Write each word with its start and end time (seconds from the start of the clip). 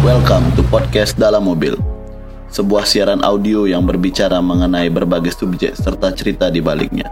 Welcome 0.00 0.54
to 0.54 0.62
podcast 0.70 1.18
dalam 1.18 1.50
mobil. 1.50 1.74
Sebuah 2.50 2.86
siaran 2.86 3.26
audio 3.26 3.66
yang 3.66 3.82
berbicara 3.82 4.38
mengenai 4.38 4.86
berbagai 4.86 5.34
subjek 5.34 5.74
serta 5.74 6.14
cerita 6.14 6.46
di 6.46 6.62
baliknya. 6.62 7.10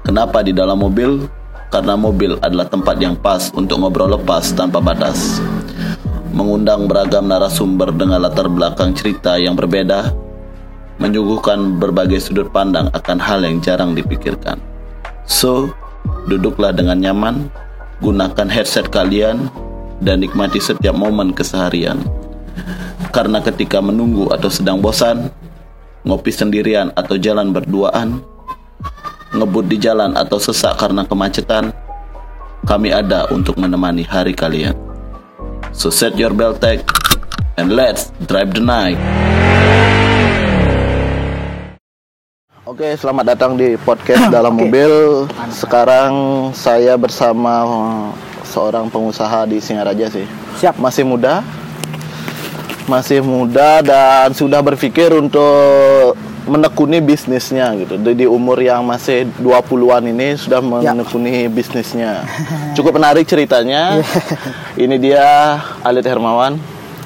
Kenapa 0.00 0.40
di 0.40 0.56
dalam 0.56 0.80
mobil? 0.80 1.28
Karena 1.68 1.92
mobil 1.96 2.40
adalah 2.40 2.68
tempat 2.72 2.96
yang 2.96 3.16
pas 3.20 3.52
untuk 3.52 3.80
ngobrol 3.84 4.16
lepas 4.16 4.56
tanpa 4.56 4.80
batas. 4.80 5.44
Mengundang 6.32 6.88
beragam 6.88 7.28
narasumber 7.28 7.92
dengan 7.92 8.24
latar 8.24 8.48
belakang 8.48 8.96
cerita 8.96 9.36
yang 9.36 9.52
berbeda, 9.52 10.16
menyuguhkan 10.96 11.76
berbagai 11.76 12.20
sudut 12.24 12.48
pandang 12.48 12.88
akan 12.92 13.18
hal 13.20 13.44
yang 13.44 13.60
jarang 13.60 13.92
dipikirkan. 13.92 14.56
So, 15.28 15.72
duduklah 16.30 16.72
dengan 16.72 17.02
nyaman, 17.02 17.52
gunakan 18.00 18.48
headset 18.48 18.88
kalian, 18.88 19.50
dan 20.00 20.20
nikmati 20.20 20.60
setiap 20.60 20.96
momen 20.96 21.32
keseharian. 21.32 22.00
Karena 23.12 23.40
ketika 23.40 23.80
menunggu 23.80 24.28
atau 24.32 24.48
sedang 24.52 24.80
bosan, 24.80 25.32
ngopi 26.04 26.32
sendirian 26.32 26.92
atau 26.92 27.16
jalan 27.16 27.52
berduaan, 27.52 28.20
ngebut 29.32 29.66
di 29.68 29.76
jalan 29.80 30.16
atau 30.16 30.40
sesak 30.40 30.76
karena 30.80 31.04
kemacetan, 31.04 31.72
kami 32.66 32.90
ada 32.92 33.28
untuk 33.30 33.56
menemani 33.56 34.04
hari 34.04 34.32
kalian. 34.32 34.74
So 35.76 35.92
set 35.92 36.16
your 36.16 36.32
belt 36.32 36.64
tag 36.64 36.82
and 37.60 37.72
let's 37.72 38.12
drive 38.24 38.56
the 38.56 38.64
night. 38.64 38.96
Oke, 42.66 42.98
selamat 42.98 43.24
datang 43.30 43.54
di 43.54 43.78
podcast 43.78 44.26
dalam 44.34 44.58
mobil. 44.58 45.24
Sekarang 45.54 46.10
saya 46.50 46.98
bersama 46.98 47.62
seorang 48.42 48.90
pengusaha 48.90 49.46
di 49.46 49.62
Singaraja 49.62 50.10
sih. 50.10 50.26
Siap. 50.58 50.74
Masih 50.76 51.06
muda. 51.06 51.46
Masih 52.86 53.22
muda 53.22 53.82
dan 53.82 54.34
sudah 54.34 54.62
berpikir 54.62 55.14
untuk 55.14 56.14
menekuni 56.46 56.98
bisnisnya 56.98 57.74
gitu. 57.74 57.98
Di, 57.98 58.26
umur 58.26 58.58
yang 58.58 58.82
masih 58.82 59.26
20-an 59.38 60.02
ini 60.06 60.34
sudah 60.34 60.58
Ya. 60.82 60.90
menekuni 60.90 61.46
bisnisnya. 61.46 62.22
Cukup 62.78 62.98
menarik 62.98 63.26
ceritanya. 63.26 63.98
Ini 64.78 64.94
dia 64.98 65.26
Alit 65.82 66.06
Hermawan. 66.06 66.54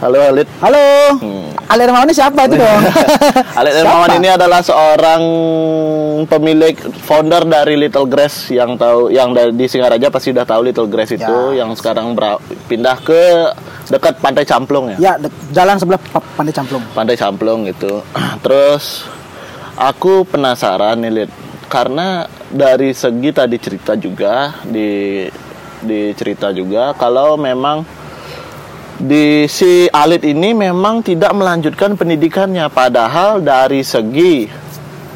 Halo 0.01 0.17
Alit. 0.25 0.49
Halo. 0.59 0.81
Hmm. 1.21 1.53
Ali 1.69 1.85
Hermawan 1.85 2.09
ini 2.09 2.15
siapa 2.15 2.49
itu 2.49 2.57
dong? 2.57 2.81
Alit? 3.61 3.73
Hermawan 3.77 4.11
ini 4.17 4.29
adalah 4.29 4.61
seorang 4.61 5.23
pemilik 6.27 6.73
founder 6.99 7.45
dari 7.45 7.77
Little 7.77 8.09
Grass 8.09 8.49
yang 8.49 8.75
tahu 8.75 9.13
yang 9.13 9.31
dari 9.31 9.53
di 9.53 9.69
Singaraja 9.69 10.09
pasti 10.09 10.33
udah 10.33 10.43
tahu 10.43 10.61
Little 10.65 10.89
Grass 10.89 11.13
itu 11.13 11.37
Ya. 11.53 11.61
yang 11.61 11.77
sekarang 11.77 12.17
bera- 12.17 12.41
pindah 12.65 12.97
ke 12.99 13.53
dekat 13.87 14.17
Pantai 14.19 14.43
Camplung 14.43 14.89
ya. 14.91 14.97
ya, 14.99 15.13
jalan 15.53 15.77
sebelah 15.77 16.01
Pa- 16.01 16.25
Pantai 16.33 16.55
Camplung. 16.55 16.83
Pantai 16.91 17.17
Camplung 17.17 17.61
gitu. 17.67 18.01
Terus 18.43 19.05
aku 19.77 20.25
penasaran 20.25 20.97
nih 20.99 21.13
Lit 21.15 21.31
karena 21.69 22.25
dari 22.49 22.91
segi 22.91 23.31
tadi 23.31 23.57
cerita 23.57 23.95
juga 23.95 24.59
di 24.65 25.29
di 25.79 26.13
cerita 26.13 26.51
juga 26.51 26.93
kalau 26.93 27.37
memang 27.37 28.00
di 29.01 29.25
si 29.47 29.89
Alit 29.91 30.21
ini 30.23 30.53
memang 30.53 31.01
tidak 31.01 31.33
melanjutkan 31.33 31.97
pendidikannya 31.97 32.69
padahal 32.69 33.41
dari 33.41 33.81
segi 33.81 34.45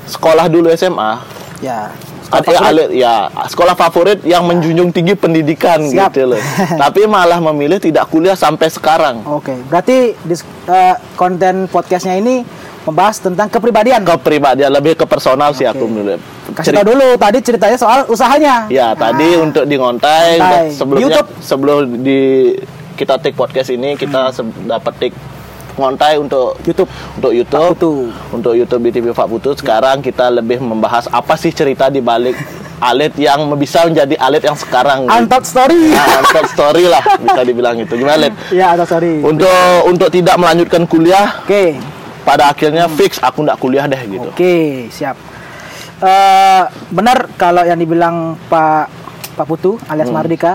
sekolah 0.06 0.48
dulu 0.48 0.72
SMA 0.72 1.36
Ya. 1.62 1.88
Sekolah 2.24 2.44
ya. 2.50 2.60
Alit 2.66 2.88
ya 2.90 3.14
sekolah 3.46 3.72
favorit 3.72 4.20
yang 4.22 4.44
menjunjung 4.44 4.88
tinggi 4.90 5.12
pendidikan 5.14 5.80
Siap. 5.80 6.12
gitu 6.12 6.32
loh 6.32 6.40
tapi 6.82 7.04
malah 7.04 7.38
memilih 7.42 7.76
tidak 7.76 8.08
kuliah 8.08 8.34
sampai 8.34 8.68
sekarang 8.68 9.20
Oke, 9.22 9.52
berarti 9.64 10.16
di 10.18 10.34
eh, 10.66 10.96
konten 11.14 11.68
podcastnya 11.68 12.16
ini 12.16 12.44
membahas 12.84 13.16
tentang 13.18 13.48
kepribadian. 13.48 14.00
kepribadian 14.02 14.68
lebih 14.70 14.92
ke 14.94 15.04
personal 15.04 15.52
sih 15.52 15.64
aku 15.64 15.84
menurut 15.84 16.20
Kasih 16.52 16.76
tau 16.76 16.84
dulu 16.86 17.16
tadi 17.16 17.40
ceritanya 17.40 17.74
soal 17.74 18.04
usahanya. 18.06 18.68
Ya, 18.68 18.92
tadi 18.92 19.32
Nah, 19.32 19.42
untuk 19.42 19.64
di 19.64 19.74
ngontai 19.74 20.36
Ngontai. 20.36 20.66
sebelumnya 20.70 21.08
YouTube. 21.16 21.28
sebelum 21.40 21.76
di 21.98 22.20
kita 22.94 23.18
take 23.18 23.34
podcast 23.34 23.68
ini 23.68 23.94
kita 23.94 24.30
Hmm. 24.32 24.50
dapat 24.64 24.94
take 24.98 25.16
ngontai 25.74 26.14
untuk 26.16 26.54
YouTube. 26.62 26.86
untuk 27.14 27.32
YouTube. 27.32 27.74
Putu. 27.74 27.92
Untuk 28.30 28.52
YouTube 28.52 28.82
di 28.84 28.90
TV 28.92 29.10
Pak 29.10 29.26
Putu. 29.26 29.50
Sekarang 29.52 29.98
kita 29.98 30.30
lebih 30.30 30.58
membahas 30.58 31.06
apa 31.08 31.34
sih 31.34 31.50
cerita 31.50 31.86
di 31.88 31.98
balik 31.98 32.38
Alit 32.80 33.14
yang 33.16 33.48
bisa 33.54 33.82
menjadi 33.82 34.14
Alit 34.18 34.42
yang 34.42 34.54
sekarang. 34.54 35.06
Untold 35.06 35.42
story. 35.42 35.90
Nah, 35.90 36.20
untold 36.20 36.48
story 36.48 36.84
lah 36.84 37.00
bisa 37.22 37.40
dibilang 37.42 37.74
itu. 37.76 37.90
Gimana, 37.92 38.18
Alit? 38.20 38.34
ya, 38.50 38.72
untold 38.72 38.88
story. 38.88 39.14
Untuk 39.20 39.62
untuk 39.86 40.08
tidak 40.08 40.36
melanjutkan 40.36 40.82
kuliah, 40.84 41.38
Oke. 41.40 41.78
pada 42.22 42.48
akhirnya 42.48 42.86
fix 42.88 43.16
aku 43.18 43.42
nggak 43.42 43.58
kuliah 43.58 43.86
deh 43.86 43.98
gitu. 44.04 44.28
Oke, 44.28 44.54
siap. 44.90 45.16
Eh 45.96 46.62
benar 46.88 47.30
kalau 47.34 47.62
yang 47.62 47.76
dibilang 47.76 48.36
Pak 48.44 48.90
Pak 49.32 49.46
Putu 49.46 49.78
alias 49.84 50.06
Hmm. 50.06 50.16
Mardika. 50.16 50.52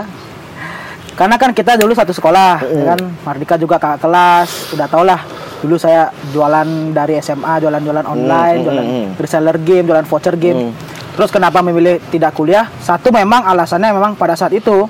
Karena 1.20 1.36
kan 1.36 1.52
kita 1.52 1.76
dulu 1.76 1.92
satu 1.92 2.16
sekolah, 2.16 2.64
Hmm. 2.64 2.72
ya 2.72 2.84
kan? 2.96 2.98
Mardika 3.28 3.60
juga 3.60 3.76
kakak 3.76 4.00
kelas, 4.00 4.72
udah 4.72 4.86
tau 4.88 5.04
lah. 5.04 5.20
Dulu 5.60 5.76
saya 5.76 6.08
jualan 6.32 6.64
dari 6.96 7.20
SMA, 7.20 7.60
jualan-jualan 7.60 8.08
online, 8.08 8.56
hmm, 8.56 8.64
jualan 8.64 8.84
hmm. 8.88 9.06
reseller 9.20 9.56
game, 9.60 9.84
jualan 9.84 10.08
voucher 10.08 10.32
game. 10.40 10.72
Hmm. 10.72 10.72
Terus 11.20 11.28
kenapa 11.28 11.60
memilih 11.60 12.00
tidak 12.08 12.32
kuliah? 12.32 12.72
Satu 12.80 13.12
memang 13.12 13.44
alasannya 13.44 13.92
memang 13.92 14.16
pada 14.16 14.32
saat 14.32 14.56
itu, 14.56 14.88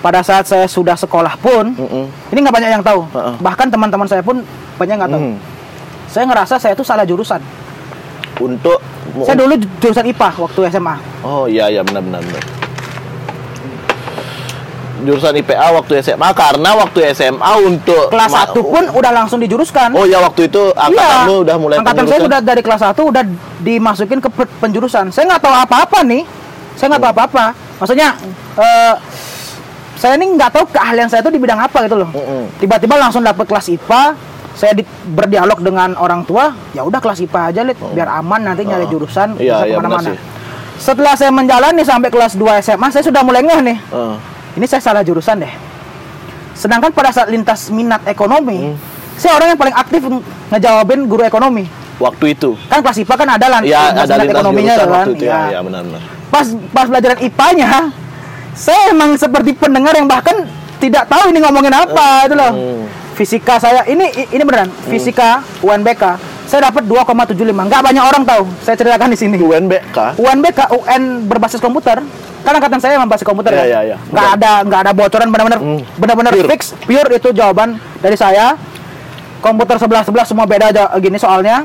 pada 0.00 0.24
saat 0.24 0.48
saya 0.48 0.64
sudah 0.64 0.96
sekolah 0.96 1.36
pun, 1.36 1.76
Mm-mm. 1.76 2.08
ini 2.32 2.38
nggak 2.40 2.54
banyak 2.56 2.70
yang 2.72 2.84
tahu. 2.84 3.04
Heeh. 3.12 3.34
Bahkan 3.44 3.68
teman-teman 3.68 4.08
saya 4.08 4.24
pun 4.24 4.40
banyak 4.80 4.96
nggak 4.96 5.12
tahu. 5.12 5.20
Hmm. 5.20 5.36
Saya 6.08 6.24
ngerasa 6.24 6.54
saya 6.56 6.72
itu 6.72 6.80
salah 6.80 7.04
jurusan. 7.04 7.44
Untuk 8.40 8.80
Saya 9.28 9.36
dulu 9.36 9.54
ju- 9.60 9.68
jurusan 9.78 10.08
IPA 10.08 10.28
waktu 10.40 10.60
SMA. 10.72 10.96
Oh 11.20 11.44
iya 11.44 11.68
iya 11.68 11.84
benar 11.84 12.00
benar 12.00 12.24
benar. 12.24 12.63
Jurusan 15.04 15.32
IPA 15.34 15.66
waktu 15.74 15.92
SMA 16.00 16.28
karena 16.32 16.70
waktu 16.74 16.98
SMA 17.10 17.52
untuk 17.60 18.08
Kelas 18.08 18.28
ma- 18.28 18.46
1 18.46 18.56
pun 18.56 18.84
udah 18.90 19.12
langsung 19.12 19.38
dijuruskan. 19.38 19.92
Oh 19.92 20.02
ya 20.02 20.18
waktu 20.18 20.48
itu 20.48 20.62
angkatanmu 20.70 21.34
udah 21.42 21.56
mulai 21.56 21.74
Iya. 21.74 21.80
Angkatan 21.80 21.96
saya 22.00 22.08
penjurusan? 22.16 22.30
udah 22.30 22.40
dari 22.42 22.62
kelas 22.62 22.82
1 22.82 23.02
udah 23.04 23.22
dimasukin 23.60 24.18
ke 24.18 24.28
pe- 24.28 24.52
penjurusan. 24.58 25.04
Saya 25.08 25.24
nggak 25.26 25.42
tahu 25.42 25.54
apa-apa 25.54 25.98
nih. 26.02 26.22
Saya 26.74 26.86
nggak 26.90 27.02
tahu 27.02 27.10
Hmm. 27.10 27.18
apa-apa. 27.20 27.44
Maksudnya 27.76 28.08
eh 28.56 28.94
saya 29.94 30.12
ini 30.14 30.26
nggak 30.32 30.50
tahu 30.50 30.64
keahlian 30.68 31.06
saya 31.06 31.20
itu 31.20 31.30
di 31.30 31.38
bidang 31.38 31.60
apa 31.60 31.78
gitu 31.82 31.96
loh. 31.96 32.08
Tiba-tiba 32.56 32.94
langsung 32.94 33.20
dapet 33.20 33.44
kelas 33.44 33.68
IPA. 33.68 34.02
Saya 34.52 34.70
di- 34.72 34.86
berdialog 35.04 35.58
dengan 35.58 35.96
orang 35.96 36.22
tua, 36.22 36.54
ya 36.70 36.80
udah 36.80 36.96
kelas 36.96 37.18
IPA 37.20 37.40
aja, 37.44 37.60
Lid, 37.60 37.74
biar 37.90 38.06
aman 38.08 38.38
nanti 38.44 38.62
nyari 38.62 38.86
Oh. 38.86 38.90
jurusan 38.92 39.34
Iya, 39.34 39.50
bisa 39.58 39.66
iya, 39.66 39.74
ke 39.74 39.78
mana-mana. 39.80 40.10
Setelah 40.76 41.14
saya 41.14 41.30
menjalani 41.30 41.82
sampai 41.82 42.06
kelas 42.06 42.34
2 42.34 42.58
SMA, 42.60 42.86
saya 42.88 43.02
sudah 43.02 43.22
mulai 43.22 43.42
ngeh 43.42 43.60
nih. 43.64 43.78
Eh, 43.84 44.14
ini 44.54 44.64
saya 44.64 44.80
salah 44.80 45.02
jurusan 45.02 45.38
deh. 45.38 45.52
Sedangkan 46.54 46.90
pada 46.90 47.10
saat 47.10 47.26
lintas 47.26 47.66
minat 47.68 48.02
ekonomi, 48.04 48.70
Hmm. 48.70 48.76
saya 49.16 49.34
orang 49.34 49.48
yang 49.48 49.58
paling 49.58 49.74
aktif 49.74 50.00
nge- 50.00 50.24
ngejawabin 50.50 51.00
guru 51.04 51.22
ekonomi. 51.22 51.64
waktu 51.94 52.34
itu. 52.34 52.58
Kan 52.66 52.82
kelas 52.82 52.98
IPA 52.98 53.14
kan 53.14 53.28
ada 53.30 53.46
lah 53.48 53.60
Ya 53.62 53.86
lintas 53.86 54.10
ada 54.10 54.18
minat 54.18 54.18
lintas 54.18 54.34
ekonominya 54.34 54.74
kan. 54.74 54.88
waktu 54.90 55.10
itu 55.12 55.24
ya, 55.24 55.30
Ya. 55.30 55.42
ya 55.46 55.58
benar 55.62 55.80
benar. 55.84 56.02
Pas 56.26 56.46
pas 56.68 56.86
pelajaran 56.90 57.18
IPA-nya, 57.20 57.70
saya 58.52 58.82
emang 58.90 59.10
seperti 59.14 59.50
pendengar 59.54 59.94
yang 59.94 60.06
bahkan 60.06 60.36
tidak 60.76 61.06
tahu 61.06 61.30
ini 61.30 61.38
ngomongin 61.38 61.70
apa 61.70 62.26
itu 62.26 62.34
loh. 62.34 62.50
Hmm. 62.52 62.82
Fisika 63.14 63.62
saya 63.62 63.86
ini 63.86 64.10
ini 64.28 64.42
beneran, 64.42 64.74
fisika 64.84 65.38
UNBK 65.62 66.18
saya 66.44 66.68
dapat 66.68 66.84
2,75. 66.84 67.34
Nggak 67.68 67.82
banyak 67.82 68.04
orang 68.04 68.22
tahu. 68.22 68.42
Saya 68.60 68.76
ceritakan 68.76 69.08
di 69.08 69.18
sini. 69.18 69.36
UNBK. 69.36 70.16
UNBK 70.16 70.60
UN 70.72 71.02
berbasis 71.26 71.58
komputer 71.58 72.00
kan 72.44 72.52
angkatan 72.52 72.76
saya 72.76 73.00
memang 73.00 73.08
berbasis 73.08 73.24
komputer 73.24 73.56
ya. 73.56 73.64
iya, 73.64 73.80
iya. 73.82 73.96
Nggak 74.12 74.28
ada 74.36 74.52
nggak 74.68 74.80
ada 74.84 74.92
bocoran 74.92 75.32
benar-benar 75.32 75.60
Hmm. 75.64 75.80
benar-benar 75.96 76.32
fix 76.44 76.76
pure 76.84 77.08
itu 77.10 77.32
jawaban 77.32 77.80
dari 77.98 78.20
saya. 78.20 78.60
Komputer 79.40 79.76
sebelah 79.76 80.04
sebelah 80.04 80.24
semua 80.24 80.44
beda 80.44 80.68
aja 80.68 80.92
gini 81.00 81.16
soalnya. 81.16 81.64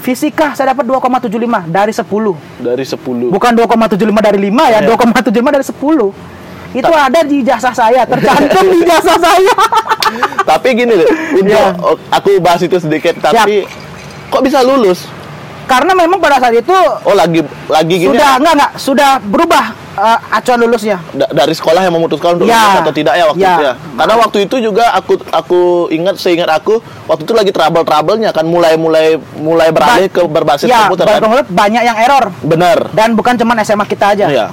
Fisika 0.00 0.54
saya 0.56 0.72
dapat 0.72 0.86
2,75 0.86 1.66
dari 1.66 1.92
10. 1.92 2.34
Dari 2.56 2.84
10. 2.86 3.28
Bukan 3.28 3.52
2,75 3.52 4.22
dari 4.22 4.38
5 4.40 4.64
ya, 4.70 4.80
Iya. 4.80 4.88
2,75 4.88 5.50
dari 5.50 5.64
10. 5.66 6.08
Itu 6.70 6.88
ada 6.88 7.20
di 7.20 7.42
jasa 7.42 7.74
saya, 7.74 8.06
tercantum 8.06 8.64
di 8.70 8.80
jasa 8.90 9.18
saya. 9.18 9.54
Tapi 10.46 10.68
gini 10.72 10.94
loh, 10.94 11.06
untuk 11.36 11.66
oh, 11.84 11.96
aku 12.08 12.38
bahas 12.38 12.62
itu 12.62 12.78
sedikit 12.78 13.18
tapi 13.20 13.66
kok 14.30 14.40
bisa 14.40 14.62
lulus? 14.62 15.04
Karena 15.62 15.94
memang 15.94 16.18
pada 16.18 16.38
saat 16.38 16.50
itu 16.52 16.74
Oh 17.00 17.14
lagi 17.14 17.46
lagi 17.66 17.94
gini 17.96 18.10
sudah 18.10 18.26
ya? 18.28 18.38
enggak 18.38 18.54
enggak 18.56 18.72
sudah 18.74 19.10
berubah 19.20 19.64
eh, 19.92 20.18
acuan 20.32 20.58
lulusnya. 20.58 20.98
Da- 21.12 21.30
dari 21.32 21.52
sekolah 21.52 21.80
yang 21.80 21.92
memutuskan 21.92 22.34
untuk 22.34 22.46
Ya. 22.46 22.58
lulus 22.58 22.74
atau 22.80 22.92
tidak 22.92 23.14
ya 23.14 23.24
waktu 23.24 23.38
Ya. 23.40 23.52
itu 23.52 23.62
ya. 23.62 23.74
Karena 23.94 24.14
waktu 24.16 24.38
itu 24.40 24.56
juga 24.60 24.84
aku 24.90 25.12
aku 25.30 25.60
ingat 25.88 26.16
seingat 26.16 26.48
aku 26.48 26.78
waktu 27.04 27.22
itu 27.22 27.32
lagi 27.32 27.50
trouble 27.50 27.82
troublenya 27.82 28.30
kan 28.30 28.42
mulai 28.44 28.74
mulai 28.74 29.14
mulai 29.36 29.70
beralih 29.70 30.06
ke 30.06 30.22
berbasis 30.24 30.66
ya, 30.66 30.88
komputer 30.88 31.06
kan. 31.06 31.22
banyak 31.46 31.82
yang 31.84 31.98
error 32.00 32.34
Benar. 32.40 32.90
dan 32.90 33.14
bukan 33.14 33.34
cuman 33.36 33.60
SMA 33.60 33.84
kita 33.84 34.10
aja. 34.10 34.26
Iya. 34.26 34.46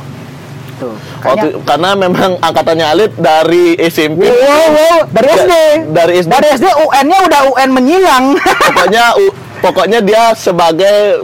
Tuh. 0.77 0.93
Waktu 1.19 1.65
karena 1.65 1.97
memang 1.97 2.37
angkatannya 2.39 2.85
Alit 2.85 3.11
dari 3.17 3.73
SMP. 3.81 4.29
Wow, 4.29 4.37
wow, 4.69 4.97
dari 5.09 5.25
Da- 5.25 5.37
SD. 5.39 5.53
dari 5.89 6.13
SD. 6.19 6.29
Dari 6.29 6.47
SD 6.53 6.65
UN-nya 6.69 7.17
udah 7.25 7.41
UN 7.49 7.69
menyilang. 7.73 8.25
Pokoknya 8.37 9.17
u- 9.17 9.33
pokoknya 9.59 9.99
dia 9.99 10.31
sebagai 10.33 11.21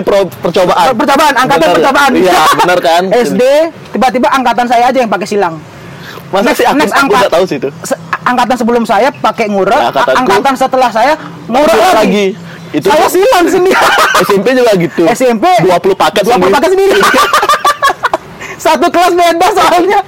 pro- 0.00 0.30
percobaan. 0.30 0.94
percobaan, 0.94 1.34
angkatan 1.34 1.66
Benar. 1.66 1.76
percobaan. 1.76 2.10
Iya, 2.14 2.40
benar 2.56 2.78
kan? 2.78 3.02
SD 3.24 3.42
tiba-tiba 3.90 4.28
angkatan 4.28 4.66
saya 4.66 4.88
aja 4.88 4.98
yang 4.98 5.10
pakai 5.10 5.26
silang. 5.26 5.56
Masa 6.28 6.50
sih 6.52 6.64
aku, 6.64 6.76
next 6.76 6.96
angkat- 6.96 7.28
tahu 7.28 7.44
sih 7.44 7.56
itu. 7.56 7.68
Se- 7.82 7.98
angkatan 8.22 8.56
sebelum 8.56 8.82
saya 8.82 9.08
pakai 9.10 9.46
ngurek, 9.46 9.76
Nah, 9.76 9.90
angkatanku- 9.92 10.18
angkatan 10.18 10.54
setelah 10.56 10.88
saya 10.88 11.12
ngurek 11.44 11.76
lagi. 11.76 11.92
lagi. 11.94 12.26
Itu 12.72 12.88
saya 12.88 13.04
silang 13.04 13.46
sendiri. 13.46 13.76
SMP 14.24 14.46
juga 14.54 14.72
gitu. 14.74 15.02
SMP 15.06 15.44
20 15.60 15.92
paket 15.92 16.22
20 16.24 16.32
sendiri. 16.32 16.52
paket 16.52 16.70
sendiri. 16.72 17.00
Satu 18.64 18.86
kelas 18.88 19.12
beda 19.12 19.48
soalnya. 19.50 20.00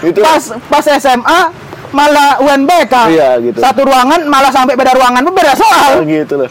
Itu- 0.00 0.22
Pas 0.22 0.42
pas 0.70 0.84
SMA 0.96 1.40
malah 1.90 2.38
UNBK. 2.38 2.94
Iya, 3.10 3.28
gitu. 3.42 3.58
Satu 3.58 3.82
ruangan 3.82 4.20
malah 4.24 4.48
sampai 4.48 4.74
beda 4.74 4.94
ruangan 4.94 5.22
beda 5.26 5.52
soal. 5.54 6.00
gitu 6.04 6.34
loh. 6.38 6.50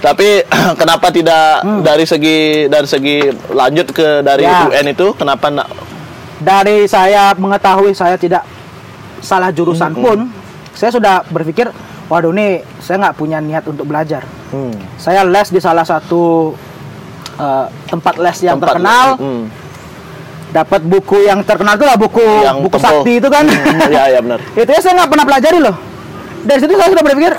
Tapi 0.00 0.28
kenapa 0.80 1.08
tidak 1.08 1.60
dari 1.80 2.04
segi 2.04 2.38
dari 2.66 2.84
segi 2.84 3.16
lanjut 3.48 3.86
ke 3.90 4.20
dari 4.20 4.42
Hmm. 4.42 4.68
Ya. 4.68 4.80
UN 4.80 4.86
itu 4.90 5.06
kenapa 5.12 5.46
nak 5.48 5.68
Dari 6.36 6.88
saya 6.88 7.36
mengetahui 7.36 7.92
saya 7.92 8.16
tidak 8.16 8.48
salah 9.20 9.48
jurusan 9.50 9.92
Hmm, 9.92 10.00
pun, 10.00 10.18
saya 10.72 10.88
sudah 10.88 11.20
berpikir, 11.26 11.68
waduh 12.06 12.32
nih 12.32 12.64
saya 12.80 12.96
nggak 12.98 13.12
punya 13.14 13.38
niat 13.38 13.60
untuk 13.62 13.84
belajar. 13.84 14.24
Hmm. 14.48 14.72
Saya 14.96 15.20
les 15.22 15.46
di 15.46 15.60
salah 15.60 15.84
satu 15.84 16.56
eh, 17.36 17.66
tempat 17.86 18.16
les 18.16 18.38
yang 18.40 18.56
tempat- 18.56 18.72
terkenal, 18.72 19.06
Hmm. 19.16 19.52
dapat 20.50 20.80
buku 20.82 21.22
yang 21.22 21.40
terkenal 21.40 21.72
itu 21.74 21.84
lah 21.84 21.96
buku 21.96 22.24
Yang 22.40 22.56
buku 22.62 22.76
tebal. 22.78 22.88
sakti 22.90 23.12
itu 23.14 23.28
kan. 23.28 23.44
Hmm, 23.44 23.80
Iya, 23.86 24.02
iya 24.08 24.20
benar. 24.20 24.38
itu 24.58 24.70
ya 24.70 24.80
saya 24.80 24.92
nggak 24.96 25.10
pernah 25.10 25.26
pelajari 25.26 25.58
loh. 25.58 25.76
Dari 26.40 26.58
situ 26.58 26.72
saya 26.72 26.88
sudah 26.88 27.04
berpikir, 27.04 27.32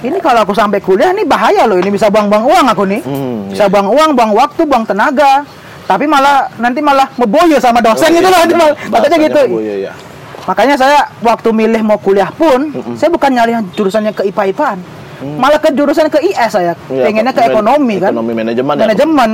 ini 0.00 0.18
kalau 0.18 0.44
aku 0.44 0.56
sampai 0.56 0.80
kuliah 0.80 1.12
ini 1.12 1.28
bahaya 1.28 1.68
loh, 1.68 1.76
ini 1.76 1.92
bisa 1.92 2.08
buang-buang 2.08 2.44
uang 2.44 2.66
aku 2.72 2.82
nih. 2.88 3.00
Hmm, 3.04 3.52
bisa 3.52 3.68
buang 3.68 3.88
uang, 3.92 4.10
buang 4.16 4.32
waktu, 4.32 4.62
buang 4.64 4.84
tenaga. 4.84 5.44
Tapi 5.84 6.06
malah 6.06 6.46
nanti 6.56 6.78
malah 6.78 7.10
meboyo 7.18 7.58
sama 7.58 7.82
dosen 7.82 8.14
gitu 8.14 8.30
loh, 8.30 8.40
Takutnya 8.40 8.66
Oh, 8.70 8.90
Bahasanya 8.94 9.18
gitu. 9.20 9.42
Iya, 9.58 9.74
iya. 9.86 9.92
Makanya 10.46 10.74
saya 10.78 10.98
waktu 11.20 11.48
milih 11.52 11.82
mau 11.84 11.98
kuliah 12.00 12.30
pun, 12.32 12.72
saya 12.96 13.10
bukan 13.12 13.30
nyari 13.34 13.52
yang 13.58 13.64
jurusannya 13.76 14.14
ke 14.14 14.22
IPA-IPAan. 14.30 14.78
Malah 15.36 15.60
ke 15.60 15.68
jurusan 15.76 16.08
ke 16.08 16.16
IS 16.24 16.48
saya. 16.48 16.72
Mm. 16.88 16.96
Iya, 16.96 17.02
Pengennya 17.04 17.32
ke 17.36 17.42
ekonomi 17.44 17.94
kan. 18.00 18.08
ekonomi 18.16 18.32
manajemen 18.32 18.72
ya? 18.72 18.82
Manajemen. 18.88 19.30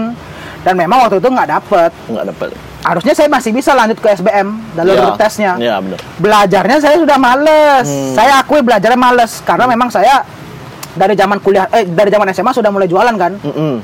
Dan 0.67 0.75
memang 0.75 0.99
waktu 1.07 1.23
itu 1.23 1.29
nggak 1.31 1.47
dapet. 1.47 1.91
Nggak 2.11 2.27
dapat. 2.35 2.49
Harusnya 2.83 3.15
saya 3.15 3.29
masih 3.31 3.55
bisa 3.55 3.71
lanjut 3.71 3.99
ke 4.03 4.09
SBM 4.11 4.49
dalam 4.75 4.95
Iya. 4.99 5.15
tesnya. 5.15 5.53
Iya, 5.63 5.75
benar. 5.79 5.99
Belajarnya 6.19 6.77
saya 6.83 6.97
sudah 6.99 7.19
males. 7.23 7.87
Hmm. 7.87 8.15
Saya 8.19 8.43
akui 8.43 8.67
belajarnya 8.67 8.99
males 8.99 9.39
karena 9.47 9.71
memang 9.71 9.95
saya 9.95 10.27
dari 10.96 11.12
zaman 11.12 11.38
kuliah 11.38 11.69
eh 11.69 11.84
dari 11.84 12.08
zaman 12.08 12.26
SMA 12.31 12.50
sudah 12.50 12.69
mulai 12.69 12.88
jualan 12.88 13.14
kan. 13.14 13.32
Mm-mm. 13.38 13.75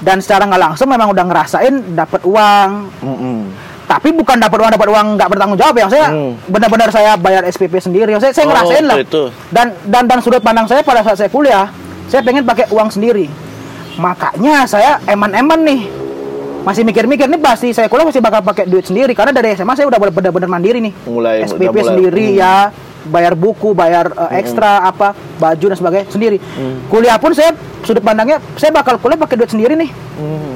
Dan 0.00 0.18
secara 0.18 0.44
nggak 0.44 0.62
langsung 0.62 0.88
memang 0.88 1.08
udah 1.08 1.22
ngerasain 1.22 1.94
dapat 1.94 2.24
uang. 2.24 2.70
Mm-mm. 2.98 3.38
Tapi 3.82 4.08
bukan 4.10 4.36
dapat 4.36 4.56
uang 4.56 4.70
dapat 4.72 4.88
uang 4.88 5.06
nggak 5.14 5.28
bertanggung 5.28 5.58
jawab 5.58 5.74
ya. 5.76 5.86
Saya 5.86 6.06
Hmm. 6.08 6.32
benar-benar 6.46 6.88
saya 6.88 7.14
bayar 7.14 7.44
SPP 7.44 7.76
sendiri. 7.78 8.10
Saya 8.16 8.32
saya 8.32 8.44
Oh, 8.44 8.50
ngerasain 8.50 8.84
lah. 8.84 8.96
itu. 8.98 9.28
Dan 9.48 9.76
dan 9.84 10.08
dan 10.08 10.18
sudut 10.18 10.40
pandang 10.40 10.64
saya 10.64 10.80
pada 10.80 11.02
saat 11.02 11.16
saya 11.16 11.28
kuliah, 11.28 11.68
saya 12.08 12.18
pengen 12.20 12.42
pakai 12.42 12.66
uang 12.68 12.88
sendiri. 12.88 13.28
Makanya 13.94 14.64
saya 14.64 14.96
eman-eman 15.04 15.60
nih. 15.62 15.80
Masih 16.62 16.82
mikir-mikir 16.82 17.26
nih 17.26 17.36
pasti 17.36 17.74
saya 17.74 17.86
kuliah 17.86 18.06
masih 18.06 18.22
bakal 18.22 18.40
pakai 18.40 18.64
duit 18.64 18.82
sendiri 18.82 19.12
karena 19.12 19.30
dari 19.30 19.52
SMA 19.52 19.74
saya 19.74 19.84
udah 19.84 19.98
benar-benar 20.00 20.46
mandiri 20.48 20.78
nih. 20.80 20.94
Mulai- 21.04 21.42
SPP 21.44 21.58
udah 21.60 21.74
mulai- 21.74 21.90
sendiri 21.90 22.26
hmm. 22.28 22.38
ya, 22.38 22.54
bayar 23.08 23.34
buku, 23.34 23.74
bayar 23.74 24.12
uh, 24.14 24.30
ekstra 24.30 24.86
apa, 24.86 25.14
baju 25.38 25.64
dan 25.68 25.76
sebagainya 25.76 26.06
sendiri. 26.08 26.38
Hmm. 26.38 26.78
Kuliah 26.86 27.18
pun 27.18 27.34
saya 27.34 27.50
sudut 27.82 28.02
pandangnya 28.02 28.38
saya 28.54 28.70
bakal 28.70 28.98
kuliah 28.98 29.18
pakai 29.18 29.34
duit 29.34 29.50
sendiri 29.50 29.74
nih. 29.74 29.90
Hmm. 30.18 30.54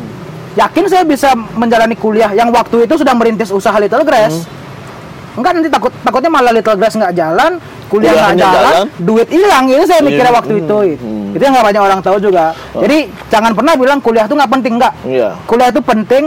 Yakin 0.56 0.84
saya 0.88 1.04
bisa 1.04 1.36
menjalani 1.52 1.92
kuliah 1.92 2.32
yang 2.32 2.48
waktu 2.48 2.88
itu 2.88 2.96
sudah 2.96 3.12
merintis 3.12 3.52
usaha 3.52 3.76
Little 3.76 4.06
Grass. 4.06 4.46
Hmm. 4.46 5.38
Enggak 5.42 5.52
nanti 5.52 5.68
takut 5.68 5.92
takutnya 6.00 6.30
malah 6.32 6.52
Little 6.54 6.80
Grass 6.80 6.96
nggak 6.96 7.12
jalan, 7.12 7.60
kuliah 7.92 8.12
nggak 8.16 8.40
jalan, 8.40 8.72
jalan. 8.72 8.86
duit 9.04 9.28
hilang 9.28 9.68
itu 9.68 9.84
saya 9.84 10.00
mikirnya 10.00 10.32
Iya. 10.32 10.38
waktu 10.40 10.52
Hmm. 10.56 10.62
itu. 10.64 10.76
Hmm. 10.96 11.36
Itu 11.36 11.42
yang 11.44 11.52
nggak 11.52 11.66
banyak 11.68 11.82
orang 11.84 12.00
tahu 12.00 12.16
juga. 12.22 12.44
Jadi 12.72 12.98
jangan 13.28 13.52
pernah 13.52 13.72
bilang 13.76 13.98
kuliah 14.00 14.24
itu 14.24 14.32
nggak 14.32 14.50
penting 14.56 14.72
nggak. 14.80 14.92
Iya. 15.04 15.28
Kuliah 15.44 15.68
itu 15.68 15.80
penting 15.84 16.24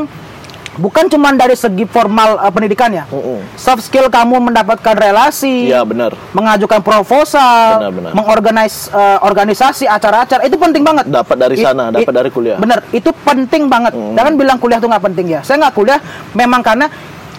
bukan 0.80 1.06
cuma 1.06 1.30
dari 1.32 1.54
segi 1.54 1.84
formal 1.84 2.40
uh, 2.40 2.48
pendidikannya. 2.48 3.04
Mm-mm. 3.06 3.44
Soft 3.54 3.84
skill 3.84 4.08
kamu 4.08 4.40
mendapatkan 4.42 4.96
relasi, 4.96 5.68
Iya, 5.68 5.84
benar. 5.84 6.16
mengajukan 6.32 6.80
proposal, 6.80 7.84
Benar, 7.84 7.92
benar. 7.92 8.12
mengorganize 8.16 8.88
uh, 8.90 9.20
organisasi 9.22 9.84
acara-acara 9.84 10.42
itu 10.42 10.56
penting 10.56 10.82
banget. 10.82 11.06
Dapat 11.06 11.36
dari 11.38 11.56
I- 11.56 11.64
sana, 11.64 11.92
dapat 11.92 12.14
dari 12.16 12.30
kuliah. 12.30 12.56
Bener, 12.56 12.80
itu 12.90 13.12
penting 13.22 13.68
banget. 13.68 13.92
Hmm. 13.92 14.16
Jangan 14.16 14.34
bilang 14.34 14.58
kuliah 14.58 14.80
itu 14.80 14.88
nggak 14.88 15.04
penting 15.04 15.28
ya. 15.30 15.42
Saya 15.44 15.60
nggak 15.62 15.76
kuliah 15.76 16.00
memang 16.32 16.64
karena 16.64 16.88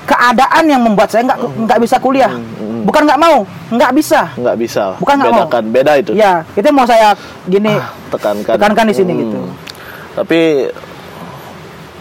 keadaan 0.03 0.65
yang 0.67 0.83
membuat 0.83 1.09
saya 1.09 1.23
nggak 1.25 1.39
nggak 1.65 1.79
bisa 1.81 1.97
kuliah. 1.97 2.33
Hmm, 2.35 2.83
Bukan 2.83 3.05
nggak 3.05 3.21
mau, 3.21 3.45
nggak 3.69 3.93
bisa. 3.93 4.33
Nggak 4.35 4.57
bisa. 4.59 4.85
Bukan 4.97 5.15
nggak 5.17 5.33
mau. 5.33 5.47
Beda 5.71 5.93
itu. 5.97 6.13
Ya, 6.13 6.43
itu 6.53 6.67
mau 6.69 6.85
saya 6.85 7.13
gini 7.45 7.77
Tekankan. 8.11 8.57
tekankan 8.57 8.85
di 8.89 8.95
sini 8.97 9.13
Hmm. 9.13 9.21
gitu. 9.23 9.39
Tapi 10.11 10.41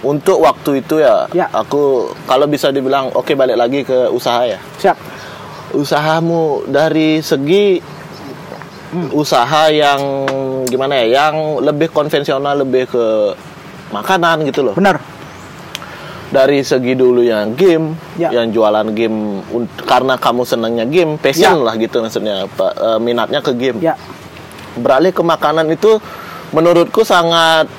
untuk 0.02 0.40
waktu 0.40 0.80
itu 0.80 1.04
ya, 1.04 1.28
Ya. 1.36 1.48
aku 1.52 2.14
kalau 2.24 2.48
bisa 2.48 2.72
dibilang 2.72 3.12
oke 3.12 3.36
balik 3.36 3.58
lagi 3.60 3.84
ke 3.84 4.08
usaha 4.08 4.48
ya. 4.48 4.60
Siap. 4.80 4.98
Usahamu 5.76 6.66
dari 6.66 7.20
segi 7.22 7.78
Hmm. 8.90 9.06
usaha 9.14 9.70
yang 9.70 10.26
gimana 10.66 10.98
ya, 11.06 11.30
yang 11.30 11.62
lebih 11.62 11.94
konvensional, 11.94 12.66
lebih 12.66 12.90
ke 12.90 13.06
makanan 13.94 14.50
gitu 14.50 14.66
loh. 14.66 14.74
Bener. 14.74 14.98
Dari 16.30 16.62
segi 16.62 16.94
dulu 16.94 17.22
yang 17.22 17.54
game, 17.54 17.94
Ya. 18.18 18.34
yang 18.34 18.50
jualan 18.50 18.90
game 18.94 19.46
karena 19.86 20.18
kamu 20.18 20.42
senangnya 20.42 20.86
game, 20.90 21.22
passion 21.22 21.62
Ya. 21.62 21.66
lah 21.70 21.78
gitu 21.78 22.02
maksudnya, 22.02 22.50
eh, 22.50 22.98
minatnya 22.98 23.46
ke 23.46 23.54
game. 23.54 23.78
Ya. 23.78 23.94
Beralih 24.74 25.14
ke 25.14 25.22
makanan 25.22 25.70
itu 25.70 26.02
menurutku 26.50 27.06
sangat 27.06 27.70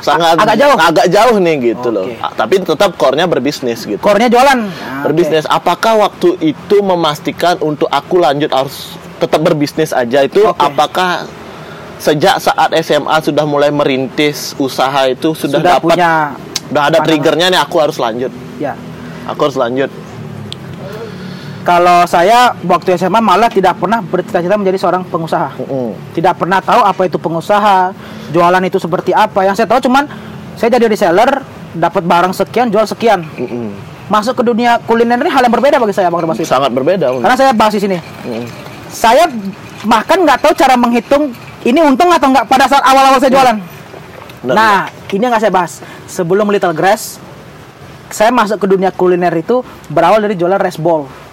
sangat 0.00 0.36
agak 0.36 0.56
jauh. 0.56 0.76
agak 0.76 1.06
jauh 1.08 1.36
nih 1.38 1.56
gitu 1.72 1.88
loh. 1.88 2.06
Oke. 2.08 2.18
Ah, 2.18 2.32
Tapi 2.32 2.54
tetap 2.60 2.90
core-nya 2.96 3.24
berbisnis 3.24 3.84
gitu. 3.84 4.00
Core-nya 4.00 4.28
jualan. 4.28 4.58
Nah, 4.58 5.02
berbisnis. 5.04 5.44
Apakah 5.46 6.00
waktu 6.00 6.36
itu 6.42 6.76
memastikan 6.80 7.56
untuk 7.60 7.88
aku 7.88 8.18
lanjut 8.18 8.50
harus 8.50 8.96
tetap 9.16 9.40
berbisnis 9.40 9.96
aja 9.96 10.22
itu 10.22 10.44
Oke. 10.44 10.60
apakah 10.60 11.24
sejak 11.96 12.36
saat 12.36 12.68
SMA 12.84 13.16
sudah 13.24 13.48
mulai 13.48 13.72
merintis 13.72 14.52
usaha 14.60 15.08
itu 15.08 15.32
sudah, 15.32 15.60
Sudah 15.60 15.72
dapat 15.80 15.96
punya 15.96 16.12
udah 16.66 16.82
ada 16.92 16.98
triggernya 17.00 17.46
nih 17.48 17.60
aku 17.60 17.76
harus 17.80 17.96
lanjut. 17.96 18.28
ya. 18.60 18.76
Aku 19.26 19.48
harus 19.48 19.56
lanjut. 19.56 19.88
Kalau 21.66 22.06
saya 22.06 22.54
waktu 22.62 22.94
SMA 22.94 23.18
malah 23.18 23.50
tidak 23.50 23.74
pernah 23.82 23.98
bercita-cita 23.98 24.54
menjadi 24.54 24.78
seorang 24.78 25.02
pengusaha. 25.02 25.50
Mm-mm. 25.58 25.98
Tidak 26.14 26.38
pernah 26.38 26.62
tahu 26.62 26.78
apa 26.78 27.02
itu 27.10 27.18
pengusaha, 27.18 27.90
jualan 28.30 28.62
itu 28.62 28.78
seperti 28.78 29.10
apa. 29.10 29.42
Yang 29.42 29.58
saya 29.58 29.68
tahu 29.74 29.90
cuman 29.90 30.06
saya 30.54 30.78
jadi 30.78 30.86
reseller, 30.86 31.42
dapat 31.74 32.06
barang 32.06 32.30
sekian, 32.38 32.70
jual 32.70 32.86
sekian. 32.86 33.26
Mm-mm. 33.34 33.74
Masuk 34.06 34.38
ke 34.38 34.46
dunia 34.46 34.78
kuliner 34.86 35.18
ini 35.18 35.26
hal 35.26 35.42
yang 35.42 35.50
berbeda 35.50 35.82
bagi 35.82 35.90
saya, 35.90 36.06
Bang 36.06 36.22
Mas. 36.30 36.38
Sangat 36.46 36.70
berbeda. 36.70 37.10
Karena 37.18 37.34
saya 37.34 37.50
bahas 37.50 37.74
di 37.74 37.82
sini. 37.82 37.98
Mm. 37.98 38.46
Saya 38.86 39.26
bahkan 39.82 40.22
nggak 40.22 40.46
tahu 40.46 40.54
cara 40.54 40.78
menghitung 40.78 41.34
ini 41.66 41.82
untung 41.82 42.14
atau 42.14 42.30
nggak 42.30 42.46
pada 42.46 42.70
saat 42.70 42.86
awal-awal 42.86 43.18
saya 43.18 43.34
jualan. 43.34 43.58
Benar, 44.46 44.54
nah, 44.54 44.78
ini 45.10 45.18
yang 45.18 45.34
nggak 45.34 45.42
saya 45.42 45.50
bahas. 45.50 45.82
Sebelum 46.06 46.46
Little 46.46 46.78
Grass, 46.78 47.18
saya 48.14 48.30
masuk 48.30 48.62
ke 48.62 48.66
dunia 48.70 48.94
kuliner 48.94 49.34
itu 49.34 49.66
berawal 49.90 50.22
dari 50.22 50.38
jualan 50.38 50.62
rice 50.62 50.78
ball. 50.78 51.25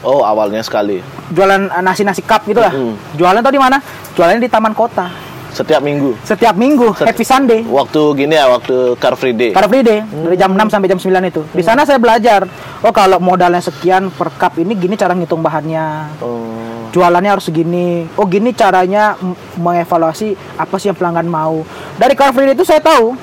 Oh 0.00 0.24
awalnya 0.24 0.64
sekali. 0.64 1.04
Jualan 1.32 1.68
eh, 1.68 1.82
nasi-nasi 1.84 2.24
cup 2.24 2.48
gitu 2.48 2.60
lah. 2.60 2.72
Mm. 2.72 2.94
Jualan 3.20 3.40
tahu 3.44 3.52
di 3.52 3.60
mana? 3.60 3.76
Jualannya 4.16 4.42
di 4.42 4.50
Taman 4.50 4.72
Kota. 4.72 5.06
Setiap 5.50 5.82
minggu. 5.82 6.14
Setiap 6.22 6.54
minggu, 6.54 6.94
Set- 6.94 7.10
Happy 7.10 7.26
Sunday. 7.26 7.66
Waktu 7.66 8.00
gini 8.14 8.38
ya, 8.38 8.46
waktu 8.46 8.94
Car 9.02 9.18
Free 9.18 9.34
Day. 9.34 9.50
Car 9.50 9.66
Free 9.66 9.82
Day 9.82 10.06
dari 10.06 10.38
jam 10.38 10.54
6 10.54 10.70
sampai 10.70 10.86
jam 10.86 11.02
9 11.02 11.26
itu. 11.26 11.42
Di 11.50 11.62
sana 11.66 11.82
saya 11.82 11.98
belajar, 11.98 12.46
oh 12.86 12.94
kalau 12.94 13.18
modalnya 13.18 13.58
sekian 13.58 14.14
per 14.14 14.30
cup 14.38 14.62
ini 14.62 14.78
gini 14.78 14.94
cara 14.94 15.10
ngitung 15.10 15.42
bahannya. 15.42 15.86
Oh. 16.22 16.70
jualannya 16.90 17.30
harus 17.30 17.46
segini 17.46 18.02
oh 18.18 18.26
gini 18.26 18.50
caranya 18.50 19.14
mengevaluasi 19.54 20.34
apa 20.58 20.74
sih 20.74 20.90
yang 20.90 20.98
pelanggan 20.98 21.30
mau 21.30 21.62
dari 21.94 22.18
Car 22.18 22.34
Free 22.34 22.50
Day 22.50 22.58
itu 22.58 22.66
saya 22.66 22.82
tahu 22.82 23.14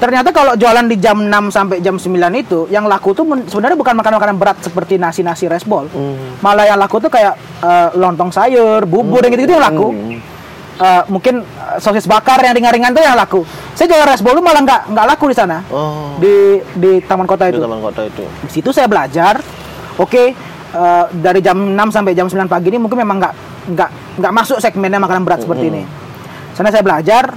ternyata 0.00 0.32
kalau 0.32 0.56
jualan 0.56 0.88
di 0.88 0.96
jam 0.96 1.20
6 1.20 1.28
sampai 1.52 1.76
jam 1.78 2.00
9 2.00 2.08
itu 2.34 2.64
yang 2.72 2.88
laku 2.88 3.12
tuh 3.12 3.22
sebenarnya 3.44 3.76
bukan 3.76 3.94
makanan-makanan 3.94 4.36
berat 4.40 4.56
seperti 4.64 4.96
nasi-nasi 4.96 5.44
resbol 5.44 5.86
malah 6.40 6.64
yang 6.64 6.80
laku 6.80 6.96
tuh 6.98 7.12
kayak 7.12 7.36
eh, 7.60 7.88
lontong 7.94 8.32
sayur 8.32 8.88
bubur 8.88 9.20
yang 9.20 9.36
gitu-gitu 9.36 9.54
yang 9.54 9.66
laku. 9.68 9.88
Eh, 10.80 11.02
mungkin 11.12 11.44
eh, 11.44 11.76
sosis 11.76 12.08
bakar 12.08 12.40
yang 12.40 12.56
ringan-ringan 12.56 12.96
tuh 12.96 13.04
yang 13.04 13.12
laku. 13.12 13.44
Saya 13.76 13.92
jualan 13.92 14.08
resbol 14.08 14.32
tuh 14.32 14.40
malah 14.40 14.64
nggak 14.64 14.80
nggak 14.96 15.06
laku 15.12 15.24
di 15.28 15.36
sana. 15.36 15.60
Oh. 15.68 16.16
di 16.16 16.56
di 16.80 17.04
taman 17.04 17.28
kota 17.28 17.52
Di 17.52 17.52
itu. 17.52 17.60
taman 17.60 17.84
kota 17.84 18.00
itu. 18.08 18.24
di 18.24 18.48
situ 18.48 18.72
saya 18.72 18.88
belajar 18.88 19.44
oke 20.00 20.22
eh, 20.72 21.04
dari 21.12 21.44
jam 21.44 21.76
6 21.76 21.76
sampai 21.92 22.16
jam 22.16 22.24
9 22.24 22.48
pagi 22.48 22.72
ini 22.72 22.80
mungkin 22.80 22.96
memang 22.96 23.20
nggak 23.20 23.34
nggak 23.76 23.90
nggak 24.24 24.32
masuk 24.32 24.56
segmennya 24.56 24.96
makanan 24.96 25.28
berat 25.28 25.44
seperti 25.44 25.68
ini. 25.68 25.84
Sana 26.56 26.72
saya 26.72 26.80
belajar 26.80 27.28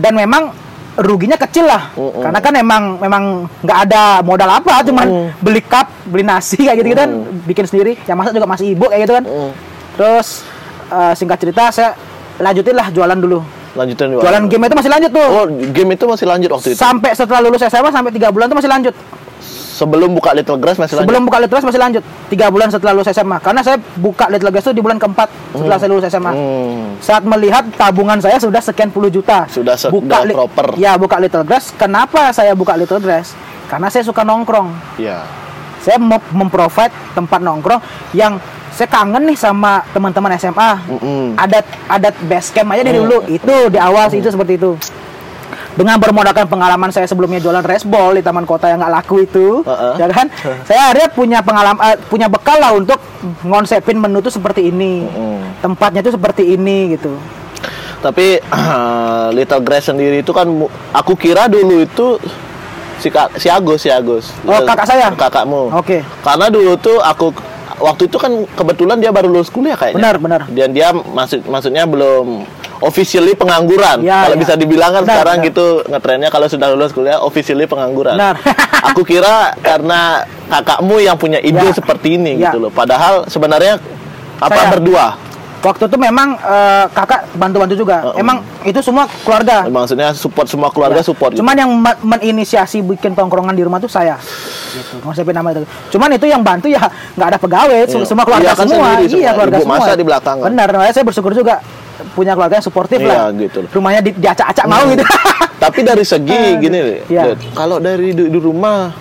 dan 0.00 0.16
memang 0.16 0.48
ruginya 0.96 1.36
kecil 1.36 1.68
lah. 1.68 1.92
Mm-mm. 1.92 2.24
karena 2.24 2.38
kan 2.40 2.52
memang 2.56 2.82
memang 2.96 3.22
nggak 3.60 3.78
ada 3.88 4.02
modal 4.24 4.48
apa 4.48 4.80
cuman 4.80 5.30
beli 5.40 5.60
cup 5.60 5.92
beli 6.08 6.24
nasi 6.24 6.56
kayak 6.56 6.80
gitu 6.80 6.96
kan. 6.96 7.10
Bikin 7.44 7.64
sendiri. 7.68 7.92
Yang 8.08 8.16
masak 8.16 8.32
juga 8.36 8.48
masih 8.48 8.66
ibu 8.72 8.84
kayak 8.88 9.02
gitu 9.04 9.14
kan. 9.20 9.24
Mm. 9.24 9.50
terus 9.96 10.44
eh, 10.92 11.12
singkat 11.16 11.38
cerita 11.40 11.72
saya 11.72 11.96
lanjutin 12.40 12.76
lah 12.76 12.88
jualan 12.92 13.16
dulu. 13.16 13.40
Lanjutin 13.76 14.16
jualan 14.16 14.44
game 14.48 14.64
itu 14.68 14.76
masih 14.76 14.90
lanjut 14.92 15.10
tuh. 15.12 15.28
Oh, 15.28 15.46
game 15.48 15.90
itu 15.92 16.04
masih 16.08 16.26
lanjut 16.28 16.50
waktu 16.52 16.68
itu. 16.72 16.80
sampai 16.80 17.12
setelah 17.12 17.40
lulus 17.44 17.60
SMA 17.64 17.90
sampai 17.92 18.12
tiga 18.12 18.32
bulan 18.32 18.48
tuh 18.48 18.56
masih 18.56 18.72
lanjut 18.72 18.94
Sebelum 19.38 20.10
buka 20.10 20.32
Little 20.32 20.56
Grass 20.56 20.76
masih 20.76 20.96
lanjut. 20.96 21.04
Sebelum 21.04 21.22
buka 21.22 21.36
Little 21.36 21.52
Grass 21.52 21.66
masih 21.66 21.76
lanjut 21.78 22.02
tiga 22.26 22.48
bulan 22.48 22.68
setelah 22.68 22.92
lulus 22.92 23.08
SMA 23.08 23.36
karena 23.38 23.60
saya 23.60 23.76
buka 23.94 24.24
Little 24.26 24.48
Grass 24.48 24.64
itu 24.64 24.72
di 24.72 24.80
bulan 24.80 24.96
keempat 24.96 25.28
setelah 25.52 25.76
saya 25.76 25.90
lulus 25.90 26.04
SMA. 26.06 26.32
Hmm. 26.32 26.96
Saat 26.98 27.22
melihat 27.22 27.64
tabungan 27.74 28.16
saya 28.16 28.36
sudah 28.36 28.58
sekian 28.58 28.88
puluh 28.88 29.06
juta. 29.06 29.44
Sudah 29.46 29.76
se- 29.76 29.88
sudah 29.88 30.24
li- 30.24 30.32
proper. 30.32 30.74
Ya 30.76 30.96
buka 30.96 31.16
Little 31.16 31.44
Grass. 31.44 31.70
Kenapa 31.70 32.32
saya 32.32 32.52
buka 32.52 32.72
Little 32.72 32.98
Grass? 32.98 33.36
Karena 33.66 33.86
saya 33.86 34.00
suka 34.00 34.22
nongkrong. 34.22 34.72
Iya. 34.96 35.28
Saya 35.78 35.98
mau 35.98 36.18
memprovide 36.30 36.90
tempat 37.12 37.38
nongkrong 37.38 37.78
yang 38.10 38.40
saya 38.72 38.88
kangen 38.88 39.24
nih 39.24 39.36
sama 39.36 39.84
teman-teman 39.90 40.32
SMA. 40.34 40.70
Mm-mm. 40.88 41.32
Adat 41.34 41.64
adat 41.86 42.14
base 42.22 42.48
camp 42.50 42.70
aja 42.70 42.80
dari 42.80 42.96
Mm. 42.96 43.02
dulu. 43.02 43.18
Itu 43.26 43.54
di 43.68 43.76
awal 43.76 44.08
sih 44.08 44.18
itu 44.18 44.28
seperti 44.28 44.56
itu. 44.56 44.72
Dengan 45.76 46.00
bermodalkan 46.00 46.48
pengalaman 46.48 46.88
saya 46.88 47.04
sebelumnya 47.04 47.36
jualan 47.36 47.60
resbol 47.60 48.16
di 48.16 48.24
taman 48.24 48.42
kota 48.42 48.66
yang 48.66 48.80
nggak 48.80 48.94
laku 48.96 49.22
itu, 49.22 49.60
Uh-uh. 49.60 50.00
ya 50.00 50.08
kan? 50.08 50.26
saya 50.68 50.88
akhirnya 50.88 51.08
punya 51.12 51.38
pengalaman, 51.44 51.80
eh, 51.84 51.96
punya 52.02 52.26
bekal 52.26 52.56
lah 52.56 52.72
untuk 52.72 52.96
ngonsepin 53.44 54.00
menu 54.00 54.18
tuh 54.18 54.32
seperti 54.32 54.72
ini, 54.72 55.04
Mm. 55.04 55.60
tempatnya 55.60 56.00
tuh 56.00 56.16
seperti 56.16 56.56
ini 56.56 56.96
gitu. 56.96 57.12
Tapi 58.00 58.40
Little 59.36 59.60
Grass 59.60 59.86
sendiri 59.86 60.24
itu 60.24 60.32
kan 60.32 60.48
aku 60.92 61.12
kira 61.12 61.44
dulu 61.44 61.84
itu 61.84 62.16
si 62.96 63.12
kak 63.12 63.36
si 63.36 63.52
Agus 63.52 63.84
si 63.84 63.92
Agus. 63.92 64.32
Oh, 64.42 64.56
Little- 64.56 64.68
kakak 64.72 64.86
saya? 64.88 65.06
Kakakmu. 65.12 65.76
Oke. 65.76 66.00
Karena 66.24 66.48
dulu 66.48 66.72
tuh 66.76 66.96
aku 66.98 67.36
waktu 67.76 68.08
itu 68.08 68.16
kan 68.16 68.32
kebetulan 68.56 68.96
dia 68.96 69.12
baru 69.12 69.28
lulus 69.28 69.52
kuliah 69.52 69.76
kayaknya. 69.76 70.00
Benar, 70.00 70.14
benar. 70.16 70.40
Dan 70.48 70.72
dia 70.72 70.88
maksud 70.92 71.44
maksudnya 71.44 71.84
belum 71.84 72.48
officially 72.80 73.32
pengangguran. 73.32 74.00
Ya, 74.00 74.24
kalau 74.24 74.36
ya. 74.36 74.40
bisa 74.40 74.54
dibilang 74.54 74.90
kan 74.90 75.02
sekarang 75.02 75.36
benar. 75.38 75.48
gitu 75.48 75.66
ngetrennya 75.84 76.28
kalau 76.28 76.46
sudah 76.46 76.66
lulus 76.70 76.90
kuliah 76.90 77.18
officially 77.18 77.64
pengangguran. 77.64 78.14
Benar. 78.14 78.36
aku 78.88 79.02
kira 79.02 79.54
karena 79.58 80.22
kakakmu 80.46 80.96
yang 80.98 81.16
punya 81.16 81.38
ide 81.38 81.58
Ya. 81.58 81.72
seperti 81.72 82.16
ini 82.16 82.36
Ya. 82.36 82.50
gitu 82.50 82.58
loh. 82.58 82.70
Padahal 82.70 83.24
sebenarnya 83.26 83.80
apa 84.36 84.52
Saya. 84.54 84.70
berdua? 84.72 85.06
Waktu 85.56 85.88
itu 85.88 85.98
memang 85.98 86.38
eh, 86.38 86.84
kakak 86.88 87.26
bantu-bantu 87.34 87.74
juga. 87.74 87.96
Uh-uh. 88.04 88.20
Emang 88.20 88.38
itu 88.62 88.78
semua 88.78 89.08
keluarga. 89.24 89.66
Maksudnya 89.66 90.14
support 90.14 90.46
semua 90.46 90.70
keluarga 90.70 91.00
Ya. 91.00 91.02
support 91.02 91.34
gitu. 91.34 91.42
Cuman 91.42 91.56
yang 91.56 91.70
ma- 91.72 91.98
meninisiasi 91.98 92.86
bikin 92.86 93.12
tongkrongan 93.12 93.50
di 93.50 93.66
rumah 93.66 93.80
tuh 93.80 93.90
saya. 93.90 94.14
Gitu. 94.70 95.00
Konsepin 95.00 95.32
nama 95.32 95.50
itu. 95.50 95.66
Cuman 95.90 96.12
itu 96.12 96.28
yang 96.28 96.44
bantu 96.44 96.68
ya 96.68 96.86
nggak 97.16 97.28
ada 97.34 97.38
pegawai, 97.40 97.82
Iya. 97.82 98.04
semua 98.04 98.22
keluarga 98.22 98.46
Iya, 98.46 98.54
kan 98.54 98.66
semua. 98.68 98.86
sendiri 98.86 99.04
semua. 99.08 99.18
Iya, 99.18 99.30
keluarga 99.32 99.56
Ibu 99.56 99.64
semua. 99.64 99.78
masak 99.80 99.94
di 99.96 100.04
belakang, 100.06 100.36
kan? 100.38 100.48
Benar, 100.52 100.68
saya 100.92 101.04
bersyukur 101.04 101.32
juga 101.34 101.54
punya 102.12 102.32
keluarga 102.32 102.58
yang 102.58 102.66
suportif 102.66 102.98
Iya, 102.98 103.08
lah. 103.08 103.34
gitu 103.34 103.64
loh. 103.64 103.70
Rumahnya 103.70 104.00
di, 104.00 104.10
diacak-acak 104.12 104.66
mau 104.66 104.84
gitu. 104.88 105.04
Tapi 105.64 105.80
dari 105.82 106.04
segi 106.04 106.32
Aduh. 106.32 106.60
gini, 106.60 106.78
Iya. 107.06 107.22
Dad, 107.32 107.38
kalau 107.52 107.76
dari 107.78 108.12
di, 108.12 108.28
di 108.28 108.38
rumah 108.38 108.92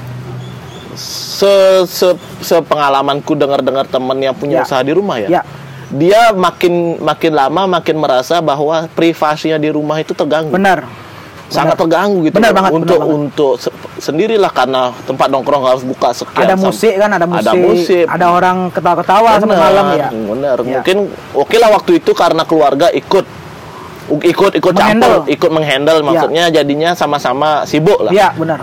se, 0.96 1.52
se 1.86 2.08
sepengalamanku 2.40 3.36
dengar-dengar 3.36 3.86
teman 3.86 4.16
yang 4.18 4.32
punya 4.32 4.62
Ya. 4.62 4.64
usaha 4.64 4.82
di 4.82 4.94
rumah 4.96 5.20
ya. 5.20 5.30
Ya. 5.30 5.42
Dia 5.86 6.34
makin 6.34 6.98
makin 6.98 7.32
lama 7.32 7.70
makin 7.70 7.96
merasa 7.96 8.42
bahwa 8.42 8.90
privasinya 8.90 9.56
di 9.56 9.70
rumah 9.70 10.00
itu 10.00 10.12
terganggu. 10.12 10.50
Benar. 10.50 10.88
Sangat 11.46 11.78
terganggu 11.78 12.26
gitu. 12.26 12.36
Benar 12.36 12.50
loh. 12.50 12.58
banget, 12.58 12.72
benar 12.72 12.82
untuk 12.82 13.00
banget. 13.00 13.16
untuk 13.16 13.54
se- 13.56 13.76
sendirilah 14.00 14.50
karena 14.50 14.90
tempat 15.02 15.28
nongkrong 15.30 15.62
harus 15.64 15.84
buka 15.84 16.10
sekian 16.10 16.42
Ada 16.42 16.56
musik 16.56 16.94
kan, 16.96 17.10
ada 17.12 17.26
musik. 17.26 17.40
Ada 17.40 17.54
musik. 17.54 18.06
Ada 18.08 18.26
orang 18.28 18.58
ketawa-ketawa 18.70 19.30
sampai 19.38 19.58
malam 19.60 19.86
ya. 19.94 20.08
Benar. 20.10 20.58
Ya. 20.60 20.82
Mungkin 20.82 20.98
oke 21.32 21.56
lah 21.56 21.70
waktu 21.72 21.92
itu 21.98 22.12
karena 22.12 22.44
keluarga 22.44 22.90
ikut 22.90 23.26
ikut 24.06 24.52
ikut 24.54 24.74
campur, 24.74 25.26
ikut 25.26 25.50
menghandle 25.50 25.98
Ya. 25.98 26.04
maksudnya 26.04 26.44
jadinya 26.52 26.90
sama-sama 26.94 27.62
sibuk 27.64 27.98
lah. 28.00 28.10
Iya, 28.10 28.34
benar. 28.34 28.62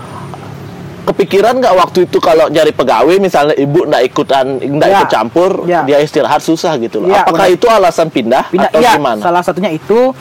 Kepikiran 1.03 1.59
nggak 1.59 1.75
waktu 1.77 2.07
itu 2.07 2.15
kalau 2.17 2.47
nyari 2.47 2.71
pegawai 2.71 3.15
misalnya 3.17 3.51
ibu 3.53 3.83
nggak 3.83 4.03
ikutan 4.05 4.55
nggak 4.55 4.87
Ya. 4.87 4.95
ikut 4.97 5.09
campur, 5.09 5.51
Ya. 5.63 5.83
dia 5.83 5.99
istirahat 5.99 6.39
susah 6.39 6.79
gitu 6.79 6.99
loh. 6.99 7.11
Ya, 7.11 7.27
Apakah 7.27 7.43
benar. 7.43 7.55
itu 7.55 7.67
alasan 7.67 8.07
pindah, 8.07 8.47
Pindah, 8.47 8.71
atau 8.71 8.79
iya, 8.79 8.95
gimana? 8.95 9.19
salah 9.19 9.39
satunya 9.41 9.67
itu 9.69 10.15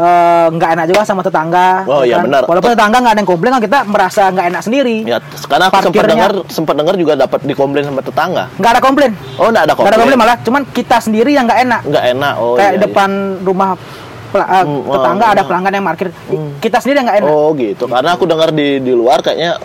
eh, 0.00 0.46
nggak 0.56 0.70
enak 0.76 0.84
juga 0.88 1.02
sama 1.04 1.20
tetangga. 1.20 1.84
Oh, 1.84 2.02
ya 2.02 2.16
iya, 2.16 2.16
benar. 2.24 2.42
Walaupun 2.48 2.70
tetangga 2.72 2.96
nggak 3.04 3.12
ada 3.12 3.20
yang 3.20 3.30
komplain 3.30 3.52
kan 3.52 3.62
kita 3.62 3.78
merasa 3.84 4.22
nggak 4.32 4.46
enak 4.50 4.62
sendiri. 4.64 4.96
Ya, 5.04 5.18
karena 5.46 5.64
aku 5.68 5.76
sempat 5.84 6.06
dengar 6.08 6.32
sempat 6.48 6.74
dengar 6.80 6.94
juga 6.96 7.12
dapat 7.14 7.40
dikomplain 7.44 7.84
sama 7.84 8.00
tetangga. 8.00 8.44
Nggak 8.56 8.70
ada 8.72 8.80
komplain. 8.80 9.12
Oh, 9.36 9.48
nggak 9.52 9.64
ada 9.68 9.72
Nggak 9.72 9.76
komplain. 9.76 9.92
ada 9.92 10.00
komplain 10.00 10.20
malah, 10.20 10.36
cuman 10.40 10.62
kita 10.72 10.96
sendiri 10.98 11.30
yang 11.36 11.44
nggak 11.44 11.60
enak. 11.68 11.80
Nggak 11.84 12.04
enak. 12.16 12.34
Oh, 12.40 12.54
Kayak 12.56 12.72
iya, 12.72 12.76
di 12.76 12.80
depan 12.88 13.10
rumah 13.44 13.68
eh, 14.30 14.62
Hmm, 14.62 14.86
wah, 14.86 14.94
tetangga 14.94 15.26
ada 15.34 15.42
pelanggan 15.42 15.72
yang 15.74 15.84
parkir. 15.84 16.08
Kita 16.62 16.78
sendiri 16.78 16.96
yang 17.02 17.06
nggak 17.10 17.18
iya. 17.18 17.26
enak. 17.26 17.34
Oh, 17.34 17.48
gitu. 17.58 17.84
Karena 17.90 18.10
aku 18.14 18.24
dengar 18.30 18.48
di 18.54 18.78
di 18.78 18.92
luar 18.94 19.18
kayaknya 19.20 19.58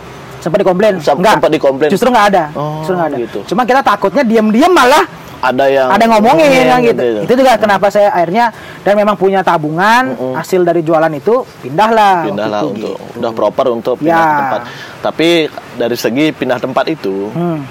Sempat 0.46 0.62
dikomplain. 0.62 0.94
Sem- 1.02 1.18
Nggak. 1.18 1.36
sempat 1.36 1.52
dikomplain. 1.52 1.90
Justru 1.90 2.08
nggak 2.08 2.28
ada. 2.30 2.44
Oh, 2.54 2.80
Justru 2.80 2.94
nggak 2.94 3.10
ada. 3.10 3.18
gitu. 3.18 3.40
Cuma 3.48 3.62
kita 3.64 3.82
takutnya 3.82 4.22
diam-diam 4.22 4.70
malah 4.70 5.06
ada 5.38 5.66
yang 5.68 5.88
ada 5.88 6.00
yang 6.00 6.14
ngomongin 6.16 6.50
kan 6.64 6.80
gitu. 6.82 7.02
gitu. 7.02 7.20
Itu 7.22 7.34
juga 7.36 7.54
kenapa 7.56 7.86
saya 7.88 8.10
akhirnya 8.10 8.50
dan 8.82 8.94
memang 8.94 9.14
punya 9.14 9.42
tabungan 9.42 10.04
hasil 10.34 10.62
dari 10.62 10.82
jualan 10.82 11.10
itu 11.12 11.42
pindahlah. 11.60 12.24
pindahlah 12.24 12.62
itu, 12.62 12.70
untuk 12.72 12.98
gitu. 12.98 13.18
udah 13.20 13.32
proper 13.32 13.66
untuk 13.70 13.96
pindah 14.00 14.14
Ya. 14.22 14.38
tempat. 14.40 14.62
Tapi 15.02 15.30
dari 15.76 15.94
segi 15.96 16.26
pindah 16.32 16.58
tempat 16.58 16.86
itu, 16.88 17.30
Hmm. 17.30 17.62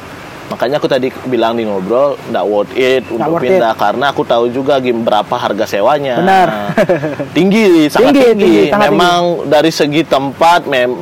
makanya 0.47 0.76
aku 0.76 0.87
tadi 0.87 1.11
bilang 1.25 1.54
di 1.54 1.64
ngobrol 1.64 2.14
nggak 2.25 2.45
worth 2.45 2.75
it 2.75 3.02
untuk 3.09 3.26
worth 3.33 3.43
pindah 3.43 3.73
karena 3.75 4.04
aku 4.09 4.23
tahu 4.23 4.45
juga 4.49 4.78
berapa 4.78 5.35
harga 5.35 5.64
sewanya. 5.64 6.14
Benar. 6.16 6.49
tinggi, 7.31 7.66
sangat 7.90 8.12
Tinggi, 8.12 8.23
tinggi. 8.28 8.45
tinggi, 8.45 8.62
sangat 8.71 8.87
Memang 8.87 9.21
dari 9.45 9.71
segi 9.71 10.02
tempat 10.04 10.69
mem 10.69 10.95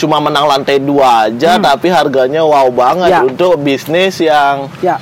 cuma 0.00 0.16
menang 0.18 0.48
lantai 0.48 0.80
dua 0.80 1.28
aja 1.28 1.60
tapi 1.60 1.86
harganya 1.88 2.40
wow 2.40 2.66
banget 2.66 3.06
Hmm. 3.06 3.16
Ya. 3.16 3.20
untuk 3.22 3.52
bisnis 3.56 4.16
yang 4.18 4.72
Ya, 4.80 4.96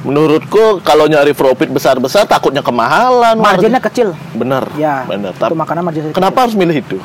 menurutku 0.00 0.78
kalau 0.80 1.04
nyari 1.04 1.32
profit 1.32 1.66
besar-besar 1.66 2.22
takutnya 2.24 2.60
kemahalan 2.60 3.34
marginnya 3.34 3.82
kecil. 3.82 4.14
bener 4.32 4.62
Ya. 4.74 5.02
bener 5.04 5.34
Itu 5.34 5.42
Tapi 5.42 5.54
makanan 5.54 5.82
margin 5.82 6.02
kenapa 6.10 6.38
harus 6.40 6.54
milih 6.54 6.78
itu 6.78 6.98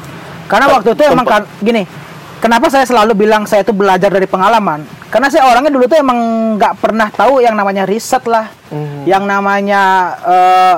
Karena 0.46 0.70
waktu 0.70 0.94
itu 0.94 1.04
emang 1.04 1.26
kan 1.26 1.44
gini, 1.58 1.90
kenapa 2.38 2.68
saya 2.68 2.84
selalu 2.84 3.18
bilang 3.18 3.44
saya 3.44 3.64
itu 3.64 3.74
belajar 3.74 4.08
dari 4.08 4.28
pengalaman? 4.28 4.86
Karena 5.08 5.26
saya 5.28 5.46
orangnya 5.46 5.70
dulu 5.70 5.86
tuh 5.86 5.96
emang 5.96 6.20
nggak 6.54 6.74
pernah 6.78 7.08
tahu 7.08 7.40
yang 7.40 7.54
namanya 7.54 7.84
riset 7.84 8.22
lah, 8.26 8.52
Hmm. 8.68 9.02
yang 9.04 9.24
namanya 9.24 9.82
eh, 10.20 10.78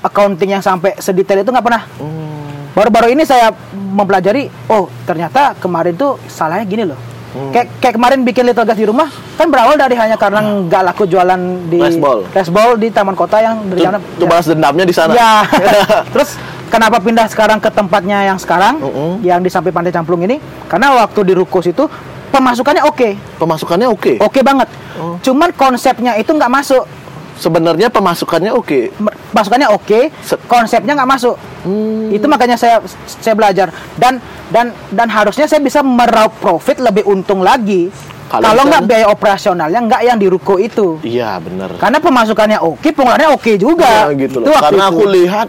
accounting 0.00 0.50
yang 0.52 0.60
sampai 0.60 0.94
sedetail 0.96 1.40
itu 1.40 1.50
nggak 1.50 1.62
pernah. 1.64 1.82
Hmm. 1.96 2.41
Baru-baru 2.72 3.12
ini 3.12 3.28
saya 3.28 3.52
mempelajari, 3.72 4.48
oh 4.68 4.88
ternyata 5.04 5.52
kemarin 5.60 5.92
tuh 5.92 6.16
salahnya 6.24 6.64
gini 6.64 6.88
loh. 6.88 6.96
Hmm. 7.32 7.48
Kayak, 7.48 7.68
kayak 7.80 7.94
kemarin 7.96 8.18
bikin 8.24 8.44
little 8.44 8.64
gas 8.64 8.76
di 8.76 8.84
rumah 8.84 9.08
kan 9.40 9.48
berawal 9.48 9.72
dari 9.76 9.96
hanya 9.96 10.20
karena 10.20 10.44
nggak 10.68 10.82
laku 10.84 11.08
jualan 11.08 11.40
di 11.64 11.80
Resbol. 11.80 12.28
resbol 12.28 12.76
di 12.76 12.92
taman 12.92 13.16
kota 13.16 13.40
yang 13.40 13.64
dari 13.72 13.88
sana. 13.88 13.96
tuh 14.20 14.28
balas 14.28 14.44
dendamnya 14.44 14.84
di 14.84 14.92
sana. 14.92 15.12
Ya. 15.16 15.32
Terus 16.12 16.36
kenapa 16.68 17.00
pindah 17.00 17.24
sekarang 17.32 17.56
ke 17.56 17.72
tempatnya 17.72 18.28
yang 18.28 18.36
sekarang, 18.36 18.76
Mm-mm. 18.80 19.24
yang 19.24 19.40
di 19.40 19.48
samping 19.48 19.72
Pantai 19.72 19.92
Camplung 19.92 20.20
ini? 20.20 20.36
Karena 20.68 20.92
waktu 20.92 21.24
di 21.24 21.32
Rukus 21.32 21.64
itu 21.64 21.88
pemasukannya 22.28 22.84
oke, 22.84 23.40
Pemasukannya 23.40 23.88
oke. 23.88 24.12
oke 24.20 24.40
banget. 24.44 24.68
Oh. 25.00 25.16
Cuman 25.24 25.52
konsepnya 25.52 26.16
itu 26.16 26.32
nggak 26.32 26.52
masuk. 26.52 26.84
Sebenarnya 27.36 27.88
pemasukannya 27.88 28.52
oke. 28.52 28.92
Mer- 28.98 29.16
masukannya 29.32 29.68
oke, 29.72 30.10
Se- 30.20 30.40
konsepnya 30.44 30.92
nggak 30.96 31.10
masuk. 31.10 31.36
Hmm. 31.64 32.12
Itu 32.12 32.26
makanya 32.26 32.56
saya 32.58 32.82
saya 33.04 33.34
belajar 33.36 33.70
dan 33.96 34.18
dan 34.48 34.72
dan 34.92 35.08
harusnya 35.08 35.48
saya 35.48 35.62
bisa 35.62 35.80
meraup 35.80 36.34
profit 36.38 36.80
lebih 36.80 37.06
untung 37.06 37.40
lagi. 37.40 37.88
Kalau 38.32 38.64
nggak 38.64 38.88
biaya 38.88 39.06
operasionalnya 39.12 39.76
nggak 39.76 40.02
yang 40.08 40.16
di 40.16 40.24
ruko 40.24 40.56
itu. 40.56 40.96
Iya 41.04 41.36
bener. 41.36 41.76
Karena 41.76 42.00
pemasukannya 42.00 42.64
oke, 42.64 42.88
pengeluarannya 42.96 43.28
oke 43.28 43.52
juga. 43.60 44.08
Ya, 44.08 44.16
gitu 44.16 44.40
Itu 44.40 44.48
loh. 44.48 44.56
Karena 44.56 44.84
itu. 44.88 44.92
aku 44.96 45.04
lihat 45.12 45.48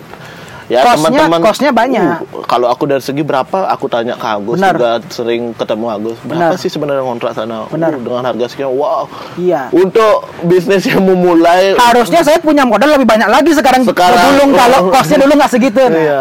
ya 0.65 0.79
Kosnya- 0.81 0.95
teman-teman 1.11 1.39
kosnya 1.39 1.69
banyak. 1.69 2.17
Uh, 2.23 2.43
kalau 2.43 2.67
aku 2.67 2.83
dari 2.85 2.99
segi 2.99 3.19
berapa 3.19 3.67
aku 3.67 3.85
tanya 3.85 4.13
ke 4.13 4.23
Agus 4.23 4.55
Benar. 4.55 4.73
juga 4.73 4.91
sering 5.07 5.51
ketemu 5.51 5.85
Agus. 5.87 6.17
Berapa 6.21 6.51
Benar. 6.51 6.59
sih 6.59 6.69
sebenarnya 6.69 7.03
kontrak 7.03 7.31
sana? 7.31 7.67
Benar. 7.67 7.91
Uh, 7.91 7.99
dengan 7.99 8.23
harga 8.23 8.45
sekian. 8.47 8.69
Wow. 8.69 9.05
Iya. 9.35 9.67
Untuk 9.69 10.15
bisnis 10.41 10.83
yang 10.83 11.01
memulai 11.01 11.75
Harusnya 11.75 12.21
saya 12.21 12.37
punya 12.37 12.63
modal 12.63 12.93
lebih 12.93 13.05
banyak 13.05 13.27
lagi 13.27 13.51
sekarang, 13.51 13.83
Sekarang, 13.83 14.19
gulung 14.31 14.51
oh. 14.51 14.57
kalau 14.57 14.79
kosnya 14.89 15.17
dulu 15.19 15.33
nggak 15.35 15.51
segitu. 15.51 15.81
Nah, 15.83 15.99
Iya, 16.03 16.19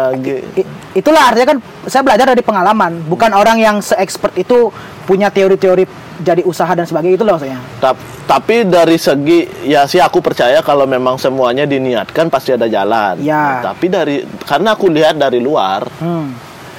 i- 0.55 0.67
itulah 0.93 1.23
artinya 1.25 1.47
kan 1.49 1.57
saya 1.85 2.01
belajar 2.01 2.25
dari 2.25 2.39
pengalaman, 2.39 3.03
bukan 3.03 3.31
orang 3.31 3.57
yang 3.57 3.79
se-expert 3.79 4.35
itu 4.35 4.71
punya 5.03 5.27
teori-teori 5.27 5.83
jadi 6.19 6.41
usaha 6.43 6.69
dan 6.69 6.85
sebagainya 6.85 7.15
itu 7.15 7.25
loh 7.25 7.37
saya. 7.37 7.57
Tap- 7.79 7.97
tapi 8.23 8.63
dari 8.63 8.95
segi 8.95 9.67
ya 9.67 9.83
sih 9.83 9.99
aku 9.99 10.19
percaya 10.19 10.61
kalau 10.61 10.85
memang 10.85 11.17
semuanya 11.17 11.63
diniatkan 11.63 12.29
pasti 12.29 12.53
ada 12.53 12.67
jalan. 12.67 13.19
Ya. 13.19 13.59
Tapi 13.61 13.85
dari 13.87 14.15
karena 14.41 14.73
aku 14.73 14.87
lihat 14.87 15.17
dari 15.17 15.39
luar, 15.39 15.83
Hmm. 15.97 16.31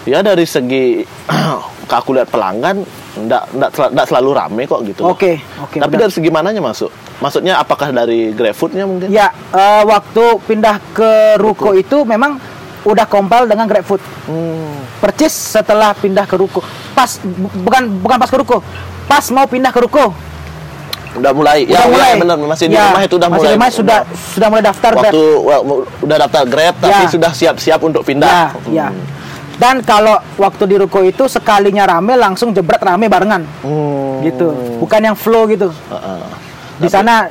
ya 0.05 0.21
dari 0.21 0.45
segi 0.45 1.03
aku 1.91 2.11
lihat 2.11 2.27
pelanggan 2.27 2.83
ndak 3.15 3.45
ndak, 3.55 3.71
ndak 3.95 4.07
selalu 4.07 4.31
rame 4.35 4.63
kok 4.65 4.83
gitu. 4.83 5.07
Oke, 5.07 5.39
oke. 5.59 5.79
Tapi 5.79 5.93
benar. 5.95 6.03
dari 6.07 6.13
segi 6.13 6.31
mananya 6.31 6.59
masuk? 6.59 6.91
Maksudnya 7.23 7.63
apakah 7.63 7.95
dari 7.95 8.35
GrabFoodnya 8.35 8.85
mungkin? 8.85 9.07
Ya, 9.07 9.31
eh, 9.55 9.83
waktu 9.87 10.43
pindah 10.43 10.83
ke 10.91 11.39
ruko 11.39 11.71
itu 11.73 12.03
memang 12.03 12.43
udah 12.85 13.05
kompal 13.05 13.45
dengan 13.45 13.65
GrabFood. 13.65 14.01
Hmm. 14.25 14.77
Percis 14.99 15.33
setelah 15.33 15.93
pindah 15.93 16.25
ke 16.25 16.35
ruko. 16.35 16.61
Pas 16.93 17.17
bu- 17.19 17.53
bukan 17.61 17.83
bukan 17.99 18.17
pas 18.17 18.29
ke 18.29 18.37
ruko. 18.37 18.61
Pas 19.05 19.25
mau 19.31 19.45
pindah 19.45 19.69
ke 19.69 19.81
ruko. 19.81 20.13
Udah 21.15 21.31
mulai. 21.31 21.63
ya, 21.63 21.79
udah 21.79 21.87
mulai. 21.89 22.11
ya 22.11 22.17
benar 22.19 22.37
masih 22.41 22.67
di 22.67 22.75
Ya, 22.75 22.91
rumah 22.91 23.03
itu 23.03 23.15
udah 23.15 23.29
masih 23.29 23.39
mulai. 23.41 23.49
di 23.49 23.57
rumah 23.57 23.71
sudah 23.71 23.99
sudah 24.29 24.49
mulai 24.51 24.65
daftar 24.65 24.91
Grab. 24.93 25.03
waktu 25.07 25.23
wa- 25.39 25.63
udah 26.03 26.17
daftar 26.19 26.43
Grab 26.45 26.75
tapi 26.77 26.91
Ya. 26.99 27.09
sudah 27.09 27.31
siap-siap 27.31 27.81
untuk 27.81 28.03
Ya, 28.03 28.07
pindah. 28.07 28.39
ya. 28.69 28.89
Hmm. 28.91 29.03
Dan 29.55 29.77
kalau 29.81 30.19
waktu 30.35 30.67
di 30.67 30.77
ruko 30.77 30.99
itu 31.01 31.25
sekalinya 31.25 31.87
rame 31.89 32.19
langsung 32.19 32.51
jebret 32.51 32.83
rame 32.83 33.07
barengan. 33.07 33.47
Hmm. 33.63 34.19
Gitu. 34.21 34.51
Bukan 34.83 35.01
yang 35.01 35.15
flow 35.15 35.47
gitu. 35.47 35.71
Heeh. 35.71 36.21
Di 36.75 36.89
sana 36.91 37.31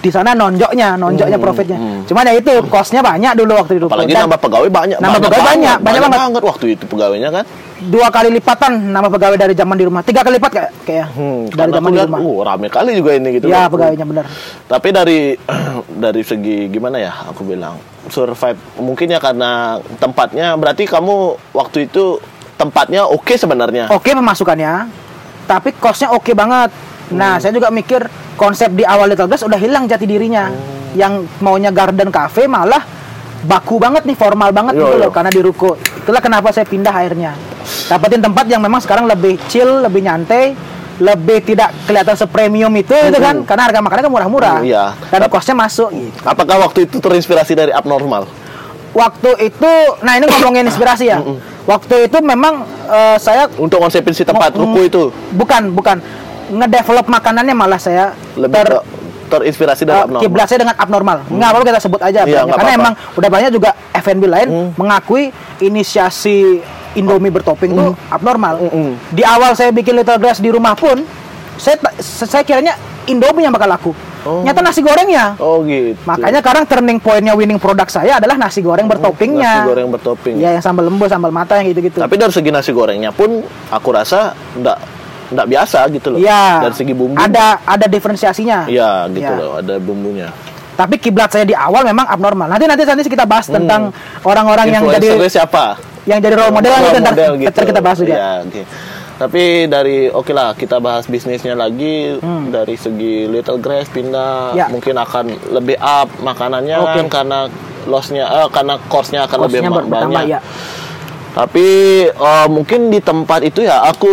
di 0.00 0.08
sana 0.08 0.32
nonjoknya, 0.32 0.96
nonjoknya 0.96 1.36
Hmm, 1.36 1.44
profitnya. 1.44 1.76
hmm. 1.76 2.00
Cuman 2.04 2.24
ya 2.24 2.34
itu 2.34 2.52
kosnya 2.66 3.00
banyak 3.00 3.32
dulu 3.34 3.52
waktu 3.54 3.72
ruko. 3.78 3.92
Apalagi 3.92 4.10
Dan 4.10 4.24
nambah 4.24 4.40
pegawai 4.40 4.68
banyak. 4.68 4.98
Nambah 4.98 5.20
pegawai 5.22 5.44
banyak, 5.46 5.76
banyak 5.78 6.00
banget. 6.02 6.40
waktu 6.42 6.66
itu 6.72 6.84
pegawainya 6.86 7.30
kan. 7.30 7.44
dua 7.80 8.08
kali 8.08 8.28
lipatan 8.30 8.92
nama 8.92 9.08
pegawai 9.08 9.36
dari 9.36 9.52
zaman 9.52 9.72
di 9.72 9.84
rumah. 9.84 10.00
Tiga 10.00 10.20
kali 10.20 10.36
lipat 10.36 10.50
kayak 10.50 10.70
kayak 10.84 11.06
Hmm, 11.10 11.48
dari 11.48 11.70
zaman 11.70 11.88
di 11.90 11.96
lihat, 11.96 12.08
rumah. 12.08 12.20
uh, 12.20 12.38
rame 12.42 12.68
kali 12.68 12.90
juga 12.94 13.10
ini 13.14 13.28
gitu. 13.34 13.46
ya 13.46 13.64
pegawainya 13.66 14.04
benar. 14.04 14.24
Tapi 14.66 14.88
dari 14.90 15.18
dari 16.04 16.20
segi 16.20 16.68
gimana 16.68 16.96
ya 16.96 17.12
aku 17.26 17.40
bilang 17.42 17.80
survive 18.06 18.56
mungkin 18.76 19.06
ya 19.06 19.16
karena 19.16 19.50
tempatnya 19.96 20.56
berarti 20.56 20.84
kamu 20.84 21.14
waktu 21.50 21.86
itu 21.86 22.20
tempatnya 22.54 23.04
oke 23.06 23.32
sebenarnya. 23.32 23.88
Oke 23.88 24.12
pemasukannya, 24.12 24.88
tapi 25.46 25.72
kosnya 25.74 26.08
oke 26.10 26.32
banget. 26.32 26.68
Nah, 27.10 27.36
Hmm. 27.36 27.40
saya 27.42 27.52
juga 27.52 27.68
mikir 27.70 28.06
konsep 28.34 28.70
di 28.72 28.86
awal 28.86 29.10
Little 29.10 29.26
Glass 29.26 29.42
udah 29.42 29.58
hilang 29.58 29.86
jati 29.86 30.06
dirinya. 30.06 30.50
Hmm. 30.50 30.98
Yang 30.98 31.12
maunya 31.38 31.70
garden 31.70 32.10
cafe 32.10 32.50
malah 32.50 32.82
baku 33.40 33.78
banget 33.78 34.04
nih, 34.04 34.16
formal 34.18 34.50
banget 34.50 34.76
Yo, 34.76 34.84
gitu 34.84 34.94
yo. 34.98 35.02
loh 35.06 35.10
karena 35.10 35.30
di 35.30 35.40
ruko. 35.40 35.78
Itulah 35.78 36.20
kenapa 36.22 36.50
saya 36.50 36.66
pindah 36.66 36.92
akhirnya. 36.92 37.32
Dapetin 37.86 38.20
tempat 38.20 38.44
yang 38.46 38.60
memang 38.62 38.82
sekarang 38.82 39.06
lebih 39.06 39.38
chill, 39.46 39.86
lebih 39.86 40.02
nyantai, 40.02 40.54
lebih 41.00 41.40
tidak 41.46 41.72
kelihatan 41.88 42.14
sepremium 42.18 42.72
itu 42.76 42.92
gitu 42.92 43.18
kan. 43.18 43.42
Karena 43.46 43.62
harga 43.70 43.80
makannya 43.80 44.04
kan 44.06 44.12
murah-murah. 44.12 44.56
Hmm, 44.60 44.68
iya. 44.68 44.84
Dan 45.08 45.30
kosnya 45.30 45.54
masuk 45.56 45.88
gitu. 45.94 46.18
Apakah 46.26 46.68
waktu 46.68 46.90
itu 46.90 46.98
terinspirasi 47.00 47.52
dari 47.56 47.72
abnormal? 47.72 48.26
Waktu 48.90 49.30
itu, 49.46 49.72
nah 50.02 50.18
ini 50.18 50.26
ngomongin 50.26 50.66
inspirasi 50.66 51.14
ya. 51.14 51.22
Waktu 51.62 52.10
itu 52.10 52.18
memang 52.18 52.66
eh, 52.90 53.16
saya 53.22 53.46
Untuk 53.54 53.78
konsepin 53.78 54.10
si 54.10 54.26
tempat 54.26 54.50
ruko 54.50 54.82
itu 54.82 55.02
bukan 55.30 55.70
bukan 55.70 56.02
ngedevelop 56.50 57.06
makanannya 57.06 57.54
malah 57.54 57.78
saya 57.78 58.12
lebih 58.34 58.60
ter, 58.60 58.70
terinspirasi 59.30 59.82
dari 59.84 59.94
eh, 59.94 60.04
abnormal. 60.04 60.22
kiblat 60.22 60.46
saya 60.46 60.58
dengan 60.60 60.76
abnormal. 60.76 61.16
Nggak 61.24 61.48
apa-apa 61.48 61.64
kita 61.64 61.80
sebut 61.80 62.00
aja 62.02 62.20
Iya, 62.26 62.40
karena 62.44 62.70
emang 62.74 62.94
udah 63.14 63.28
banyak 63.30 63.50
juga 63.54 63.70
F&B 63.94 64.22
lain 64.26 64.48
Hmm. 64.50 64.70
mengakui 64.74 65.30
inisiasi 65.60 66.58
Indomie 66.92 67.30
bertopping 67.30 67.70
tuh 67.70 67.94
abnormal. 68.10 68.58
Hmm. 68.60 68.98
Di 69.08 69.22
awal 69.22 69.54
saya 69.54 69.70
bikin 69.70 69.94
Little 69.94 70.18
Grass 70.18 70.42
di 70.42 70.50
rumah 70.50 70.74
pun 70.74 71.06
saya 71.54 71.78
saya 72.02 72.42
kiranya 72.42 72.74
Indomie 73.06 73.46
yang 73.46 73.54
bakal 73.54 73.70
laku. 73.70 73.92
Oh. 74.20 74.44
Nyata 74.44 74.60
nasi 74.60 74.84
gorengnya. 74.84 75.32
Oh 75.40 75.64
gitu. 75.64 75.96
Makanya 76.04 76.44
sekarang 76.44 76.64
turning 76.68 76.98
pointnya 77.00 77.32
winning 77.32 77.56
produk 77.56 77.88
saya 77.88 78.20
adalah 78.20 78.36
nasi 78.36 78.60
goreng 78.60 78.84
bertoppingnya. 78.84 79.64
nasi 79.64 79.68
goreng 79.70 79.88
bertopping. 79.88 80.34
Iya 80.36 80.58
yang 80.58 80.64
sambal 80.66 80.84
lembu, 80.84 81.08
sambal 81.08 81.32
mata 81.32 81.56
yang 81.56 81.72
gitu-gitu. 81.72 82.02
Tapi 82.02 82.14
dari 82.18 82.28
segi 82.28 82.50
nasi 82.52 82.74
gorengnya 82.74 83.14
pun 83.14 83.40
aku 83.70 83.88
rasa 83.88 84.36
enggak 84.52 84.76
enggak 85.30 85.46
biasa 85.48 85.78
gitu 85.88 86.08
loh. 86.10 86.18
Iya. 86.18 86.66
Dari 86.66 86.74
segi 86.74 86.92
bumbu. 86.92 87.16
Ada 87.16 87.46
ada 87.64 87.86
diferensiasinya. 87.86 88.66
Iya 88.66 89.06
gitu 89.08 89.24
Iya. 89.24 89.38
loh, 89.38 89.52
ada 89.56 89.74
bumbunya. 89.76 90.28
Tapi 90.72 90.96
kiblat 90.96 91.28
saya 91.28 91.44
di 91.44 91.52
awal 91.52 91.84
memang 91.84 92.04
abnormal. 92.04 92.48
Nanti 92.48 92.64
nanti 92.64 92.82
nanti 92.82 93.04
kita 93.06 93.24
bahas 93.24 93.46
tentang 93.46 93.92
orang-orang 94.22 94.66
yang 94.70 94.84
jadi 94.90 95.16
siapa? 95.26 95.76
yang 96.02 96.16
jadi 96.18 96.32
role 96.34 96.48
model 96.50 96.72
Role 96.72 96.80
nanti 96.82 96.98
ntar, 96.98 97.12
model 97.12 97.32
ntar 97.44 97.64
kita 97.64 97.80
bahas 97.80 97.98
juga. 98.00 98.14
Iya, 98.14 98.30
oke. 98.42 98.62
Tapi 99.20 99.42
dari 99.68 100.08
oke 100.08 100.32
lah 100.32 100.56
kita 100.56 100.80
bahas 100.80 101.04
bisnisnya 101.04 101.52
lagi 101.52 102.16
dari 102.48 102.72
segi 102.72 103.28
Little 103.28 103.60
Grass 103.60 103.92
pindah 103.92 104.50
Hmm. 104.50 104.56
Ya. 104.56 104.66
mungkin 104.66 104.96
akan 104.96 105.24
lebih 105.52 105.76
up 105.76 106.08
makanannya 106.16 106.76
Oke. 106.80 106.96
kan 106.96 107.06
karena 107.12 107.38
lossnya 107.84 108.24
eh, 108.26 108.48
karena 108.48 108.80
cost-nya 108.82 109.24
akan 109.24 109.38
lebih 109.44 109.60
ma- 109.62 109.76
ber- 109.76 109.86
bertambah 109.86 110.16
banyak. 110.16 110.32
ya. 110.32 110.40
Tapi 111.30 111.66
eh, 112.06 112.46
mungkin 112.48 112.88
di 112.88 112.98
tempat 112.98 113.40
itu 113.42 113.62
ya 113.62 113.84
aku 113.84 114.10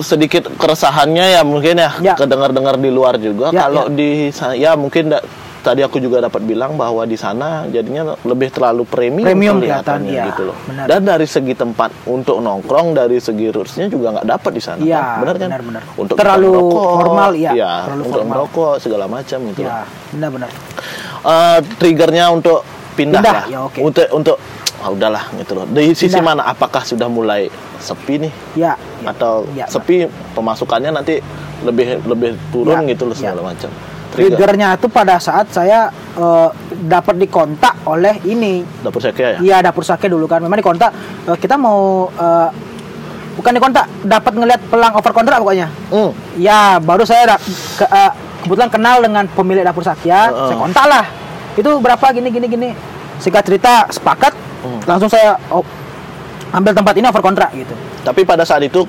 sedikit 0.00 0.52
keresahannya 0.52 1.34
ya 1.34 1.42
mungkin 1.42 1.76
ya, 1.76 1.90
Ya. 1.98 2.14
kedengar-dengar 2.14 2.76
di 2.76 2.88
luar 2.88 3.16
juga 3.16 3.48
Ya, 3.48 3.66
kalau 3.66 3.86
ya. 3.86 3.94
di 3.94 4.10
ya 4.54 4.70
mungkin 4.74 5.10
da- 5.10 5.24
tadi 5.58 5.80
aku 5.80 5.98
juga 5.98 6.22
dapat 6.22 6.40
bilang 6.42 6.74
bahwa 6.74 7.02
di 7.02 7.12
sana 7.14 7.66
jadinya 7.66 8.16
lebih 8.22 8.48
terlalu 8.48 8.84
premium, 8.84 9.26
Premium 9.26 9.56
kelihatannya 9.58 10.06
kelihatan, 10.06 10.16
iya, 10.16 10.24
gitu 10.30 10.42
loh. 10.44 10.56
benar. 10.64 10.84
Dan 10.86 11.00
dari 11.02 11.26
segi 11.26 11.52
tempat 11.52 11.90
untuk 12.06 12.38
nongkrong 12.38 12.94
dari 12.94 13.18
segi 13.18 13.48
rootsnya 13.48 13.86
juga 13.86 14.14
nggak 14.14 14.26
dapat 14.28 14.50
di 14.54 14.62
sana. 14.62 14.80
Iya, 14.80 14.96
kan? 14.96 15.18
benar 15.18 15.34
kan? 15.34 15.48
benar-benar. 15.50 15.82
Untuk 15.94 16.14
Terlalu 16.16 16.48
merokok, 16.52 16.84
formal, 16.94 17.30
iya, 17.34 17.50
iya, 17.52 17.72
terlalu 17.84 18.02
untuk 18.02 18.12
formal. 18.14 18.30
merokok 18.30 18.72
segala 18.78 19.04
macam 19.06 19.38
gitu. 19.46 19.60
Ya, 19.62 19.76
benar-benar. 20.10 20.50
Eh, 21.18 21.58
triggernya 21.76 22.24
untuk 22.30 22.58
pindah, 22.94 23.20
Pindah, 23.20 23.34
lah. 23.34 23.44
ya, 23.46 23.58
oke. 23.62 23.80
Untuk 23.82 24.06
untuk 24.10 24.36
ah, 24.82 24.90
udahlah 24.90 25.24
gitu 25.38 25.52
loh. 25.58 25.64
Dari 25.68 25.92
sisi 25.94 26.18
mana? 26.22 26.46
Apakah 26.46 26.82
sudah 26.86 27.10
mulai 27.10 27.50
sepi 27.78 28.28
nih? 28.28 28.32
Ya, 28.58 28.74
ya. 29.02 29.10
atau 29.14 29.46
Ya, 29.54 29.66
sepi 29.66 30.06
pemasukannya 30.34 30.90
nanti 30.94 31.22
lebih 31.66 32.02
lebih 32.06 32.38
turun 32.54 32.86
Ya, 32.86 32.90
gitu 32.94 33.06
loh 33.10 33.16
ya. 33.18 33.30
segala 33.34 33.54
macam. 33.54 33.70
Trigger. 34.08 34.40
Triggernya 34.40 34.68
itu 34.80 34.88
pada 34.88 35.20
saat 35.20 35.52
saya 35.52 35.92
eh, 36.16 36.48
dapat 36.88 37.20
dikontak 37.20 37.84
oleh 37.84 38.16
ini. 38.24 38.64
Dapur 38.80 39.04
Sekia 39.04 39.36
ya? 39.36 39.38
Iya, 39.42 39.56
dapur 39.68 39.84
sake 39.84 40.08
dulu 40.08 40.24
kan. 40.24 40.40
Memang 40.40 40.58
dikontak 40.58 40.90
eh, 41.28 41.36
kita 41.36 41.60
mau 41.60 42.08
eh, 42.08 42.48
bukan 43.38 43.52
dikontak, 43.54 43.86
dapat 44.02 44.32
ngelihat 44.34 44.60
pelang 44.66 44.94
over 44.98 45.12
kontrak 45.14 45.38
pokoknya. 45.38 45.68
Hmm. 45.94 46.10
Ya, 46.34 46.82
baru 46.82 47.06
saya 47.06 47.38
ke, 47.78 47.84
eh, 47.86 48.12
kebetulan 48.42 48.70
kenal 48.70 48.96
dengan 49.04 49.24
pemilik 49.30 49.62
dapur 49.62 49.84
Sakya, 49.86 50.30
Heeh. 50.32 50.48
saya 50.50 50.56
kontak 50.58 50.86
lah. 50.88 51.04
Itu 51.54 51.78
berapa 51.82 52.06
gini 52.14 52.30
gini 52.30 52.46
gini. 52.46 52.70
Singkat 53.18 53.42
cerita 53.50 53.72
sepakat, 53.90 54.30
Hmm. 54.58 54.80
langsung 54.84 55.06
saya 55.06 55.38
oh, 55.48 55.62
ambil 56.50 56.72
tempat 56.72 56.94
ini 56.96 57.06
over 57.06 57.20
kontrak 57.20 57.50
gitu. 57.52 57.74
Tapi 58.02 58.24
pada 58.24 58.42
saat 58.42 58.62
itu, 58.62 58.82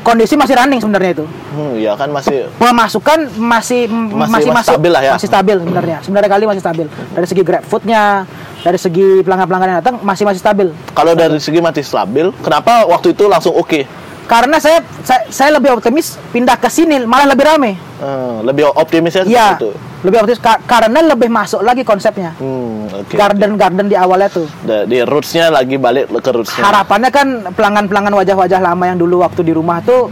Kondisi 0.00 0.32
masih 0.32 0.56
running 0.56 0.80
sebenarnya 0.80 1.10
itu. 1.12 1.24
hmm, 1.28 1.76
ya 1.76 1.92
kan 1.92 2.08
masih 2.08 2.48
Pemasukan 2.56 3.36
masih 3.36 3.84
Masih- 3.84 4.32
masih, 4.32 4.48
masih 4.48 4.70
stabil 4.72 4.90
lah 4.90 5.02
ya. 5.04 5.12
masih 5.12 5.28
stabil 5.28 5.56
sebenarnya. 5.60 5.96
Sebenarnya 6.00 6.30
kali 6.30 6.44
masih 6.48 6.62
stabil. 6.64 6.86
Dari 6.88 7.26
segi 7.28 7.42
grab 7.44 7.62
foodnya, 7.68 8.24
dari 8.60 8.78
segi 8.80 9.20
pelanggan-pelanggan 9.20 9.68
yang 9.68 9.78
datang 9.84 9.94
masih 10.00 10.24
masih 10.24 10.40
stabil. 10.40 10.72
kalau 10.96 11.12
dari 11.12 11.36
segi 11.36 11.60
mati 11.60 11.84
stabil, 11.84 12.32
kenapa 12.40 12.88
waktu 12.88 13.12
itu 13.12 13.28
langsung 13.28 13.52
oke? 13.52 13.84
Karena 14.30 14.56
saya, 14.56 14.78
saya 15.02 15.26
saya 15.26 15.50
lebih 15.52 15.74
optimis 15.74 16.14
pindah 16.30 16.54
ke 16.54 16.70
sini 16.70 17.02
malah 17.02 17.26
lebih 17.26 17.42
rame. 17.42 17.74
Hmm, 17.98 18.46
lebih 18.46 18.70
optimisnya 18.70 19.26
seperti 19.26 19.34
Iya, 19.34 19.58
itu. 19.58 19.70
lebih 20.00 20.18
optimis 20.22 20.38
ka- 20.38 20.62
karena 20.64 21.02
lebih 21.02 21.26
masuk 21.28 21.60
lagi 21.60 21.82
konsepnya. 21.82 22.38
Hmm, 22.38 22.86
oke. 22.86 23.10
Garden-garden 23.10 23.86
di 23.86 23.98
awalnya 23.98 24.30
tuh. 24.30 24.46
Di 24.62 25.02
rootsnya 25.02 25.50
lagi 25.50 25.74
balik 25.76 26.14
ke 26.14 26.30
rootsnya. 26.30 26.62
Harapannya 26.62 27.10
kan 27.10 27.26
pelanggan-pelanggan 27.50 28.14
wajah-wajah 28.14 28.60
lama 28.62 28.84
yang 28.86 28.96
dulu 28.96 29.18
waktu 29.20 29.42
di 29.42 29.50
rumah 29.50 29.82
tuh 29.82 30.06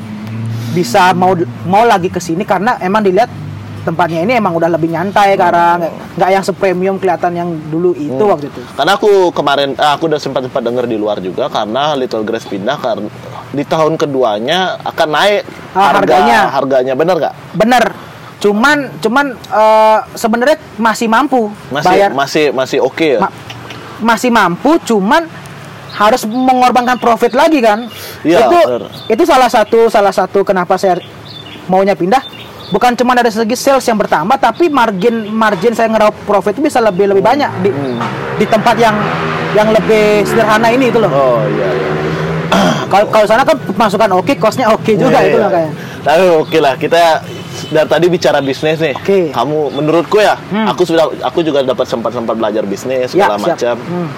bisa 0.69 1.15
mau 1.15 1.33
mau 1.65 1.83
lagi 1.83 2.11
ke 2.11 2.19
sini 2.19 2.43
karena 2.43 2.77
emang 2.79 3.01
dilihat 3.01 3.31
tempatnya 3.81 4.21
ini 4.21 4.37
emang 4.37 4.53
udah 4.53 4.69
lebih 4.69 4.91
nyantai 4.91 5.33
karena 5.33 5.81
nggak 5.81 5.93
nggak 6.13 6.31
yang 6.31 6.45
sepremium 6.45 6.97
kelihatan 6.99 7.33
yang 7.33 7.49
dulu 7.71 7.95
itu 7.95 8.19
Hmm. 8.19 8.35
waktu 8.35 8.47
itu. 8.49 8.61
Karena 8.75 8.93
aku 8.93 9.11
kemarin 9.31 9.73
ah, 9.77 9.95
aku 9.95 10.05
udah 10.07 10.19
sempat 10.19 10.43
sempat 10.43 10.61
denger 10.61 10.85
di 10.85 10.99
luar 10.99 11.23
juga 11.23 11.47
karena 11.47 11.95
Little 11.95 12.21
Grass 12.21 12.45
pindah 12.45 12.77
karena 12.77 13.09
di 13.51 13.63
tahun 13.63 13.95
keduanya 13.95 14.77
akan 14.83 15.09
naik 15.09 15.43
Ah, 15.71 15.93
harga 15.93 16.01
harganya. 16.17 16.41
harganya 16.51 16.93
bener 16.93 17.15
nggak? 17.17 17.35
Bener. 17.55 17.85
Cuman 18.39 18.77
cuman 18.99 19.27
eh, 19.35 19.99
sebenarnya 20.15 20.57
masih 20.77 21.07
mampu 21.07 21.51
Masih 21.69 21.89
bayar 21.89 22.11
masih 22.13 22.45
masih 22.51 22.79
oke 22.79 23.09
ya. 23.15 23.21
ma- 23.21 23.35
masih 23.99 24.31
mampu 24.31 24.79
cuman 24.81 25.27
harus 25.91 26.23
mengorbankan 26.23 26.95
profit 26.97 27.33
lagi 27.33 27.59
kan. 27.59 27.91
Iya, 28.23 28.45
itu 28.45 28.59
bener. 28.61 28.83
itu 29.09 29.23
salah 29.25 29.49
satu 29.49 29.89
salah 29.89 30.13
satu 30.13 30.43
kenapa 30.43 30.77
saya 30.77 31.01
maunya 31.67 31.93
pindah 31.93 32.23
bukan 32.69 32.93
cuma 32.95 33.13
dari 33.13 33.29
segi 33.29 33.57
sales 33.57 33.83
yang 33.83 33.97
bertambah 33.97 34.37
tapi 34.37 34.69
margin 34.69 35.27
margin 35.27 35.73
saya 35.73 35.89
ngeraup 35.89 36.15
profit 36.23 36.53
itu 36.53 36.63
bisa 36.63 36.79
lebih 36.79 37.09
lebih 37.09 37.21
banyak 37.21 37.51
di 37.61 37.71
di 38.37 38.47
tempat 38.47 38.77
yang 38.77 38.95
yang 39.51 39.69
lebih 39.69 40.23
sederhana 40.23 40.69
ini 40.69 40.89
itu 40.89 40.99
loh. 40.99 41.09
Hmm. 41.09 41.19
Oh 41.19 41.41
iya 41.49 41.69
iya. 41.73 41.91
Kalau 42.89 43.05
kalau 43.09 43.27
sana 43.27 43.45
kan 43.45 43.53
masukan 43.75 44.09
oke, 44.15 44.33
costnya 44.37 44.67
oke 44.67 44.89
juga 44.91 45.21
Iya, 45.21 45.29
itu 45.29 45.37
iya. 45.37 45.45
makanya. 45.45 45.71
Tapi 46.01 46.25
oke 46.35 46.59
lah 46.59 46.75
kita 46.75 47.01
dari 47.69 47.85
tadi 47.87 48.07
bicara 48.09 48.39
bisnis 48.41 48.79
nih. 48.79 48.95
Oke. 48.95 49.19
Kamu 49.29 49.59
menurutku 49.71 50.17
ya, 50.19 50.41
Hmm. 50.49 50.65
aku 50.67 50.83
sudah 50.83 51.05
aku 51.21 51.43
juga 51.43 51.61
dapat 51.61 51.85
sempat 51.85 52.13
sempat 52.13 52.33
belajar 52.35 52.65
bisnis 52.65 53.13
Ya, 53.13 53.29
segala 53.29 53.37
siap. 53.37 53.49
macam. 53.53 53.77
Hmm. 53.79 54.09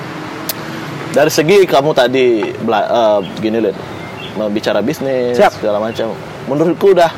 Dari 1.11 1.27
segi 1.29 1.59
kamu 1.65 1.91
tadi 1.91 2.27
bela, 2.57 2.81
eh, 2.81 3.19
gini 3.41 3.59
lihat 3.61 3.77
bicara 4.49 4.79
bisnis 4.79 5.35
Siap. 5.35 5.59
segala 5.59 5.83
macam. 5.83 6.15
Menurutku 6.47 6.95
udah 6.95 7.11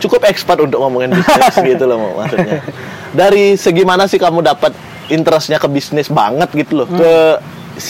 cukup 0.00 0.24
expert 0.24 0.58
untuk 0.58 0.80
ngomongin 0.80 1.12
bisnis 1.12 1.54
gitu 1.76 1.84
loh 1.84 2.16
maksudnya. 2.16 2.64
Dari 3.12 3.54
segi 3.54 3.84
mana 3.84 4.08
sih 4.08 4.16
kamu 4.16 4.40
dapat 4.40 4.72
interestnya 5.06 5.60
ke 5.60 5.68
bisnis 5.68 6.08
banget 6.08 6.48
gitu 6.54 6.80
loh? 6.80 6.88
Ke 6.88 7.36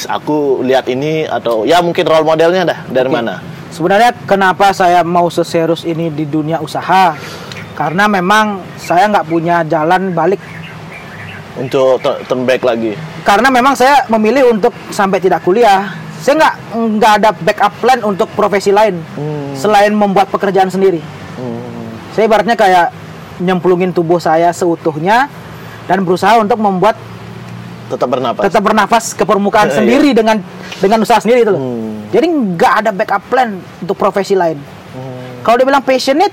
aku 0.04 0.62
lihat 0.62 0.88
ini 0.88 1.24
atau 1.24 1.62
ya 1.62 1.80
mungkin 1.80 2.04
role 2.04 2.24
modelnya 2.24 2.62
dah 2.64 2.78
dari 2.88 3.08
Oke. 3.08 3.14
mana? 3.14 3.34
Sebenarnya 3.68 4.14
kenapa 4.24 4.70
saya 4.70 5.02
mau 5.02 5.26
seserius 5.26 5.82
ini 5.82 6.08
di 6.08 6.24
dunia 6.24 6.62
usaha? 6.62 7.18
Karena 7.74 8.06
memang 8.06 8.62
saya 8.78 9.10
nggak 9.10 9.26
punya 9.26 9.66
jalan 9.66 10.14
balik. 10.14 10.38
Untuk 11.54 11.98
tu- 11.98 12.20
turn 12.26 12.42
back 12.42 12.62
lagi. 12.62 12.94
Karena 13.22 13.50
memang 13.50 13.74
saya 13.74 14.06
memilih 14.08 14.50
untuk 14.50 14.74
sampai 14.90 15.18
tidak 15.18 15.42
kuliah. 15.42 15.90
Saya 16.18 16.38
nggak 16.38 16.54
nggak 16.72 17.12
ada 17.20 17.30
backup 17.34 17.72
plan 17.78 18.00
untuk 18.00 18.30
profesi 18.32 18.70
lain 18.70 18.96
Hmm. 19.14 19.52
selain 19.54 19.92
membuat 19.92 20.30
pekerjaan 20.30 20.70
sendiri. 20.70 21.02
Hmm. 21.36 21.92
Saya 22.14 22.26
ibaratnya 22.26 22.54
kayak 22.54 22.94
nyemplungin 23.38 23.90
tubuh 23.90 24.18
saya 24.18 24.50
seutuhnya 24.50 25.26
dan 25.84 26.06
berusaha 26.06 26.38
untuk 26.38 26.56
membuat 26.56 26.94
Tetap 27.84 28.08
bernapas. 28.08 28.42
tetap 28.42 28.62
bernafas 28.62 29.04
ke 29.12 29.22
permukaan 29.22 29.68
Iya. 29.68 29.76
sendiri 29.76 30.10
dengan 30.10 30.36
dengan 30.78 30.98
usaha 31.00 31.18
sendiri 31.18 31.42
itu 31.42 31.52
loh. 31.52 31.60
Hmm. 31.60 32.08
Jadi 32.08 32.26
nggak 32.26 32.72
ada 32.80 32.90
backup 32.90 33.22
plan 33.26 33.50
untuk 33.78 33.94
profesi 33.94 34.32
lain. 34.32 34.56
Hmm. 34.56 35.40
Kalau 35.40 35.56
dibilang 35.56 35.80
passionate, 35.80 36.32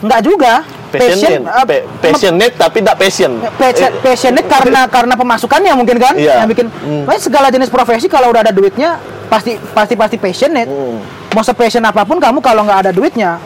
nggak 0.00 0.20
juga. 0.20 0.64
Passionate, 0.88 1.40
uh, 1.42 1.64
pa- 1.64 1.84
passionate 2.02 2.54
tapi 2.54 2.76
tidak 2.78 2.96
passion. 2.98 3.32
passion, 3.56 3.88
Eh, 3.88 4.00
passionate 4.02 4.44
karena 4.44 4.84
karena 4.86 5.14
pemasukannya 5.14 5.72
mungkin 5.72 5.96
kan 5.96 6.12
Iya. 6.12 6.40
yang 6.40 6.48
bikin 6.48 6.68
Hmm. 6.68 7.08
Segala 7.16 7.48
jenis 7.48 7.68
profesi 7.68 8.06
kalau 8.06 8.28
udah 8.28 8.40
ada 8.40 8.52
duitnya 8.52 9.00
pasti 9.26 9.56
pasti 9.72 9.96
pasti 9.96 10.16
passionate 10.16 10.68
Hmm. 10.68 11.00
mau 11.32 11.40
sepassion 11.40 11.80
apa 11.80 12.04
pun 12.04 12.20
kamu 12.20 12.38
kalau 12.38 12.60
nggak 12.62 12.78
ada 12.78 12.92
duitnya 12.92 13.40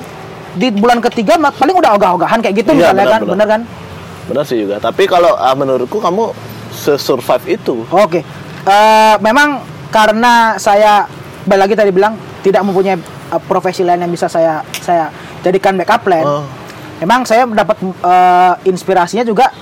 di 0.52 0.70
bulan 0.70 0.98
ketiga 1.00 1.38
paling 1.38 1.76
udah 1.76 1.94
ogah-ogahan 1.94 2.40
kayak 2.40 2.54
gitu 2.56 2.70
Iya, 2.72 2.90
misalnya 2.90 2.98
benar, 3.00 3.12
kan 3.12 3.20
benar. 3.20 3.32
bener 3.32 3.46
kan 3.48 3.62
Benar 4.26 4.42
sih 4.42 4.58
juga. 4.58 4.82
Tapi 4.82 5.06
kalau 5.06 5.38
ah, 5.38 5.54
menurutku 5.54 6.02
kamu 6.02 6.34
se-survive 6.76 7.56
itu. 7.56 7.88
oke 7.88 8.44
Eh, 8.66 9.16
memang 9.22 9.62
karena 9.94 10.58
saya 10.58 11.06
balik 11.46 11.70
lagi 11.70 11.74
tadi 11.78 11.90
bilang 11.94 12.18
tidak 12.42 12.66
mempunyai 12.66 12.98
eh, 12.98 13.42
profesi 13.46 13.86
lain 13.86 14.02
yang 14.02 14.10
bisa 14.10 14.26
saya 14.26 14.58
saya 14.82 15.06
jadikan 15.46 15.78
backup 15.78 16.02
plan 16.02 16.26
Oh. 16.26 16.44
Emang 16.96 17.28
saya 17.28 17.44
dapat 17.46 17.78
eh, 17.86 18.54
inspirasinya 18.66 19.22
juga 19.22 19.52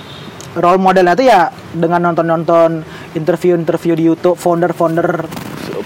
role 0.57 0.81
modelnya 0.81 1.13
itu 1.19 1.27
ya 1.27 1.51
dengan 1.75 2.09
nonton-nonton 2.09 2.81
interview-interview 3.13 3.93
di 3.93 4.03
YouTube 4.07 4.39
founder-founder 4.39 5.27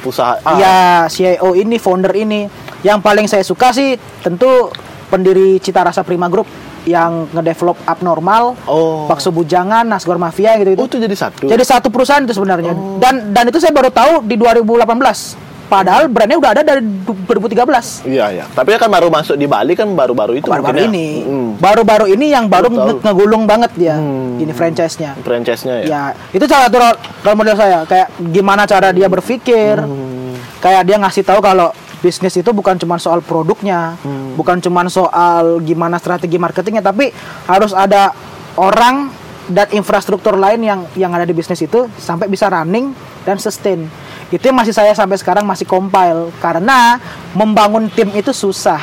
usaha 0.05 0.39
ah, 0.45 0.55
ya 0.55 0.75
CIO 1.11 1.57
ini, 1.59 1.75
founder 1.75 2.13
ini. 2.15 2.47
Yang 2.85 2.99
paling 3.03 3.27
saya 3.27 3.43
suka 3.43 3.75
sih 3.75 3.99
tentu 4.23 4.71
pendiri 5.09 5.57
Cita 5.57 5.81
Rasa 5.81 6.01
Prima 6.01 6.25
Group 6.25 6.45
yang 6.85 7.27
ngedevelop 7.29 7.75
abnormal, 7.83 8.55
Oh. 8.63 9.05
Bakso 9.05 9.29
Bujangan, 9.29 9.83
Nasgor 9.83 10.15
Mafia 10.15 10.55
gitu 10.55 10.69
Oh, 10.71 10.85
itu. 10.85 10.95
itu 10.95 11.03
jadi 11.03 11.15
satu. 11.17 11.45
Jadi 11.45 11.63
satu 11.63 11.89
perusahaan 11.89 12.21
itu 12.21 12.31
sebenarnya. 12.31 12.71
Dan 12.97 13.29
dan 13.29 13.43
itu 13.45 13.57
saya 13.57 13.69
baru 13.69 13.89
tahu 13.89 14.23
di 14.23 14.37
2018. 14.37 15.35
Padahal 15.67 16.09
brandnya 16.09 16.33
udah 16.35 16.49
ada 16.49 16.61
dari 16.63 16.81
du- 16.81 17.13
2013. 17.27 18.01
Iya, 18.01 18.25
iya. 18.31 18.45
Tapi 18.49 18.73
kan 18.73 18.89
baru 18.89 19.05
masuk 19.07 19.37
di 19.37 19.45
Bali 19.45 19.77
kan 19.77 19.85
baru-baru 19.87 20.41
itu 20.41 20.49
Baru-baru 20.49 20.81
ya. 20.81 20.89
ini, 20.89 21.21
Hmm. 21.21 21.49
baru-baru 21.55 22.09
ini 22.09 22.33
yang 22.33 22.49
baru 22.49 22.73
Baru 22.73 22.89
nge- 22.89 23.01
ngegulung 23.05 23.45
banget 23.45 23.71
dia 23.77 23.93
Hmm. 23.93 24.41
ini 24.41 24.49
franchise-nya. 24.49 25.13
Franchise-nya 25.19 25.75
ya. 25.79 25.85
Ya, 25.85 26.01
itu 26.31 26.41
salah 26.43 26.65
satu 26.65 26.77
role, 26.79 26.97
role 27.21 27.37
model 27.37 27.53
saya. 27.53 27.85
Kayak 27.85 28.07
gimana 28.27 28.65
cara 28.65 28.89
dia 28.89 29.05
berpikir. 29.05 29.77
Hmm. 29.77 30.41
Kayak 30.57 30.81
dia 30.83 30.97
ngasih 30.97 31.21
tahu 31.21 31.37
kalau 31.37 31.69
bisnis 31.99 32.33
itu 32.33 32.49
bukan 32.49 32.75
cuma 32.75 32.95
soal 32.95 33.19
produknya, 33.19 33.99
Hmm. 33.99 34.33
bukan 34.33 34.59
cuma 34.59 34.87
soal 34.87 35.59
gimana 35.59 35.95
strategi 35.95 36.35
marketingnya, 36.35 36.81
tapi 36.81 37.11
harus 37.45 37.71
ada 37.71 38.15
orang 38.55 39.11
dan 39.45 39.65
infrastruktur 39.71 40.35
lain 40.35 40.61
yang 40.61 40.79
yang 40.93 41.09
ada 41.09 41.23
di 41.23 41.33
bisnis 41.33 41.59
itu 41.59 41.89
sampai 41.95 42.25
bisa 42.25 42.47
running 42.47 42.93
dan 43.23 43.35
sustain. 43.35 43.89
Itu 44.29 44.45
yang 44.45 44.55
masih 44.55 44.71
saya 44.71 44.93
sampai 44.93 45.17
sekarang 45.17 45.41
masih 45.41 45.65
compile 45.65 46.29
karena 46.37 47.01
membangun 47.33 47.89
tim 47.89 48.13
itu 48.13 48.29
susah 48.29 48.77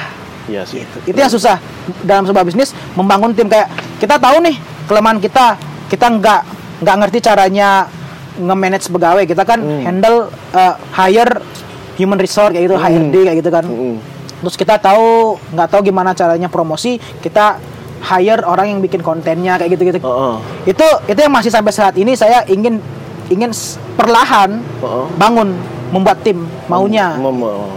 Iya 0.44 0.62
sih. 0.62 0.82
itu 1.04 1.14
yang 1.14 1.30
susah 1.30 1.58
dalam 2.02 2.22
sebuah 2.22 2.42
bisnis 2.42 2.70
membangun 2.92 3.30
tim 3.30 3.46
kayak 3.46 3.66
kita 3.98 4.14
tahu 4.16 4.42
nih 4.42 4.58
kelemahan 4.84 5.18
kita 5.18 5.54
kita 5.86 6.06
nggak 6.12 6.40
nggak 6.82 6.96
ngerti 6.98 7.18
caranya 7.20 7.86
nge-manage 8.36 8.86
pegawai 8.86 9.22
kita 9.22 9.42
kan 9.42 9.58
Hmm. 9.58 9.82
handle 9.82 10.18
uh, 10.50 10.74
hire 10.92 11.40
human 11.96 12.16
resource 12.16 12.52
kayak 12.52 12.64
gitu 12.66 12.76
HRD 12.76 13.14
kayak 13.24 13.38
gitu 13.40 13.50
kan 13.50 13.64
Hmm. 13.64 13.96
terus 14.38 14.54
kita 14.54 14.76
tahu 14.76 15.34
nggak 15.50 15.68
tahu 15.68 15.80
gimana 15.82 16.12
caranya 16.12 16.46
promosi 16.46 16.96
kita 17.18 17.56
hire 18.02 18.44
orang 18.44 18.68
yang 18.68 18.80
bikin 18.80 19.00
kontennya 19.00 19.56
kayak 19.56 19.74
gitu 19.74 19.82
gitu 19.86 19.98
Oh, 20.00 20.36
oh. 20.36 20.36
itu 20.62 20.84
itu 21.06 21.16
yang 21.16 21.32
masih 21.32 21.48
sampai 21.48 21.72
saat 21.72 21.96
ini 21.96 22.12
saya 22.12 22.44
ingin 22.46 22.78
ingin 23.26 23.50
perlahan 23.96 24.60
Oh, 24.78 25.04
oh. 25.04 25.06
bangun 25.16 25.56
membuat 25.88 26.20
tim 26.20 26.44
maunya 26.66 27.16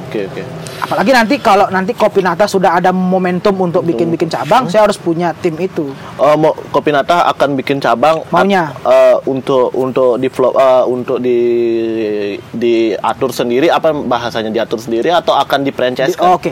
Oke, 0.06 0.28
oke. 0.28 0.44
Apalagi 0.80 1.12
nanti 1.12 1.36
kalau 1.38 1.68
nanti 1.68 1.92
Kopinata 1.92 2.44
sudah 2.44 2.74
ada 2.74 2.90
momentum 2.90 3.54
untuk 3.60 3.84
bikin-bikin 3.84 4.28
cabang 4.28 4.66
saya 4.66 4.84
harus 4.84 4.96
punya 4.96 5.32
tim 5.34 5.56
itu. 5.56 5.92
Oh, 6.16 6.36
mau 6.36 6.52
Kopinata 6.70 7.28
akan 7.28 7.54
bikin 7.54 7.78
cabang 7.78 8.24
Maunya. 8.28 8.72
eh, 8.80 9.16
untuk 9.26 9.70
untuk 9.72 10.16
develop 10.16 10.54
eh, 10.54 10.84
untuk 10.86 11.18
di 11.18 11.40
diatur 12.50 13.30
sendiri? 13.30 13.68
Apa 13.68 13.92
bahasanya 13.92 14.50
diatur 14.50 14.78
sendiri 14.78 15.10
atau 15.10 15.34
akan 15.34 15.60
di 15.62 15.72
franchise 15.72 16.14
Di- 16.14 16.22
oke. 16.22 16.52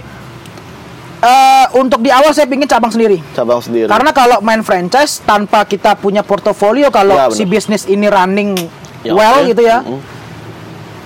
Eh, 1.18 1.66
untuk 1.74 2.00
di 2.00 2.14
awal 2.14 2.30
saya 2.30 2.46
ingin 2.46 2.68
cabang 2.68 2.94
sendiri. 2.94 3.18
Cabang 3.34 3.58
sendiri. 3.58 3.90
Karena 3.90 4.12
kalau 4.12 4.38
main 4.40 4.62
franchise 4.62 5.18
tanpa 5.20 5.66
kita 5.66 5.96
punya 5.96 6.22
portofolio 6.22 6.88
kalau 6.90 7.18
Ya, 7.18 7.34
si 7.34 7.42
bisnis 7.44 7.84
ini 7.86 8.06
running 8.06 8.54
Ya, 9.02 9.14
well 9.14 9.40
oke. 9.40 9.50
gitu 9.50 9.62
ya 9.62 9.82
Mm-mm. 9.82 10.02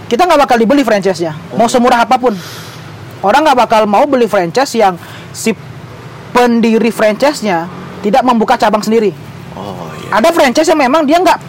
kita 0.08 0.24
nggak 0.26 0.40
bakal 0.42 0.58
dibeli 0.58 0.82
franchise-nya. 0.82 1.32
Mau 1.56 1.68
semurah 1.68 2.04
apa 2.04 2.16
pun 2.18 2.36
orang 3.22 3.42
nggak 3.44 3.58
bakal 3.60 3.82
mau 3.86 4.04
beli 4.04 4.26
franchise 4.26 4.74
yang 4.74 4.98
si 5.32 5.54
pendiri 6.32 6.90
franchise-nya 6.90 7.68
tidak 8.00 8.22
membuka 8.22 8.56
cabang 8.56 8.82
sendiri. 8.82 9.12
Oh 9.54 9.76
iya. 10.00 10.18
Ada 10.18 10.30
franchise 10.32 10.68
yang 10.68 10.80
memang 10.80 11.04
dia 11.04 11.18
nggak 11.18 11.40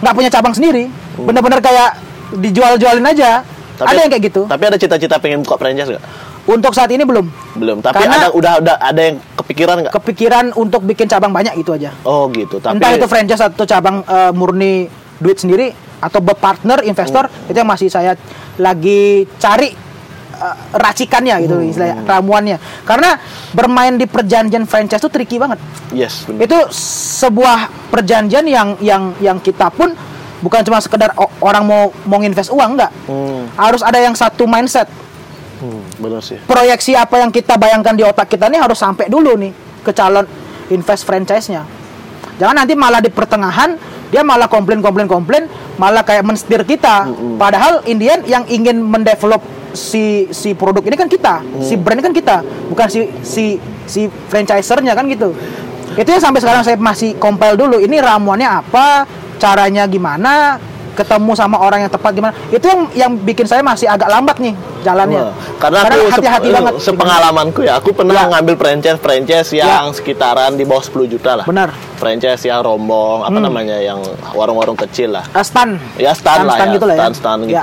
nggak 0.00 0.14
punya 0.14 0.30
cabang 0.30 0.52
sendiri. 0.52 0.86
Bener-bener 1.16 1.58
kayak 1.58 1.98
dijual-jualin 2.34 3.04
aja. 3.04 3.42
Ada 3.78 3.94
yang 3.96 4.10
kayak 4.10 4.24
gitu. 4.26 4.42
tapi 4.44 4.62
ada 4.64 4.74
cita-cita 4.74 5.16
pengen 5.16 5.42
buka 5.42 5.54
franchise 5.56 5.86
nggak? 5.88 6.04
Untuk 6.44 6.72
saat 6.72 6.88
ini 6.88 7.04
belum. 7.04 7.26
Belum 7.54 7.78
tapi 7.78 8.00
Karena- 8.00 8.26
ada 8.26 8.28
udah 8.32 8.52
udah 8.58 8.74
ada 8.76 9.00
yang 9.00 9.16
kepikiran 9.36 9.74
nggak? 9.80 9.92
kepikiran 9.94 10.44
untuk 10.54 10.82
bikin 10.82 11.06
cabang 11.06 11.30
banyak 11.30 11.54
itu 11.56 11.70
aja. 11.70 11.94
Oh 12.02 12.26
gitu. 12.28 12.58
Tapi 12.58 12.74
entah 12.74 12.90
itu 12.92 13.06
franchise 13.06 13.38
atau 13.40 13.64
cabang 13.64 14.02
eh, 14.02 14.32
murni 14.32 14.90
duit 15.18 15.36
sendiri 15.36 15.70
atau 15.98 16.18
berpartner 16.18 16.82
investor 16.82 17.26
Hmm. 17.26 17.50
itu 17.50 17.56
yang 17.56 17.66
masih 17.66 17.88
saya 17.88 18.14
lagi 18.56 19.26
cari 19.36 19.74
eh, 20.38 20.56
racikannya 20.78 21.34
gitu 21.42 21.58
Hmm. 21.58 21.68
istilahnya 21.68 21.96
ramuannya. 22.06 22.56
Karena 22.86 23.18
bermain 23.50 23.98
di 23.98 24.06
perjanjian 24.06 24.64
franchise 24.64 25.02
itu 25.02 25.10
tricky 25.10 25.36
banget. 25.36 25.58
Yes 25.90 26.24
benar 26.24 26.46
itu 26.46 26.58
sebuah 27.18 27.90
perjanjian 27.90 28.46
yang 28.46 28.78
yang 28.78 29.02
yang 29.18 29.38
kita 29.42 29.68
pun 29.74 29.92
bukan 30.38 30.62
cuma 30.62 30.78
sekedar 30.78 31.10
orang 31.42 31.64
mau 31.66 31.90
mau 32.06 32.22
invest 32.22 32.54
uang 32.54 32.78
enggak 32.78 32.94
hmm, 33.10 33.58
harus 33.58 33.82
ada 33.82 33.98
yang 33.98 34.14
satu 34.14 34.46
mindset. 34.46 34.86
Hmm, 35.58 35.82
benar 35.98 36.22
sih. 36.22 36.38
Proyeksi 36.46 36.94
apa 36.94 37.18
yang 37.18 37.34
kita 37.34 37.58
bayangkan 37.58 37.98
di 37.98 38.06
otak 38.06 38.30
kita 38.30 38.46
nih 38.46 38.62
harus 38.62 38.78
sampai 38.78 39.10
dulu 39.10 39.34
nih 39.34 39.50
ke 39.82 39.90
calon 39.90 40.22
invest 40.70 41.02
franchise-nya. 41.02 41.66
Jangan 42.38 42.62
nanti 42.62 42.78
malah 42.78 43.02
di 43.02 43.10
pertengahan 43.10 43.74
dia 44.08 44.24
malah 44.24 44.48
komplain 44.48 44.80
komplain 44.80 45.04
komplain, 45.10 45.44
malah 45.76 46.00
kayak 46.00 46.24
menstir 46.24 46.64
kita. 46.64 47.10
Padahal 47.36 47.84
Indian 47.84 48.24
yang 48.24 48.44
ingin 48.48 48.80
mendevelop 48.80 49.42
si 49.70 50.04
si 50.28 50.52
produk 50.52 50.80
ini 50.82 50.94
kan 50.94 51.06
kita, 51.06 51.34
si 51.58 51.74
brand 51.74 51.96
ini 51.96 52.04
kan 52.04 52.12
kita, 52.12 52.36
bukan 52.66 52.86
si 52.86 53.00
si 53.20 53.44
si 53.84 54.00
franchisernya 54.26 54.92
kan 54.92 55.04
gitu. 55.06 55.32
Itu 55.94 56.08
yang 56.08 56.22
sampai 56.22 56.38
sekarang 56.38 56.62
saya 56.62 56.76
masih 56.76 57.16
compile 57.16 57.54
dulu. 57.54 57.76
Ini 57.76 57.98
ramuannya 57.98 58.46
apa, 58.46 59.02
caranya 59.34 59.82
gimana, 59.84 60.56
ketemu 60.92 61.32
sama 61.32 61.58
orang 61.58 61.82
yang 61.82 61.90
tepat 61.90 62.12
gimana. 62.12 62.34
Itu 62.48 62.64
yang 62.64 62.80
yang 62.92 63.12
bikin 63.16 63.44
saya 63.44 63.60
masih 63.60 63.86
agak 63.86 64.06
lambat 64.06 64.38
nih 64.38 64.54
jalannya. 64.80 65.18
Wah, 65.20 65.34
karena, 65.58 65.78
aku 65.80 65.98
sep- 66.06 66.14
hati-hati 66.14 66.48
eh, 66.48 66.54
banget. 66.54 66.72
sepengalamanku 66.78 67.60
ya 67.60 67.72
aku 67.74 67.90
pernah 67.90 68.14
Ya. 68.14 68.30
ngambil 68.30 68.54
franchise 68.54 68.94
franchise 68.96 69.50
yang 69.52 69.90
sekitaran 69.90 70.54
di 70.54 70.62
bawah 70.62 70.80
10 70.80 71.06
juta 71.08 71.34
lah 71.34 71.44
Benar. 71.44 71.74
franchise 71.96 72.38
yang 72.42 72.62
rombong 72.62 73.26
apa 73.26 73.34
namanya 73.36 73.74
yang 73.76 73.98
warung-warung 74.30 74.78
kecil 74.78 75.18
lah 75.18 75.26
Uh, 75.28 75.42
stan. 75.42 75.82
ya 75.98 76.14
stand 76.14 76.46
lah 76.46 76.54
Stan-stan 76.54 76.62
ya 76.64 76.74
gitu 76.74 76.86
lah 76.86 76.94
ya. 76.94 77.00
stand 77.00 77.14
stand 77.16 77.40
Ya. 77.50 77.62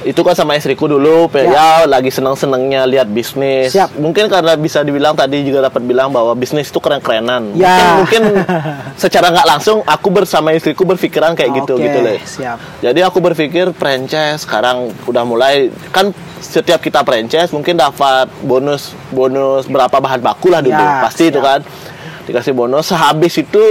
Itu 0.00 0.20
kan 0.20 0.30
sama 0.32 0.54
istriku 0.54 0.86
dulu 0.86 1.26
pe- 1.26 1.44
ya, 1.44 1.82
lagi 1.84 2.08
seneng 2.08 2.32
senengnya 2.32 2.84
lihat 2.84 3.06
bisnis 3.06 3.70
Siap. 3.70 3.96
mungkin 3.96 4.26
karena 4.26 4.54
bisa 4.54 4.80
dibilang 4.80 5.12
tadi 5.12 5.42
juga 5.42 5.64
dapat 5.64 5.82
bilang 5.82 6.08
bahwa 6.08 6.32
bisnis 6.32 6.66
itu 6.66 6.78
keren 6.78 6.98
kerenan 6.98 7.50
Ya. 7.52 7.98
mungkin, 7.98 8.22
mungkin 8.30 8.46
secara 9.02 9.28
nggak 9.28 9.46
langsung 9.48 9.82
aku 9.82 10.08
bersama 10.08 10.50
istriku 10.50 10.84
berpikiran 10.84 11.32
kayak 11.32 11.50
gitu 11.56 11.74
Oke, 11.74 11.84
gitu 11.84 11.98
loh 11.98 12.14
siap. 12.20 12.58
jadi 12.78 13.00
aku 13.02 13.18
berpikir 13.18 13.70
franchise 13.72 14.42
sekarang 14.42 14.90
udah 15.04 15.22
mulai 15.22 15.54
kan 15.88 16.10
setiap 16.38 16.78
kita 16.78 17.02
franchise 17.02 17.50
mungkin 17.50 17.74
dapat 17.74 18.30
bonus 18.40 18.92
bonus 19.08 19.64
berapa 19.64 19.92
bahan 19.92 20.20
baku 20.20 20.48
lah 20.48 20.60
dulu 20.60 20.74
Ya, 20.74 21.02
pasti 21.02 21.26
itu 21.26 21.36
siap. 21.36 21.46
kan 21.48 21.60
dikasih 22.24 22.52
bonus 22.52 22.86
sehabis 22.86 23.34
itu 23.36 23.64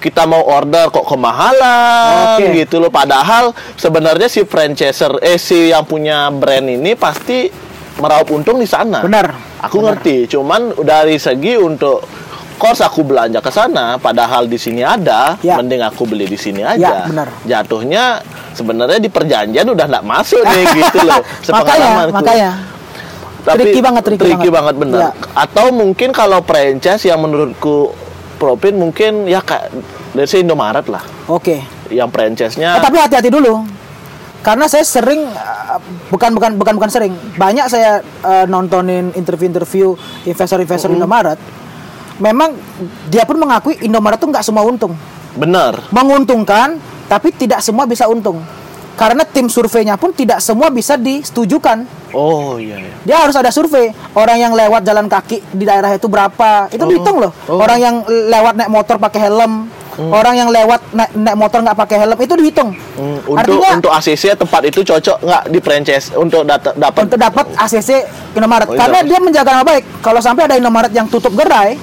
kita 0.00 0.24
mau 0.24 0.40
order 0.42 0.88
kok 0.88 1.04
kemahalan 1.04 2.40
Oke. 2.40 2.56
gitu 2.56 2.76
loh 2.76 2.88
padahal 2.88 3.52
sebenarnya 3.76 4.26
si 4.26 4.42
franchiser 4.42 5.20
eh 5.20 5.36
si 5.36 5.68
yang 5.68 5.84
punya 5.84 6.26
brand 6.30 6.66
ini 6.66 6.96
pasti 6.96 7.52
meraup 7.96 8.32
untung 8.32 8.56
di 8.56 8.64
sana 8.64 9.04
Benar. 9.04 9.60
aku 9.60 9.76
Benar. 9.76 9.86
ngerti 9.94 10.16
cuman 10.26 10.60
dari 10.80 11.20
segi 11.20 11.54
untuk 11.54 12.00
course 12.56 12.80
aku 12.80 13.04
belanja 13.04 13.38
ke 13.38 13.48
sana 13.48 13.96
padahal 13.96 14.44
di 14.44 14.56
sini 14.56 14.80
ada 14.80 15.36
Ya. 15.40 15.56
mending 15.56 15.80
aku 15.80 16.04
beli 16.04 16.24
di 16.24 16.36
sini 16.36 16.60
Ya, 16.60 16.72
aja 16.74 16.92
benar. 17.04 17.28
jatuhnya 17.44 18.04
sebenarnya 18.52 18.96
di 18.96 19.08
perjanjian 19.08 19.64
udah 19.66 19.84
nggak 19.86 20.06
masuk 20.06 20.40
nih 20.40 20.64
gitu 20.80 20.98
loh 21.02 21.20
makanya, 21.52 21.88
makanya. 22.08 22.50
tricky 23.42 23.80
banget, 23.80 24.02
tricky 24.16 24.48
banget. 24.48 24.74
bener 24.76 25.00
Ya. 25.00 25.10
atau 25.34 25.68
mungkin 25.70 26.08
kalau 26.10 26.40
franchise 26.40 27.04
yang 27.04 27.20
menurutku 27.20 27.92
profit 28.40 28.72
mungkin 28.72 29.28
ya 29.28 29.44
kayak 29.44 29.68
dari 30.16 30.24
si 30.24 30.40
Indomaret 30.40 30.88
lah 30.88 31.04
Oke. 31.28 31.60
yang 31.92 32.08
franchise-nya 32.08 32.80
Eh, 32.80 32.82
tapi 32.82 32.96
hati-hati 32.96 33.28
dulu. 33.28 33.60
Karena 34.40 34.64
saya 34.64 34.80
sering 34.88 35.28
uh, 35.28 35.76
bukan 36.08 36.32
bukan 36.32 36.56
bukan 36.56 36.74
bukan 36.80 36.88
sering. 36.88 37.12
Banyak 37.36 37.68
saya 37.68 38.00
uh, 38.24 38.48
nontonin 38.48 39.12
interview-interview 39.12 39.92
investor-investor 40.24 40.88
Indomaret. 40.88 41.36
Memang 42.16 42.56
dia 43.12 43.28
pun 43.28 43.36
mengakui 43.36 43.76
Indomaret 43.84 44.16
tuh 44.16 44.32
nggak 44.32 44.40
semua 44.40 44.64
untung. 44.64 44.96
bener 45.36 45.78
Menguntungkan, 45.94 46.80
tapi 47.06 47.30
tidak 47.36 47.60
semua 47.60 47.84
bisa 47.84 48.08
untung. 48.08 48.40
Karena 49.00 49.24
tim 49.24 49.48
surveinya 49.48 49.96
pun 49.96 50.12
tidak 50.12 50.44
semua 50.44 50.68
bisa 50.68 51.00
disetujukan. 51.00 51.88
oh 52.12 52.60
iya, 52.60 52.76
iya. 52.76 52.92
Dia 53.00 53.16
harus 53.24 53.32
ada 53.32 53.48
survei. 53.48 53.96
Orang 54.12 54.36
yang 54.36 54.52
lewat 54.52 54.84
jalan 54.84 55.08
kaki 55.08 55.40
di 55.56 55.64
daerah 55.64 55.96
itu 55.96 56.04
berapa? 56.04 56.68
Itu 56.68 56.84
dihitung 56.84 57.16
loh. 57.16 57.32
Oh. 57.48 57.64
Orang 57.64 57.80
yang 57.80 58.04
lewat 58.04 58.60
naik 58.60 58.68
motor 58.68 59.00
pakai 59.00 59.32
helm, 59.32 59.72
orang 59.96 60.34
yang 60.36 60.48
lewat 60.52 60.80
naik, 60.92 61.16
naik 61.16 61.36
motor 61.40 61.64
nggak 61.64 61.78
pakai 61.80 61.96
helm 61.96 62.18
itu 62.20 62.34
dihitung. 62.36 62.76
Hmm, 62.76 63.18
untuk 63.24 63.40
Artinya 63.40 63.70
untuk 63.80 63.92
ACC 63.96 64.24
tempat 64.36 64.62
itu 64.68 64.80
cocok 64.84 65.16
nggak 65.24 65.42
di 65.48 65.58
franchise 65.64 66.06
untuk 66.12 66.44
dapat 66.44 67.00
untuk 67.08 67.16
dapat 67.16 67.46
ACC 67.56 67.90
Indomaret 68.36 68.68
Oh, 68.68 68.76
karena 68.76 69.00
iya. 69.00 69.08
dia 69.08 69.18
menjaga 69.24 69.50
nama 69.56 69.64
baik. 69.64 69.84
Kalau 70.04 70.20
sampai 70.20 70.44
ada 70.44 70.60
Indomaret 70.60 70.92
yang 70.92 71.08
tutup 71.08 71.32
gerai, 71.32 71.80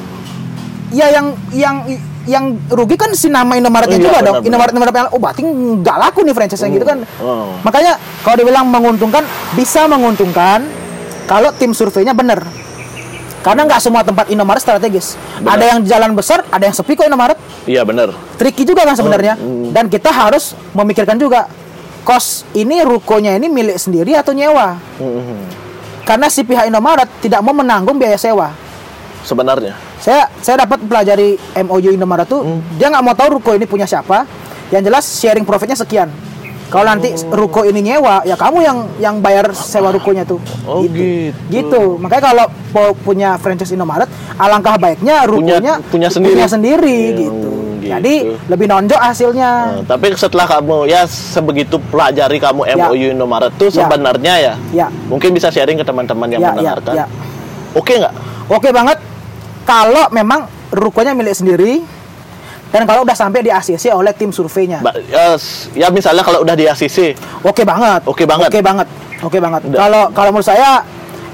ya 0.94 1.10
yang 1.10 1.34
yang 1.50 1.82
yang 2.28 2.46
rugi 2.68 2.94
kan 2.94 3.10
si 3.12 3.28
nama 3.28 3.56
Indomaretnya 3.56 3.96
Oh, 3.96 4.00
iya, 4.00 4.06
juga 4.06 4.12
benar, 4.14 4.28
dong. 4.28 4.36
benar. 4.36 4.48
Indomaret 4.48 4.72
Indomaret 4.72 4.94
yang 4.94 5.10
oh 5.10 5.20
berarti 5.20 5.42
nggak 5.44 5.98
laku 5.98 6.20
nih 6.22 6.36
franchise 6.36 6.62
yang 6.62 6.74
gitu 6.74 6.86
kan. 6.86 7.00
Oh. 7.18 7.56
Makanya 7.62 7.94
kalau 8.22 8.36
dibilang 8.36 8.68
menguntungkan 8.68 9.24
bisa 9.56 9.88
menguntungkan 9.88 10.68
kalau 11.26 11.50
tim 11.52 11.72
surveinya 11.72 12.12
benar. 12.12 12.44
Karena 13.38 13.64
nggak 13.64 13.80
semua 13.80 14.04
tempat 14.04 14.28
Indomaret 14.28 14.60
strategis. 14.60 15.16
Benar. 15.38 15.56
Ada 15.56 15.64
yang 15.66 15.80
jalan 15.82 16.12
besar, 16.14 16.44
ada 16.46 16.62
yang 16.62 16.76
sepi 16.76 16.94
kok 16.94 17.08
Indomaret. 17.08 17.40
iya 17.64 17.84
bener 17.84 18.12
Tricky 18.36 18.64
juga 18.64 18.84
kan 18.84 18.94
sebenarnya. 18.94 19.36
Hmm, 19.36 19.72
Dan 19.72 19.88
kita 19.88 20.08
harus 20.08 20.52
memikirkan 20.72 21.16
juga 21.16 21.48
kos 22.02 22.48
ini 22.54 22.80
rukonya 22.80 23.36
ini 23.36 23.48
milik 23.48 23.76
sendiri 23.76 24.14
atau 24.14 24.32
nyewa. 24.32 24.76
Hmm, 25.00 25.44
Karena 26.04 26.28
si 26.28 26.44
pihak 26.44 26.68
Indomaret 26.68 27.08
tidak 27.20 27.40
mau 27.40 27.52
menanggung 27.52 27.96
biaya 27.96 28.16
sewa. 28.16 28.52
Sebenarnya 29.28 29.76
Saya 29.98 30.32
saya 30.40 30.64
dapat 30.64 30.80
pelajari 30.82 31.36
MOU 31.60 31.92
Indomaret 31.92 32.26
tuh 32.26 32.42
Hmm. 32.42 32.64
dia 32.74 32.88
nggak 32.88 33.04
mau 33.04 33.12
tahu 33.12 33.38
ruko 33.38 33.52
ini 33.52 33.64
punya 33.64 33.84
siapa. 33.84 34.24
Yang 34.68 34.84
jelas 34.86 35.06
sharing 35.06 35.44
profitnya 35.44 35.76
sekian. 35.76 36.08
Kalau 36.68 36.84
nanti 36.84 37.08
ruko 37.26 37.64
ini 37.64 37.80
nyewa, 37.82 38.20
ya 38.24 38.36
kamu 38.36 38.60
yang 38.60 38.78
yang 39.00 39.16
bayar 39.18 39.56
sewa 39.56 39.88
rukonya 39.88 40.24
tuh. 40.24 40.36
Oh, 40.64 40.84
gitu. 40.84 41.32
Gitu. 41.48 41.82
Makanya 41.96 42.24
kalau 42.26 42.46
mau 42.70 42.92
punya 42.94 43.36
franchise 43.36 43.72
Indomaret, 43.72 44.08
alangkah 44.36 44.76
baiknya 44.76 45.24
rukonya 45.24 45.80
punya 45.88 46.12
sendiri. 46.12 46.36
sendiri 46.44 47.00
Ya, 47.06 47.16
gitu. 47.18 47.32
gitu. 47.32 47.50
Jadi 47.88 48.14
lebih 48.46 48.68
nonjok 48.68 49.00
hasilnya. 49.00 49.52
Nah, 49.80 49.84
tapi 49.88 50.12
setelah 50.12 50.44
kamu 50.46 50.84
ya 50.86 51.08
sebegitu 51.08 51.80
pelajari 51.88 52.36
kamu 52.36 52.68
Ya. 52.68 52.76
MOU 52.84 53.16
Indomaret 53.16 53.56
tuh 53.56 53.72
Ya. 53.72 53.88
sebenarnya 53.88 54.34
ya, 54.36 54.54
Ya. 54.76 54.88
mungkin 55.08 55.32
bisa 55.32 55.48
sharing 55.48 55.80
ke 55.80 55.88
teman-teman 55.88 56.28
yang 56.28 56.44
Ya, 56.44 56.46
ya, 56.46 56.52
mendengarkan. 56.52 56.94
ya. 56.94 57.06
Oke 57.72 57.96
nggak? 57.96 58.12
Oke 58.50 58.76
banget 58.76 59.00
kalau 59.68 60.08
memang 60.10 60.40
rukonya 60.70 61.12
milik 61.12 61.36
sendiri 61.36 61.84
dan 62.68 62.84
kalau 62.84 63.04
udah 63.04 63.14
sampai 63.14 63.40
di 63.40 63.48
ACC 63.50 63.92
oleh 63.92 64.12
tim 64.12 64.28
surveinya. 64.30 64.80
Ba- 64.80 64.96
ya, 64.98 65.36
s- 65.36 65.68
ya 65.72 65.88
misalnya 65.88 66.20
kalau 66.22 66.42
udah 66.42 66.52
di 66.52 66.66
ACC, 66.66 67.16
Oke 67.42 67.64
banget. 67.64 68.04
Oke 68.04 68.24
banget. 68.24 68.48
Oke 68.48 68.60
banget. 68.62 68.88
Oke 69.20 69.38
banget. 69.38 69.62
Kalau 69.70 70.04
kalau 70.12 70.30
menurut 70.32 70.48
saya 70.48 70.84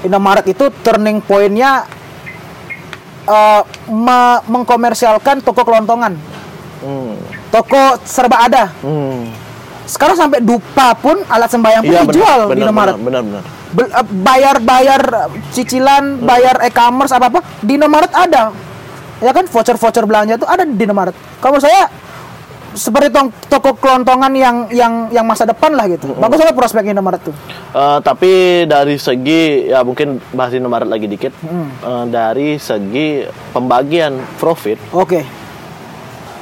Indomaret 0.00 0.44
itu 0.44 0.68
turning 0.80 1.18
pointnya 1.18 1.86
eh, 3.24 3.62
me- 3.88 4.42
mengkomersialkan 4.46 5.40
toko 5.40 5.62
kelontongan. 5.62 6.12
hmm, 6.80 7.14
Toko 7.48 7.96
serba 8.02 8.44
ada. 8.44 8.68
hmm. 8.78 9.46
Sekarang 9.84 10.12
sampai 10.14 10.40
dupa 10.40 10.92
pun 10.94 11.20
alat 11.24 11.46
sembahyang 11.46 11.82
pun 11.82 11.92
Iya 11.92 12.02
dijual 12.04 12.38
benar, 12.40 12.48
di 12.48 12.50
benar, 12.50 12.64
Indomaret. 12.64 12.94
benar, 12.98 13.20
benar. 13.22 13.42
Bel- 13.74 13.90
eh, 13.90 14.06
bayar-bayar 14.06 15.02
cicilan, 15.50 16.22
bayar 16.22 16.62
e-commerce 16.62 17.10
apa 17.10 17.26
apa 17.28 17.40
di 17.58 17.74
Indomaret 17.74 18.10
ada. 18.10 18.54
Ya 19.18 19.30
kan 19.30 19.44
voucher-voucher 19.44 20.04
belanja 20.04 20.36
itu 20.36 20.44
ada 20.44 20.62
di 20.62 20.78
Indomaret. 20.78 21.12
Kalau 21.38 21.58
saya 21.58 21.90
seperti 22.72 23.06
tong- 23.08 23.30
toko 23.44 23.74
kelontongan 23.74 24.30
yang 24.30 24.56
yang 24.68 24.92
yang 25.08 25.22
masa 25.22 25.42
depan 25.42 25.70
lah 25.72 25.86
gitu. 25.86 26.10
Bagus 26.12 26.38
banget 26.38 26.54
prospek 26.54 26.82
Indomaret 26.88 27.22
tuh. 27.22 27.34
Eh, 27.70 27.98
tapi 28.00 28.32
dari 28.64 28.94
segi 28.94 29.66
ya 29.68 29.82
mungkin 29.82 30.18
bahas 30.30 30.50
Indomaret 30.52 30.86
lagi 30.86 31.06
dikit. 31.06 31.30
Hmm. 31.40 31.70
Eh, 31.72 32.04
dari 32.08 32.48
segi 32.56 33.22
pembagian 33.50 34.18
profit 34.36 34.78
Oke, 34.90 35.22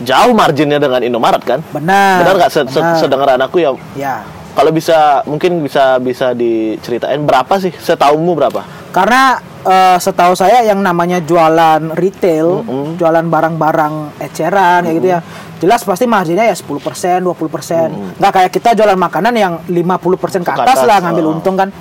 jauh 0.01 0.33
marginnya 0.33 0.77
dengan 0.77 1.01
Indomaret 1.01 1.43
kan? 1.43 1.61
benar. 1.71 2.25
Benar 2.25 2.35
nggak? 2.39 2.51
Se- 2.51 2.65
se- 2.67 2.81
Benar. 2.81 2.97
Sedengaran 2.99 3.41
aku 3.41 3.57
ya 3.59 3.71
Ya. 3.95 4.17
Kalau 4.53 4.71
bisa 4.71 5.25
mungkin 5.25 5.65
bisa 5.65 5.97
bisa 5.97 6.37
diceritain 6.37 7.25
berapa 7.25 7.57
sih 7.57 7.73
setaumu 7.73 8.37
berapa? 8.37 8.61
Karena 8.93 9.41
eh, 9.65 9.97
setahu 9.97 10.37
saya 10.37 10.61
yang 10.69 10.85
namanya 10.85 11.25
jualan 11.25 11.97
retail, 11.97 12.61
jualan 13.01 13.25
barang-barang 13.33 14.21
eceran 14.21 14.85
kayak 14.85 14.97
gitu 15.01 15.09
ya. 15.09 15.21
Jelas 15.63 15.81
pasti 15.87 16.05
marginnya 16.11 16.45
ya 16.45 16.57
10%, 16.59 17.25
20%. 17.25 18.19
Nggak 18.21 18.33
kayak 18.35 18.51
kita 18.53 18.77
jualan 18.77 18.99
makanan 18.99 19.33
yang 19.33 19.53
50% 19.71 20.45
ke 20.45 20.53
Ke 20.53 20.53
atas 20.53 20.85
atas, 20.85 20.89
lah 20.91 20.99
ngambil 21.01 21.25
oh. 21.25 21.33
untung 21.39 21.57
kan. 21.57 21.73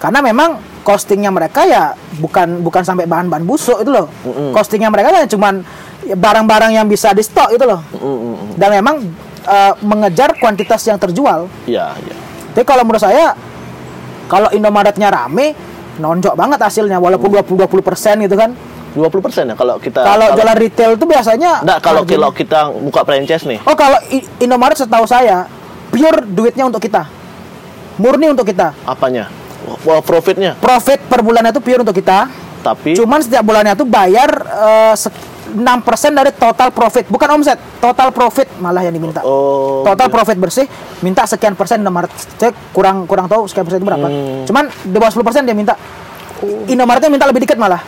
Karena 0.00 0.22
memang 0.22 0.62
costingnya 0.86 1.28
mereka 1.28 1.66
ya 1.66 1.92
bukan 2.22 2.62
bukan 2.64 2.82
sampai 2.86 3.10
bahan-bahan 3.10 3.42
busuk 3.42 3.82
itu 3.82 3.90
loh. 3.90 4.06
Costingnya 4.54 4.92
mereka 4.92 5.10
kan 5.10 5.26
cuman 5.26 5.54
barang-barang 6.14 6.72
yang 6.78 6.86
bisa 6.86 7.10
di 7.10 7.26
stok 7.26 7.58
itu 7.58 7.64
loh. 7.66 7.80
Mm-mm. 7.96 8.54
Dan 8.60 8.70
memang 8.76 8.96
eh, 9.48 9.72
mengejar 9.82 10.36
kuantitas 10.38 10.84
yang 10.86 11.00
terjual. 11.00 11.50
Iya, 11.66 11.96
iya. 12.06 12.19
Tapi 12.50 12.64
kalau 12.64 12.82
menurut 12.82 13.00
saya 13.00 13.34
kalau 14.26 14.48
Indomaretnya 14.50 15.08
rame 15.08 15.52
nonjok 15.96 16.34
banget 16.34 16.58
hasilnya 16.58 16.96
walaupun 16.96 17.28
20 17.30 17.66
20% 17.66 18.24
gitu 18.24 18.34
kan. 18.34 18.50
20% 18.90 19.06
ya 19.46 19.54
kalau 19.54 19.78
kita 19.78 20.02
Kalau 20.02 20.34
jualan 20.34 20.58
retail 20.58 20.98
itu 20.98 21.06
biasanya 21.06 21.62
Enggak, 21.62 21.78
kalau 21.78 22.02
margin- 22.02 22.16
kalau 22.16 22.30
kita 22.32 22.60
buka 22.74 23.00
franchise 23.04 23.44
nih. 23.44 23.62
Oh, 23.62 23.74
kalau 23.74 23.98
Indomaret 24.36 24.74
setahu 24.74 25.06
saya 25.06 25.46
pure 25.88 26.26
duitnya 26.26 26.66
untuk 26.66 26.82
kita. 26.82 27.06
Murni 27.96 28.26
untuk 28.26 28.42
kita. 28.44 28.74
Apanya? 28.82 29.30
Profitnya. 30.02 30.58
Profit 30.58 31.06
per 31.06 31.22
bulannya 31.22 31.52
itu 31.52 31.62
pure 31.62 31.80
untuk 31.80 31.94
kita. 31.94 32.26
Tapi 32.60 32.98
Cuman 32.98 33.22
setiap 33.22 33.40
bulannya 33.40 33.72
tuh 33.72 33.86
bayar 33.86 34.30
se- 34.94 35.12
6% 35.52 35.66
dari 36.12 36.30
total 36.30 36.70
profit, 36.70 37.04
bukan 37.06 37.28
omset, 37.32 37.58
total 37.76 38.10
profit 38.10 38.46
malah 38.56 38.80
yang 38.80 38.92
diminta. 38.92 39.20
Oh, 39.20 39.82
total 39.82 40.06
gitu. 40.06 40.14
profit 40.14 40.36
bersih 40.36 40.66
minta 41.00 41.24
sekian 41.24 41.52
persen 41.52 41.80
Indomaret. 41.80 42.08
Saya 42.36 42.54
kurang 42.70 43.04
kurang 43.04 43.26
tahu 43.26 43.44
sekian 43.44 43.64
persen 43.64 43.78
itu 43.78 43.86
berapa. 43.86 44.06
Hmm. 44.06 44.46
Cuman 44.46 44.64
di 44.68 44.96
bawah 44.96 45.12
10% 45.12 45.42
dia 45.42 45.52
minta. 45.52 45.74
Indomaretnya 46.66 47.10
minta 47.10 47.26
lebih 47.26 47.44
dikit 47.44 47.56
malah. 47.56 47.82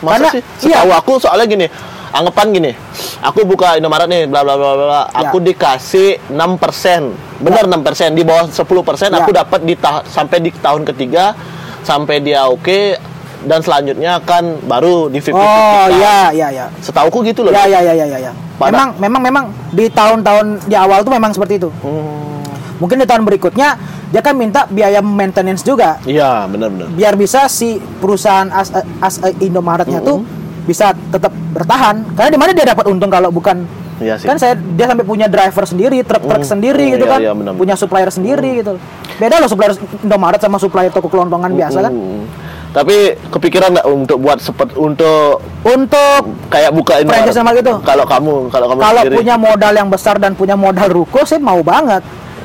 Masa 0.00 0.12
Karena 0.16 0.28
sih? 0.32 0.42
iya, 0.64 0.80
Setahu 0.80 0.90
aku 0.94 1.12
soalnya 1.20 1.46
gini, 1.46 1.66
anggapan 2.10 2.46
gini. 2.50 2.72
Aku 3.20 3.44
buka 3.44 3.76
Indomaret 3.76 4.08
nih, 4.08 4.24
bla 4.24 4.40
bla 4.40 4.56
bla 4.56 4.72
bla. 4.72 4.86
bla. 4.86 5.02
Aku 5.12 5.36
Ya. 5.38 5.52
dikasih 5.52 6.08
6%. 6.30 7.12
Benar 7.36 7.68
6%, 7.68 8.14
di 8.14 8.22
bawah 8.22 8.48
10% 8.48 9.10
Ya. 9.10 9.20
aku 9.20 9.30
dapat 9.30 9.60
di 9.60 9.74
ta- 9.74 10.04
sampai 10.04 10.40
di 10.40 10.50
tahun 10.52 10.84
ketiga 10.86 11.36
sampai 11.80 12.20
dia 12.20 12.44
oke 12.44 12.96
dan 13.42 13.58
selanjutnya 13.58 14.20
kan 14.20 14.42
baru 14.62 15.06
di 15.06 15.18
50 15.18 15.32
Oh, 15.32 15.86
iya 15.90 16.28
iya 16.30 16.48
iya. 16.50 16.66
Setauku 16.78 17.20
gitu 17.22 17.40
loh. 17.40 17.50
Ya 17.50 17.64
ya 17.64 17.80
ya 17.80 17.92
ya 17.94 18.06
ya. 18.06 18.18
ya. 18.20 18.32
Pada- 18.54 18.70
Memang 18.70 18.88
memang 18.98 19.22
memang 19.22 19.44
di 19.70 19.88
tahun-tahun 19.88 20.64
di 20.64 20.74
awal 20.74 21.00
tuh 21.00 21.10
memang 21.10 21.30
seperti 21.30 21.56
itu. 21.56 21.68
Hmm, 21.80 22.44
Mungkin 22.76 22.96
di 22.96 23.04
tahun 23.04 23.24
berikutnya 23.24 23.68
dia 24.08 24.20
kan 24.20 24.32
minta 24.32 24.64
biaya 24.64 24.98
maintenance 24.98 25.60
juga 25.60 26.00
Iya, 26.02 26.44
benar-benar. 26.46 26.88
biar 26.90 27.14
bisa 27.14 27.44
si 27.46 27.76
perusahaan 27.76 28.48
as, 28.48 28.72
as 28.98 29.14
Indomaretnya 29.38 30.00
tuh 30.00 30.24
bisa 30.62 30.92
tetap 31.08 31.28
bertahan. 31.52 32.04
Karena 32.12 32.30
di 32.30 32.38
mana 32.38 32.50
dia 32.50 32.66
dapat 32.66 32.84
untung 32.86 33.08
kalau 33.08 33.28
bukan 33.28 33.64
Iya 34.00 34.16
sih. 34.16 34.26
kan 34.26 34.36
saya 34.36 34.56
dia 34.56 34.88
sampai 34.88 35.04
punya 35.04 35.28
driver 35.28 35.62
sendiri, 35.62 36.00
truk-truk 36.00 36.40
Hmm. 36.40 36.50
sendiri 36.50 36.84
Hmm, 36.88 36.92
gitu 36.96 37.04
iya, 37.04 37.12
kan, 37.12 37.20
iya, 37.20 37.32
benar. 37.36 37.52
punya 37.54 37.74
supplier 37.76 38.08
sendiri 38.08 38.50
gitu. 38.58 38.80
Beda 39.16 39.36
loh 39.36 39.46
supplier 39.46 39.76
Indomaret 40.00 40.40
sama 40.40 40.56
supplier 40.56 40.88
toko 40.88 41.06
kelontongan 41.06 41.52
biasa 41.52 41.78
kan. 41.84 41.92
Hmm. 41.92 42.24
Tapi 42.70 43.18
kepikiran 43.28 43.74
nggak 43.74 43.86
untuk 43.86 44.16
buat 44.16 44.38
seperti 44.38 44.78
untuk 44.78 45.42
Untuk 45.60 46.22
kayak 46.48 46.70
buka? 46.70 47.02
Franchise 47.02 47.36
sama 47.36 47.50
gitu? 47.52 47.76
Kalau 47.82 48.06
kamu, 48.06 48.48
kalau 48.48 48.66
kamu 48.70 48.78
kalau 48.80 49.02
sendiri. 49.04 49.16
punya 49.20 49.34
modal 49.36 49.72
yang 49.74 49.88
besar 49.90 50.16
dan 50.16 50.32
punya 50.32 50.56
modal 50.56 50.88
ruko 50.88 51.20
sih 51.26 51.36
mau 51.36 51.60
banget. 51.60 52.00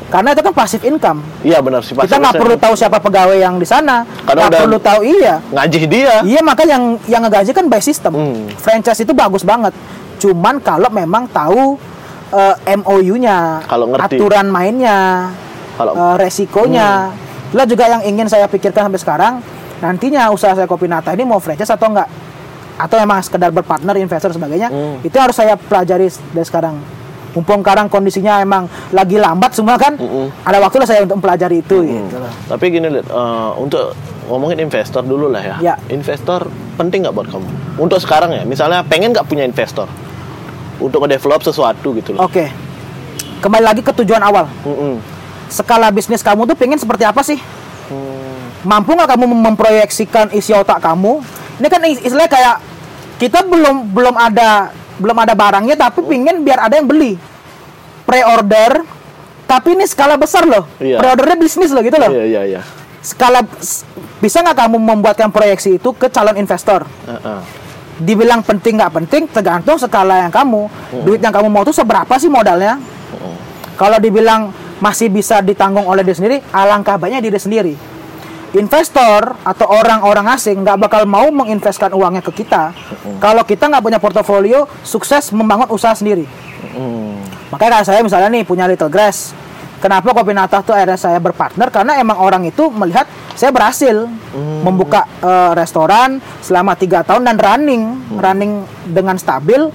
Karena 0.05 0.33
itu 0.33 0.41
kan 0.41 0.53
pasif 0.53 0.81
income. 0.81 1.21
Iya 1.41 1.61
benar 1.61 1.81
sih. 1.81 1.93
Kita 1.93 2.17
nggak 2.17 2.37
perlu 2.37 2.55
tahu 2.55 2.73
siapa 2.73 2.97
pegawai 2.99 3.37
yang 3.37 3.57
di 3.57 3.65
sana. 3.65 4.05
Nggak 4.23 4.61
perlu 4.61 4.77
tahu 4.77 5.01
iya. 5.01 5.41
ngajih 5.49 5.83
dia. 5.85 6.13
Iya 6.21 6.41
maka 6.41 6.61
yang 6.63 6.97
yang 7.05 7.21
ngegaji 7.25 7.51
kan 7.51 7.65
by 7.65 7.81
system. 7.81 8.13
Hmm. 8.13 8.45
Franchise 8.55 9.01
itu 9.01 9.13
bagus 9.13 9.41
banget. 9.41 9.73
Cuman 10.17 10.59
kalau 10.59 10.89
memang 10.89 11.27
tahu 11.29 11.77
eh, 12.35 12.75
MOU-nya, 12.75 13.63
Kalau 13.63 13.85
ngerti. 13.87 14.17
aturan 14.19 14.47
mainnya, 14.49 15.31
Kalau- 15.77 15.95
eh, 15.95 16.15
resikonya. 16.19 17.13
Itulah 17.47 17.67
juga 17.69 17.85
yang 17.87 18.01
ingin 18.03 18.27
saya 18.27 18.49
pikirkan 18.49 18.91
sampai 18.91 18.99
sekarang. 18.99 19.33
Nantinya 19.79 20.27
usaha 20.33 20.51
saya 20.51 20.67
Kopi 20.67 20.91
Nata 20.91 21.15
ini 21.15 21.23
mau 21.23 21.39
franchise 21.39 21.71
atau 21.71 21.87
enggak? 21.87 22.09
Atau 22.75 22.99
memang 22.99 23.23
sekedar 23.23 23.55
berpartner, 23.55 23.95
investor 23.95 24.35
sebagainya. 24.35 24.67
Hmm. 24.67 24.99
Itu 24.99 25.15
harus 25.15 25.37
saya 25.37 25.55
pelajari 25.55 26.11
dari 26.35 26.43
sekarang. 26.43 26.75
Mumpung 27.35 27.63
sekarang 27.63 27.91
kondisinya 27.91 28.39
emang 28.39 28.67
lagi 28.95 29.19
lambat 29.19 29.51
semua 29.51 29.75
kan, 29.75 29.99
Mm-mm. 29.99 30.31
ada 30.47 30.55
waktu 30.63 30.79
lah 30.79 30.87
saya 30.87 31.03
untuk 31.03 31.19
mempelajari 31.19 31.59
itu 31.59 31.83
gitu 31.83 32.15
loh. 32.15 32.31
Tapi 32.47 32.63
gini 32.71 32.87
lihat, 32.87 33.11
eh, 33.11 33.49
untuk 33.59 33.91
ngomongin 34.31 34.63
investor 34.63 35.03
dulu 35.03 35.27
lah 35.27 35.43
ya. 35.43 35.55
Ya. 35.59 35.75
Investor 35.91 36.47
penting 36.79 37.03
nggak 37.03 37.11
buat 37.11 37.27
kamu? 37.27 37.47
Untuk 37.75 37.99
sekarang 37.99 38.31
ya, 38.31 38.47
misalnya 38.47 38.87
pengen 38.87 39.11
nggak 39.11 39.27
punya 39.27 39.43
investor 39.43 39.83
untuk 40.77 40.99
nge-develop 41.01 41.41
sesuatu 41.41 41.93
gitu 41.93 42.13
loh. 42.13 42.25
Oke. 42.25 42.49
Kembali 43.39 43.63
lagi 43.63 43.81
ke 43.81 43.91
tujuan 43.93 44.21
awal. 44.21 44.47
Mm-mm. 44.63 44.97
skala 45.45 45.93
bisnis 45.93 46.19
kamu 46.19 46.45
tuh 46.45 46.57
pengen 46.57 46.75
seperti 46.75 47.05
apa 47.05 47.21
sih? 47.21 47.37
Mampu 48.65 48.97
nggak 48.97 49.05
kamu 49.07 49.29
mem- 49.29 49.43
memproyeksikan 49.45 50.33
isi 50.33 50.49
otak 50.51 50.81
kamu? 50.81 51.21
Ini 51.55 51.67
kan 51.69 51.81
is- 51.85 52.01
istilahnya 52.01 52.27
kayak 52.27 52.55
kita 53.15 53.45
belum 53.45 53.93
belum 53.93 54.15
ada 54.17 54.73
belum 54.97 55.13
ada 55.15 55.31
barangnya 55.31 55.77
tapi 55.77 56.01
pingin 56.01 56.41
biar 56.41 56.65
ada 56.65 56.75
yang 56.75 56.89
beli. 56.89 57.13
Pre-order 58.03 58.81
tapi 59.45 59.77
ini 59.77 59.85
skala 59.85 60.17
besar 60.17 60.43
loh. 60.43 60.65
Iya. 60.81 60.97
Pre-ordernya 60.97 61.37
bisnis 61.37 61.69
loh 61.69 61.85
gitu 61.85 61.93
loh. 61.95 62.09
Iya 62.09 62.25
iya 62.25 62.41
iya. 62.43 62.61
Skala 63.05 63.45
s- 63.61 63.85
bisa 64.17 64.41
nggak 64.41 64.57
kamu 64.57 64.81
membuatkan 64.81 65.29
proyeksi 65.29 65.77
itu 65.77 65.93
ke 65.93 66.09
calon 66.09 66.33
investor? 66.35 66.89
Heeh. 67.05 67.39
Dibilang 67.95 68.43
penting 68.43 68.75
nggak 68.75 68.91
penting 68.91 69.23
tergantung 69.31 69.79
skala 69.79 70.27
yang 70.27 70.33
kamu. 70.33 70.67
Duit 71.07 71.23
yang 71.23 71.31
kamu 71.31 71.47
mau 71.47 71.63
tuh 71.63 71.75
seberapa 71.75 72.11
sih 72.19 72.27
modalnya? 72.27 72.75
Kalau 73.75 73.99
dibilang 73.99 74.51
masih 74.79 75.07
bisa 75.07 75.39
ditanggung 75.39 75.87
oleh 75.87 76.03
dia 76.03 76.15
sendiri, 76.15 76.43
alangkah 76.51 76.99
baiknya 76.99 77.23
diri 77.23 77.39
sendiri. 77.39 77.73
Investor 78.55 79.35
atau 79.43 79.67
orang-orang 79.67 80.31
asing 80.31 80.63
nggak 80.63 80.79
bakal 80.79 81.03
mau 81.03 81.27
menginvestkan 81.27 81.91
uangnya 81.91 82.23
ke 82.23 82.31
kita 82.39 82.71
kalau 83.19 83.43
kita 83.43 83.67
nggak 83.67 83.83
punya 83.83 83.99
portofolio 83.99 84.63
sukses 84.79 85.35
membangun 85.35 85.67
usaha 85.67 85.91
sendiri. 85.91 86.23
Mm. 86.71 87.19
Makanya 87.51 87.79
kayak 87.79 87.87
saya 87.87 87.99
misalnya 87.99 88.31
nih 88.31 88.47
punya 88.47 88.63
Little 88.63 88.87
Grass. 88.87 89.35
Kenapa 89.85 90.17
Kopi 90.17 90.33
Natah 90.33 90.65
tuh 90.65 90.73
akhirnya 90.73 90.97
saya 90.97 91.21
berpartner? 91.21 91.69
Karena 91.69 92.01
emang 92.01 92.17
orang 92.17 92.41
itu 92.41 92.73
melihat 92.73 93.05
saya 93.37 93.53
berhasil 93.53 94.09
membuka 94.65 95.05
eh, 95.21 95.53
restoran 95.53 96.17
selama 96.41 96.73
tiga 96.73 97.05
tahun 97.05 97.21
dan 97.21 97.37
running, 97.37 97.83
running 98.17 98.65
dengan 98.89 99.13
stabil 99.21 99.69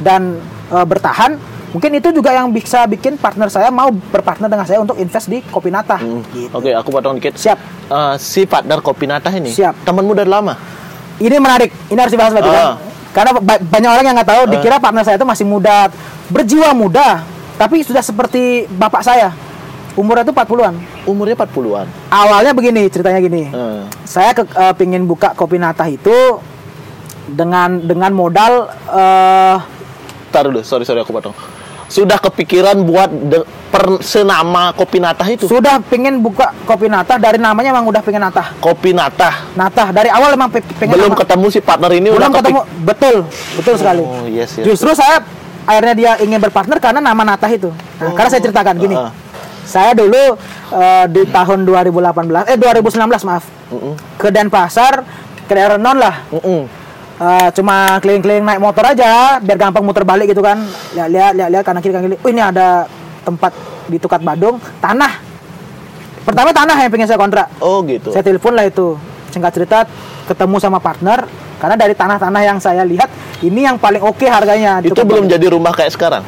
dan 0.00 0.40
eh, 0.72 0.86
bertahan. 0.88 1.36
Mungkin 1.76 1.92
itu 1.92 2.08
juga 2.08 2.32
yang 2.32 2.48
bisa 2.48 2.88
bikin 2.88 3.20
partner 3.20 3.52
saya 3.52 3.68
mau 3.68 3.92
berpartner 3.92 4.48
dengan 4.48 4.64
saya 4.64 4.80
untuk 4.80 4.96
invest 4.96 5.28
di 5.28 5.44
Kopi 5.44 5.68
Natah. 5.68 6.00
Gitu. 6.32 6.48
Oke, 6.56 6.72
aku 6.72 6.88
potong 6.88 7.20
dikit. 7.20 7.36
Siap. 7.36 7.58
Eh, 7.92 8.14
si 8.16 8.48
partner 8.48 8.80
Kopi 8.80 9.04
Natah 9.04 9.36
ini, 9.36 9.52
Siap. 9.52 9.84
temanmu 9.84 10.16
dari 10.16 10.32
lama? 10.32 10.56
Ini 11.20 11.36
menarik. 11.36 11.68
Ini 11.92 12.00
harus 12.00 12.16
dibahas 12.16 12.32
berarti 12.32 12.48
kan? 12.48 12.64
Ah. 12.64 12.74
Karena 13.12 13.30
ba- 13.36 13.60
banyak 13.60 13.90
orang 13.92 14.04
yang 14.08 14.16
nggak 14.16 14.30
tahu, 14.32 14.42
dikira 14.48 14.80
partner 14.80 15.04
saya 15.04 15.20
itu 15.20 15.28
masih 15.28 15.44
muda, 15.44 15.92
berjiwa 16.32 16.72
muda, 16.72 17.28
tapi 17.60 17.84
sudah 17.84 18.00
seperti 18.00 18.64
bapak 18.72 19.04
saya. 19.04 19.49
Umurnya 20.00 20.24
itu 20.24 20.32
40-an. 20.32 20.74
Umurnya 21.04 21.36
40-an. 21.36 21.86
Awalnya 22.08 22.52
begini, 22.52 22.88
ceritanya 22.88 23.20
gini. 23.20 23.42
Eh, 23.46 23.82
Saya 24.02 24.32
ke, 24.32 24.42
eh, 24.42 24.74
pingin 24.74 25.04
buka 25.04 25.36
kopi 25.36 25.56
natah 25.56 25.86
itu 25.86 26.40
dengan 27.28 27.78
dengan 27.78 28.10
modal 28.10 28.52
eh 28.88 29.56
Ntar 30.30 30.46
dulu, 30.46 30.62
sorry 30.62 30.82
sorry 30.82 30.98
aku 30.98 31.10
potong. 31.10 31.34
Sudah 31.86 32.16
kepikiran 32.16 32.78
buat 32.80 33.10
de- 33.10 33.42
per 33.66 33.98
senama 34.00 34.70
Kopi 34.72 34.98
Natah 34.98 35.26
itu? 35.26 35.46
sudah 35.46 35.78
pingin 35.80 36.18
buka 36.18 36.54
kopi 36.62 36.86
natah 36.86 37.18
dari 37.18 37.34
namanya 37.36 37.70
emang 37.70 37.82
udah 37.84 37.98
pengen 37.98 38.18
natah. 38.20 38.54
Kopi 38.56 38.90
Natah. 38.90 39.50
Natah 39.52 39.90
dari 39.90 40.06
awal 40.06 40.30
emang 40.32 40.46
pe- 40.48 40.62
pengen 40.72 40.94
Belum 40.94 41.10
nama- 41.10 41.18
ketemu 41.18 41.46
si 41.48 41.58
partner 41.60 41.90
ini 41.92 42.08
belum 42.08 42.18
udah 42.20 42.28
kepik- 42.28 42.46
ketemu 42.46 42.60
betul 42.80 43.16
betul 43.58 43.74
sekali. 43.74 44.02
Oh, 44.02 44.22
yes, 44.24 44.54
yes. 44.54 44.64
Justru 44.64 44.90
saya 44.92 45.18
akhirnya 45.62 45.94
dia 45.94 46.10
ingin 46.18 46.38
berpartner 46.38 46.78
karena 46.78 46.98
nama 47.00 47.22
natah 47.24 47.46
itu. 47.48 47.70
Nah, 47.96 48.10
karena 48.12 48.28
saya 48.28 48.42
ceritakan 48.42 48.74
gini. 48.76 48.94
Ah. 48.94 49.10
Saya 49.62 49.92
dulu 49.92 50.36
eh, 50.70 51.04
di 51.08 51.22
tahun 51.26 51.62
2018 51.62 51.96
eh 52.46 52.56
2019 52.56 53.00
maaf. 53.24 53.44
Ke 54.16 54.28
Denpasar 54.28 55.04
ke 55.44 55.52
daerah 55.52 55.76
non 55.76 55.96
lah. 55.96 56.26
Mm-mm. 56.30 56.62
Eh, 57.20 57.48
cuma 57.52 58.00
keliling-keliling 58.00 58.40
naik 58.42 58.58
motor 58.58 58.80
aja 58.82 59.36
biar 59.38 59.60
gampang 59.60 59.84
muter 59.84 60.08
balik 60.08 60.24
gitu 60.26 60.40
kan 60.40 60.56
lihat-lihat 60.96 61.36
lihat-lihat 61.36 61.64
kanan 61.64 61.80
kiri 61.80 61.92
kanan 61.92 62.04
kiri 62.06 62.16
oh 62.16 62.28
ini 62.28 62.40
ada 62.40 62.88
tempat 63.20 63.52
di 63.86 64.00
Tukat 64.00 64.24
Badung 64.24 64.56
tanah 64.80 65.20
pertama 66.24 66.48
tanah 66.48 66.80
yang 66.80 66.88
pengen 66.88 67.04
saya 67.04 67.20
kontrak 67.20 67.52
Oh 67.60 67.84
gitu. 67.84 68.08
saya 68.08 68.24
telepon 68.24 68.56
lah 68.56 68.64
itu 68.64 68.96
singkat 69.28 69.52
cerita 69.52 69.84
ketemu 70.24 70.56
sama 70.56 70.80
partner 70.80 71.28
karena 71.60 71.76
dari 71.76 71.92
tanah-tanah 71.92 72.40
yang 72.40 72.56
saya 72.56 72.88
lihat 72.88 73.12
ini 73.44 73.68
yang 73.68 73.76
paling 73.76 74.00
oke 74.00 74.24
harganya 74.24 74.80
di 74.80 74.88
Itu 74.88 75.04
belum 75.04 75.28
Badung. 75.28 75.32
jadi 75.36 75.46
rumah 75.52 75.76
kayak 75.76 75.92
sekarang. 75.92 76.24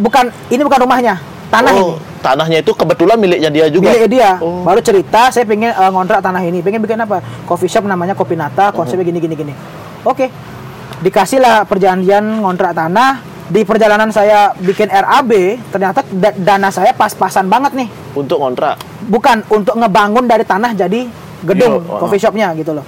bukan 0.00 0.32
ini 0.48 0.64
bukan 0.64 0.80
rumahnya 0.80 1.20
tanah 1.54 1.72
oh, 1.72 1.78
ini. 1.78 1.92
tanahnya 2.18 2.58
itu 2.60 2.72
kebetulan 2.72 3.16
miliknya 3.16 3.48
dia 3.48 3.66
juga. 3.68 3.88
milik 3.88 4.06
dia. 4.08 4.30
Oh. 4.38 4.62
baru 4.62 4.80
cerita 4.80 5.28
saya 5.28 5.44
pengen 5.44 5.70
eh, 5.70 5.90
ngontrak 5.90 6.18
tanah 6.18 6.42
ini. 6.42 6.58
Pengen 6.58 6.80
bikin 6.80 6.98
apa? 6.98 7.22
Coffee 7.44 7.68
shop 7.68 7.84
namanya 7.84 8.12
kopi 8.12 8.34
nata 8.34 8.70
konsepnya 8.70 9.02
gini 9.02 9.18
gini 9.18 9.34
gini. 9.34 9.54
Oke. 10.02 10.28
Dikasih 10.96 11.38
lah 11.38 11.62
perjanjian 11.62 12.22
ngontrak 12.40 12.72
tanah. 12.72 13.22
Di 13.44 13.60
perjalanan 13.60 14.08
saya 14.08 14.56
bikin 14.56 14.88
RAB 14.88 15.30
ternyata 15.68 16.00
da- 16.08 16.32
dana 16.32 16.68
saya 16.68 16.90
pas-pasan 16.90 17.44
banget 17.44 17.76
nih. 17.76 17.88
Untuk 18.12 18.38
kontrak. 18.38 18.80
bukan 19.04 19.44
untuk 19.46 19.76
ngebangun 19.76 20.24
dari 20.24 20.42
tanah 20.42 20.72
jadi 20.72 21.04
gedung 21.44 21.76
Iya, 21.76 21.92
wah. 21.92 22.00
coffee 22.00 22.16
shopnya 22.16 22.56
gitu 22.56 22.72
loh. 22.72 22.80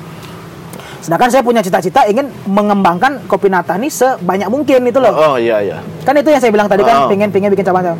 Sedangkan 0.97 1.29
saya 1.29 1.45
punya 1.45 1.61
cita-cita 1.61 2.09
ingin 2.09 2.27
mengembangkan 2.49 3.21
kopi 3.29 3.47
nata 3.47 3.77
ini 3.77 3.87
sebanyak 3.87 4.49
mungkin 4.49 4.81
itu 4.83 4.97
loh. 4.97 5.13
Oh 5.13 5.37
iya 5.37 5.61
iya. 5.61 5.79
kan 6.03 6.17
itu 6.17 6.27
yang 6.27 6.41
saya 6.41 6.49
bilang 6.49 6.67
tadi 6.67 6.83
kan 6.83 7.05
Oh. 7.05 7.09
pengen 7.13 7.29
pengen 7.29 7.53
bikin 7.53 7.63
cabang 7.63 7.95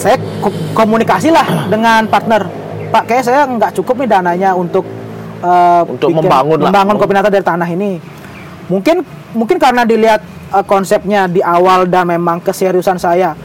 saya 0.00 0.16
ko- 0.40 0.56
komunikasi 0.72 1.28
lah 1.28 1.68
dengan 1.68 2.04
partner. 2.06 2.48
Pak 2.88 3.04
kayak 3.04 3.22
saya 3.22 3.44
nggak 3.44 3.76
cukup 3.76 4.00
nih 4.00 4.08
dananya 4.10 4.50
untuk 4.52 4.82
eh, 5.38 5.82
Untuk 5.86 6.08
membangun 6.10 6.56
lah. 6.56 6.68
membangun 6.68 6.96
kopi 6.96 7.12
nata 7.12 7.28
dari 7.28 7.44
tanah 7.44 7.68
ini. 7.68 8.00
Mungkin 8.66 9.04
mungkin 9.30 9.56
karena 9.56 9.84
dilihat 9.84 10.24
eh, 10.50 10.64
konsepnya 10.64 11.24
di 11.26 11.38
awal 11.38 11.84
dan 11.84 12.08
memang 12.08 12.40
keseriusan 12.40 12.96
saya 12.96 13.36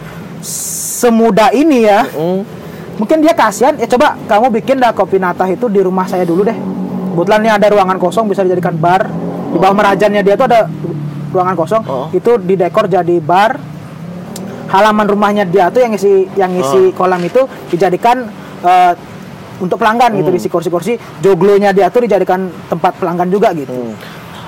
semudah 0.42 1.52
ini 1.52 1.84
ya 1.84 2.06
Mm. 2.08 2.42
mungkin 2.96 3.18
dia 3.20 3.34
kasihan 3.34 3.76
ya 3.76 3.86
coba 3.86 4.16
kamu 4.24 4.56
bikin 4.56 4.78
dah 4.78 4.92
kopi 4.92 5.18
nata 5.18 5.44
itu 5.46 5.68
di 5.68 5.80
rumah 5.80 6.06
saya 6.06 6.24
dulu 6.24 6.42
deh. 6.42 6.56
Kebetulan 7.12 7.40
ini 7.42 7.52
ada 7.54 7.68
ruangan 7.70 7.98
kosong 7.98 8.26
bisa 8.26 8.42
dijadikan 8.42 8.74
bar. 8.74 9.08
Di 9.52 9.58
bawah 9.58 9.72
merajannya 9.74 10.20
dia 10.20 10.36
tuh 10.36 10.48
ada 10.48 10.68
ruangan 11.30 11.56
kosong. 11.56 11.84
Oh. 11.86 12.08
itu 12.10 12.40
didekor 12.40 12.88
jadi 12.88 13.20
bar 13.20 13.60
halaman 14.68 15.06
rumahnya 15.06 15.44
dia 15.46 15.70
tuh 15.70 15.82
yang 15.86 15.94
isi 15.94 16.26
yang 16.36 16.52
isi 16.56 16.90
Oh. 16.90 16.96
kolam 16.96 17.22
itu 17.22 17.46
dijadikan 17.70 18.26
eh, 18.66 18.94
untuk 19.62 19.80
pelanggan 19.80 20.12
gitu 20.20 20.30
Hmm. 20.30 20.36
diisi 20.36 20.50
kursi-kursi. 20.50 20.94
Joglonya 21.22 21.72
dia 21.72 21.88
tuh 21.88 22.04
dijadikan 22.04 22.50
tempat 22.68 22.98
pelanggan 23.00 23.30
juga 23.30 23.54
gitu. 23.56 23.72
Hmm. 23.72 23.94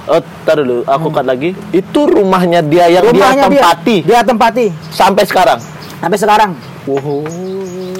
Oh, 0.08 0.24
tar 0.48 0.56
dulu, 0.64 0.88
aku 0.88 1.12
cut 1.12 1.28
lagi. 1.28 1.52
Itu 1.70 2.08
rumahnya 2.08 2.64
dia 2.64 2.88
yang 2.88 3.12
dia 3.12 3.36
tempati? 3.36 3.96
Dia 4.08 4.20
tempati. 4.24 4.66
Sampai 4.92 5.24
sekarang. 5.28 5.60
sampai 5.98 6.18
sekarang. 6.22 6.52
Wow. 6.88 7.26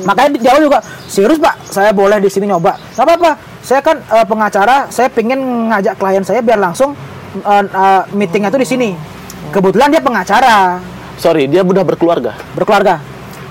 makanya 0.08 0.40
jauh 0.40 0.72
juga. 0.72 0.80
Serius 1.12 1.36
pak? 1.36 1.60
Saya 1.68 1.92
boleh 1.92 2.24
di 2.24 2.32
sini 2.32 2.48
nyoba? 2.48 2.80
Nggak 2.96 3.04
apa-apa. 3.04 3.32
Saya 3.60 3.84
kan 3.84 4.00
eh, 4.00 4.24
pengacara 4.24 4.88
saya 4.88 5.12
pengen 5.12 5.68
ngajak 5.68 6.00
klien 6.00 6.24
saya 6.24 6.40
biar 6.40 6.56
langsung 6.56 6.96
eh, 7.36 7.64
eh, 7.68 8.02
meetingnya 8.16 8.48
tuh 8.48 8.64
di 8.64 8.68
sini. 8.70 8.90
Kebetulan 9.52 9.92
dia 9.92 10.00
pengacara 10.00 10.80
Sorry, 11.18 11.46
dia 11.46 11.62
udah 11.62 11.84
berkeluarga. 11.84 12.38
berkeluarga 12.54 13.02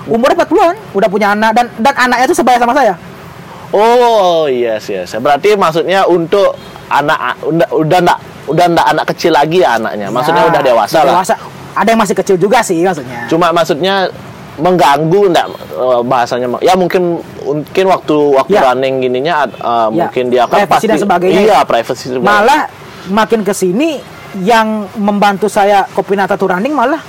umurnya 0.07 0.39
40-an 0.39 0.75
udah 0.95 1.09
punya 1.11 1.27
anak 1.29 1.51
dan 1.51 1.65
dan 1.77 1.93
anaknya 1.93 2.25
tuh 2.25 2.37
sebaya 2.37 2.55
sama 2.55 2.71
saya 2.71 2.95
Oh, 3.69 4.47
yes, 4.47 4.87
yes. 4.87 5.11
Berarti 5.13 5.51
maksudnya 5.53 6.07
untuk 6.07 6.55
anak 6.87 7.35
udah 7.43 7.67
udah 7.75 7.99
enggak 7.99 8.19
udah 8.47 8.65
enggak 8.65 8.87
anak 8.87 9.05
kecil 9.11 9.35
lagi 9.35 9.59
ya 9.59 9.75
anaknya. 9.75 10.07
Maksudnya 10.07 10.43
Ya, 10.43 10.49
udah 10.49 10.61
dewasa 10.63 10.97
lah. 10.97 11.11
dewasa 11.13 11.35
ada 11.75 11.87
yang 11.91 11.99
masih 11.99 12.15
kecil 12.15 12.35
juga 12.37 12.63
sih 12.63 12.79
maksudnya 12.79 13.27
Cuma 13.27 13.51
maksudnya 13.51 14.07
mengganggu 14.55 15.21
enggak 15.27 15.47
eh, 15.75 16.01
bahasanya 16.01 16.47
ya 16.57 16.73
mungkin 16.73 17.19
mungkin 17.43 17.85
waktu 17.85 18.15
waktu 18.33 18.55
Ya. 18.55 18.61
running 18.65 19.03
gininya 19.03 19.33
eh, 19.43 19.51
Ya. 19.51 20.07
mungkin 20.07 20.23
dia 20.31 20.47
kan 20.47 20.63
Privacy 20.63 20.71
pasti 20.71 20.87
dan 20.87 20.97
sebagainya. 20.97 21.39
iya 21.43 21.57
privacy 21.61 22.05
sebagainya. 22.07 22.23
malah 22.25 22.61
makin 23.11 23.43
ke 23.43 23.51
sini 23.51 23.99
yang 24.39 24.87
membantu 24.95 25.45
saya 25.45 25.83
Kopinata 25.85 26.33
tuh 26.33 26.47
running 26.49 26.71
malah 26.71 27.03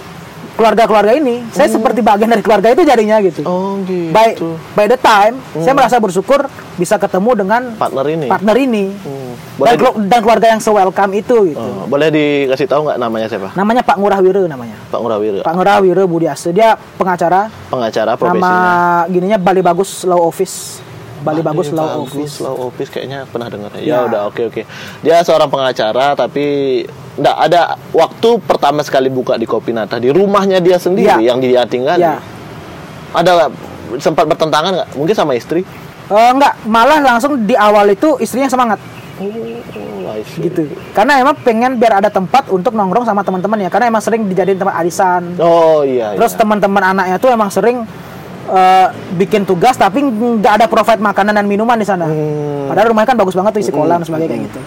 keluarga-keluarga 0.59 1.15
ini 1.15 1.47
saya 1.55 1.71
seperti 1.71 2.03
bagian 2.03 2.27
dari 2.27 2.43
keluarga 2.43 2.75
itu 2.75 2.83
jadinya 2.83 3.23
gitu. 3.23 3.47
Oh 3.47 3.79
gitu. 3.87 4.11
By 4.11 4.35
by 4.75 4.87
the 4.91 4.99
time 4.99 5.39
saya 5.55 5.71
merasa 5.71 6.03
bersyukur 6.03 6.51
bisa 6.75 6.99
ketemu 6.99 7.31
dengan 7.39 7.63
partner 7.79 8.05
ini. 8.11 8.27
partner 8.27 8.57
ini. 8.59 8.85
Hmm. 8.91 9.17
dan, 9.55 9.57
boleh 9.57 9.71
di- 9.71 9.79
kelu- 9.79 9.97
dan 10.07 10.19
keluarga 10.19 10.47
yang 10.51 10.61
se 10.61 10.71
welcome 10.71 11.13
itu 11.15 11.37
gitu. 11.55 11.63
Oh, 11.63 11.87
boleh 11.87 12.11
dikasih 12.11 12.67
tahu 12.67 12.91
nggak 12.91 12.99
namanya 12.99 13.27
siapa? 13.31 13.55
Namanya 13.55 13.83
Pak 13.87 13.97
Ngurah 13.99 14.19
Wiro 14.19 14.43
namanya. 14.47 14.75
Pak 14.91 14.99
Ngurawira. 14.99 15.43
Pak 15.47 15.55
Ngurah 15.55 15.77
Wiro 15.79 16.03
Budiase 16.11 16.51
dia 16.51 16.75
pengacara 16.99 17.47
pengacara 17.71 18.15
nama 18.15 18.19
profesinya 18.19 18.67
gininya 19.07 19.39
Bali 19.39 19.63
Bagus 19.63 20.03
Law 20.03 20.27
Office 20.27 20.83
Bali 21.19 21.43
Bagus 21.43 21.69
Law 21.71 22.03
Office 22.03 22.39
Law 22.41 22.57
Office 22.69 22.89
kayaknya 22.89 23.27
pernah 23.27 23.49
dengar 23.49 23.71
ya. 23.77 23.83
Ya 23.83 23.99
udah 24.07 24.21
oke 24.27 24.49
oke. 24.49 24.63
Dia 25.03 25.23
seorang 25.23 25.49
pengacara 25.49 26.15
tapi 26.15 26.83
enggak 27.19 27.37
ada 27.39 27.61
waktu 27.91 28.39
pertama 28.43 28.81
sekali 28.83 29.11
buka 29.11 29.35
di 29.35 29.45
Kopinata 29.45 29.99
di 29.99 30.09
rumahnya 30.09 30.63
dia 30.63 30.79
sendiri 30.79 31.19
Ya. 31.19 31.35
yang 31.35 31.39
dia 31.43 31.67
tinggal. 31.67 31.99
Ya. 31.99 32.23
Ada 33.13 33.51
sempat 33.99 34.29
bertentangan 34.29 34.71
nggak? 34.75 34.89
Mungkin 34.95 35.17
sama 35.17 35.33
istri? 35.35 35.65
Eh, 36.09 36.31
enggak 36.33 36.57
malah 36.65 37.05
langsung 37.05 37.37
di 37.45 37.53
awal 37.53 37.93
itu 37.93 38.17
istrinya 38.19 38.49
semangat 38.49 38.81
Oh, 39.19 40.15
gitu 40.39 40.63
karena 40.95 41.19
emang 41.19 41.35
pengen 41.43 41.75
biar 41.75 41.99
ada 41.99 42.07
tempat 42.07 42.47
untuk 42.55 42.71
nongkrong 42.71 43.03
sama 43.03 43.27
teman-teman 43.27 43.67
ya 43.67 43.69
karena 43.69 43.91
emang 43.91 43.99
sering 43.99 44.31
dijadiin 44.31 44.63
tempat 44.63 44.79
arisan 44.79 45.35
Oh 45.43 45.83
iya. 45.83 46.15
terus 46.15 46.33
iya. 46.33 46.39
teman-teman 46.39 46.83
anaknya 46.95 47.19
tuh 47.19 47.35
emang 47.35 47.51
sering 47.51 47.83
eh, 48.49 48.87
bikin 49.15 49.45
tugas 49.45 49.75
tapi 49.75 50.01
nggak 50.01 50.53
ada 50.55 50.67
provide 50.67 50.99
makanan 50.99 51.35
dan 51.35 51.45
minuman 51.45 51.75
di 51.75 51.85
sana 51.85 52.05
Hmm. 52.05 52.67
padahal 52.67 52.91
rumahnya 52.91 53.09
kan 53.09 53.19
bagus 53.19 53.35
banget 53.35 53.53
tuh 53.53 53.61
isi 53.61 53.71
kolam 53.71 53.99
dan 53.99 54.07
sebagainya 54.07 54.31
kayak 54.31 54.45
gitu 54.47 54.61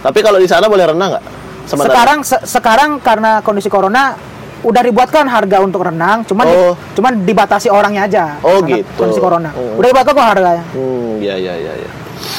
Tapi 0.00 0.18
kalau 0.20 0.36
di 0.36 0.44
sana 0.44 0.68
boleh 0.68 0.84
renang 0.86 1.10
nggak? 1.12 1.24
Sekarang 1.66 2.20
se- 2.20 2.44
sekarang 2.44 2.90
karena 2.98 3.40
kondisi 3.40 3.66
corona 3.66 4.12
udah 4.60 4.80
dibuatkan 4.80 5.24
harga 5.24 5.60
untuk 5.60 5.80
renang 5.82 6.24
cuman 6.24 6.44
di- 6.44 6.56
Oh. 6.58 6.74
cuman 6.92 7.12
dibatasi 7.20 7.68
orangnya 7.68 8.04
aja 8.04 8.24
Oh, 8.40 8.60
karena 8.60 8.80
gitu. 8.80 8.88
kondisi 8.96 9.16
corona 9.18 9.48
Hmm. 9.50 9.76
udah 9.76 9.88
dibuatkan 9.90 10.12
kok 10.14 10.24
harganya 10.26 10.64
Hmm, 10.70 11.16
iya 11.18 11.34
iya 11.34 11.52
iya. 11.54 11.72
iya. 11.74 11.90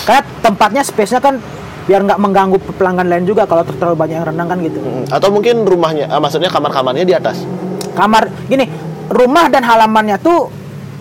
karena 0.04 0.22
tempatnya 0.40 0.82
space-nya 0.82 1.18
kan 1.20 1.38
biar 1.86 2.02
nggak 2.02 2.18
mengganggu 2.18 2.58
pelanggan 2.74 3.06
lain 3.08 3.26
juga 3.26 3.46
kalau 3.46 3.62
terlalu 3.64 3.94
banyak 3.96 4.16
yang 4.16 4.28
renang 4.28 4.48
kan 4.48 4.58
gitu 4.60 4.78
Hmm, 4.80 5.06
Atau 5.08 5.30
mungkin 5.30 5.62
rumahnya, 5.64 6.06
ah, 6.08 6.18
maksudnya 6.18 6.50
kamar-kamarnya 6.50 7.02
di 7.04 7.14
atas. 7.14 7.46
kamar 7.92 8.30
gini 8.46 8.66
rumah 9.08 9.46
dan 9.48 9.62
halamannya 9.62 10.18
tuh 10.18 10.50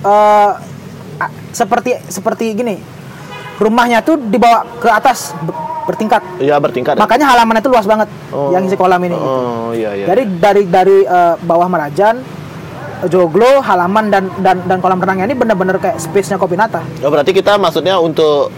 eh, 0.01 0.51
a- 1.17 1.33
seperti 1.51 1.97
seperti 2.07 2.53
gini 2.53 2.77
rumahnya 3.57 4.01
tuh 4.01 4.19
dibawa 4.19 4.67
ke 4.77 4.89
atas 4.89 5.31
be- 5.39 5.55
bertingkat 5.85 6.23
Iya 6.39 6.57
bertingkat. 6.57 6.95
ya? 6.95 7.01
makanya 7.01 7.27
halamannya 7.29 7.61
tuh 7.61 7.71
luas 7.71 7.85
banget 7.85 8.09
Oh. 8.29 8.51
yang 8.51 8.65
isi 8.65 8.75
kolam 8.75 8.99
ini 9.01 9.13
gitu. 9.13 9.21
Oh 9.23 9.71
iya 9.71 9.95
iya. 9.95 10.07
jadi 10.07 10.23
dari 10.35 10.63
dari 10.65 10.97
eh, 11.01 11.35
bawah 11.39 11.67
Merajan 11.67 12.19
joglo 13.05 13.61
halaman 13.61 14.09
dan 14.09 14.25
dan 14.39 14.65
dan 14.65 14.79
kolam 14.79 14.97
renangnya 14.97 15.27
ini 15.27 15.37
bener-bener 15.37 15.77
kayak 15.77 15.97
space-nya 15.99 16.35
Kopinata 16.35 16.81
Oh, 16.99 17.09
berarti 17.09 17.31
kita 17.31 17.55
maksudnya 17.55 17.97
untuk 17.97 18.49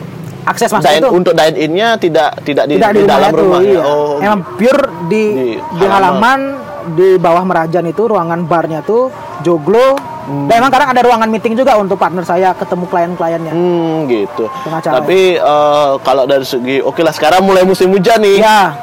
akses 0.44 0.70
masuk 0.70 0.86
dine, 0.86 1.02
itu 1.02 1.08
untuk 1.10 1.34
dine 1.34 1.56
in-nya 1.56 1.88
tidak 1.98 2.38
tidak 2.40 2.64
di, 2.64 2.78
tidak 2.78 2.90
di, 2.92 3.02
di, 3.02 3.04
dalam 3.04 3.26
rumahnya 3.26 3.34
tuh, 3.34 3.42
rumahnya. 3.42 3.66
iya. 3.68 3.82
Oh. 3.84 4.16
emang 4.22 4.40
pure 4.54 4.82
di 5.04 5.24
Di 5.26 5.46
di, 5.58 5.84
halaman. 5.84 5.90
halaman 5.90 6.40
di 6.88 7.16
bawah 7.16 7.42
Merajan 7.42 7.84
itu 7.84 8.02
ruangan 8.04 8.44
barnya 8.44 8.80
tuh 8.80 9.10
joglo 9.40 9.96
Hmm. 10.22 10.50
dan 10.50 10.58
emang 10.58 10.70
kadang 10.70 10.90
ada 10.90 11.00
ruangan 11.00 11.28
meeting 11.28 11.54
juga 11.54 11.74
untuk 11.74 11.94
partner 11.96 12.22
saya 12.22 12.50
ketemu 12.52 12.84
klien-kliennya 12.84 13.52
Hmm, 13.52 14.06
gitu. 14.06 14.50
Pengacara. 14.60 14.98
Tapi 14.98 15.38
eh, 15.38 15.90
kalau 16.02 16.26
dari 16.26 16.42
segi 16.42 16.76
oke 16.78 16.98
lah 16.98 17.10
sekarang 17.10 17.40
mulai 17.40 17.62
musim 17.62 17.86
hujan 17.88 18.18
nih. 18.18 18.38
ya 18.38 18.74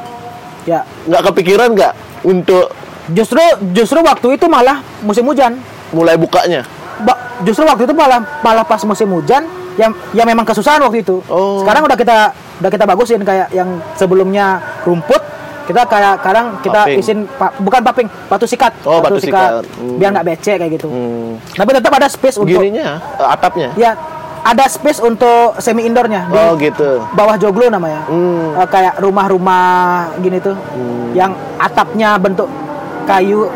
ya 0.64 0.80
Nggak 1.04 1.22
kepikiran 1.28 1.68
nggak 1.70 1.94
untuk 2.24 2.72
justru 3.10 3.44
justru 3.70 4.00
waktu 4.00 4.28
itu 4.34 4.48
malah 4.48 4.80
musim 5.00 5.24
hujan 5.26 5.60
mulai 5.92 6.16
bukanya? 6.16 6.64
Ba- 7.00 7.20
justru 7.42 7.64
waktu 7.64 7.84
itu 7.84 7.94
malah 7.94 8.24
malah 8.40 8.64
pas 8.64 8.80
musim 8.82 9.12
hujan 9.12 9.44
yang 9.76 9.92
yang 10.14 10.24
memang 10.24 10.46
kesusahan 10.46 10.80
waktu 10.80 11.04
itu 11.04 11.20
Oh. 11.28 11.60
sekarang 11.60 11.84
udah 11.84 11.98
kita 11.98 12.18
udah 12.64 12.72
kita 12.72 12.86
bagusin 12.86 13.20
kayak 13.20 13.52
yang 13.52 13.68
sebelumnya 13.94 14.58
rumput 14.82 15.20
kita 15.64 15.82
kayak 15.84 16.20
kadang 16.20 16.46
kita 16.60 16.82
Paping. 16.84 17.00
isin 17.00 17.18
pa- 17.30 17.56
bukan 17.56 17.82
paping 17.82 18.08
batu 18.28 18.44
sikat 18.44 18.74
Oh, 18.84 19.00
batu 19.00 19.16
sikat. 19.18 19.64
Hmm. 19.74 19.96
biar 19.96 20.10
nggak 20.12 20.28
becek 20.28 20.56
kayak 20.58 20.72
gitu 20.74 20.88
Hmm. 20.88 21.40
tapi 21.50 21.70
tetap 21.72 21.92
ada 21.94 22.08
space 22.08 22.38
untuk 22.38 22.60
Gininya, 22.60 23.00
eh, 23.00 23.28
atapnya. 23.30 23.70
ya 23.74 23.92
ada 24.44 24.66
space 24.66 25.00
untuk 25.00 25.56
semi 25.58 25.84
indoornya 25.84 26.28
di 26.28 26.36
Oh, 26.36 26.52
gitu. 26.56 27.00
bawah 27.12 27.36
joglo 27.36 27.68
namanya 27.68 28.04
Hmm. 28.06 28.56
Eh, 28.56 28.68
kayak 28.68 29.00
rumah-rumah 29.00 29.64
gini 30.18 30.38
tuh 30.38 30.56
yang 31.12 31.32
atapnya 31.56 32.16
bentuk 32.16 32.52
kayu 33.04 33.48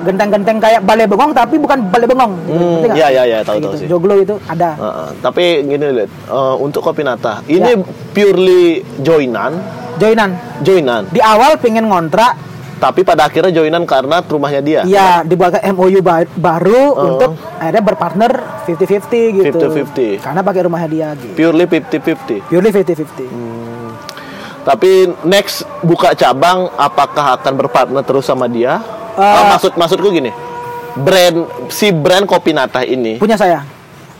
genteng-genteng 0.00 0.58
kayak 0.58 0.80
balai 0.80 1.04
bengong 1.04 1.30
tapi 1.30 1.56
bukan 1.56 1.78
balai 1.86 2.06
bengong 2.06 2.32
gitu. 2.42 2.58
Hmm, 2.82 2.92
iya, 2.92 3.08
iya, 3.08 3.22
iya, 3.24 3.38
tahu, 3.40 3.56
tahu 3.56 3.64
gitu. 3.64 3.76
sih. 3.76 3.86
joglo 3.86 4.14
itu 4.16 4.34
ada 4.44 4.70
Heeh, 4.74 5.08
tapi 5.20 5.44
gini 5.62 5.86
lihat, 5.94 6.10
eh, 6.10 6.54
untuk 6.58 6.80
Kopinata, 6.80 7.42
ini 7.46 7.70
Ya. 7.70 7.82
purely 8.10 8.64
joinan, 8.98 9.62
joinan 9.96 10.30
joinan. 10.60 11.06
di 11.08 11.20
awal 11.20 11.56
pengen 11.56 11.86
ngontrak 11.86 12.48
Tapi 12.78 13.04
pada 13.04 13.28
akhirnya 13.28 13.52
joinan 13.52 13.84
karena 13.84 14.24
rumahnya 14.24 14.60
dia. 14.60 14.80
ya 14.82 15.20
dibuat 15.20 15.52
MOU 15.68 16.00
ba- 16.00 16.24
baru 16.26 16.82
Oh. 16.90 17.04
untuk 17.06 17.30
akhirnya 17.54 17.84
berpartner 17.84 18.32
50-50 18.64 19.36
gitu 19.36 19.52
50-50. 19.52 20.16
karena 20.16 20.40
pakai 20.40 20.60
rumahnya 20.64 20.88
dia 20.88 21.08
gitu 21.14 21.34
Purely 21.34 21.68
50-50. 21.68 22.40
purely 22.42 22.70
50-50 22.70 23.28
Hmm. 23.28 23.92
Tapi 24.60 24.90
next 25.24 25.64
buka 25.80 26.12
cabang 26.12 26.68
apakah 26.74 27.32
akan 27.34 27.52
berpartner 27.54 28.00
terus 28.00 28.24
sama 28.24 28.44
dia? 28.44 28.80
Eh. 29.12 29.22
Ah, 29.22 29.44
maksud 29.50 29.72
maksudku 29.74 30.08
gini. 30.10 30.30
Brand 30.92 31.38
si 31.70 31.90
brand 31.90 32.26
Kopinata 32.26 32.82
ini 32.82 33.14
punya 33.16 33.38
saya 33.38 33.62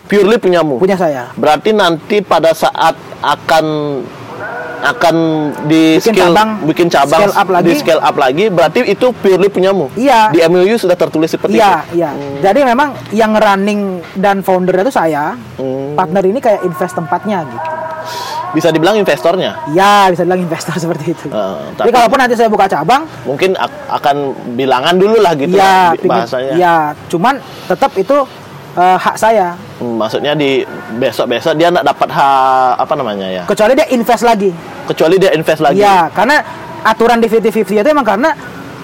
purely 0.06 0.38
punyamu. 0.38 0.78
punya 0.78 0.94
saya 0.94 1.30
Berarti 1.34 1.70
nanti 1.70 2.18
pada 2.20 2.50
saat 2.50 2.94
akan 3.18 3.66
akan 4.80 5.16
di 5.66 6.00
Bikin 6.00 6.14
scale 6.16 6.32
cabang, 6.32 6.50
bikin 6.64 6.88
cabang 6.88 7.20
scale 7.20 7.36
up 7.36 7.48
lagi. 7.52 7.66
di 7.66 7.74
scale 7.76 8.00
up 8.00 8.16
lagi 8.16 8.44
berarti 8.48 8.80
itu 8.86 9.12
purely 9.12 9.46
punyamu. 9.46 9.92
Iya. 9.92 10.32
Di 10.32 10.40
MOU 10.42 10.72
sudah 10.74 10.96
tertulis 10.96 11.28
seperti 11.28 11.60
Iya, 11.60 11.84
itu. 11.84 12.00
iya. 12.00 12.10
Jadi 12.40 12.64
memang 12.64 12.96
yang 13.12 13.36
running 13.36 14.00
dan 14.16 14.40
founder 14.40 14.80
itu 14.80 14.88
saya. 14.88 15.36
Hmm. 15.60 15.92
Partner 15.92 16.24
ini 16.24 16.40
kayak 16.40 16.64
invest 16.64 16.96
tempatnya 16.96 17.44
gitu. 17.44 17.68
Bisa 18.50 18.68
dibilang 18.68 18.94
investornya. 18.94 19.54
Ya, 19.70 20.08
bisa 20.08 20.22
bilang 20.22 20.40
investor 20.40 20.74
seperti 20.82 21.12
itu. 21.12 21.26
Eh, 21.26 21.56
Tapi 21.72 21.78
tapi- 21.78 21.90
kalaupun 21.92 22.18
nanti 22.18 22.34
saya 22.34 22.46
buka 22.46 22.66
cabang, 22.66 23.06
Mungkin 23.22 23.54
ak- 23.54 23.86
akan 23.92 24.16
bilangan 24.54 24.94
dulu 24.94 25.16
lah 25.18 25.32
gitu 25.34 25.54
ya, 25.54 25.94
pingin- 25.94 26.10
bahasanya. 26.10 26.52
ya, 26.54 26.74
cuman 27.06 27.38
tetap 27.66 27.92
itu 27.94 28.16
eh, 28.70 28.96
hak 28.96 29.16
saya. 29.16 29.58
Hmm, 29.76 29.96
maksudnya 29.96 30.32
di 30.32 30.62
besok-besok 30.94 31.54
dia 31.54 31.68
nggak 31.68 31.86
dapat 31.86 32.08
hak 32.08 32.72
apa 32.78 32.94
namanya 32.94 33.26
ya? 33.26 33.42
Kecuali 33.44 33.74
dia 33.74 33.86
invest 33.88 34.22
lagi. 34.22 34.50
Kecuali 34.84 35.14
dia 35.16 35.30
invest 35.30 35.58
lagi. 35.60 35.78
Ya, 35.78 36.06
karena 36.08 36.38
aturan 36.80 37.18
di 37.18 37.26
50-50 37.26 37.82
itu 37.82 37.88
emang 37.88 38.04
karena 38.04 38.30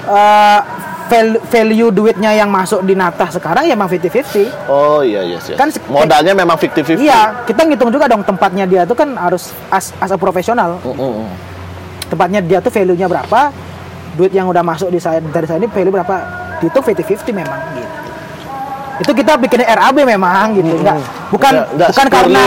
eh, 0.04 0.60
val- 1.06 1.40
value 1.44 1.88
duitnya 1.88 2.30
yang 2.32 2.48
masuk 2.48 2.82
di 2.82 2.92
Natah 2.92 3.28
sekarang 3.28 3.64
ya 3.64 3.72
emang 3.72 3.86
50-50. 3.86 4.66
Oh 4.66 5.00
iya 5.00 5.22
iya 5.22 5.38
sih. 5.38 5.54
Kan 5.54 5.68
se- 5.68 5.82
modalnya 5.86 6.32
memang 6.32 6.54
50-50. 6.54 6.98
Iya, 6.98 7.42
kita 7.44 7.62
ngitung 7.62 7.90
juga 7.90 8.06
dong 8.06 8.22
tempatnya 8.22 8.64
dia 8.64 8.82
tuh 8.82 8.94
kan 8.94 9.14
harus 9.14 9.50
as, 9.68 9.94
as 9.96 10.10
a 10.10 10.16
profesional. 10.16 10.78
Mm, 10.80 10.92
mm, 10.92 11.12
mm. 11.20 11.28
tempatnya 12.06 12.40
dia 12.40 12.58
tuh 12.60 12.70
value-nya 12.70 13.06
berapa 13.06 13.50
duit 14.14 14.30
yang 14.30 14.46
udah 14.46 14.62
masuk 14.62 14.88
di 14.88 14.96
saya 14.96 15.18
dari 15.20 15.42
saya 15.42 15.58
ini 15.58 15.66
value 15.66 15.90
berapa 15.90 16.14
dihitung 16.56 16.80
50-50 16.80 17.34
memang 17.34 17.60
gitu 17.74 17.94
itu 18.96 19.12
kita 19.12 19.36
bikin 19.36 19.60
RAB 19.60 20.08
memang 20.08 20.56
gitu 20.56 20.72
enggak 20.72 20.96
bukan 21.28 21.52
Nggak- 21.52 21.68
nggak 21.76 21.88
bukan 21.90 22.06
karena 22.08 22.42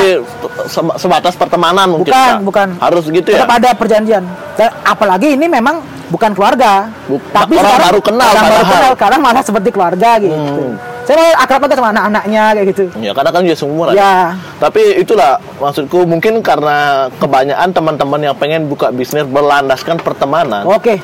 sebatas 0.98 1.34
pertemanan 1.36 1.86
mungkin 1.92 2.10
bukan 2.10 2.26
Kak. 2.32 2.40
bukan 2.42 2.68
harus 2.80 3.04
gitu 3.06 3.30
ya 3.30 3.44
tetap 3.44 3.54
ada 3.54 3.70
perjanjian 3.76 4.24
Dan 4.56 4.70
apalagi 4.82 5.38
ini 5.38 5.46
memang 5.46 5.84
bukan 6.10 6.32
keluarga 6.32 6.90
Buk- 7.06 7.22
tapi 7.30 7.54
orang 7.54 7.70
sekarang 7.70 7.88
baru 7.88 8.00
kenal 8.02 8.28
orang 8.28 8.46
baru 8.48 8.66
kenal 8.68 8.94
karena 8.96 9.18
malah 9.20 9.42
seperti 9.42 9.70
keluarga 9.70 10.10
gitu 10.18 10.34
Hmm. 10.36 10.74
saya 11.04 11.16
malah 11.16 11.34
akrab 11.40 11.60
banget 11.60 11.78
sama 11.78 11.90
anak-anaknya 11.92 12.44
kayak 12.52 12.68
gitu 12.68 12.84
ya 12.98 13.12
karena 13.12 13.30
kan 13.30 13.42
dia 13.42 13.56
semua 13.56 13.86
ya 13.92 14.14
Tapi 14.58 14.82
itulah 14.98 15.32
maksudku 15.56 16.04
mungkin 16.04 16.34
karena 16.40 16.78
kebanyakan 17.16 17.70
teman-teman 17.72 18.20
yang 18.24 18.36
pengen 18.36 18.66
buka 18.66 18.90
bisnis 18.90 19.24
berlandaskan 19.24 19.98
pertemanan. 19.98 20.66
oke 20.66 20.98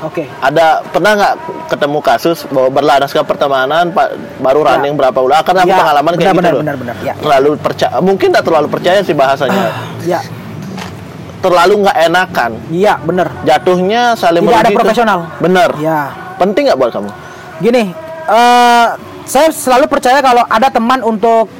oke 0.00 0.22
Ada 0.40 0.80
pernah 0.86 1.12
nggak 1.14 1.34
ketemu 1.68 1.98
kasus 2.00 2.38
bahwa 2.46 2.68
berlandaskan 2.70 3.20
pertemanan 3.22 3.84
pak 3.90 4.08
baru 4.38 4.60
Ya. 4.60 4.66
running 4.70 4.94
berapa 4.94 5.14
bulan? 5.14 5.40
Karena 5.42 5.62
Ya, 5.62 5.76
pengalaman 5.76 6.12
kayak 6.14 6.18
benar, 6.18 6.32
gitu 6.32 6.40
benar, 6.40 6.52
loh. 6.52 6.62
benar, 6.62 6.76
benar, 6.76 6.96
ya. 7.00 7.14
Terlalu 7.16 7.48
percaya, 7.58 7.92
mungkin 8.00 8.26
tidak 8.28 8.44
terlalu 8.44 8.68
percaya 8.70 8.98
sih 9.00 9.12
bahasanya. 9.12 9.64
ya 10.02 10.20
terlalu 11.40 11.82
nggak 11.82 11.96
enakan. 12.04 12.50
iya 12.68 12.96
bener 12.96 13.32
Jatuhnya 13.42 14.12
saling 14.14 14.40
Tidak 14.42 14.60
ada 14.60 14.70
profesional. 14.70 15.18
Bener. 15.36 15.70
ya 15.78 16.12
Penting 16.36 16.68
nggak 16.68 16.78
buat 16.78 16.90
kamu? 16.90 17.10
gini 17.58 17.92
eh 18.26 18.86
saya 19.22 19.48
selalu 19.48 19.84
percaya 19.86 20.18
kalau 20.18 20.40
ada 20.42 20.68
teman 20.68 21.00
untuk 21.02 21.52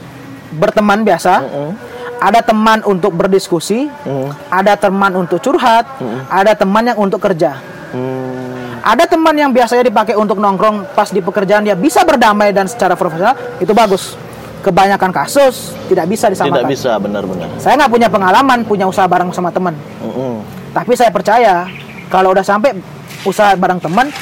berteman 0.51 1.01
biasa 1.01 1.41
Mm-mm. 1.43 1.71
ada 2.19 2.41
teman 2.41 2.81
untuk 2.83 3.13
berdiskusi 3.13 3.93
Mm. 4.01 4.29
ada 4.49 4.75
teman 4.75 5.13
untuk 5.15 5.39
curhat 5.39 5.85
ada 6.27 6.53
teman 6.53 6.85
yang 6.85 6.97
untuk 6.97 7.21
kerja 7.21 7.61
Hmm. 7.91 8.79
ada 8.81 9.03
teman 9.03 9.35
yang 9.35 9.51
biasanya 9.51 9.83
dipakai 9.83 10.15
untuk 10.15 10.39
nongkrong 10.39 10.95
pas 10.95 11.11
di 11.11 11.19
pekerjaan 11.19 11.61
dia 11.61 11.75
bisa 11.75 12.01
berdamai 12.01 12.49
dan 12.49 12.65
secara 12.65 12.95
profesional 12.95 13.35
itu 13.59 13.75
bagus 13.75 14.15
kebanyakan 14.61 15.11
kasus 15.11 15.73
tidak 15.87 16.05
bisa 16.07 16.27
Tidak 16.27 16.37
disamakan 16.47 16.67
bisa 16.67 16.93
benar-benar. 16.97 17.49
saya 17.57 17.75
nggak 17.77 17.91
punya 17.91 18.09
pengalaman 18.09 18.59
punya 18.63 18.85
usaha 18.85 19.05
bareng 19.05 19.31
sama 19.31 19.49
teman 19.49 19.73
Mm-mm. 19.99 20.45
tapi 20.71 20.93
saya 20.93 21.09
percaya 21.09 21.65
kalau 22.07 22.31
udah 22.31 22.43
sampai 22.43 22.77
usaha 23.23 23.53
bareng 23.53 23.79
teman 23.79 24.13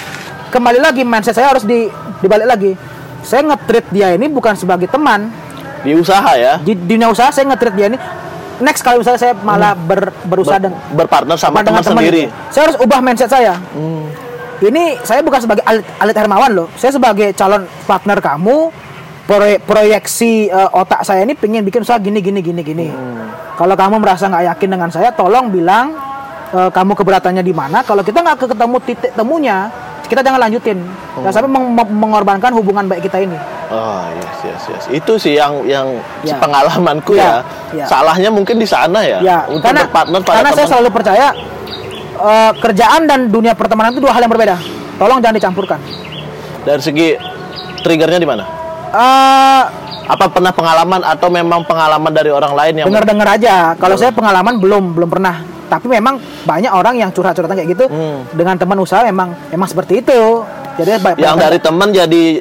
kembali 0.48 0.78
lagi 0.78 1.02
mindset 1.02 1.34
saya 1.34 1.50
harus 1.50 1.62
di 1.62 1.90
dibalik 2.18 2.46
lagi 2.46 2.72
saya 3.20 3.42
nge-treat 3.44 3.86
dia 3.88 4.08
ini 4.10 4.26
bukan 4.26 4.54
sebagai 4.54 4.86
teman 4.86 5.28
Di 5.78 5.92
usaha 5.92 6.34
ya. 6.34 6.58
di 6.58 6.74
dunia 6.74 7.06
usaha 7.06 7.28
saya 7.28 7.46
nge-treat 7.46 7.74
dia 7.74 7.86
ini 7.88 7.98
next 8.58 8.80
kali 8.80 8.98
usaha 8.98 9.14
saya 9.14 9.34
malah 9.36 9.74
ber- 9.74 10.10
berusaha 10.24 10.56
Ber- 10.56 10.64
dengan 10.64 10.78
berpartner 10.92 11.36
sama 11.36 11.62
teman 11.62 11.78
sendiri. 11.80 12.26
saya 12.48 12.62
harus 12.66 12.76
ubah 12.78 12.98
mindset 12.98 13.26
saya 13.28 13.54
Hmm. 13.70 14.10
ini 14.60 14.98
saya 15.02 15.18
bukan 15.20 15.38
sebagai 15.38 15.62
Alit, 15.62 15.86
Alit 15.96 16.14
Hermawan 16.14 16.50
loh 16.52 16.66
saya 16.74 16.90
sebagai 16.90 17.30
calon 17.32 17.66
partner 17.84 18.18
kamu 18.18 18.74
proye- 19.28 19.60
proyeksi 19.60 20.48
eh, 20.48 20.70
otak 20.72 21.04
saya 21.04 21.20
ini 21.20 21.36
pengen 21.36 21.60
bikin 21.62 21.84
usaha 21.84 22.00
gini 22.00 22.18
gini 22.18 22.40
gini 22.40 22.62
gini 22.62 22.88
Hmm. 22.88 23.28
kalau 23.54 23.76
kamu 23.76 24.00
merasa 24.00 24.24
nggak 24.26 24.44
yakin 24.48 24.68
dengan 24.70 24.88
saya 24.88 25.12
tolong 25.12 25.48
bilang 25.48 25.92
eh, 26.48 26.70
kamu 26.72 26.96
keberatannya 26.96 27.40
di 27.40 27.52
mana 27.52 27.82
kalau 27.82 28.00
kita 28.00 28.18
nggak 28.18 28.48
ketemu 28.48 28.76
titik 28.82 29.12
temunya 29.12 29.68
kita 30.02 30.24
jangan 30.24 30.40
lanjutin 30.40 30.80
Hmm. 30.80 31.20
jangan 31.20 31.34
sampai 31.36 31.50
meng- 31.50 31.74
meng- 31.76 31.92
mengorbankan 32.00 32.50
hubungan 32.50 32.88
baik 32.88 33.04
kita 33.04 33.20
ini 33.20 33.36
Oh 33.68 34.00
yes 34.16 34.38
yes 34.42 34.62
yes. 34.66 34.84
Itu 34.88 35.20
sih 35.20 35.36
yang 35.36 35.60
yang 35.62 36.00
Ya. 36.24 36.40
pengalamanku 36.40 37.12
Ya, 37.12 37.44
ya. 37.68 37.84
ya. 37.84 37.86
Salahnya 37.86 38.32
mungkin 38.32 38.56
di 38.56 38.64
sana 38.64 39.04
ya. 39.04 39.20
ya 39.20 39.38
Untuk 39.44 39.60
karena 39.60 39.84
berpartner 39.84 40.24
pada 40.24 40.36
karena 40.40 40.50
saya 40.50 40.56
teman. 40.58 40.72
selalu 40.72 40.88
percaya 40.90 41.26
eh, 42.18 42.52
kerjaan 42.56 43.02
dan 43.04 43.20
dunia 43.28 43.52
pertemanan 43.52 43.92
itu 43.92 44.00
dua 44.00 44.10
hal 44.10 44.24
yang 44.24 44.32
berbeda 44.32 44.56
tolong 44.96 45.20
jangan 45.20 45.36
dicampurkan 45.36 45.78
dari 46.64 46.80
segi 46.80 47.08
triggernya 47.78 48.16
di 48.16 48.24
mana? 48.24 48.44
Eh 48.90 49.62
Apa 50.08 50.24
pernah 50.26 50.48
pengalaman 50.48 51.04
atau 51.04 51.28
memang 51.28 51.60
pengalaman 51.62 52.08
dari 52.08 52.32
orang 52.32 52.56
lain 52.56 52.72
yang 52.74 52.86
dengar-dengar 52.88 53.28
aja. 53.30 53.76
Kalau 53.76 53.92
saya 53.92 54.08
pengalaman 54.08 54.56
belum 54.56 54.96
belum 54.96 55.04
pernah. 55.06 55.36
Tapi 55.68 55.84
memang 55.84 56.16
banyak 56.42 56.72
orang 56.72 56.96
yang 56.96 57.12
curhat-curhatan 57.12 57.52
kayak 57.54 57.76
gitu 57.76 57.84
Hmm. 57.86 58.24
dengan 58.32 58.56
teman 58.56 58.80
usaha 58.80 59.04
memang 59.04 59.36
memang 59.46 59.68
seperti 59.68 60.00
itu. 60.00 60.48
Jadi 60.80 60.96
yang 61.18 61.36
dari 61.36 61.60
teman 61.60 61.92
jadi 61.92 62.40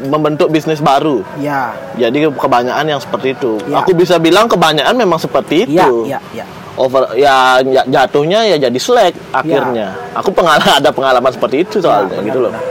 membentuk 0.00 0.46
bisnis 0.46 0.78
baru. 0.78 1.26
ya 1.36 1.74
Jadi 1.98 2.30
kebanyakan 2.30 2.86
yang 2.86 3.02
seperti 3.02 3.34
itu. 3.34 3.58
Ya. 3.66 3.82
Aku 3.82 3.90
bisa 3.92 4.14
bilang 4.16 4.46
kebanyakan 4.46 4.94
memang 4.94 5.18
seperti 5.18 5.66
itu. 5.66 5.74
ya 6.06 6.22
ya 6.22 6.22
ya. 6.32 6.46
Over 6.78 7.18
ya 7.18 7.58
ya, 7.60 7.82
jatuhnya 7.84 8.46
ya 8.46 8.62
jadi 8.62 8.78
slack 8.78 9.18
akhirnya. 9.34 9.98
Aku 10.14 10.30
pengalaman 10.30 10.70
ada 10.80 10.94
pengalaman 10.94 11.34
seperti 11.34 11.66
itu 11.66 11.82
soalnya 11.82 12.14
Ya, 12.14 12.14
benar, 12.14 12.26
gitu 12.30 12.38
loh. 12.38 12.52
benar. 12.54 12.64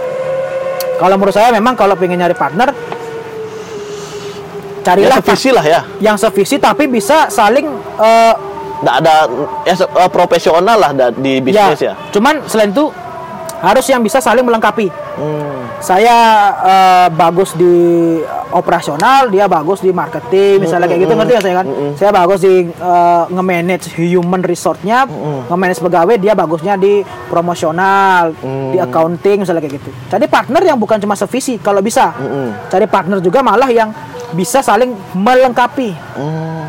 Kalau 0.97 1.13
menurut 1.13 1.36
saya 1.36 1.51
memang 1.51 1.75
kalau 1.75 1.93
pengen 1.93 2.17
nyari 2.17 2.34
partner 2.34 2.71
Ya 4.88 4.95
carilah 4.95 5.19
sevisi 5.19 5.49
lah 5.51 5.65
ya. 5.67 5.81
yang 5.99 6.15
sevisi 6.15 6.55
tapi 6.55 6.88
bisa 6.88 7.27
saling 7.27 7.67
eh, 7.99 8.33
Nggak 8.77 8.95
ada 9.03 9.15
ya 9.65 9.73
eh, 9.73 10.09
profesional 10.13 10.77
lah 10.77 10.91
di 11.17 11.41
bisnis 11.41 11.81
ya. 11.81 11.93
Cuman 12.13 12.45
selain 12.45 12.69
itu 12.69 12.93
harus 13.57 13.85
yang 13.85 14.01
bisa 14.01 14.17
saling 14.17 14.43
melengkapi. 14.43 14.89
Hmm. 15.17 15.65
saya 15.77 16.13
eh, 16.59 17.07
bagus 17.09 17.53
di 17.53 17.73
operasional, 18.49 19.29
dia 19.29 19.45
bagus 19.45 19.81
di 19.81 19.89
marketing, 19.89 20.61
misalnya 20.61 20.85
kayak 20.85 21.01
gitu 21.05 21.13
ngerti 21.13 21.31
nggak 21.31 21.43
saya 21.43 21.55
kan? 21.55 21.67
Saya 21.93 22.11
bagus 22.11 22.39
di 22.41 22.55
eh, 22.65 23.23
nge-manage 23.27 23.85
human 23.95 24.41
resource-nya, 24.41 25.05
nge-manage 25.47 25.81
pegawai, 25.81 26.15
dia 26.17 26.33
bagusnya 26.33 26.73
di 26.75 27.01
promosional, 27.27 28.33
di 28.69 28.77
accounting 28.77 29.41
misalnya 29.41 29.61
kayak 29.61 29.77
gitu. 29.77 29.89
Cari 30.07 30.25
partner 30.27 30.61
yang 30.63 30.77
bukan 30.77 30.97
cuma 30.97 31.13
sevisi 31.13 31.57
kalau 31.57 31.81
bisa. 31.81 32.13
Cari 32.67 32.85
partner 32.85 33.17
juga 33.17 33.41
malah 33.41 33.69
yang 33.69 33.89
bisa 34.33 34.61
saling 34.61 34.93
melengkapi. 35.13 35.93
Hmm. 36.13 36.65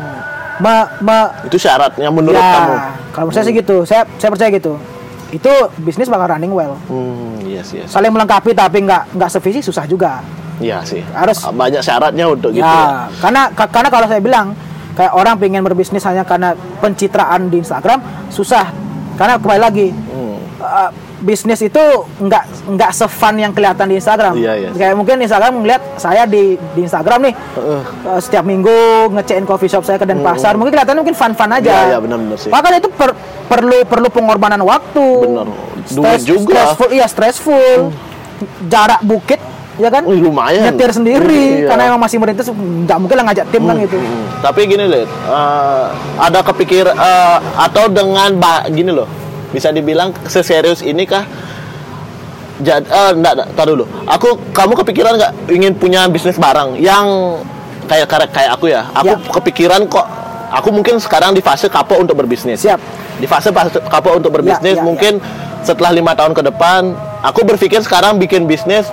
Me- 0.59 0.89
me- 0.99 1.31
Itu 1.45 1.55
syaratnya 1.55 2.11
menurut 2.11 2.35
ya, 2.35 2.51
kamu. 2.51 2.75
kalau 3.15 3.29
saya 3.31 3.47
sih 3.47 3.55
gitu. 3.55 3.85
Saya 3.85 4.03
saya 4.17 4.29
percaya 4.29 4.51
gitu. 4.51 4.75
Itu 5.29 5.49
bisnis 5.77 6.07
bakal 6.07 6.31
running 6.31 6.49
well. 6.49 6.73
Hmm, 6.85 7.37
yes 7.43 7.69
yes. 7.71 7.87
Saling 7.87 8.09
melengkapi 8.09 8.51
tapi 8.51 8.81
nggak 8.81 9.13
nggak 9.13 9.29
sevisi 9.29 9.61
susah 9.61 9.85
juga. 9.85 10.21
Iya 10.57 10.83
sih. 10.83 10.99
Harus- 11.07 11.45
banyak 11.45 11.79
syaratnya 11.79 12.25
untuk 12.25 12.51
gitu 12.51 12.59
ya. 12.59 12.67
ya, 12.67 13.07
karena 13.17 13.41
ka- 13.49 13.69
karena 13.69 13.87
kalau 13.87 14.05
saya 14.05 14.19
bilang 14.19 14.51
kayak 14.91 15.13
orang 15.13 15.37
pengen 15.37 15.61
berbisnis 15.61 16.03
hanya 16.03 16.23
karena 16.23 16.51
pencitraan 16.79 17.47
di 17.47 17.59
Instagram 17.59 18.01
susah. 18.27 18.67
Karena 19.15 19.35
kembali 19.35 19.61
lagi 19.61 19.87
Hmm. 19.91 20.39
uh, 20.57 20.89
bisnis 21.19 21.59
itu 21.59 21.83
nggak 22.19 22.43
nggak 22.75 22.91
sefun 22.95 23.35
yang 23.35 23.51
kelihatan 23.51 23.91
di 23.91 23.99
Instagram. 23.99 24.33
Iya, 24.39 24.53
iya. 24.55 24.69
Kayak 24.71 24.95
mungkin 24.95 25.15
Instagram 25.19 25.51
melihat 25.59 25.81
saya 25.99 26.23
di 26.23 26.55
di 26.73 26.81
Instagram 26.87 27.19
nih 27.27 27.33
uh, 27.59 28.19
setiap 28.19 28.47
minggu 28.47 28.71
ngecekin 29.11 29.43
coffee 29.43 29.67
shop 29.67 29.83
saya 29.83 29.99
ke 29.99 30.07
Denpasar. 30.07 30.55
Mungkin 30.55 30.71
kelihatannya 30.75 31.01
mungkin 31.03 31.17
fun-fun 31.17 31.51
aja. 31.51 31.71
Iya, 31.71 31.83
iya, 31.91 31.97
benar-benar 31.99 32.37
sih. 32.39 32.49
Makanya 32.49 32.77
itu 32.79 32.89
per- 32.91 33.17
perlu 33.51 33.83
perlu 33.83 34.07
pengorbanan 34.07 34.63
waktu. 34.63 35.05
Benar. 35.27 35.47
Duit 35.89 36.21
juga. 36.23 36.53
Stressful, 36.75 36.89
iya 36.93 37.05
stressful. 37.09 37.91
Jarak 38.71 39.03
bukit 39.03 39.39
ya 39.79 39.87
kan? 39.87 40.03
Wih, 40.03 40.19
lumayan. 40.19 40.75
Nyetir 40.75 40.91
sendiri 40.91 41.63
Iya. 41.63 41.71
karena 41.71 41.83
emang 41.95 42.03
masih 42.03 42.19
merintis 42.19 42.47
nggak 42.51 42.97
mungkin 42.99 43.15
lah 43.15 43.25
ngajak 43.31 43.47
tim 43.47 43.63
kan 43.63 43.75
gitu. 43.79 43.95
Hmm, 43.95 44.23
Tapi 44.43 44.59
gini 44.67 44.83
lihat, 44.85 45.07
eh, 45.07 45.85
ada 46.19 46.39
kepikir 46.43 46.83
eh, 46.87 47.37
atau 47.55 47.87
dengan 47.87 48.35
bah, 48.35 48.67
gini 48.67 48.91
loh, 48.91 49.07
bisa 49.49 49.69
dibilang 49.69 50.13
seserius 50.25 50.81
ini 50.81 51.03
kah? 51.03 51.25
Jad, 52.59 52.83
eh, 52.83 53.11
enggak, 53.15 53.33
enggak, 53.33 53.47
tar 53.55 53.65
dulu. 53.65 53.87
Aku, 54.05 54.35
kamu 54.51 54.73
kepikiran 54.75 55.15
nggak 55.15 55.31
ingin 55.47 55.71
punya 55.73 56.03
bisnis 56.05 56.35
barang 56.35 56.75
yang 56.75 57.39
kayak 57.87 58.05
kayak 58.05 58.29
kayak 58.29 58.51
aku 58.51 58.65
ya? 58.67 58.83
Aku 58.91 59.07
Ya. 59.09 59.31
kepikiran 59.31 59.87
kok. 59.87 60.03
Aku 60.51 60.69
mungkin 60.69 60.99
sekarang 60.99 61.31
di 61.31 61.39
fase 61.39 61.69
kapok 61.69 62.01
untuk 62.01 62.17
berbisnis. 62.17 62.59
Siap. 62.59 62.81
Di 63.15 63.25
fase 63.25 63.49
fase 63.49 63.79
kapok 63.79 64.17
untuk 64.17 64.33
berbisnis, 64.33 64.75
ya, 64.75 64.83
mungkin 64.83 65.23
setelah 65.61 65.93
lima 65.93 66.11
tahun 66.11 66.33
ke 66.33 66.41
depan, 66.45 66.91
aku 67.21 67.45
berpikir 67.45 67.79
sekarang 67.79 68.17
bikin 68.17 68.43
bisnis 68.43 68.89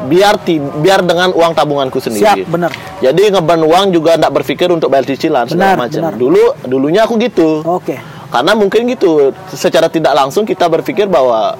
biar 0.00 0.38
ti, 0.38 0.60
biar 0.60 1.02
dengan 1.02 1.34
uang 1.34 1.58
tabunganku 1.58 1.98
sendiri. 1.98 2.22
Siap, 2.22 2.36
bener. 2.46 2.70
Jadi 3.00 3.34
ngeban 3.34 3.64
uang 3.64 3.90
juga 3.90 4.14
nggak 4.14 4.30
berpikir 4.32 4.70
untuk 4.70 4.92
bayar 4.92 5.08
cicilan 5.08 5.48
segala 5.48 5.74
Benar, 5.74 5.78
macam. 5.80 6.00
benar. 6.06 6.14
Dulu 6.14 6.42
dulunya 6.68 7.02
aku 7.02 7.18
gitu. 7.18 7.66
Oke. 7.66 7.98
Karena 8.28 8.52
mungkin 8.52 8.84
gitu, 8.86 9.32
secara 9.48 9.88
tidak 9.88 10.12
langsung 10.12 10.44
kita 10.44 10.68
berpikir 10.68 11.08
bahwa 11.08 11.56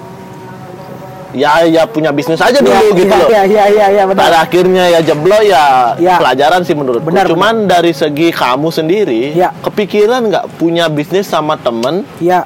ya 1.33 1.65
ya 1.65 1.85
punya 1.85 2.09
bisnis 2.09 2.41
aja 2.41 2.61
dulu 2.61 2.73
Iya, 2.73 2.93
gitu 2.97 3.09
iya, 3.09 3.17
loh. 3.21 3.29
Iya 3.29 3.43
iya 3.45 3.65
iya 3.69 3.87
iya 3.93 4.03
benar. 4.09 4.21
Pada 4.21 4.39
akhirnya 4.45 4.85
ya 4.89 5.01
jeblo 5.05 5.39
ya, 5.45 5.97
Ya. 6.01 6.17
pelajaran 6.17 6.65
sih 6.65 6.73
menurutku. 6.73 7.09
Benar, 7.09 7.29
Cuman 7.29 7.69
dari 7.69 7.93
segi 7.93 8.33
kamu 8.33 8.69
sendiri, 8.69 9.33
Ya. 9.37 9.53
kepikiran 9.61 10.29
nggak 10.29 10.45
punya 10.57 10.89
bisnis 10.89 11.29
sama 11.29 11.57
temen 11.61 12.05
Iya. 12.21 12.45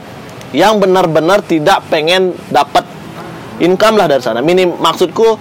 yang 0.50 0.78
benar-benar 0.82 1.42
tidak 1.42 1.86
pengen 1.90 2.34
dapat 2.50 2.82
income 3.58 3.98
lah 3.98 4.06
dari 4.10 4.22
sana. 4.22 4.42
Minim 4.42 4.74
maksudku 4.78 5.38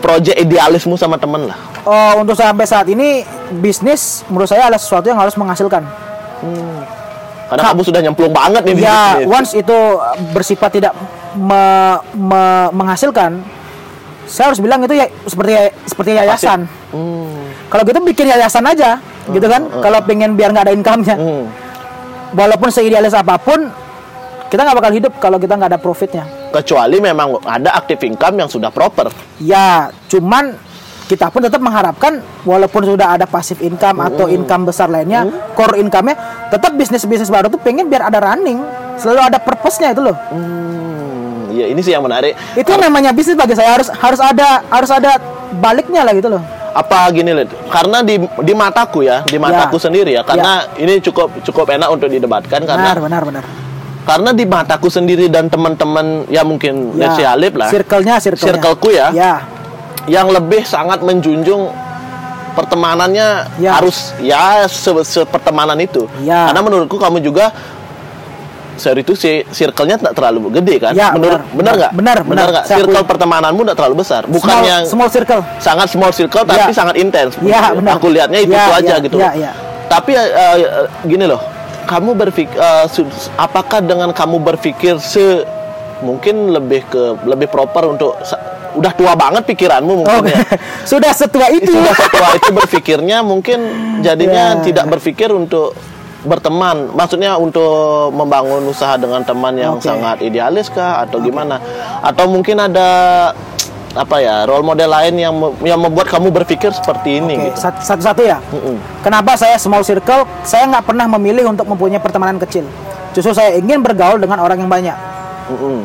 project 0.00 0.38
idealismu 0.40 0.96
sama 0.96 1.20
temen 1.20 1.48
lah. 1.48 1.58
Oh, 1.84 2.20
untuk 2.20 2.36
sampai 2.36 2.68
saat 2.68 2.84
ini 2.88 3.24
bisnis 3.60 4.24
menurut 4.28 4.48
saya 4.48 4.68
adalah 4.68 4.80
sesuatu 4.80 5.08
yang 5.08 5.16
harus 5.20 5.36
menghasilkan. 5.36 6.07
Karena 7.48 7.62
kamu 7.72 7.80
sudah 7.80 8.00
nyemplung 8.04 8.32
banget 8.32 8.62
nih 8.62 8.74
di 8.76 8.82
Ya, 8.84 9.00
bisnis. 9.16 9.26
once 9.32 9.52
itu 9.56 9.76
bersifat 10.36 10.70
tidak 10.70 10.92
me- 11.32 12.00
me- 12.12 12.70
menghasilkan, 12.76 13.40
saya 14.28 14.52
harus 14.52 14.60
bilang 14.60 14.84
itu 14.84 14.92
ya 14.92 15.08
seperti 15.24 15.52
seperti 15.88 16.10
yayasan. 16.12 16.68
Hmm. 16.92 17.48
Kalau 17.68 17.82
gitu 17.88 18.00
bikin 18.04 18.28
yayasan 18.28 18.64
aja, 18.64 19.00
gitu 19.28 19.48
kan? 19.48 19.64
Kalau 19.80 20.04
pengen 20.04 20.36
biar 20.36 20.52
nggak 20.52 20.68
ada 20.68 20.74
income-nya. 20.76 21.16
Hmm. 21.16 21.44
Walaupun 22.36 22.68
seidealis 22.68 23.16
apa 23.16 23.40
pun, 23.40 23.72
kita 24.48 24.60
nggak 24.60 24.76
bakal 24.76 24.92
hidup 24.92 25.12
kalau 25.16 25.40
kita 25.40 25.56
nggak 25.56 25.72
ada 25.72 25.80
profitnya. 25.80 26.24
Kecuali 26.52 27.00
memang 27.00 27.40
ada 27.44 27.72
active 27.72 28.04
income 28.04 28.40
yang 28.40 28.48
sudah 28.48 28.68
proper. 28.68 29.08
Ya, 29.40 29.88
cuman 30.08 30.56
kita 31.08 31.32
pun 31.32 31.40
tetap 31.40 31.58
mengharapkan 31.58 32.20
walaupun 32.44 32.84
sudah 32.84 33.16
ada 33.16 33.24
passive 33.24 33.64
income 33.64 34.04
atau 34.04 34.28
income 34.28 34.68
besar 34.68 34.86
lainnya, 34.86 35.24
core 35.56 35.80
income-nya 35.80 36.14
tetap 36.52 36.76
bisnis-bisnis 36.76 37.26
baru 37.26 37.48
tuh 37.48 37.56
pengen 37.56 37.88
biar 37.88 38.06
ada 38.06 38.20
running, 38.20 38.60
selalu 39.00 39.20
ada 39.24 39.38
purpose-nya 39.40 39.96
itu 39.96 40.04
loh. 40.04 40.12
Hmm, 40.28 41.48
ya 41.50 41.66
ini 41.66 41.80
sih 41.80 41.96
yang 41.96 42.04
menarik. 42.04 42.36
Itu 42.52 42.68
yang 42.68 42.84
namanya 42.84 43.16
bisnis 43.16 43.34
bagi 43.34 43.56
saya 43.56 43.72
harus 43.74 43.88
harus 43.88 44.20
ada 44.20 44.60
harus 44.68 44.90
ada 44.92 45.16
baliknya 45.56 46.04
lah 46.04 46.12
gitu 46.12 46.28
loh. 46.28 46.44
Apa 46.68 47.08
gini 47.10 47.32
Lid? 47.32 47.48
Karena 47.72 48.04
di 48.04 48.20
di 48.20 48.52
mataku 48.52 49.02
ya, 49.02 49.24
di 49.24 49.40
mataku 49.40 49.80
Ya. 49.80 49.82
sendiri 49.82 50.10
ya, 50.14 50.22
karena 50.22 50.68
ini 50.76 51.00
cukup 51.00 51.40
cukup 51.42 51.72
enak 51.72 51.88
untuk 51.88 52.06
didebatkan 52.06 52.62
karena 52.62 52.92
Benar, 52.94 52.98
benar, 53.02 53.22
benar. 53.24 53.44
karena 54.04 54.30
di 54.30 54.44
mataku 54.44 54.86
sendiri 54.86 55.26
dan 55.26 55.48
teman-teman 55.48 56.28
ya 56.28 56.44
mungkin 56.44 56.94
Ya, 56.94 57.34
Alip 57.34 57.56
lah, 57.56 57.72
Circle-nya, 57.72 58.20
circle-nya. 58.22 58.46
Circleku 58.60 58.88
ya. 58.94 59.08
Ya, 59.10 59.32
yang 60.08 60.28
lebih 60.28 60.64
sangat 60.64 61.00
menjunjung 61.00 61.68
pertemanannya 62.52 63.28
Ya. 63.56 63.78
harus 63.78 64.10
ya 64.18 64.66
se- 64.66 65.06
sepertemanan 65.06 65.78
itu. 65.78 66.10
Ya. 66.20 66.50
Karena 66.50 66.60
menurutku 66.60 66.98
kamu 66.98 67.20
juga 67.20 67.54
sorry 68.74 69.02
itu 69.02 69.14
si 69.14 69.42
circle-nya 69.48 69.98
tak 69.98 70.14
terlalu 70.14 70.54
gede 70.54 70.78
kan? 70.80 70.92
Ya, 70.92 71.10
Menurut 71.12 71.42
benar. 71.42 71.54
benar 71.54 71.72
nggak? 71.74 71.92
Benar, 71.94 72.16
benar. 72.22 72.46
nggak? 72.48 72.64
Circle 72.66 72.94
akui. 72.96 73.10
pertemananmu 73.10 73.60
tidak 73.62 73.76
terlalu 73.76 73.96
besar, 73.98 74.22
bukan 74.24 74.48
small, 74.48 74.62
yang 74.64 74.82
small 74.86 75.10
circle. 75.10 75.42
sangat 75.58 75.86
small 75.88 76.10
circle 76.10 76.42
tapi 76.42 76.62
Ya. 76.64 76.74
sangat 76.74 76.94
intens. 76.96 77.34
Ya, 77.40 77.74
benar. 77.74 77.98
Aku 77.98 78.06
lihatnya 78.10 78.38
itu, 78.40 78.54
Ya, 78.54 78.64
itu 78.64 78.72
aja 78.74 78.86
ya, 78.88 78.96
gitu. 78.98 79.16
ya, 79.18 79.30
ya. 79.34 79.50
Tapi 79.88 80.12
eh, 80.14 80.28
eh, 80.58 80.86
gini 81.06 81.24
loh, 81.24 81.40
kamu 81.86 82.10
berpikir 82.14 82.54
apakah 83.34 83.80
dengan 83.80 84.10
kamu 84.10 84.36
berpikir 84.44 84.98
se 84.98 85.42
mungkin 85.98 86.52
lebih 86.52 86.86
ke 86.86 87.02
lebih 87.24 87.48
proper 87.48 87.82
untuk 87.88 88.14
udah 88.78 88.92
tua 88.92 89.12
banget 89.12 89.42
pikiranmu 89.44 89.92
mungkin 89.98 90.14
Oh, 90.14 90.24
ya. 90.24 90.38
sudah 90.90 91.10
setua 91.10 91.50
itu. 91.50 91.68
sudah 91.68 91.92
setua 91.92 92.28
itu 92.32 92.50
berpikirnya 92.54 93.20
mungkin 93.20 93.58
jadinya 94.00 94.54
Ya. 94.54 94.62
tidak 94.62 94.86
berpikir 94.88 95.28
untuk 95.28 95.74
berteman 96.20 96.90
maksudnya 96.92 97.34
untuk 97.34 98.10
membangun 98.10 98.66
usaha 98.66 98.94
dengan 98.94 99.22
teman 99.22 99.54
yang 99.54 99.78
Oke. 99.78 99.86
sangat 99.86 100.18
idealis 100.20 100.66
kah 100.66 100.98
atau 101.00 101.18
gimana 101.18 101.62
atau 102.00 102.26
mungkin 102.26 102.58
ada 102.58 102.88
apa 103.90 104.16
ya 104.18 104.42
role 104.44 104.62
model 104.62 104.86
lain 104.88 105.14
yang 105.16 105.34
yang 105.62 105.78
membuat 105.78 106.06
kamu 106.06 106.28
berpikir 106.32 106.70
seperti 106.70 107.18
ini 107.18 107.34
Oke, 107.34 107.44
gitu 107.48 107.58
sat- 107.58 107.82
satu-satu 107.82 108.22
ya. 108.22 108.38
Mm-mm. 108.44 108.76
Kenapa 109.00 109.34
saya 109.34 109.56
small 109.56 109.82
circle? 109.82 110.22
Saya 110.42 110.66
nggak 110.66 110.84
pernah 110.84 111.06
memilih 111.08 111.48
untuk 111.48 111.64
mempunyai 111.64 111.98
pertemanan 111.98 112.36
kecil. 112.36 112.66
Justru 113.10 113.32
saya 113.32 113.56
ingin 113.56 113.80
bergaul 113.80 114.18
dengan 114.18 114.38
orang 114.38 114.58
yang 114.58 114.68
banyak. 114.68 114.94
Mm-mm. 115.48 115.78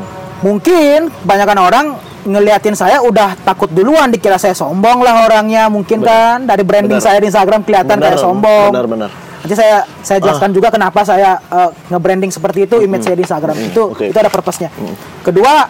Mungkin 0.43 0.99
kebanyakan 1.23 1.57
orang 1.57 1.85
ngeliatin 2.23 2.75
saya 2.75 3.03
udah 3.03 3.35
takut 3.43 3.67
duluan 3.69 4.07
dikira 4.09 4.39
saya 4.39 4.55
sombong 4.55 5.03
lah 5.03 5.27
orangnya 5.27 5.67
mungkin 5.67 5.99
kan 5.99 6.47
dari 6.47 6.63
branding 6.63 6.99
Benar. 6.99 7.07
saya 7.07 7.17
di 7.19 7.27
Instagram 7.27 7.61
kelihatan 7.67 7.99
Benar, 7.99 8.15
kayak 8.15 8.19
sombong. 8.19 8.71
benar, 8.71 8.87
benar. 8.87 9.11
Nanti 9.43 9.55
saya 9.59 9.83
saya 9.99 10.23
jelaskan 10.23 10.55
juga 10.55 10.71
kenapa 10.71 11.03
saya 11.03 11.35
eh, 11.35 11.69
nge-branding 11.91 12.31
seperti 12.31 12.63
itu 12.63 12.79
image 12.79 13.03
saya 13.03 13.15
di 13.19 13.23
Instagram. 13.27 13.55
Itu 13.59 13.91
oke. 13.91 14.07
itu 14.07 14.17
ada 14.17 14.31
purpose-nya. 14.31 14.71
Kedua, 15.19 15.67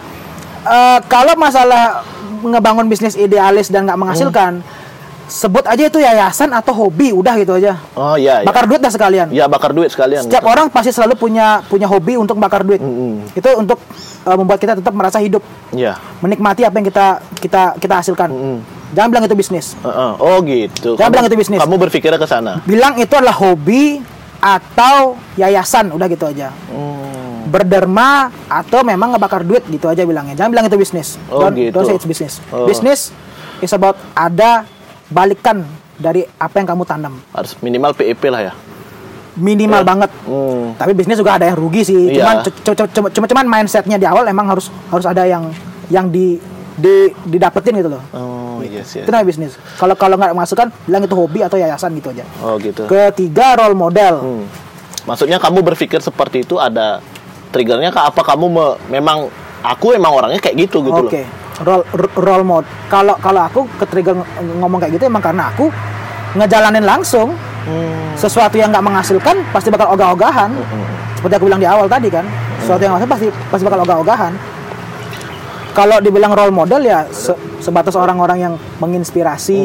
eh, 0.62 0.98
kalau 1.10 1.34
masalah 1.34 2.06
ngebangun 2.44 2.86
bisnis 2.86 3.18
idealis 3.18 3.74
dan 3.74 3.82
nggak 3.90 3.98
menghasilkan, 3.98 4.62
sebut 5.24 5.64
aja 5.64 5.82
itu 5.82 5.96
yayasan 5.96 6.50
atau 6.50 6.72
hobi, 6.74 7.10
udah 7.10 7.34
gitu 7.36 7.54
aja. 7.54 7.80
oh 7.92 8.14
iya 8.14 8.40
iya 8.40 8.46
Bakar 8.46 8.64
duit 8.64 8.78
dah 8.78 8.88
sekalian. 8.88 9.26
ya 9.28 9.44
bakar 9.46 9.72
duit 9.72 9.88
sekalian 9.88 10.22
Setiap 10.22 10.42
gitu. 10.42 10.52
orang 10.52 10.66
pasti 10.68 10.90
selalu 10.90 11.14
punya 11.14 11.64
punya 11.64 11.84
hobi 11.84 12.14
untuk 12.14 12.36
bakar 12.36 12.60
duit. 12.60 12.78
Mm-mm. 12.78 13.32
Itu 13.32 13.48
untuk 13.54 13.80
eh, 14.22 14.36
membuat 14.36 14.58
kita 14.58 14.76
tetap 14.76 14.92
merasa 14.92 15.18
hidup, 15.18 15.40
Iya. 15.70 15.96
menikmati 16.18 16.62
apa 16.62 16.76
yang 16.76 16.86
kita 16.86 17.06
kita 17.38 17.62
kita 17.76 17.94
hasilkan. 17.98 18.28
Mm-mm. 18.28 18.58
Jangan 18.92 19.08
bilang 19.10 19.24
itu 19.24 19.34
bisnis. 19.34 19.74
Heeh. 19.76 20.10
oh 20.16 20.38
gitu 20.40 20.94
Jangan 20.94 21.10
bilang 21.10 21.26
itu 21.26 21.36
bisnis. 21.36 21.58
kamu 21.58 21.76
berpikirnya 21.82 22.14
ke 22.14 22.28
sana 22.28 22.62
Bilang 22.62 22.94
itu 22.94 23.10
adalah 23.10 23.34
hobi 23.34 23.98
atau 24.38 25.16
yayasan, 25.34 25.88
udah 25.88 26.06
gitu 26.06 26.28
aja. 26.28 26.52
Hmm. 26.68 27.48
Berderma 27.48 28.28
atau 28.44 28.84
memang 28.84 29.16
ngebakar 29.16 29.40
duit 29.40 29.64
gitu 29.66 29.88
aja 29.88 30.04
bilangnya. 30.04 30.36
Jangan 30.36 30.50
bilang 30.52 30.66
itu 30.66 30.76
bisnis. 30.76 31.16
Oh, 31.26 31.42
don't, 31.42 31.56
gitu. 31.56 31.72
don't 31.72 31.86
say 31.86 31.96
it's 31.96 32.04
business. 32.04 32.44
Oh. 32.52 32.68
Business 32.68 33.08
is 33.58 33.72
about 33.72 33.96
ada 34.12 34.68
balikan 35.06 35.62
dari 35.94 36.26
apa 36.34 36.56
yang 36.56 36.68
kamu 36.68 36.82
tanam. 36.84 37.14
harus 37.30 37.54
minimal 37.60 37.92
PEP 37.92 38.22
lah 38.26 38.42
ya 38.42 38.54
Minimal 39.34 39.82
banget. 39.82 40.10
Hmm. 40.22 40.78
Tapi 40.78 40.94
bisnis 40.94 41.18
juga 41.18 41.34
ada 41.34 41.42
yang 41.44 41.58
rugi 41.58 41.82
sih. 41.82 41.98
Iya. 42.08 42.22
Cuman 42.22 42.34
cu- 42.40 42.54
cu- 42.54 42.76
cu- 42.76 42.90
cuma 42.94 43.08
cuma 43.10 43.26
cuman 43.26 43.44
mindsetnya 43.44 43.98
di 43.98 44.06
awal 44.06 44.22
emang 44.24 44.46
harus 44.46 44.70
harus 44.88 45.02
ada 45.02 45.26
yang 45.26 45.50
yang 45.90 46.06
di 46.06 46.38
di 46.74 47.10
didapetin 47.26 47.74
gitu 47.76 47.90
loh. 47.90 48.02
oh 48.14 48.62
yes 48.62 48.94
yes 48.94 49.02
Itu 49.02 49.10
namanya 49.10 49.26
bisnis. 49.26 49.58
Kalau 49.74 49.98
kalau 49.98 50.14
nggak 50.14 50.38
masukkan 50.38 50.70
bilang 50.86 51.02
itu 51.02 51.14
hobi 51.14 51.42
atau 51.42 51.58
yayasan 51.58 51.98
gitu 51.98 52.14
aja. 52.14 52.22
oh 52.38 52.54
gitu 52.58 52.86
Ketiga 52.86 53.58
role 53.58 53.74
model. 53.74 54.14
Hmm. 54.22 54.44
Maksudnya 55.02 55.42
kamu 55.42 55.66
berpikir 55.66 55.98
seperti 55.98 56.46
itu 56.46 56.54
ada 56.56 57.02
triggernya? 57.50 57.90
Apa 57.90 58.22
kamu 58.24 58.46
me- 58.46 58.78
memang 58.88 59.26
aku 59.62 59.92
emang 59.92 60.14
orangnya 60.14 60.38
kayak 60.38 60.62
gitu 60.62 60.78
gitu 60.80 60.94
loh? 60.94 61.10
Role 61.60 61.84
role 62.16 62.42
model. 62.42 62.66
Kalau 62.88 63.14
kalau 63.16 63.40
aku 63.40 63.60
ke 63.76 63.84
trigger 63.84 64.14
ng- 64.16 64.26
ngomong 64.58 64.80
kayak 64.80 64.92
gitu 64.92 65.06
emang 65.06 65.22
karena 65.22 65.48
aku 65.48 65.70
ngejalanin 66.34 66.82
langsung 66.82 67.30
Hmm. 67.64 68.12
sesuatu 68.12 68.54
yang 68.54 68.68
nggak 68.68 68.82
menghasilkan 68.82 69.40
pasti 69.48 69.70
bakal 69.70 69.94
ogah-ogahan. 69.94 70.50
Seperti 71.14 71.32
aku 71.32 71.46
bilang 71.46 71.56
di 71.56 71.64
awal 71.64 71.86
tadi 71.86 72.08
kan, 72.08 72.26
sesuatu 72.58 72.82
yang 72.82 72.92
hasil 72.92 73.06
pasti 73.06 73.26
pasti 73.48 73.62
bakal 73.62 73.80
ogah-ogahan. 73.80 74.32
Kalau 75.72 75.98
dibilang 75.98 76.30
role 76.30 76.50
model 76.50 76.82
ya 76.82 77.02
se- 77.08 77.34
sebatas 77.58 77.94
orang-orang 77.94 78.38
yang 78.40 78.54
menginspirasi 78.78 79.58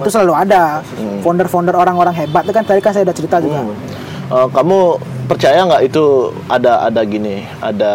itu 0.00 0.08
selalu 0.08 0.32
ada. 0.36 0.82
Founder-founder 1.20 1.70
orang-orang 1.72 2.10
hebat 2.16 2.42
itu 2.42 2.50
kan 2.50 2.64
tadi 2.64 2.78
kan 2.78 2.90
saya 2.90 3.04
udah 3.04 3.14
cerita 3.14 3.36
juga. 3.38 3.62
Eh, 4.32 4.48
kamu 4.48 4.78
percaya 5.28 5.60
nggak 5.62 5.82
itu 5.84 6.04
ada 6.48 6.82
ada 6.82 7.04
gini, 7.04 7.44
ada 7.60 7.92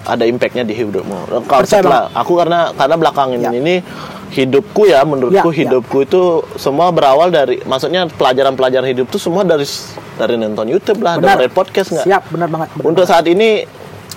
ada 0.00 0.24
impactnya 0.24 0.64
di 0.64 0.72
hidupmu? 0.72 1.28
Eh, 1.28 1.42
Kalau 1.44 1.64
setelah 1.64 2.08
aku 2.10 2.32
karena 2.34 2.72
karena 2.72 2.96
belakangan 2.96 3.36
Ya. 3.36 3.52
ini 3.52 3.84
hidupku 4.28 4.88
ya 4.88 5.04
menurutku 5.04 5.52
Ya, 5.52 5.54
ya. 5.54 5.58
hidupku 5.62 6.02
itu 6.02 6.20
semua 6.56 6.88
berawal 6.88 7.28
dari 7.28 7.60
maksudnya 7.62 8.08
pelajaran-pelajaran 8.08 8.88
hidup 8.88 9.06
itu 9.06 9.20
semua 9.20 9.44
dari 9.44 9.68
dari 10.16 10.34
nonton 10.34 10.64
YouTube 10.66 10.98
lah, 10.98 11.20
Benar. 11.20 11.36
dari 11.36 11.52
podcast 11.52 11.92
nggak? 11.92 12.04
Siap, 12.08 12.22
benar 12.32 12.48
banget. 12.48 12.68
benar 12.72 12.86
Untuk 12.86 13.04
saat 13.04 13.28
ini 13.28 13.68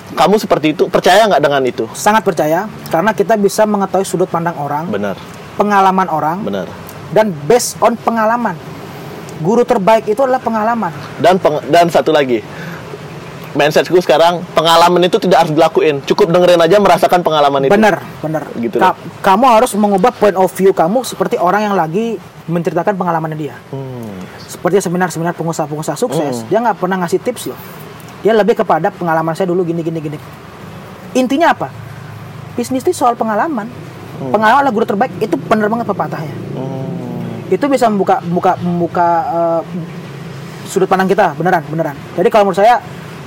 kamu 0.09 0.39
seperti 0.39 0.73
itu 0.73 0.87
percaya 0.87 1.27
nggak 1.27 1.43
dengan 1.43 1.61
itu? 1.61 1.85
sangat 1.91 2.23
percaya 2.23 2.71
karena 2.87 3.11
kita 3.11 3.35
bisa 3.35 3.67
mengetahui 3.67 4.07
sudut 4.07 4.25
pandang 4.25 4.55
orang, 4.55 4.87
Benar, 4.87 5.19
pengalaman 5.53 6.07
orang, 6.07 6.39
benar. 6.39 6.71
dan 7.11 7.35
based 7.45 7.75
on 7.77 7.99
pengalaman. 7.99 8.55
Guru 9.39 9.63
terbaik 9.63 10.03
itu 10.05 10.19
adalah 10.19 10.39
pengalaman. 10.39 10.91
dan 11.17 11.35
peng- 11.35 11.63
dan 11.67 11.87
satu 11.87 12.11
lagi 12.11 12.43
mindsetku 13.49 13.97
sekarang 13.97 14.45
pengalaman 14.53 15.01
itu 15.01 15.17
tidak 15.17 15.41
harus 15.41 15.51
dilakuin 15.51 16.05
cukup 16.05 16.29
dengerin 16.29 16.61
aja 16.61 16.77
merasakan 16.77 17.25
pengalaman 17.25 17.65
itu 17.65 17.73
Benar, 17.73 18.05
benar. 18.21 18.43
Gitu 18.53 18.77
Ka- 18.77 18.93
kamu 19.25 19.45
harus 19.49 19.71
mengubah 19.73 20.13
point 20.13 20.37
of 20.37 20.53
view 20.53 20.69
kamu 20.69 21.01
seperti 21.01 21.35
orang 21.35 21.65
yang 21.65 21.75
lagi 21.75 22.21
menceritakan 22.45 22.93
pengalamannya 22.93 23.37
dia. 23.37 23.55
Hmm. 23.69 24.21
Seperti 24.43 24.81
seminar-seminar 24.81 25.33
pengusaha-pengusaha 25.33 25.93
sukses, 25.95 26.45
dia 26.45 26.57
nggak 26.59 26.77
pernah 26.77 26.97
ngasih 26.99 27.21
tips 27.21 27.49
loh. 27.49 27.59
Dia 28.19 28.33
lebih 28.33 28.53
kepada 28.55 28.89
pengalaman 28.89 29.33
saya 29.33 29.47
dulu 29.47 29.61
gini 29.61 29.81
gini 29.81 29.97
gini. 29.99 30.17
Intinya 31.13 31.53
apa? 31.53 31.69
Bisnis 32.53 32.81
itu 32.81 32.91
soal 32.91 33.13
pengalaman. 33.13 33.69
Pengalaman 34.19 34.61
adalah 34.61 34.73
guru 34.73 34.85
terbaik. 34.85 35.13
Itu 35.17 35.37
benar 35.39 35.69
banget 35.69 35.87
pepatahnya. 35.87 36.33
Hmm. 36.53 37.08
Itu 37.49 37.65
bisa 37.65 37.89
membuka 37.89 38.21
membuka 38.21 38.53
membuka 38.61 39.09
eh, 39.27 39.61
sudut 40.69 40.85
pandang 40.85 41.09
kita. 41.09 41.33
Beneran 41.33 41.65
beneran. 41.65 41.95
Jadi 42.13 42.29
kalau 42.29 42.49
menurut 42.49 42.61
saya 42.61 42.77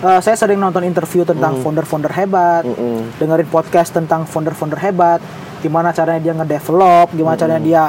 eh, 0.02 0.20
saya 0.22 0.36
sering 0.38 0.58
nonton 0.58 0.82
interview 0.82 1.22
tentang 1.22 1.58
founder-founder 1.58 2.12
hebat 2.14 2.62
Mm-mm. 2.66 3.18
dengerin 3.18 3.48
podcast 3.50 3.94
tentang 3.94 4.26
founder-founder 4.26 4.78
hebat 4.78 5.22
gimana 5.62 5.94
caranya 5.94 6.18
dia 6.18 6.34
ngedevelop 6.34 7.14
gimana 7.14 7.38
caranya 7.38 7.62
dia 7.62 7.82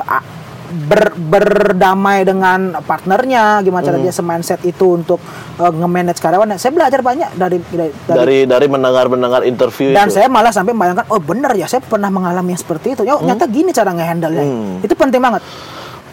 ah, 0.00 0.24
ber, 0.68 1.12
berdamai 1.16 2.24
dengan 2.24 2.76
partnernya 2.80 3.60
gimana 3.60 3.84
cara 3.84 4.00
dia 4.00 4.12
semindset 4.12 4.60
itu 4.64 4.96
untuk 4.96 5.20
eh, 5.60 5.72
nge-manage 5.72 6.20
karyawannya. 6.20 6.56
Saya 6.56 6.72
belajar 6.72 7.00
banyak 7.04 7.36
dari 7.36 7.60
dari, 7.68 7.88
dari 8.08 8.16
dari 8.16 8.38
dari 8.48 8.66
mendengar 8.68 9.12
mendengar 9.12 9.44
interview 9.44 9.92
dan 9.92 10.08
itu. 10.08 10.16
saya 10.20 10.28
malah 10.32 10.52
sampai 10.52 10.72
membayangkan 10.72 11.08
oh 11.12 11.20
bener 11.20 11.52
ya 11.52 11.68
saya 11.68 11.84
pernah 11.84 12.08
mengalami 12.08 12.56
yang 12.56 12.60
seperti 12.60 12.96
itu. 12.96 13.02
Oh 13.08 13.20
nyata 13.20 13.44
gini 13.48 13.72
cara 13.72 13.92
ngehandle 13.92 14.32
nya 14.32 14.44
Hmm. 14.48 14.80
itu 14.80 14.94
penting 14.96 15.20
banget 15.20 15.44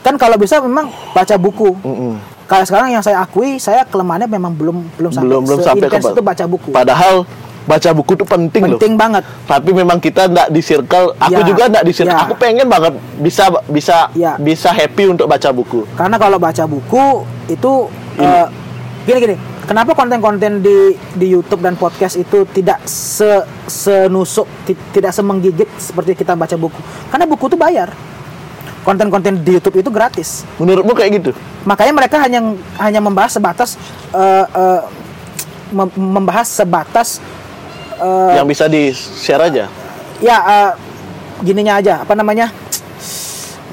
kan 0.05 0.13
kalau 0.15 0.37
bisa 0.37 0.61
memang 0.61 0.85
baca 1.11 1.33
buku 1.35 1.73
Mm-mm. 1.75 2.13
kalau 2.45 2.61
sekarang 2.61 2.93
yang 2.93 3.01
saya 3.01 3.19
akui 3.19 3.57
saya 3.57 3.81
kelemahannya 3.83 4.29
memang 4.29 4.53
belum 4.53 4.85
belum 4.93 5.09
sampai 5.09 5.25
belum 5.27 5.41
belum 5.43 5.59
sampai 5.59 5.87
ke 5.89 5.97
itu 5.97 6.21
baca 6.21 6.45
buku 6.45 6.69
padahal 6.69 7.25
baca 7.65 7.89
buku 7.91 8.13
tuh 8.13 8.29
penting, 8.29 8.61
loh. 8.63 8.77
penting 8.77 8.93
banget 8.93 9.25
Tapi 9.43 9.73
memang 9.73 9.97
kita 9.97 10.29
nggak 10.29 10.53
di 10.53 10.61
circle. 10.61 11.17
Aku 11.17 11.33
Ya, 11.33 11.41
juga 11.41 11.65
nggak 11.65 11.81
di 11.81 11.93
circle. 11.97 12.13
ya. 12.13 12.21
Aku 12.21 12.37
pengen 12.37 12.69
banget 12.69 12.93
bisa 13.17 13.49
bisa 13.65 13.97
Ya. 14.13 14.37
bisa 14.37 14.69
happy 14.69 15.09
untuk 15.09 15.25
baca 15.25 15.49
buku. 15.49 15.81
karena 15.97 16.13
kalau 16.15 16.37
baca 16.37 16.61
buku 16.63 17.05
itu 17.47 17.89
eh, 18.15 18.45
gini 19.01 19.17
gini 19.19 19.35
kenapa 19.63 19.93
konten-konten 19.93 20.61
di 20.61 20.77
di 21.11 21.27
YouTube 21.27 21.59
dan 21.59 21.73
podcast 21.73 22.13
itu 22.15 22.45
tidak 22.47 22.85
se 22.85 23.41
senusuk 23.65 24.45
ti- 24.61 24.77
tidak 24.91 25.09
semenggigit 25.09 25.69
seperti 25.75 26.13
kita 26.13 26.33
baca 26.33 26.53
buku 26.55 26.77
karena 27.09 27.25
buku 27.25 27.45
itu 27.47 27.57
bayar 27.57 27.89
konten-konten 28.85 29.41
di 29.41 29.51
YouTube 29.51 29.75
itu 29.75 29.89
gratis 29.89 30.45
Menurutmu 30.55 30.93
kayak 30.93 31.11
gitu? 31.15 31.31
makanya 31.65 31.91
mereka 31.91 32.21
hanya 32.21 32.39
hanya 32.77 33.01
membahas 33.01 33.33
sebatas 33.33 33.75
eh, 34.13 34.81
mem- 35.71 35.91
membahas 35.97 36.45
sebatas 36.45 37.17
eh, 37.97 38.33
Yang 38.37 38.47
bisa 38.47 38.65
di 38.65 38.81
share 38.93 39.41
aja. 39.43 39.65
ya 40.21 40.37
eh, 40.39 40.71
gininya 41.41 41.75
aja 41.75 41.99
apa 41.99 42.13
namanya 42.13 42.53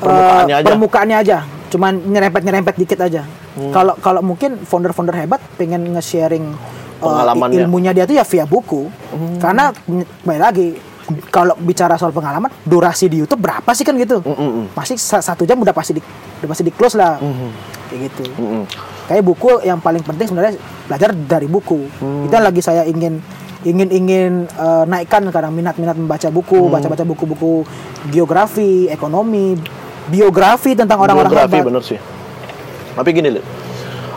Permukaannya 0.00 0.54
aja. 0.56 0.66
permukaannya 0.66 1.16
aja 1.18 1.38
cuman 1.68 1.92
nyerempet 2.02 2.42
nyerempet 2.42 2.74
dikit 2.76 2.98
aja 2.98 3.22
Hmm. 3.52 3.68
kalau 3.68 3.92
kalau 4.00 4.24
mungkin 4.24 4.56
founder-founder 4.58 5.12
hebat 5.12 5.36
pengen 5.60 5.84
nge-sharing. 5.92 6.56
Hmm. 7.04 7.52
ilmunya 7.52 7.92
dia 7.92 8.08
tuh 8.08 8.16
ya 8.16 8.24
via 8.24 8.48
buku 8.48 8.88
karena 9.36 9.76
ny- 9.84 10.08
balik 10.22 10.40
lagi 10.40 10.68
kalau 11.26 11.54
bicara 11.56 11.94
soal 11.94 12.10
pengalaman 12.10 12.48
durasi 12.62 13.06
di 13.06 13.18
YouTube 13.18 13.40
berapa 13.40 13.70
sih 13.70 13.82
kan 13.82 13.94
gitu 13.94 14.20
masih 14.72 14.94
sa- 14.94 15.20
satu 15.20 15.42
jam 15.42 15.56
udah 15.56 15.70
pasti 15.70 15.92
di 15.92 16.02
udah 16.38 16.48
pasti 16.48 16.62
di 16.62 16.70
close 16.70 16.94
lah 16.94 17.16
Hmm. 17.16 17.50
kayak 17.86 18.00
gitu 18.08 18.24
Mm-mm. 18.34 18.62
kayak 19.04 19.20
buku 19.20 19.60
yang 19.62 19.78
paling 19.78 20.00
penting 20.00 20.26
sebenarnya 20.26 20.56
belajar 20.84 21.10
dari 21.12 21.46
buku 21.46 21.80
Hmm. 21.96 22.24
itu 22.24 22.32
yang 22.32 22.44
lagi 22.44 22.60
saya 22.60 22.82
ingin 22.82 23.20
ingin 23.62 23.88
ingin 23.88 24.32
eh, 24.48 24.84
naikkan 24.84 25.22
sekarang 25.24 25.50
minat-minat 25.50 25.94
membaca 25.94 26.28
buku 26.28 26.58
Hmm. 26.60 26.72
baca-baca 26.72 27.04
buku-buku 27.04 27.62
geografi 28.08 28.86
ekonomi 28.86 29.54
biografi 30.04 30.74
tentang 30.74 30.98
orang-orang 30.98 31.30
Biografi 31.30 31.56
hebat 31.56 31.68
bener 31.68 31.82
sih. 31.84 31.98
Tapi 32.92 33.08
gini, 33.10 33.30
Lid. 33.30 33.44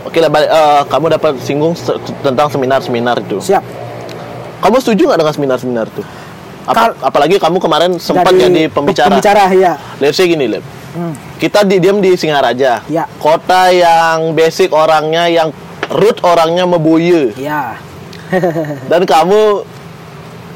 Oke 0.02 0.18
lah, 0.18 0.28
balik, 0.28 0.50
eh, 0.50 0.82
kamu 0.86 1.06
dapat 1.12 1.34
singgung 1.40 1.74
se- 1.74 1.94
tentang 2.20 2.50
seminar-seminar 2.50 3.22
itu. 3.22 3.38
siap 3.40 3.62
Kamu 4.58 4.78
setuju 4.78 5.06
nggak 5.06 5.20
dengan 5.20 5.34
seminar-seminar 5.34 5.86
itu? 5.88 6.02
Kal- 6.68 6.98
apalagi 7.00 7.38
kamu 7.38 7.58
kemarin 7.58 7.92
sempat 7.96 8.32
jadi 8.32 8.66
pe- 8.66 8.74
pembicara. 8.74 9.08
pembicara 9.08 9.44
ya 9.52 9.74
say 10.10 10.26
gini, 10.26 10.50
Lid. 10.50 10.66
Hmm. 10.92 11.14
Kita 11.36 11.62
di 11.62 11.78
diam 11.78 12.00
di 12.00 12.16
Singaraja. 12.16 12.82
Ya. 12.88 13.04
Kota 13.20 13.68
yang 13.68 14.32
basic 14.32 14.72
orangnya 14.72 15.28
yang 15.28 15.52
root 15.90 16.24
orangnya 16.24 16.64
mebuye. 16.64 17.36
ya 17.36 17.76
Dan 18.92 19.04
kamu 19.04 19.62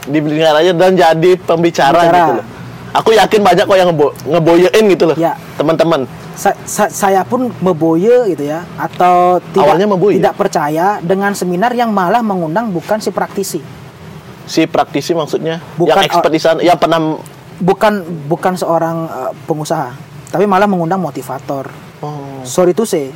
di 0.05 0.17
Singaraja 0.17 0.71
dan 0.71 0.95
jadi 0.95 1.31
pembicara, 1.37 1.93
Pembicara. 1.93 2.17
gitu 2.17 2.33
loh. 2.35 2.45
Aku 2.91 3.13
yakin 3.13 3.45
banyak 3.45 3.69
kok 3.69 3.77
yang 3.77 3.93
ngebo 3.93 4.07
ngeboyein 4.25 4.83
gitu 4.89 5.05
loh. 5.05 5.17
Ya. 5.19 5.37
Teman-teman. 5.53 6.09
Sa- 6.33 6.55
sa- 6.63 6.89
saya 6.89 7.21
pun 7.21 7.51
meboye 7.59 8.31
gitu 8.31 8.47
ya 8.47 8.63
atau 8.73 9.43
tidak 9.45 9.67
Awalnya 9.67 9.87
meboye? 9.87 10.17
tidak 10.17 10.33
percaya 10.33 10.97
dengan 10.97 11.35
seminar 11.35 11.75
yang 11.75 11.91
malah 11.91 12.23
mengundang 12.23 12.71
bukan 12.71 12.97
si 12.97 13.11
praktisi 13.11 13.59
Si 14.49 14.65
praktisi 14.65 15.13
maksudnya 15.13 15.61
Bukan, 15.77 15.93
yang 15.93 16.01
expert 16.09 16.33
di 16.33 16.41
sana, 16.41 16.59
yang 16.65 16.81
pernah 16.81 17.21
bukan 17.61 18.25
bukan 18.25 18.57
seorang 18.57 18.97
eh, 19.05 19.31
pengusaha 19.45 19.93
tapi 20.29 20.45
malah 20.45 20.65
mengundang 20.69 21.01
motivator. 21.01 21.69
Oh. 21.99 22.39
sorry 22.47 22.71
to 22.71 22.87
say 22.87 23.11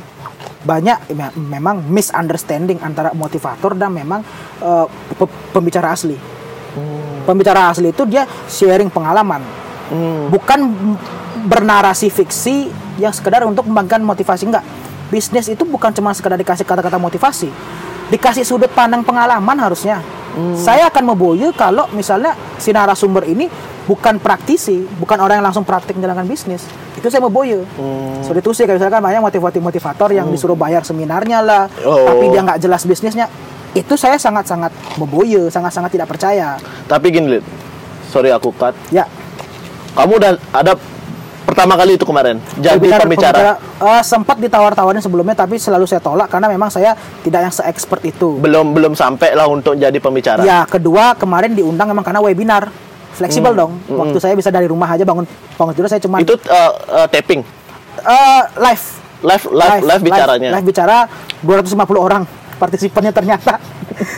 banyak 0.60 1.08
me- 1.16 1.56
memang 1.56 1.80
misunderstanding 1.88 2.76
antara 2.84 3.16
motivator 3.16 3.72
dan 3.74 3.90
memang 3.90 4.22
eh, 4.62 4.86
pe- 5.18 5.40
pembicara 5.50 5.90
asli. 5.90 6.14
Pembicara 7.24 7.72
asli 7.72 7.90
itu 7.90 8.04
dia 8.06 8.28
sharing 8.46 8.92
pengalaman. 8.92 9.42
Hmm. 9.84 10.32
bukan 10.32 10.64
bernarasi 11.44 12.08
fiksi 12.08 12.72
yang 12.96 13.12
sekedar 13.12 13.44
untuk 13.44 13.68
membangkitkan 13.68 14.00
motivasi 14.00 14.48
enggak. 14.48 14.64
Bisnis 15.12 15.44
itu 15.52 15.60
bukan 15.68 15.92
cuma 15.92 16.16
sekedar 16.16 16.40
dikasih 16.40 16.64
kata-kata 16.64 16.96
motivasi 16.96 17.52
dikasih 18.08 18.44
sudut 18.44 18.70
pandang 18.70 19.00
pengalaman 19.00 19.56
harusnya. 19.56 20.00
Saya 20.58 20.90
akan 20.90 21.14
memboye 21.14 21.54
kalau 21.54 21.86
misalnya 21.94 22.34
si 22.58 22.74
narasumber 22.74 23.22
ini 23.22 23.46
bukan 23.86 24.18
praktisi 24.18 24.82
bukan 24.98 25.22
orang 25.22 25.38
yang 25.38 25.46
langsung 25.46 25.62
praktik 25.62 25.94
menjalankan 25.94 26.26
bisnis. 26.26 26.66
Itu 26.98 27.06
saya 27.06 27.22
memboye 27.22 27.62
sorry 28.20 28.42
itu 28.42 28.50
sih 28.50 28.66
kayak 28.66 28.82
misalkan 28.82 28.98
banyak 28.98 29.22
motivator 29.22 29.62
motivator 29.62 30.10
yang 30.10 30.26
disuruh 30.26 30.58
bayar 30.58 30.82
seminarnya 30.82 31.38
lah 31.38 31.70
Oh. 31.86 32.02
tapi 32.02 32.34
dia 32.34 32.42
nggak 32.42 32.58
jelas 32.58 32.82
bisnisnya. 32.82 33.30
Itu 33.74 33.94
saya 33.94 34.18
sangat-sangat 34.18 34.74
memboye 34.98 35.46
sangat-sangat 35.50 35.94
tidak 35.94 36.10
percaya. 36.10 36.58
Tapi 36.90 37.10
gini, 37.10 37.38
Lid. 37.38 37.44
Sorry 38.10 38.30
aku 38.30 38.50
cut. 38.54 38.74
ya. 38.90 39.06
Kamu 39.94 40.18
udah 40.18 40.34
ada 40.50 40.74
pertama 41.44 41.74
kali 41.74 41.94
itu 41.94 42.02
kemarin 42.02 42.40
jadi 42.56 42.74
pembicara. 42.74 43.02
pembicara, 43.04 43.50
eh, 43.60 44.02
sempat 44.02 44.36
ditawar-tawarin 44.38 44.98
sebelumnya 44.98 45.36
tapi 45.36 45.56
selalu 45.56 45.84
saya 45.84 46.00
tolak 46.00 46.26
karena 46.26 46.48
memang 46.48 46.68
saya 46.68 46.92
tidak 47.20 47.40
yang 47.44 47.52
se-expert 47.52 48.00
itu. 48.02 48.36
Belum 48.36 48.72
belum 48.72 48.92
sampai 48.92 49.32
lah 49.32 49.46
untuk 49.46 49.74
jadi 49.74 49.94
pembicara. 49.96 50.40
Ya, 50.42 50.64
kedua 50.64 51.14
kemarin 51.14 51.52
diundang 51.52 51.86
memang 51.86 52.02
karena 52.02 52.18
webinar. 52.18 52.72
Fleksibel 53.14 53.54
Hmm, 53.54 53.60
dong. 53.60 53.72
Waktu 53.86 54.18
saya 54.18 54.34
bisa 54.34 54.50
dari 54.50 54.66
rumah 54.66 54.90
aja 54.90 55.06
bangun 55.06 55.22
bangun 55.54 55.72
tidur 55.72 55.86
saya 55.86 56.02
cuma 56.02 56.18
Itu 56.18 56.34
eh, 56.34 56.72
eh, 56.90 57.06
taping. 57.08 57.46
eh, 58.00 58.42
live. 58.58 58.84
Live 59.22 59.44
live 59.48 59.80
live, 59.80 60.02
bicaranya. 60.02 60.50
Live, 60.52 60.66
bicara 60.66 61.08
250 61.40 61.96
orang 61.96 62.28
partisipannya 62.56 63.10
ternyata 63.10 63.58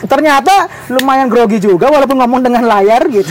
ternyata 0.03 0.53
lumayan 0.89 1.27
grogi 1.27 1.57
juga 1.57 1.87
walaupun 1.87 2.17
ngomong 2.17 2.41
dengan 2.41 2.65
layar 2.65 3.05
gitu. 3.07 3.29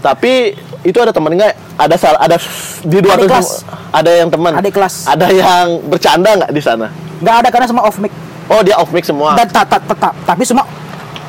Tapi 0.00 0.54
itu 0.80 0.98
ada 0.98 1.10
temen 1.10 1.32
nggak? 1.34 1.52
Ada 1.76 1.96
sal 1.96 2.14
ada 2.16 2.36
di 2.80 2.98
dua 2.98 3.14
ratus 3.14 3.28
kelas. 3.28 3.48
ada 3.90 4.10
yang 4.10 4.28
teman. 4.28 4.52
Adik 4.54 4.72
kelas. 4.72 4.94
Ada 5.04 5.26
yang 5.28 5.66
bercanda 5.84 6.30
nggak 6.34 6.50
di 6.50 6.62
sana? 6.62 6.88
nggak 7.14 7.36
ada 7.40 7.48
karena 7.48 7.66
semua 7.66 7.84
off 7.84 7.96
mic. 7.96 8.12
Oh 8.46 8.60
dia 8.60 8.76
off 8.76 8.90
mic 8.90 9.02
semua. 9.02 9.32
Dan 9.34 9.48
ta- 9.48 9.64
ta- 9.64 9.80
ta- 9.80 9.96
ta- 9.98 10.16
tapi 10.24 10.44
semua 10.44 10.64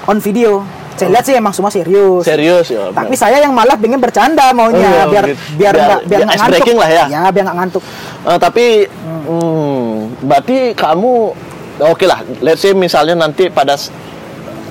on 0.05 0.19
video. 0.19 0.63
Saya 0.95 1.11
lihat 1.11 1.27
sih 1.27 1.35
emang 1.35 1.51
semua 1.51 1.67
serius. 1.67 2.23
Serius 2.23 2.71
ya. 2.71 2.87
Tapi 2.89 3.15
saya 3.15 3.43
yang 3.43 3.51
malah 3.51 3.75
pengen 3.75 3.99
bercanda 3.99 4.55
maunya 4.55 5.03
Oh, 5.03 5.11
biar 5.11 5.27
gitu. 5.27 5.59
biar 5.59 5.73
Biar- 5.73 5.75
nggak 5.75 6.01
biar 6.01 6.07
biar 6.07 6.19
nggak 6.23 6.39
ngantuk. 6.39 6.75
lah 6.79 6.89
ya. 6.89 7.05
Ya, 7.05 7.21
biar 7.27 7.43
nggak 7.43 7.57
ngantuk. 7.59 7.83
Eh, 8.23 8.37
tapi 8.39 8.65
hmm, 9.27 9.91
berarti 10.23 10.57
kamu 10.71 11.13
oke 11.77 12.05
lah. 12.05 12.19
Let's 12.39 12.59
say 12.59 12.71
misalnya 12.71 13.15
nanti 13.17 13.47
pada 13.47 13.75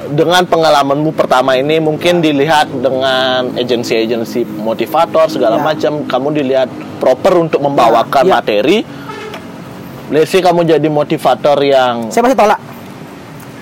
dengan 0.06 0.44
pengalamanmu 0.44 1.10
pertama 1.10 1.56
ini 1.56 1.80
mungkin 1.80 2.20
dilihat 2.20 2.68
dengan 2.70 3.50
agensi-agensi 3.52 4.44
motivator 4.54 5.26
segala 5.26 5.56
Ya. 5.56 5.64
macam, 5.64 5.92
kamu 6.04 6.28
dilihat 6.34 6.68
proper 6.98 7.40
untuk 7.40 7.60
membawakan 7.60 8.22
Ya, 8.22 8.28
ya. 8.28 8.34
materi. 8.34 8.78
Let's 10.06 10.28
say 10.28 10.44
kamu 10.44 10.68
jadi 10.68 10.84
motivator 10.86 11.56
yang 11.58 12.12
Saya 12.12 12.20
pasti 12.22 12.36
tolak. 12.36 12.60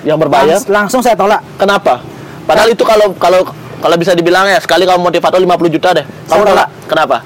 yang 0.03 0.19
berbayar. 0.19 0.59
Langs- 0.59 0.67
langsung 0.67 0.99
saya 0.99 1.15
tolak. 1.15 1.39
Kenapa? 1.55 2.03
Padahal 2.43 2.75
itu 2.75 2.83
kalau 2.83 3.15
kalau 3.15 3.47
kalau 3.79 3.95
bisa 3.95 4.11
dibilang 4.13 4.47
ya 4.47 4.59
sekali 4.59 4.83
kamu 4.83 4.99
motivator 5.01 5.39
50 5.39 5.71
juta 5.71 5.95
deh. 5.95 6.03
Kamu 6.27 6.43
Saya 6.43 6.51
tolak. 6.51 6.69
Kenapa? 6.91 7.17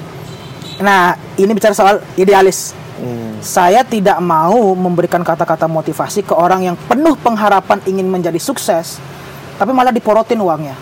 Nah, 0.76 1.02
ini 1.34 1.50
bicara 1.50 1.72
soal 1.72 2.04
idealis. 2.14 2.76
Hmm. 2.96 3.36
Saya 3.44 3.84
tidak 3.84 4.16
mau 4.24 4.72
memberikan 4.72 5.20
kata-kata 5.20 5.68
motivasi 5.68 6.24
ke 6.24 6.32
orang 6.32 6.72
yang 6.72 6.76
penuh 6.88 7.12
pengharapan 7.20 7.84
ingin 7.84 8.08
menjadi 8.08 8.40
sukses, 8.40 8.96
tapi 9.60 9.70
malah 9.76 9.92
diporotin 9.92 10.40
uangnya. 10.40 10.76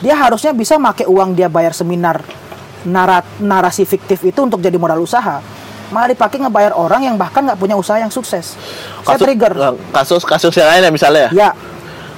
Dia 0.00 0.16
harusnya 0.16 0.52
bisa 0.52 0.76
make 0.80 1.04
uang 1.08 1.36
dia 1.36 1.48
bayar 1.48 1.72
seminar 1.72 2.20
narat, 2.86 3.26
narasi 3.42 3.82
fiktif 3.82 4.22
itu 4.22 4.38
untuk 4.40 4.62
jadi 4.62 4.78
modal 4.78 5.02
usaha. 5.02 5.42
Malah 5.90 6.10
dipakai 6.10 6.42
ngebayar 6.42 6.74
orang 6.74 7.06
yang 7.06 7.14
bahkan 7.14 7.46
nggak 7.46 7.58
punya 7.58 7.78
usaha 7.78 7.98
yang 7.98 8.10
sukses. 8.10 8.58
Saya 9.06 9.18
trigger. 9.18 9.54
kasus 9.94 10.22
kasus 10.26 10.54
yang 10.58 10.66
lain 10.66 10.82
ya 10.82 10.90
misalnya. 10.90 11.26
Ya, 11.30 11.50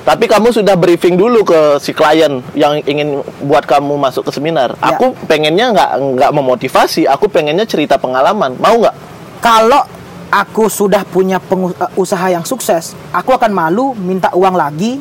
Tapi 0.09 0.25
kamu 0.25 0.49
sudah 0.57 0.73
briefing 0.73 1.21
dulu 1.21 1.45
ke 1.45 1.77
si 1.85 1.93
klien 1.93 2.41
yang 2.57 2.81
ingin 2.89 3.21
buat 3.45 3.69
kamu 3.69 3.93
masuk 4.01 4.25
ke 4.25 4.33
seminar. 4.33 4.73
Ya. 4.81 4.97
Aku 4.97 5.13
pengennya 5.29 5.69
nggak 5.77 5.91
nggak 6.17 6.31
memotivasi, 6.33 7.05
aku 7.05 7.29
pengennya 7.29 7.69
cerita 7.69 8.01
pengalaman. 8.01 8.57
Mau 8.57 8.81
nggak? 8.81 9.09
kalau 9.39 9.83
aku 10.29 10.69
sudah 10.69 11.05
punya 11.09 11.41
eh, 11.41 11.91
usaha 12.01 12.27
yang 12.29 12.45
sukses, 12.45 12.97
aku 13.15 13.33
akan 13.33 13.51
malu 13.53 13.93
minta 13.97 14.33
uang 14.35 14.55
lagi 14.55 15.01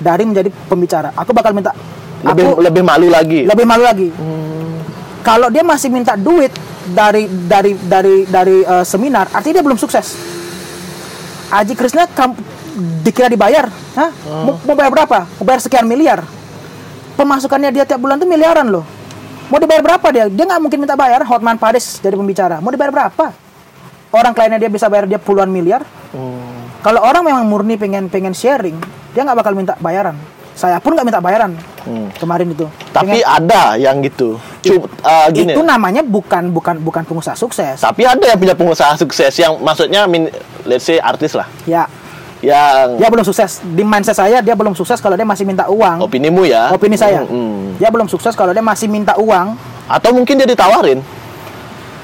dari 0.00 0.22
menjadi 0.26 0.50
pembicara. 0.68 1.14
Aku 1.16 1.30
bakal 1.32 1.54
minta 1.54 1.72
Lebih 2.24 2.44
aku 2.56 2.64
lebih 2.64 2.82
malu 2.82 3.08
lagi. 3.12 3.40
lebih 3.44 3.66
malu 3.68 3.84
lagi. 3.84 4.08
Kalau 5.24 5.48
dia 5.48 5.64
masih 5.64 5.88
minta 5.88 6.16
duit 6.16 6.52
dari 6.88 7.28
dari 7.28 7.76
dari 7.76 8.24
dari 8.28 8.56
eh, 8.64 8.84
seminar, 8.84 9.32
artinya 9.32 9.60
dia 9.60 9.64
belum 9.64 9.80
sukses. 9.80 10.16
Aji 11.52 11.76
Krisna 11.76 12.08
dikira 12.74 13.26
dibayar, 13.26 13.70
Hah? 13.94 14.10
Mau, 14.42 14.58
mau 14.58 14.74
bayar 14.74 14.90
berapa? 14.90 15.18
Mau 15.30 15.44
bayar 15.44 15.60
sekian 15.60 15.84
miliar. 15.84 16.26
Pemasukannya 17.14 17.70
dia 17.70 17.84
tiap 17.84 17.98
bulan 17.98 18.18
tuh 18.18 18.26
miliaran 18.26 18.66
loh. 18.66 18.82
Mau 19.46 19.56
dibayar 19.56 19.80
berapa 19.80 20.06
dia? 20.10 20.24
Dia 20.26 20.44
nggak 20.44 20.60
mungkin 20.60 20.78
minta 20.78 20.94
bayar. 20.94 21.22
Hotman 21.22 21.54
Paris 21.54 21.98
jadi 21.98 22.14
pembicara. 22.14 22.58
Mau 22.58 22.68
dibayar 22.68 22.90
berapa? 22.90 23.30
Orang 24.10 24.32
kliennya 24.32 24.58
dia 24.58 24.68
bisa 24.68 24.86
bayar 24.86 25.06
dia 25.06 25.18
puluhan 25.18 25.46
miliar. 25.46 25.86
Kalau 26.80 27.00
orang 27.00 27.22
memang 27.22 27.44
murni 27.44 27.74
pengen 27.74 28.06
pengen 28.06 28.30
sharing, 28.30 28.76
dia 29.10 29.22
nggak 29.22 29.38
bakal 29.38 29.52
minta 29.52 29.78
bayaran. 29.78 30.18
Saya 30.54 30.78
pun 30.78 30.94
nggak 30.94 31.02
minta 31.04 31.18
bayaran 31.18 31.50
Hmm. 31.82 32.08
kemarin 32.14 32.48
itu. 32.48 32.64
Tapi 32.90 33.20
Pengen- 33.20 33.26
ada 33.26 33.74
yang 33.74 33.98
gitu. 34.00 34.38
Cuma 34.62 34.86
uh, 35.02 35.28
gini. 35.28 35.52
itu 35.52 35.60
namanya 35.60 36.00
bukan 36.00 36.48
bukan 36.48 36.78
bukan 36.78 37.02
pengusaha 37.04 37.34
sukses. 37.34 37.76
Tapi 37.76 38.06
ada 38.06 38.22
yang 38.24 38.38
punya 38.38 38.54
pengusaha 38.54 38.94
sukses 38.96 39.34
yang 39.34 39.58
maksudnya 39.58 40.06
min, 40.06 40.30
let's 40.62 40.82
say 40.82 40.96
artis 40.96 41.34
lah. 41.34 41.44
Ya, 41.66 41.84
Yang 42.44 42.88
dia 43.00 43.08
belum 43.08 43.24
sukses. 43.24 43.50
Di 43.64 43.82
mindset 43.82 44.16
saya 44.20 44.38
dia 44.44 44.52
belum 44.52 44.76
sukses 44.76 45.00
kalau 45.00 45.16
dia 45.16 45.24
masih 45.24 45.48
minta 45.48 45.64
uang. 45.66 46.04
opinimu 46.04 46.44
ya. 46.44 46.68
Opini 46.76 47.00
saya. 47.00 47.24
Hmm, 47.24 47.32
hmm. 47.32 47.80
Dia 47.80 47.88
belum 47.88 48.06
sukses 48.06 48.36
kalau 48.36 48.52
dia 48.52 48.60
masih 48.60 48.86
minta 48.92 49.16
uang. 49.16 49.56
Atau 49.88 50.12
mungkin 50.12 50.36
dia 50.36 50.48
ditawarin. 50.48 51.00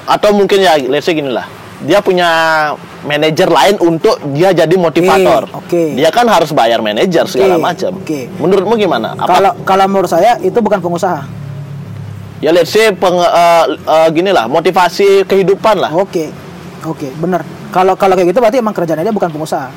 Atau 0.08 0.32
mungkin 0.32 0.64
ya 0.64 0.80
let's 0.80 1.04
say 1.04 1.12
gini 1.12 1.28
lah. 1.28 1.44
Dia 1.80 2.04
punya 2.04 2.28
manajer 3.04 3.48
lain 3.48 3.80
untuk 3.80 4.20
dia 4.36 4.52
jadi 4.52 4.74
motivator. 4.76 5.48
oke. 5.52 5.96
Dia 5.96 6.12
kan 6.12 6.28
harus 6.28 6.52
bayar 6.52 6.80
manajer 6.80 7.24
segala 7.28 7.60
macam. 7.60 8.00
oke. 8.00 8.20
Menurutmu 8.40 8.74
gimana? 8.80 9.16
Apa 9.16 9.28
Kalau 9.36 9.52
kalau 9.64 9.84
menurut 9.88 10.08
saya 10.08 10.40
itu 10.40 10.56
bukan 10.60 10.80
pengusaha. 10.80 11.24
ya 12.40 12.56
let's 12.56 12.72
say 12.72 12.88
peng, 12.88 13.20
uh, 13.20 13.64
uh, 13.84 14.08
gini 14.08 14.32
lah, 14.32 14.48
motivasi 14.48 15.28
kehidupan 15.28 15.76
lah. 15.76 15.92
Oke. 15.92 16.32
Oke, 16.88 17.12
bener. 17.20 17.44
Kalau 17.68 17.92
kalau 18.00 18.16
kayak 18.16 18.32
gitu 18.32 18.40
berarti 18.40 18.64
emang 18.64 18.72
kerjanya 18.72 19.04
dia 19.04 19.12
bukan 19.12 19.28
pengusaha. 19.28 19.68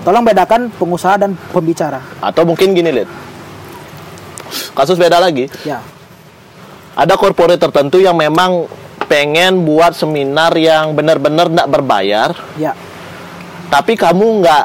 Tolong 0.00 0.24
bedakan 0.24 0.72
pengusaha 0.72 1.20
dan 1.20 1.36
pembicara. 1.52 2.00
Atau 2.18 2.48
mungkin 2.48 2.72
gini, 2.72 2.88
Lid. 2.88 3.08
Kasus 4.72 4.96
beda 4.96 5.20
lagi. 5.20 5.46
Ya. 5.62 5.80
ada 6.90 7.14
corporate 7.16 7.56
tertentu 7.56 7.96
yang 7.96 8.12
memang 8.12 8.66
pengen 9.08 9.64
buat 9.64 9.94
seminar 9.94 10.52
yang 10.54 10.92
benar-benar 10.92 11.48
nggak 11.48 11.68
berbayar, 11.70 12.34
Ya. 12.60 12.74
tapi 13.66 13.94
kamu 13.96 14.42
nggak, 14.42 14.64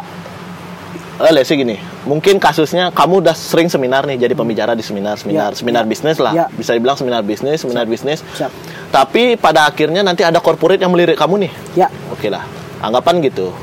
eh 1.24 1.46
say 1.46 1.56
gini, 1.56 1.78
mungkin 2.04 2.38
kasusnya 2.38 2.92
kamu 2.92 3.24
udah 3.24 3.32
sering 3.32 3.72
seminar 3.72 4.04
nih, 4.04 4.20
jadi 4.20 4.34
pembicara 4.36 4.76
di 4.76 4.84
seminar, 4.84 5.16
seminar, 5.16 5.54
Ya, 5.54 5.58
seminar 5.58 5.84
ya, 5.86 5.90
bisnis 5.90 6.18
lah, 6.20 6.34
ya. 6.36 6.46
bisa 6.52 6.76
dibilang 6.76 6.98
seminar 6.98 7.22
bisnis, 7.24 7.62
seminar 7.62 7.86
bisnis. 7.88 8.20
Siap. 8.36 8.52
Tapi 8.92 9.38
pada 9.40 9.70
akhirnya 9.70 10.04
nanti 10.04 10.26
ada 10.26 10.42
corporate 10.44 10.82
yang 10.82 10.92
melirik 10.92 11.16
kamu 11.16 11.48
nih, 11.48 11.52
Ya. 11.78 11.88
oke 12.12 12.28
lah, 12.28 12.44
anggapan 12.84 13.22
gitu. 13.24 13.54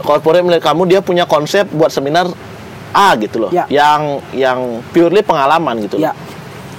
Corporate 0.00 0.40
melirik 0.40 0.64
kamu 0.64 0.88
dia 0.88 1.00
punya 1.04 1.28
konsep 1.28 1.68
buat 1.68 1.92
seminar 1.92 2.32
A 2.92 3.16
gitu 3.16 3.40
loh, 3.40 3.50
Ya. 3.52 3.64
yang 3.68 4.20
yang 4.32 4.60
purely 4.92 5.20
pengalaman 5.20 5.80
gitu. 5.84 6.00
loh 6.00 6.08
Ya. 6.08 6.12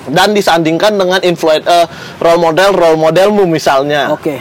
dan 0.04 0.36
disandingkan 0.36 1.00
dengan 1.00 1.24
influencer 1.24 1.88
role 2.20 2.38
model 2.38 2.70
role 2.76 3.00
modelmu 3.00 3.48
misalnya 3.48 4.12
Oke. 4.12 4.36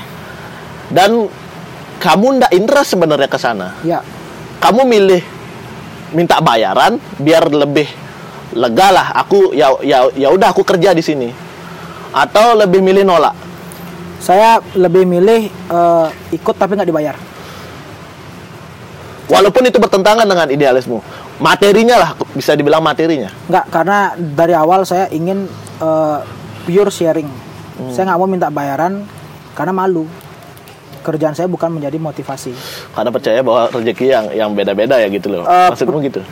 dan 0.91 1.31
kamu 1.97 2.43
ndak 2.43 2.51
interest 2.51 2.99
sebenarnya 2.99 3.31
ke 3.31 3.39
sana 3.39 3.71
Ya. 3.87 4.03
kamu 4.59 4.83
milih 4.83 5.23
minta 6.13 6.43
bayaran 6.43 6.99
biar 7.17 7.47
lebih 7.49 7.87
lega 8.53 8.93
lah 8.93 9.07
aku 9.17 9.55
ya 9.55 9.71
ya 9.81 10.11
ya 10.13 10.29
udah 10.29 10.53
aku 10.53 10.61
kerja 10.61 10.93
di 10.93 11.01
sini 11.01 11.31
atau 12.11 12.53
lebih 12.53 12.85
milih 12.85 13.07
nolak 13.07 13.33
Saya 14.19 14.63
lebih 14.75 15.03
milih 15.03 15.47
eh, 15.51 16.09
ikut 16.31 16.55
tapi 16.55 16.79
nggak 16.79 16.87
dibayar. 16.87 17.17
Walaupun 19.33 19.65
itu 19.65 19.81
bertentangan 19.81 20.23
dengan 20.23 20.47
idealismu 20.47 21.01
materinya 21.39 21.97
lah 21.99 22.11
bisa 22.31 22.53
dibilang 22.53 22.85
materinya 22.85 23.33
Nggak, 23.49 23.65
karena 23.67 23.99
dari 24.15 24.53
awal 24.53 24.85
saya 24.85 25.09
ingin 25.09 25.49
eh, 25.81 26.19
pure 26.63 26.93
sharing. 26.93 27.27
Hmm. 27.73 27.91
Saya 27.91 28.07
nggak 28.07 28.19
mau 28.19 28.29
minta 28.29 28.47
bayaran 28.47 29.03
karena 29.53 29.73
malu. 29.73 30.07
Kerjaan 31.03 31.35
saya 31.35 31.51
bukan 31.51 31.67
menjadi 31.73 31.99
motivasi. 31.99 32.55
karena 32.95 33.11
percaya 33.11 33.43
bahwa 33.43 33.67
rezeki 33.75 34.07
yang 34.07 34.25
yang 34.31 34.51
beda-beda 34.55 34.95
ya 34.97 35.11
gitu 35.11 35.27
loh 35.29 35.43
Eh, 35.43 35.69
maksudmu 35.69 35.99
gitu 36.01 36.23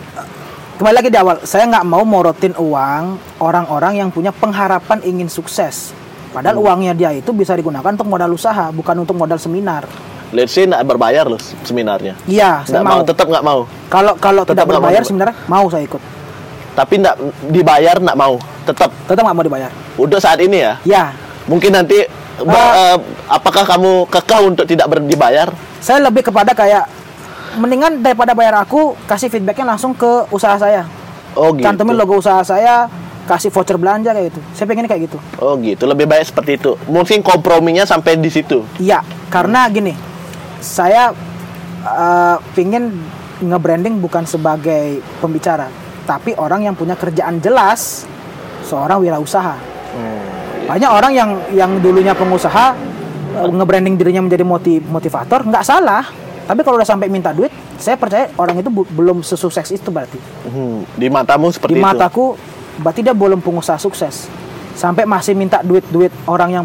Kembali 0.79 0.95
lagi 0.95 1.11
di 1.11 1.19
awal, 1.19 1.43
saya 1.43 1.67
nggak 1.67 1.85
mau 1.85 2.07
morotin 2.07 2.55
uang 2.55 3.05
orang-orang 3.37 3.99
yang 3.99 4.09
punya 4.09 4.31
pengharapan 4.31 5.03
ingin 5.03 5.27
sukses. 5.27 5.91
Padahal 6.31 6.57
Hmm. 6.57 6.65
uangnya 6.65 6.93
dia 6.95 7.11
itu 7.11 7.35
bisa 7.35 7.53
digunakan 7.53 7.85
untuk 7.85 8.07
modal 8.07 8.31
usaha, 8.31 8.71
bukan 8.71 9.03
untuk 9.03 9.13
modal 9.13 9.37
seminar. 9.37 9.85
Let's 10.31 10.51
say 10.51 10.63
nggak 10.63 10.83
berbayar 10.85 11.25
loh 11.25 11.37
seminarnya 11.61 12.15
Iya, 12.25 12.63
saya 12.63 12.81
mau 12.81 12.99
mau. 12.99 13.03
tetap 13.03 13.27
nggak 13.27 13.43
mau 13.43 13.61
Kalau 13.87 14.15
kalau 14.17 14.43
Tetap 14.43 14.55
tidak 14.57 14.65
mau 14.65 14.73
berbayar 14.79 14.93
dibayar. 14.97 15.05
sebenarnya 15.05 15.37
mau 15.47 15.65
saya 15.67 15.83
ikut. 15.85 16.03
tapi 16.71 16.95
nggak 16.97 17.17
dibayar 17.49 17.97
nggak 17.99 18.15
mau 18.17 18.35
tetap 18.63 18.91
Tetap 19.05 19.23
nggak 19.23 19.37
mau 19.37 19.45
dibayar. 19.45 19.71
udah 19.97 20.19
saat 20.19 20.39
ini 20.39 20.59
ya 20.61 20.73
Ya, 20.83 21.05
mungkin 21.45 21.73
nanti 21.73 22.07
Ah. 22.41 22.97
eh, 22.97 22.99
apakah 23.29 23.69
kamu 23.69 24.09
kekeh 24.09 24.41
untuk 24.43 24.65
tidak 24.65 24.89
ber- 24.89 25.05
dibayar 25.05 25.53
saya 25.77 26.01
lebih 26.01 26.25
kepada 26.25 26.53
kayak 26.53 26.89
mendingan 27.53 27.99
daripada 27.99 28.33
bayar 28.33 28.57
aku 28.57 28.97
kasih 29.05 29.29
feedbacknya 29.29 29.67
langsung 29.67 29.93
ke 29.93 30.09
usaha 30.31 30.57
saya. 30.57 30.87
oh 31.33 31.51
gitu 31.51 31.63
Cantumin 31.63 31.95
logo 31.95 32.17
usaha 32.17 32.41
saya, 32.41 32.89
kasih 33.23 33.49
voucher 33.49 33.77
belanja 33.77 34.11
kayak 34.11 34.31
gitu. 34.31 34.41
Saya 34.51 34.67
pengen 34.67 34.87
kayak 34.87 35.03
gitu. 35.05 35.19
oh 35.37 35.53
gitu 35.59 35.85
lebih 35.85 36.07
baik 36.07 36.25
seperti 36.25 36.57
itu 36.57 36.81
mungkin 36.87 37.21
komprominya 37.21 37.83
sampai 37.83 38.17
di 38.17 38.27
situ 38.27 38.65
Iya, 38.79 39.03
karena 39.29 39.69
gini, 39.69 39.93
saya 40.61 41.13
uh, 41.85 42.37
pingin 42.55 42.93
nge-branding 43.41 43.99
bukan 43.99 44.29
sebagai 44.29 45.01
pembicara, 45.19 45.73
tapi 46.05 46.37
orang 46.37 46.69
yang 46.69 46.77
punya 46.77 46.95
kerjaan 46.95 47.41
jelas, 47.41 48.05
seorang 48.69 49.01
wirausaha. 49.01 49.57
Banyak 50.71 50.91
orang 50.93 51.13
yang 51.17 51.31
yang 51.51 51.71
dulunya 51.83 52.15
pengusaha 52.15 52.77
uh, 53.41 53.49
nge-branding 53.51 53.99
dirinya 53.99 54.23
menjadi 54.23 54.45
motiv 54.47 54.81
motivator, 54.87 55.43
nggak 55.43 55.65
salah. 55.67 56.05
Tapi 56.47 56.67
kalau 56.67 56.83
udah 56.83 56.87
sampai 56.87 57.07
minta 57.07 57.31
duit, 57.31 57.51
saya 57.79 57.95
percaya 57.95 58.27
orang 58.35 58.59
itu 58.59 58.71
belum 58.71 59.23
sesukses 59.23 59.71
itu 59.71 59.87
berarti. 59.91 60.19
Hmm, 60.51 60.83
di 60.99 61.07
matamu 61.07 61.47
seperti 61.55 61.75
Di 61.75 61.81
itu 61.81 61.87
mataku, 61.87 62.35
berarti 62.83 63.01
dia 63.07 63.15
belum 63.15 63.39
pengusaha 63.39 63.79
sukses. 63.79 64.27
Sampai 64.75 65.07
masih 65.07 65.39
minta 65.39 65.63
duit-duit 65.63 66.11
orang 66.27 66.51
yang, 66.51 66.65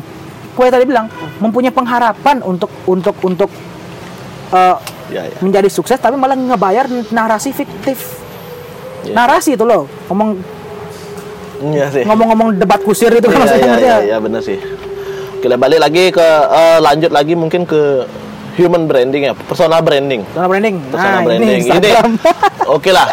gue 0.58 0.66
tadi 0.74 0.90
bilang, 0.90 1.06
mempunyai 1.38 1.70
pengharapan 1.70 2.42
untuk 2.42 2.74
untuk 2.90 3.14
untuk 3.22 3.50
uh, 4.52 4.78
ya 5.14 5.22
ya 5.30 5.38
menjadi 5.42 5.70
sukses, 5.70 5.98
tapi 5.98 6.18
malah 6.18 6.38
ngebayar 6.38 6.90
narasi 7.14 7.54
fiktif. 7.54 8.22
Ya. 9.06 9.14
Narasi 9.14 9.54
itu 9.54 9.66
loh, 9.66 9.86
ngomong 10.10 10.42
iya 11.72 11.88
sih 11.88 12.04
ngomong-ngomong 12.04 12.60
debat 12.60 12.82
kusir 12.84 13.12
itu 13.16 13.28
kan 13.32 13.40
Iya, 13.40 13.40
maksudnya. 13.40 13.64
iya, 13.64 13.72
ngerti 13.72 13.88
iya, 13.88 13.98
ya? 14.12 14.18
benar 14.20 14.42
sih. 14.44 14.60
Lah, 15.46 15.62
balik 15.62 15.78
lagi 15.78 16.10
ke 16.10 16.26
eh, 16.50 16.80
lanjut 16.82 17.12
lagi 17.14 17.38
mungkin 17.38 17.70
ke 17.70 18.10
human 18.58 18.90
branding 18.90 19.30
ya, 19.30 19.34
personal 19.38 19.78
branding. 19.86 20.26
Personal 20.26 20.50
branding. 20.50 20.76
Personal 20.90 21.14
nah, 21.14 21.22
branding. 21.22 21.50
ini 21.54 21.62
Instagram. 21.62 22.10
Oke 22.76 22.90
lah. 22.90 23.08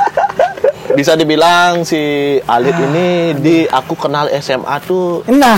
Bisa 0.96 1.12
dibilang 1.12 1.84
si 1.84 2.00
Alit 2.48 2.76
ini 2.76 3.36
di 3.36 3.56
aku 3.68 3.96
kenal 3.96 4.28
SMA 4.40 4.76
tuh 4.84 5.24
nah, 5.28 5.56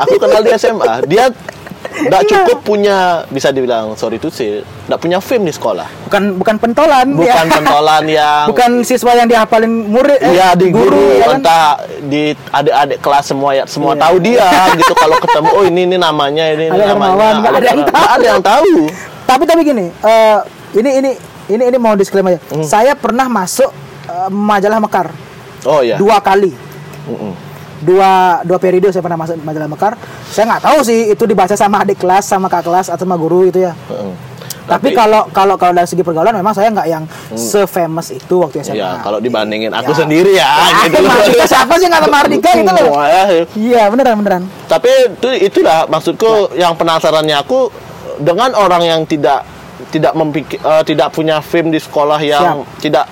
aku 0.00 0.16
kenal 0.16 0.40
di 0.40 0.52
SMA 0.56 1.04
dia 1.04 1.28
nggak 1.80 2.22
cukup 2.28 2.58
punya 2.60 3.24
bisa 3.28 3.48
dibilang 3.50 3.96
sorry 3.96 4.20
tuh 4.20 4.28
sih 4.28 4.60
nggak 4.60 5.00
punya 5.00 5.16
fame 5.16 5.48
di 5.48 5.52
sekolah 5.52 5.88
bukan 6.04 6.36
bukan 6.36 6.56
pentolan, 6.60 7.06
bukan 7.16 7.46
ya. 7.46 7.52
pentolan 7.56 8.04
yang 8.04 8.44
bukan 8.48 8.70
siswa 8.84 9.16
yang 9.16 9.28
dihafalin 9.28 9.88
murid, 9.88 10.20
eh, 10.20 10.36
Iya 10.36 10.52
di 10.54 10.68
guru, 10.68 11.16
ya 11.16 11.24
kan? 11.24 11.36
entah 11.40 11.64
di 12.04 12.22
adik-adik 12.52 12.98
kelas 13.00 13.24
semua 13.26 13.50
ya 13.54 13.64
semua 13.64 13.96
Iya. 13.96 14.02
tahu 14.04 14.16
dia 14.20 14.48
gitu 14.76 14.92
kalau 14.92 15.16
ketemu 15.18 15.48
oh 15.50 15.64
ini 15.64 15.80
ini 15.86 15.96
namanya 15.96 16.44
ini, 16.50 16.64
ini 16.68 16.76
Ada 16.76 16.84
namanya 16.92 17.26
nggak 17.40 17.52
ada 17.54 17.66
yang 17.66 17.82
tahu. 17.86 18.04
ada 18.04 18.26
yang 18.26 18.42
tahu 18.42 18.74
Tapi 19.24 19.42
tapi 19.46 19.60
gini, 19.62 19.86
eh, 19.88 20.38
ini 20.74 20.90
ini 20.98 21.10
ini 21.48 21.62
ini 21.66 21.78
mau 21.78 21.94
disclaimer 21.94 22.34
aja. 22.34 22.40
Hmm. 22.50 22.66
Saya 22.66 22.92
pernah 22.92 23.26
masuk 23.26 23.70
eh, 24.04 24.28
majalah 24.28 24.78
Mekar 24.82 25.08
oh 25.64 25.80
ya 25.80 25.96
dua 25.96 26.18
kali. 26.20 26.52
Mm-mm. 27.06 27.32
Dua 27.80 28.40
dua 28.44 28.58
periode 28.58 28.88
saya 28.88 29.00
pernah 29.00 29.16
masuk 29.16 29.40
majalah 29.40 29.66
Mekar. 29.66 29.92
Saya 30.26 30.44
nggak 30.46 30.62
tahu 30.62 30.78
sih 30.80 31.10
itu 31.10 31.24
dibaca 31.24 31.52
sama 31.52 31.80
adik 31.80 31.96
kelas, 31.96 32.24
sama 32.24 32.46
kakak 32.46 32.68
kelas 32.68 32.86
atau 32.88 33.02
sama 33.02 33.16
guru 33.16 33.48
itu 33.48 33.60
ya. 33.60 33.72
Mm-mm. 33.88 34.32
Tapi, 34.60 34.94
kalau 34.94 35.26
kalau 35.34 35.58
kalau 35.58 35.74
dari 35.74 35.82
segi 35.82 35.98
pergaulan 35.98 36.30
memang 36.30 36.54
saya 36.54 36.70
nggak 36.70 36.86
yang 36.86 37.02
se-famous 37.34 38.14
itu 38.14 38.38
waktu 38.38 38.62
SMA. 38.62 38.70
Hmm. 38.70 38.78
ya 38.78 38.90
kalau 39.02 39.18
dibandingin 39.18 39.74
aku 39.74 39.90
Ya. 39.90 39.98
sendiri 39.98 40.32
ya, 40.38 40.46
Ya, 40.46 40.86
gitu. 40.86 41.02
Mardika 41.02 41.44
siapa 41.44 41.74
sih 41.74 41.86
nggak 41.90 42.06
Mardika 42.06 42.50
gitu 42.54 42.70
loh. 42.70 42.94
Wah, 42.94 43.06
ya. 43.10 43.22
Iya 43.50 43.82
beneran 43.90 44.14
beneran. 44.16 44.42
tapi 44.64 44.86
itu 45.10 45.28
itulah 45.42 45.90
maksudku 45.90 46.54
yang 46.54 46.78
penasarannya 46.78 47.34
aku 47.34 47.66
dengan 48.22 48.54
orang 48.54 48.84
yang 48.84 49.00
tidak 49.04 49.42
tidak 49.90 50.14
mempikir 50.14 50.60
eh, 50.60 50.82
tidak 50.86 51.08
punya 51.10 51.42
fame 51.42 51.74
di 51.74 51.80
sekolah 51.82 52.20
yang 52.22 52.62
tidak 52.78 53.10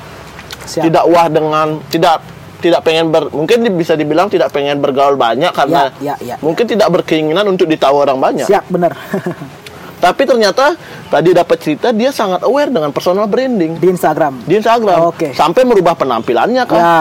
Siap. 0.62 0.86
tidak 0.86 1.04
wah 1.10 1.26
dengan 1.26 1.82
tidak 1.90 2.22
tidak 2.58 2.80
pengen 2.82 3.08
ber 3.08 3.28
mungkin 3.28 3.62
bisa 3.72 3.94
dibilang 3.94 4.26
tidak 4.26 4.50
pengen 4.50 4.78
bergaul 4.78 5.14
banyak 5.14 5.50
karena 5.50 5.94
Ya, 5.98 6.14
ya, 6.18 6.34
ya, 6.34 6.36
mungkin 6.38 6.64
tidak 6.64 6.90
berkeinginan 6.90 7.46
untuk 7.46 7.64
ditahu 7.64 7.98
orang 7.98 8.18
banyak 8.18 8.44
Siap 8.44 8.66
bener. 8.66 8.92
tapi 9.98 10.22
ternyata 10.22 10.78
tadi 11.06 11.30
dapat 11.32 11.56
cerita 11.56 11.90
dia 11.90 12.10
sangat 12.10 12.42
aware 12.42 12.68
dengan 12.68 12.90
personal 12.90 13.26
branding 13.26 13.76
Di 13.76 13.88
Instagram. 13.88 14.42
di 14.42 14.54
Instagram 14.56 14.98
Oke. 15.06 15.30
sampai 15.32 15.62
merubah 15.62 15.94
penampilannya 15.94 16.62
kan 16.64 16.78
Ya. 16.78 16.94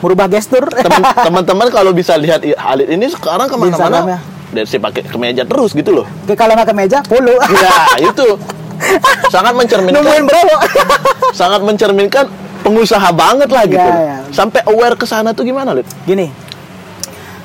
Merubah 0.00 0.26
gestur. 0.26 0.64
Teman-teman 1.26 1.68
kalau 1.68 1.92
bisa 1.92 2.16
lihat 2.16 2.40
Halid 2.40 2.88
ini 2.88 3.04
sekarang 3.06 3.52
Instagram 3.52 3.68
ya. 3.68 3.76
ke 3.76 3.84
mana-mana 3.84 4.16
dari 4.48 4.64
si 4.64 4.76
pakai 4.76 5.04
kemeja 5.04 5.44
terus 5.44 5.70
gitu 5.70 5.92
loh 5.92 6.06
Oke, 6.24 6.34
kalau 6.34 6.54
nggak 6.54 6.66
ke 6.66 6.74
meja, 6.74 6.98
polo. 7.04 7.36
ya 7.36 7.70
itu 8.00 8.26
sangat 9.34 9.52
mencerminkan 9.52 10.00
Nungguin 10.00 10.24
bro. 10.24 10.42
sangat 11.30 11.60
mencerminkan 11.60 12.24
pengusaha 12.60 13.08
banget 13.10 13.48
lah 13.48 13.64
gitu. 13.66 13.90
Iya, 13.90 13.98
iya. 14.00 14.16
Sampai 14.30 14.60
aware 14.68 14.94
ke 14.94 15.06
sana 15.08 15.32
tuh 15.32 15.44
gimana, 15.44 15.72
Lid? 15.74 15.88
Gini, 16.04 16.30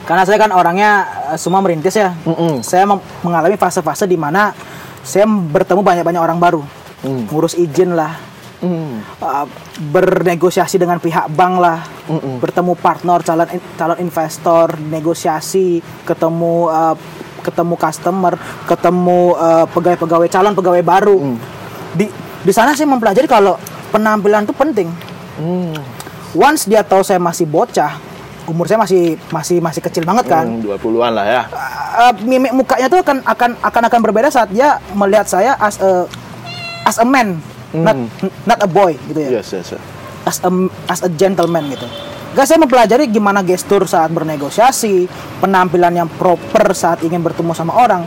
karena 0.05 0.23
saya 0.27 0.37
kan 0.37 0.51
orangnya 0.53 0.91
eh, 1.33 1.37
semua 1.39 1.59
merintis 1.63 1.95
ya. 1.95 2.13
Mm-mm. 2.27 2.61
Saya 2.61 2.85
mem- 2.85 3.03
mengalami 3.25 3.55
fase-fase 3.55 4.05
di 4.05 4.19
mana 4.19 4.53
saya 5.05 5.25
bertemu 5.25 5.81
banyak-banyak 5.85 6.21
orang 6.21 6.39
baru, 6.41 6.61
Mm. 7.05 7.29
ngurus 7.29 7.53
izin 7.53 7.93
lah, 7.93 8.17
Hmm. 8.55 9.03
uh, 9.21 9.45
bernegosiasi 9.77 10.81
dengan 10.81 10.97
pihak 10.97 11.29
bank 11.29 11.61
lah, 11.61 11.85
Mm-mm. 12.09 12.41
bertemu 12.41 12.73
partner, 12.73 13.21
calon 13.21 13.45
calon 13.77 13.99
investor, 14.01 14.79
negosiasi, 14.79 15.83
ketemu 16.01 16.71
uh, 16.71 16.95
ketemu 17.45 17.77
customer, 17.77 18.33
ketemu 18.65 19.37
uh, 19.37 19.65
pegawai-pegawai 19.69 20.27
calon 20.33 20.57
pegawai 20.57 20.81
baru. 20.81 21.17
Mm. 21.21 21.37
Di 21.93 22.05
di 22.41 22.53
sana 22.55 22.73
saya 22.73 22.89
mempelajari 22.89 23.29
kalau 23.29 23.53
penampilan 23.95 24.43
itu 24.43 24.51
penting. 24.51 24.91
Hmm. 25.39 25.71
Once 26.35 26.67
dia 26.67 26.83
tahu 26.83 26.99
saya 26.99 27.15
masih 27.15 27.47
bocah, 27.47 27.95
umur 28.43 28.67
saya 28.67 28.75
masih 28.83 29.15
masih 29.31 29.57
masih 29.63 29.79
kecil 29.79 30.03
banget 30.03 30.27
kan. 30.27 30.43
Hmm, 30.43 30.59
20-an 30.67 31.11
lah 31.15 31.25
ya. 31.25 31.41
Uh, 31.95 32.11
mimik 32.27 32.51
mukanya 32.51 32.91
tuh 32.91 32.99
akan 32.99 33.23
akan 33.23 33.51
akan 33.63 33.81
akan 33.87 33.99
berbeda 34.03 34.27
saat 34.27 34.51
dia 34.51 34.83
melihat 34.91 35.23
saya 35.31 35.55
as 35.63 35.79
a 35.79 36.03
as 36.83 36.99
a 36.99 37.07
man, 37.07 37.39
not 37.71 37.95
Hmm. 37.95 38.31
not 38.43 38.59
a 38.59 38.67
boy 38.67 38.99
gitu 39.07 39.19
ya 39.23 39.39
Yes, 39.39 39.55
yes, 39.55 39.79
yes. 39.79 39.83
as 40.27 40.37
a 40.43 40.51
as 40.91 40.99
a 41.07 41.09
gentleman 41.15 41.71
gitu. 41.71 41.87
Gak 42.35 42.51
saya 42.51 42.59
mempelajari 42.59 43.07
gimana 43.07 43.39
gestur 43.47 43.87
saat 43.87 44.11
bernegosiasi, 44.11 45.07
penampilan 45.39 46.03
yang 46.03 46.09
proper 46.19 46.75
saat 46.75 46.99
ingin 46.99 47.23
bertemu 47.23 47.55
sama 47.55 47.71
orang. 47.79 48.03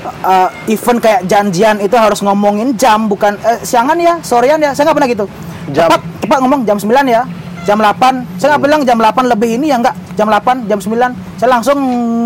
Uh, 0.00 0.48
even 0.64 0.96
kayak 0.96 1.28
janjian 1.28 1.76
itu 1.76 1.92
harus 1.92 2.24
ngomongin 2.24 2.72
jam 2.72 3.04
bukan 3.04 3.36
eh, 3.40 3.60
siangan 3.60 4.00
ya, 4.00 4.16
sorean 4.20 4.56
ya. 4.56 4.72
Saya 4.72 4.88
nggak 4.88 4.96
pernah 4.96 5.10
gitu. 5.12 5.26
Jam. 5.70 5.92
Tepat, 5.92 6.00
tepat 6.24 6.38
ngomong 6.40 6.60
jam 6.64 6.80
9 6.80 6.88
ya. 7.04 7.22
Jam 7.68 7.76
8. 7.76 8.40
Saya 8.40 8.56
nggak 8.56 8.62
bilang 8.64 8.80
jam 8.88 8.96
8 8.96 9.28
lebih 9.28 9.60
ini 9.60 9.68
ya 9.68 9.76
enggak. 9.76 9.92
Jam 10.16 10.32
8, 10.32 10.64
jam 10.64 10.80
9. 10.80 11.12
Saya 11.36 11.48
langsung 11.52 11.76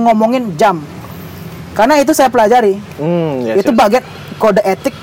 ngomongin 0.06 0.54
jam. 0.54 0.78
Karena 1.74 1.98
itu 1.98 2.14
saya 2.14 2.30
pelajari 2.30 2.78
Hmm, 2.96 3.42
yes, 3.42 3.66
itu 3.66 3.74
yes. 3.74 3.76
bagian 3.76 4.02
kode 4.38 4.62
etik 4.62 4.94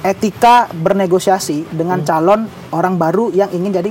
etika 0.00 0.70
bernegosiasi 0.70 1.66
dengan 1.68 2.00
Hmm. 2.00 2.06
calon 2.06 2.40
orang 2.70 2.94
baru 2.94 3.34
yang 3.34 3.50
ingin 3.50 3.74
jadi 3.74 3.90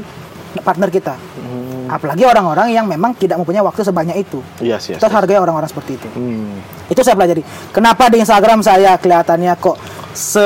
partner 0.64 0.88
kita 0.88 1.20
Hmm. 1.20 1.92
apalagi 1.92 2.24
orang-orang 2.24 2.72
yang 2.72 2.88
memang 2.88 3.14
tidak 3.14 3.38
mempunyai 3.38 3.62
waktu 3.62 3.84
sebanyak 3.84 4.18
itu 4.18 4.40
Yes, 4.58 4.88
yes. 4.88 4.98
kita 4.98 5.06
harus 5.06 5.18
hargai 5.20 5.38
orang-orang 5.38 5.68
seperti 5.68 6.00
itu 6.00 6.08
Hmm. 6.10 6.64
Itu 6.90 7.00
saya 7.00 7.14
pelajari. 7.14 7.42
Kenapa 7.70 8.10
di 8.10 8.18
Instagram 8.18 8.60
saya 8.60 8.98
kelihatannya 8.98 9.54
kok 9.56 9.78
se 10.12 10.42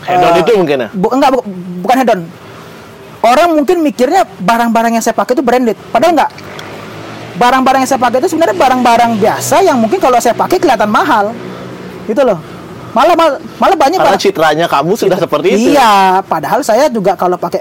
Hedon 0.00 0.32
eh, 0.32 0.40
itu 0.40 0.52
mungkin 0.56 0.76
ya? 0.78 0.88
bu- 0.90 1.12
enggak 1.12 1.30
bu- 1.30 1.44
bukan 1.80 1.96
hedon. 1.98 2.20
Orang 3.20 3.52
mungkin 3.52 3.84
mikirnya 3.84 4.24
barang-barang 4.24 4.96
yang 4.96 5.04
saya 5.04 5.12
pakai 5.12 5.36
itu 5.36 5.44
branded. 5.44 5.76
Padahal 5.86 6.16
enggak. 6.16 6.30
Barang-barang 7.36 7.84
yang 7.84 7.90
saya 7.90 8.00
pakai 8.00 8.18
itu 8.18 8.28
sebenarnya 8.28 8.56
barang-barang 8.56 9.10
biasa 9.16 9.60
yang 9.60 9.76
mungkin 9.76 9.96
kalau 9.96 10.16
saya 10.16 10.32
pakai 10.32 10.56
kelihatan 10.56 10.88
mahal. 10.88 11.36
Gitu 12.04 12.20
loh. 12.20 12.40
Malah 12.90 13.14
malah, 13.14 13.36
malah 13.56 13.76
banyak 13.76 14.00
Karena 14.00 14.16
barang- 14.16 14.24
citranya 14.24 14.66
kamu 14.66 14.92
sudah 14.96 15.14
seperti 15.14 15.48
itu. 15.52 15.70
iya 15.70 16.18
padahal 16.20 16.64
saya 16.64 16.88
juga 16.88 17.12
kalau 17.14 17.36
pakai 17.36 17.60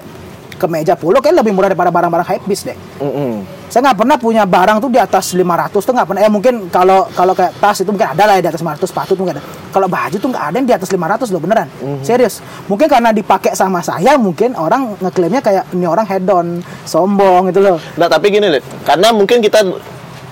kemeja 0.56 0.96
polo 0.96 1.20
kayak 1.20 1.38
lebih 1.38 1.52
murah 1.52 1.70
daripada 1.70 1.92
barang-barang 1.92 2.28
hypebeast 2.30 2.64
deh. 2.66 2.78
Mm-mm. 2.98 3.44
Saya 3.70 3.86
nggak 3.86 3.98
pernah 3.98 4.18
punya 4.18 4.44
barang 4.44 4.78
tuh 4.80 4.90
di 4.90 4.98
atas 4.98 5.32
500 5.32 5.46
tuh 5.80 5.94
nggak 5.94 6.08
pernah 6.08 6.22
ya 6.22 6.28
mungkin 6.28 6.54
kalau 6.68 7.06
kalau 7.10 7.32
kayak 7.32 7.54
tas 7.56 7.78
itu 7.78 7.88
mungkin 7.88 8.10
ada 8.10 8.24
lah 8.24 8.34
ya 8.36 8.42
di 8.42 8.50
atas 8.50 8.60
500 8.60 8.82
sepatu 8.84 9.14
tuh 9.14 9.22
mungkin 9.22 9.38
ada 9.38 9.44
kalau 9.70 9.86
baju 9.86 10.16
tuh 10.16 10.26
nggak 10.28 10.44
ada 10.44 10.56
yang 10.56 10.66
di 10.66 10.74
atas 10.74 10.90
500 10.90 10.98
loh 11.30 11.40
beneran 11.40 11.68
serius 12.02 12.42
mungkin 12.66 12.86
karena 12.86 13.10
dipakai 13.12 13.54
sama 13.54 13.80
saya 13.80 14.18
mungkin 14.18 14.54
orang 14.54 14.98
ngeklaimnya 14.98 15.40
kayak 15.40 15.64
ini 15.72 15.86
orang 15.86 16.04
hedon 16.04 16.48
sombong 16.84 17.48
gitu 17.48 17.62
loh 17.62 17.78
Nah, 17.96 18.08
tapi 18.08 18.30
gini, 18.30 18.50
Lid. 18.50 18.66
Karena 18.82 19.12
mungkin 19.12 19.38
kita 19.38 19.62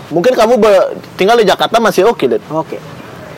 mungkin 0.08 0.34
kamu 0.34 0.54
be- 0.56 0.88
tinggal 1.14 1.36
di 1.36 1.44
Jakarta 1.44 1.78
masih 1.78 2.04
oke, 2.06 2.26
Lid. 2.26 2.42
oke 2.48 2.78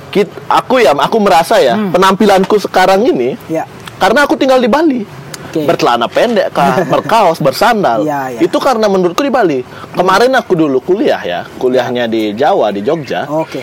Kit- 0.10 0.32
aku 0.48 0.80
ya, 0.80 0.90
aku 0.92 1.18
merasa 1.18 1.60
ya, 1.60 1.76
Hmm. 1.76 1.92
penampilanku 1.92 2.58
sekarang 2.58 3.04
ini 3.04 3.38
ya 3.46 3.68
karena 3.98 4.24
aku 4.24 4.34
tinggal 4.34 4.58
di 4.58 4.66
Bali. 4.66 5.04
Oke. 5.50 5.66
Bercelana 5.66 6.06
pendek 6.06 6.54
kah, 6.54 6.78
berkaos, 6.94 7.38
bersandal. 7.38 8.06
Iya, 8.06 8.38
iya. 8.38 8.40
Itu 8.40 8.62
karena 8.62 8.86
menurutku 8.86 9.20
di 9.20 9.30
Bali. 9.30 9.60
Kemarin 9.92 10.30
aku 10.32 10.54
dulu 10.54 10.78
kuliah 10.80 11.18
ya, 11.20 11.40
kuliahnya 11.58 12.06
di 12.06 12.32
Jawa, 12.32 12.70
di 12.70 12.80
Jogja. 12.80 13.26
oke 13.26 13.58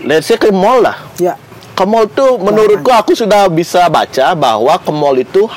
Let's 0.00 0.24
say 0.24 0.38
ke 0.38 0.48
mall 0.48 0.78
lah. 0.78 0.94
ya 1.16 1.34
Ke 1.74 1.82
mall 1.82 2.06
tuh 2.06 2.38
menurutku 2.38 2.86
aku 2.88 3.10
sudah 3.12 3.46
bisa 3.46 3.86
baca 3.86 4.30
bahwa 4.32 4.78
ke 4.78 4.90
mall 4.90 5.14
itu 5.14 5.50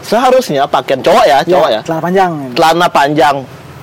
seharusnya 0.00 0.64
pakaian 0.64 0.98
cowok 0.98 1.24
ya, 1.24 1.38
cowok 1.42 1.68
ya. 1.68 1.80
celana 1.82 2.00
panjang 2.00 2.32
Celana 2.54 2.86
panjang. 2.88 3.36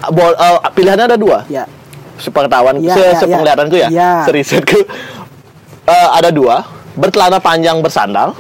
Bol, 0.08 0.32
eh, 0.32 0.58
pilihannya 0.72 1.06
ada 1.06 1.18
dua. 1.18 1.44
ya 1.48 1.68
sepengetahuan 2.16 2.80
Iya, 2.80 2.94
se 2.94 3.02
iya, 3.04 3.14
sepenglihatanku 3.16 3.76
ya, 3.78 3.88
iya. 3.90 4.12
serisetku 4.24 4.80
Eh, 5.84 6.08
ada 6.10 6.28
dua 6.30 6.66
bercelana 6.94 7.38
panjang 7.38 7.78
bersandal 7.78 8.34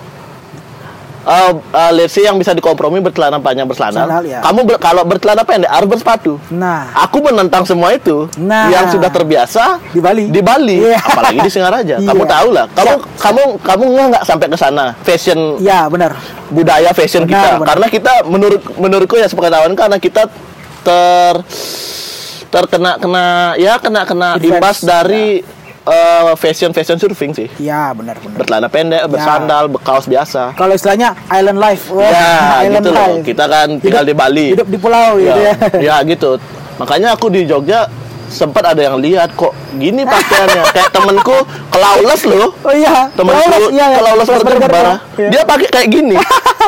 Eh, 1.27 1.51
eh, 1.53 1.91
let's 1.93 2.11
say 2.11 2.23
yang 2.23 2.35
bisa 2.35 2.51
dikompromi 2.51 2.97
bercelana 2.97 3.35
panjang 3.37 3.67
bersandal 3.67 4.07
Sandal, 4.07 4.23
ya. 4.23 4.39
kamu 4.39 4.59
ber- 4.63 4.79
kalau 4.79 5.03
bercelana 5.03 5.43
pendek 5.43 5.67
harus 5.67 5.87
bersepatu 5.89 6.39
nah 6.47 6.87
aku 6.95 7.19
menentang 7.19 7.61
semua 7.61 7.91
itu 7.91 8.31
Nah. 8.37 8.71
yang 8.71 8.87
sudah 8.87 9.07
terbiasa 9.07 9.83
Di 9.91 9.99
Bali. 9.99 10.23
di 10.25 10.39
Bali 10.39 10.79
Iya. 10.79 10.95
apalagi 10.97 11.39
di 11.41 11.51
Singaraja 11.51 11.95
kamu 12.07 12.23
Iya. 12.23 12.31
tahu 12.31 12.47
lah 12.49 12.65
kamu 12.71 12.93
Siap. 12.93 13.19
kamu 13.19 13.41
kamu 13.59 13.83
nggak 14.07 14.23
sampai 14.23 14.47
ke 14.47 14.55
sana 14.55 14.85
fashion 15.01 15.59
ya 15.59 15.85
benar 15.85 16.15
budaya 16.47 16.89
fashion 16.91 17.21
Benar, 17.21 17.35
kita 17.35 17.49
benar. 17.53 17.67
karena 17.67 17.85
kita 17.89 18.13
menurut 18.23 18.61
menurutku 18.73 19.15
ya 19.15 19.27
sepengetahuan 19.27 19.75
karena 19.75 19.97
kita 19.97 20.31
ter 20.79 21.35
terkena 22.47 22.95
kena 22.95 23.25
ya 23.55 23.75
kena 23.75 24.01
kena 24.01 24.29
imbas 24.39 24.79
dari 24.79 25.43
eh, 25.91 26.35
fashion 26.35 26.71
fashion 26.75 26.97
surfing 26.99 27.31
sih. 27.33 27.47
Ya 27.59 27.91
benar 27.95 28.19
benar. 28.19 28.37
Bercelana 28.39 28.67
pendek 28.67 29.03
bersandal 29.07 29.63
berkaos 29.71 30.05
biasa. 30.05 30.53
Kalau 30.55 30.73
istilahnya 30.75 31.15
island 31.31 31.59
life. 31.59 31.89
Wah, 31.91 32.07
ya 32.07 32.31
island 32.67 32.85
gitu 32.85 32.89
loh. 32.91 33.07
life. 33.07 33.25
kita 33.25 33.43
kan 33.47 33.67
tinggal 33.79 34.03
di 34.03 34.13
Bali. 34.13 34.47
hidup 34.53 34.67
di 34.67 34.77
pulau 34.77 35.15
gitu 35.17 35.39
ya. 35.39 35.53
ya, 35.79 35.79
ya 35.87 35.95
gitu. 36.03 36.37
Makanya 36.77 37.17
aku 37.17 37.33
di 37.33 37.47
Jogja 37.49 37.89
sempat 38.27 38.75
ada 38.75 38.81
yang 38.83 38.99
lihat 38.99 39.33
kok 39.39 39.55
gini 39.79 40.03
pakaiannya? 40.03 40.63
Kayak 40.75 40.89
temenku 40.91 41.37
kelaules 41.71 42.21
loh. 42.27 42.51
Oh 42.63 42.75
iya. 42.75 43.07
Temenku 43.15 43.39
Lawless, 43.39 43.71
iya, 43.71 43.85
iya. 43.87 43.97
kelaules 44.03 44.27
Burger, 44.27 44.69
iya. 44.69 45.29
dia 45.31 45.41
pakai 45.47 45.67
kayak 45.71 45.89
gini. 45.89 46.15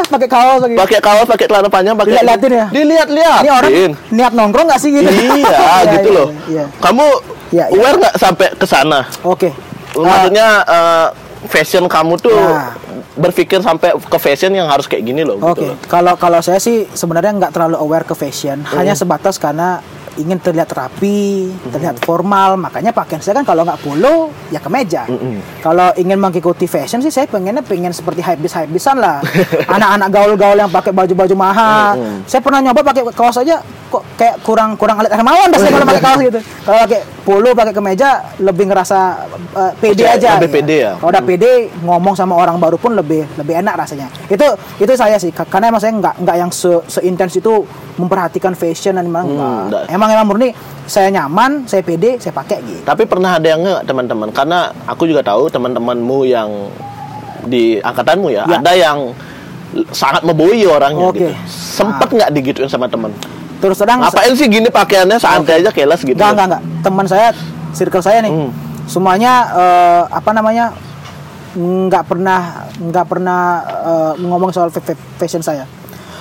Pakai 0.10 0.30
kaos 0.32 0.64
lagi. 0.64 0.74
Pakai 0.80 1.00
kaos 1.04 1.28
pakai 1.28 1.46
celana 1.46 1.70
panjang 1.70 1.94
pakai 1.94 2.18
Dilihat-lihatin 2.18 2.52
ya? 2.56 2.66
dilihat-lihat 2.74 3.42
ini 3.44 3.52
orang 3.52 3.72
niat 4.10 4.34
nongkrong 4.34 4.66
nggak 4.72 4.82
sih 4.82 4.90
gitu? 4.96 5.06
Iya 5.06 5.60
gitu 6.00 6.10
loh. 6.10 6.28
iya. 6.50 6.66
kamu 6.82 7.06
Iya, 7.50 7.66
iya. 7.66 7.76
aware 7.76 7.98
nggak 7.98 8.16
sampai 8.16 8.48
ke 8.54 8.66
sana 8.66 9.00
oke 9.22 9.50
maksudnya 9.96 10.48
eh, 10.62 11.08
fashion 11.46 11.86
kamu 11.86 12.14
tuh 12.18 12.36
Nah. 12.36 12.76
berpikir 13.16 13.60
sampai 13.60 13.92
ke 13.96 14.18
fashion 14.18 14.52
yang 14.52 14.68
harus 14.68 14.86
kayak 14.86 15.04
gini 15.04 15.24
loh 15.24 15.36
Oke, 15.38 15.60
gitu 15.60 15.64
loh. 15.66 15.78
kalau 15.88 16.14
kalau 16.16 16.40
saya 16.40 16.56
sih 16.58 16.88
sebenarnya 16.90 17.36
nggak 17.36 17.52
terlalu 17.52 17.76
aware 17.76 18.04
ke 18.04 18.14
fashion, 18.14 18.64
hanya 18.70 18.92
sebatas 18.94 19.36
karena 19.36 19.84
ingin 20.20 20.38
terlihat 20.38 20.68
rapi, 20.70 21.48
terlihat 21.66 21.98
formal, 22.00 22.54
makanya 22.56 22.92
pakaian 22.92 23.18
saya 23.18 23.34
kan 23.34 23.46
kalau 23.46 23.64
nggak 23.64 23.80
polo 23.80 24.16
ya 24.48 24.60
kemeja. 24.60 25.08
Kalau 25.60 25.96
ingin 25.96 26.16
mengikuti 26.16 26.66
fashion 26.66 27.00
sih 27.00 27.10
saya 27.10 27.26
pengennya 27.26 27.62
pengen 27.62 27.90
seperti 27.90 28.20
hypebeast 28.20 28.56
hypebeastan 28.58 28.98
lah, 28.98 29.24
anak-anak 29.76 30.10
gaul-gaul 30.10 30.58
yang 30.58 30.68
pakai 30.68 30.92
baju-baju 30.92 31.36
mahal. 31.36 31.96
Saya 32.26 32.40
pernah 32.40 32.60
nyoba 32.62 32.84
pakai 32.84 33.04
kaos 33.10 33.38
aja 33.38 33.58
kok 33.90 34.06
kayak 34.14 34.46
kurang 34.46 34.78
kurang 34.78 35.02
alit 35.02 35.10
hermawan 35.10 35.50
rasanya 35.50 35.74
kalau 35.74 35.88
pakai 35.88 36.04
kaos 36.04 36.20
gitu. 36.22 36.40
Kalau 36.62 36.78
pakai 36.80 37.00
polo 37.20 37.50
pakai 37.52 37.74
kemeja 37.74 38.10
lebih 38.38 38.66
ngerasa 38.68 39.00
uh, 39.52 39.72
pede 39.76 40.04
Percaya- 40.04 40.14
aja. 40.16 40.30
lebih 40.38 40.52
pede 40.54 40.76
ya? 40.80 40.92
Kalau 40.96 41.10
udah 41.10 41.24
pede 41.24 41.52
ngomong 41.80 42.14
sama 42.14 42.36
orang 42.36 42.58
baru 42.58 42.76
pun 42.76 42.94
lebih 42.94 43.26
lebih 43.34 43.58
enak 43.58 43.74
rasanya. 43.76 44.06
Itu 44.26 44.46
itu 44.78 44.94
saya 44.94 45.16
sih 45.16 45.32
Ka- 45.32 45.48
karena 45.48 45.70
emang 45.70 45.80
saya 45.80 45.96
nggak 45.96 46.16
nggak 46.20 46.36
yang 46.38 46.52
se 46.52 46.70
seintens 46.88 47.34
itu 47.34 47.66
memperhatikan 47.96 48.54
fashion 48.54 48.94
dan 48.94 49.06
emang 49.06 49.26
Hmm, 49.26 49.36
nggak. 49.36 49.62
nggak. 49.66 49.84
emang 49.90 50.09
emang 50.10 50.28
murni 50.28 50.50
saya 50.86 51.10
nyaman, 51.10 51.64
saya 51.64 51.82
pede, 51.82 52.18
saya 52.18 52.32
pakai 52.32 52.58
gitu. 52.62 52.82
tapi 52.82 53.06
pernah 53.06 53.38
ada 53.38 53.48
yang 53.48 53.62
nggak 53.62 53.84
teman-teman 53.84 54.30
karena 54.30 54.60
aku 54.84 55.06
juga 55.06 55.22
tahu 55.22 55.48
teman-temanmu 55.48 56.18
yang 56.24 56.50
di 57.46 57.78
angkatanmu 57.80 58.28
ya, 58.30 58.44
Ya. 58.46 58.58
ada 58.58 58.74
yang 58.74 59.14
sangat 59.90 60.26
membui 60.26 60.66
orangnya 60.66 61.06
Oke. 61.06 61.20
gitu 61.20 61.34
sempet 61.46 62.10
nggak 62.10 62.30
digituin 62.32 62.66
sama 62.66 62.90
teman 62.90 63.14
Terus 63.60 63.76
terang 63.76 64.00
ngapain 64.00 64.32
sih 64.34 64.48
gini 64.48 64.68
pakaiannya 64.68 65.20
santai 65.20 65.60
aja 65.60 65.70
keles 65.70 66.00
gitu 66.00 66.16
Enggak, 66.16 66.32
enggak, 66.32 66.48
enggak. 66.48 66.62
Teman 66.80 67.06
saya, 67.06 67.28
circle 67.70 68.00
saya 68.00 68.24
nih, 68.24 68.32
Hmm. 68.32 68.50
semuanya 68.86 69.34
eh, 69.52 70.04
apa 70.10 70.32
namanya? 70.32 70.72
nggak 71.50 72.04
pernah 72.06 72.42
nggak 72.78 73.06
pernah 73.06 73.42
eh, 73.66 74.12
ngomong 74.22 74.50
soal 74.50 74.70
fa- 74.70 74.80
fa- 74.80 75.02
fashion 75.18 75.42
saya. 75.42 75.66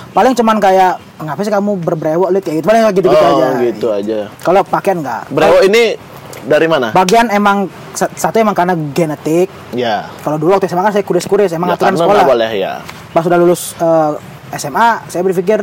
Paling 0.09 0.33
cuman 0.33 0.57
kayak 0.57 0.93
ngapain 1.17 1.43
sih 1.43 1.51
kamu 1.51 1.71
berbrewok 1.77 2.29
lihat 2.29 2.43
kayak 2.43 2.57
gitu 2.57 2.65
paling 2.65 2.81
gitu-gitu 2.91 3.15
oh 3.15 3.29
aja. 3.29 3.47
gitu 3.61 3.87
aja 3.89 4.19
Kalau 4.39 4.61
pakaian 4.63 4.97
enggak. 4.97 5.21
Brewo 5.27 5.61
ini 5.61 5.93
dari 6.41 6.65
mana 6.65 6.89
Bagian 6.91 7.29
emang 7.29 7.65
sa- 7.91 8.09
satu 8.09 8.37
emang 8.37 8.53
karena 8.53 8.73
genetik. 8.89 9.47
ya 9.69 10.09
Kalau 10.19 10.35
dulu 10.35 10.55
waktu 10.55 10.65
SMA 10.65 10.81
kan 10.81 10.91
saya 10.91 11.03
kuris-kuris, 11.03 11.51
emang 11.51 11.69
ya 11.69 11.75
aturan 11.75 11.93
sekolah. 11.95 12.13
nggak 12.15 12.29
boleh 12.29 12.51
ya 12.53 12.73
Pas 13.09 13.21
sudah 13.21 13.37
lulus 13.37 13.75
eh, 13.75 14.11
SMA, 14.55 14.87
saya 15.05 15.21
berpikir 15.21 15.59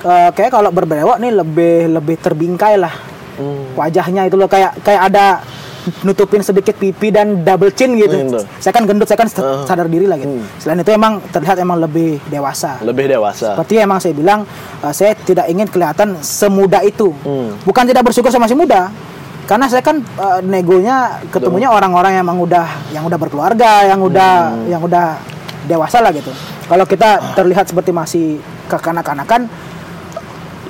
eh, 0.00 0.30
kayak 0.30 0.50
kalau 0.50 0.70
berbelewak 0.70 1.18
nih 1.18 1.32
lebih 1.34 1.74
lebih 1.92 2.16
terbingkai 2.16 2.76
lah 2.76 2.94
Hmm. 3.34 3.70
wajahnya 3.72 4.26
itu 4.26 4.34
loh 4.34 4.46
kayak 4.46 4.82
kayak 4.82 4.98
ada 5.04 5.38
nutupin 6.02 6.40
sedikit 6.40 6.74
pipi 6.74 7.08
dan 7.10 7.42
double 7.44 7.72
chin 7.74 7.94
gitu. 7.98 8.38
Tuh. 8.38 8.44
Saya 8.58 8.72
kan 8.72 8.84
gendut, 8.86 9.08
saya 9.08 9.18
kan 9.18 9.28
Uh. 9.38 9.62
sadar 9.68 9.86
diri 9.86 10.08
lah 10.08 10.16
gitu. 10.18 10.40
Hmm. 10.40 10.46
Selain 10.58 10.78
itu 10.80 10.90
emang 10.90 11.20
terlihat 11.30 11.56
emang 11.60 11.78
lebih 11.78 12.18
dewasa. 12.26 12.80
Lebih 12.82 13.10
dewasa. 13.12 13.54
Seperti 13.54 13.74
emang 13.78 13.98
saya 14.02 14.14
bilang, 14.16 14.40
eh, 14.82 14.92
saya 14.92 15.12
tidak 15.14 15.46
ingin 15.46 15.68
kelihatan 15.70 16.18
semuda 16.20 16.82
itu. 16.82 17.12
Hmm. 17.22 17.54
Bukan 17.62 17.84
tidak 17.86 18.02
bersyukur 18.06 18.32
saya 18.32 18.42
masih 18.42 18.58
muda. 18.58 18.90
Karena 19.48 19.64
saya 19.64 19.80
kan 19.80 20.00
eh, 20.00 20.40
negonya 20.44 21.24
ketemunya 21.32 21.72
orang-orang 21.72 22.18
yang 22.18 22.24
emang 22.28 22.40
udah 22.42 22.66
yang 22.92 23.04
udah 23.06 23.18
berkeluarga, 23.20 23.88
yang 23.88 24.00
udah 24.00 24.32
Hmm. 24.52 24.66
yang 24.68 24.80
udah 24.82 25.16
dewasa 25.68 26.00
lah 26.00 26.12
gitu. 26.12 26.32
Kalau 26.68 26.84
kita 26.84 27.32
terlihat 27.32 27.64
seperti 27.68 27.92
masih 27.92 28.26
kekanak-kanakan 28.68 29.48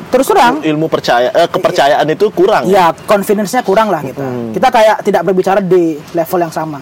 terus 0.08 0.26
terang 0.28 0.64
ilmu 0.64 0.88
percaya 0.88 1.28
eh, 1.32 1.48
kepercayaan 1.48 2.06
itu 2.08 2.26
kurang. 2.32 2.64
ya 2.68 2.96
confidence-nya 3.04 3.60
kurang 3.60 3.92
lah 3.92 4.00
kita. 4.00 4.24
Hmm. 4.24 4.50
Kita 4.56 4.68
kayak 4.72 4.96
tidak 5.04 5.22
berbicara 5.28 5.60
di 5.60 6.00
level 6.16 6.38
yang 6.40 6.52
sama. 6.52 6.80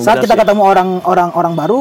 Saat 0.00 0.18
benar 0.18 0.24
kita 0.26 0.34
sih. 0.34 0.40
ketemu 0.42 0.62
orang-orang 0.64 1.30
orang 1.36 1.54
baru, 1.54 1.78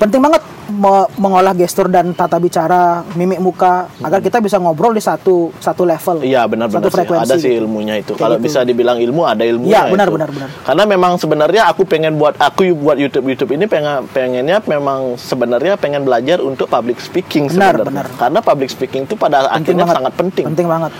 penting 0.00 0.20
banget 0.22 0.42
me- 0.68 1.08
mengolah 1.16 1.52
gestur 1.52 1.86
dan 1.86 2.10
tata 2.10 2.36
bicara, 2.36 3.02
mimik 3.12 3.38
muka 3.38 3.86
agar 3.98 4.18
kita 4.18 4.38
bisa 4.38 4.56
ngobrol 4.56 4.90
di 4.90 5.00
satu 5.00 5.50
satu 5.56 5.82
level. 5.82 6.20
Hmm. 6.20 6.26
Iya 6.26 6.42
benar-benar 6.44 6.82
Satu 6.82 6.90
frekuensi. 6.92 7.24
Ada 7.24 7.36
sih 7.36 7.52
ilmunya 7.54 7.94
itu. 7.96 8.12
Kayak 8.12 8.22
Kalau 8.22 8.36
gitu. 8.36 8.44
bisa 8.44 8.58
dibilang 8.62 8.98
ilmu 8.98 9.22
ada 9.22 9.42
ilmunya. 9.42 9.70
Iya, 9.72 9.82
benar, 9.88 10.06
itu. 10.06 10.14
benar, 10.14 10.28
benar. 10.30 10.48
Karena 10.62 10.82
memang 10.84 11.12
sebenarnya 11.16 11.62
aku 11.66 11.82
pengen 11.82 12.14
buat 12.14 12.34
aku 12.36 12.74
buat 12.74 12.96
YouTube 12.96 13.26
YouTube 13.26 13.50
ini 13.52 13.64
pengen 13.64 14.06
pengennya 14.08 14.58
memang 14.62 15.14
sebenarnya 15.16 15.74
pengen 15.74 16.02
belajar 16.02 16.38
untuk 16.38 16.66
public 16.66 16.98
speaking 16.98 17.46
Benar, 17.46 17.76
sebenarnya. 17.76 17.86
benar. 17.86 18.06
Karena 18.16 18.38
public 18.40 18.68
speaking 18.68 19.04
itu 19.04 19.14
pada 19.14 19.46
Penting 19.46 19.54
akhirnya 19.56 19.84
banget. 19.84 19.96
sangat 19.96 20.12
penting. 20.14 20.44
Penting 20.46 20.68
banget. 20.68 20.92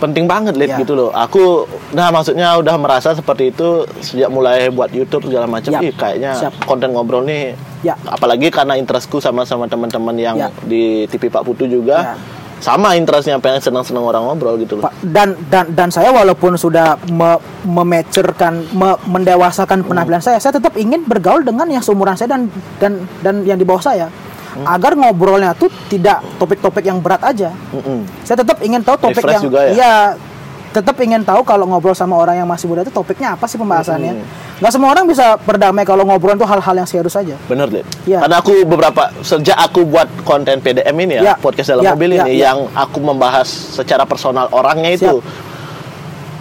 penting 0.00 0.24
banget 0.24 0.56
lihat 0.56 0.70
Iya. 0.70 0.80
gitu 0.80 0.96
loh. 0.96 1.10
Aku 1.12 1.68
nah 1.92 2.08
maksudnya 2.08 2.56
udah 2.56 2.72
merasa 2.74 3.12
seperti 3.12 3.52
itu 3.52 3.84
sejak 4.00 4.32
mulai 4.32 4.72
buat 4.72 4.88
YouTube 4.88 5.28
segala 5.28 5.44
macam. 5.44 5.76
Ih 5.76 5.92
kayaknya 5.92 6.40
Siap. 6.40 6.64
konten 6.64 6.88
ngobrol 6.90 7.20
nih 7.20 7.52
Ya. 7.80 7.96
apalagi 8.04 8.48
karena 8.48 8.76
interestku 8.76 9.18
sama 9.18 9.42
sama 9.42 9.64
teman-teman 9.64 10.12
yang 10.14 10.36
Ya. 10.36 10.48
di 10.62 11.04
TV 11.06 11.28
Pak 11.28 11.42
Putu 11.42 11.64
juga 11.64 11.96
Ya. 12.02 12.14
sama 12.60 12.92
interestnya 12.92 13.40
pengen 13.40 13.56
senang-senang 13.58 14.04
orang 14.04 14.20
ngobrol 14.22 14.60
gitu 14.60 14.76
loh. 14.76 14.92
Dan 15.00 15.32
dan 15.48 15.72
dan 15.72 15.88
saya 15.88 16.12
walaupun 16.12 16.54
sudah 16.54 17.00
me, 17.08 17.40
mematurkan, 17.64 18.68
me- 18.70 19.00
mendewasakan 19.06 19.80
penampilan 19.82 20.20
saya, 20.20 20.36
saya 20.36 20.52
tetap 20.52 20.76
ingin 20.76 21.02
bergaul 21.02 21.40
dengan 21.40 21.64
yang 21.66 21.80
seumuran 21.80 22.14
saya 22.14 22.36
dan 22.36 22.52
dan 22.76 22.92
dan 23.20 23.48
yang 23.48 23.56
di 23.56 23.64
bawah 23.64 23.80
saya. 23.80 24.12
Hmm. 24.50 24.66
Agar 24.66 24.92
ngobrolnya 24.92 25.54
tuh 25.54 25.70
tidak 25.86 26.20
topik-topik 26.36 26.82
yang 26.82 26.98
berat 26.98 27.22
aja. 27.22 27.54
Mm-mm. 27.70 28.02
Saya 28.26 28.42
tetap 28.42 28.58
ingin 28.60 28.82
tahu 28.82 28.98
topik 29.00 29.22
Refresh 29.22 29.34
yang 29.36 29.44
juga 29.46 29.58
ya? 29.62 29.70
iya 29.72 29.94
tetap 30.70 30.94
ingin 31.02 31.26
tahu 31.26 31.42
kalau 31.42 31.66
ngobrol 31.66 31.98
sama 31.98 32.14
orang 32.14 32.38
yang 32.38 32.46
masih 32.46 32.70
muda 32.70 32.86
itu 32.86 32.94
topiknya 32.94 33.34
apa 33.34 33.50
sih 33.50 33.58
pembahasannya. 33.58 34.22
Nggak 34.62 34.70
semua 34.70 34.94
orang 34.94 35.04
bisa 35.08 35.34
berdamai 35.42 35.82
kalau 35.82 36.06
ngobrol 36.06 36.38
itu 36.38 36.46
hal-hal 36.46 36.74
yang 36.78 36.86
serius 36.86 37.16
saja. 37.16 37.34
Bener 37.50 37.66
deh. 37.66 37.84
Iya. 38.06 38.22
Karena 38.22 38.36
aku 38.38 38.54
beberapa 38.62 39.10
sejak 39.24 39.58
aku 39.58 39.82
buat 39.88 40.06
konten 40.22 40.62
PDM 40.62 40.96
ini 41.02 41.14
ya, 41.18 41.22
Iya. 41.22 41.34
podcast 41.42 41.74
dalam 41.74 41.82
Iya, 41.82 41.92
mobil 41.96 42.10
ini 42.14 42.32
iya. 42.38 42.54
yang 42.54 42.70
aku 42.70 42.98
membahas 43.02 43.48
secara 43.50 44.06
personal 44.06 44.46
orangnya 44.54 44.94
itu. 44.94 45.18
Siap. 45.18 45.48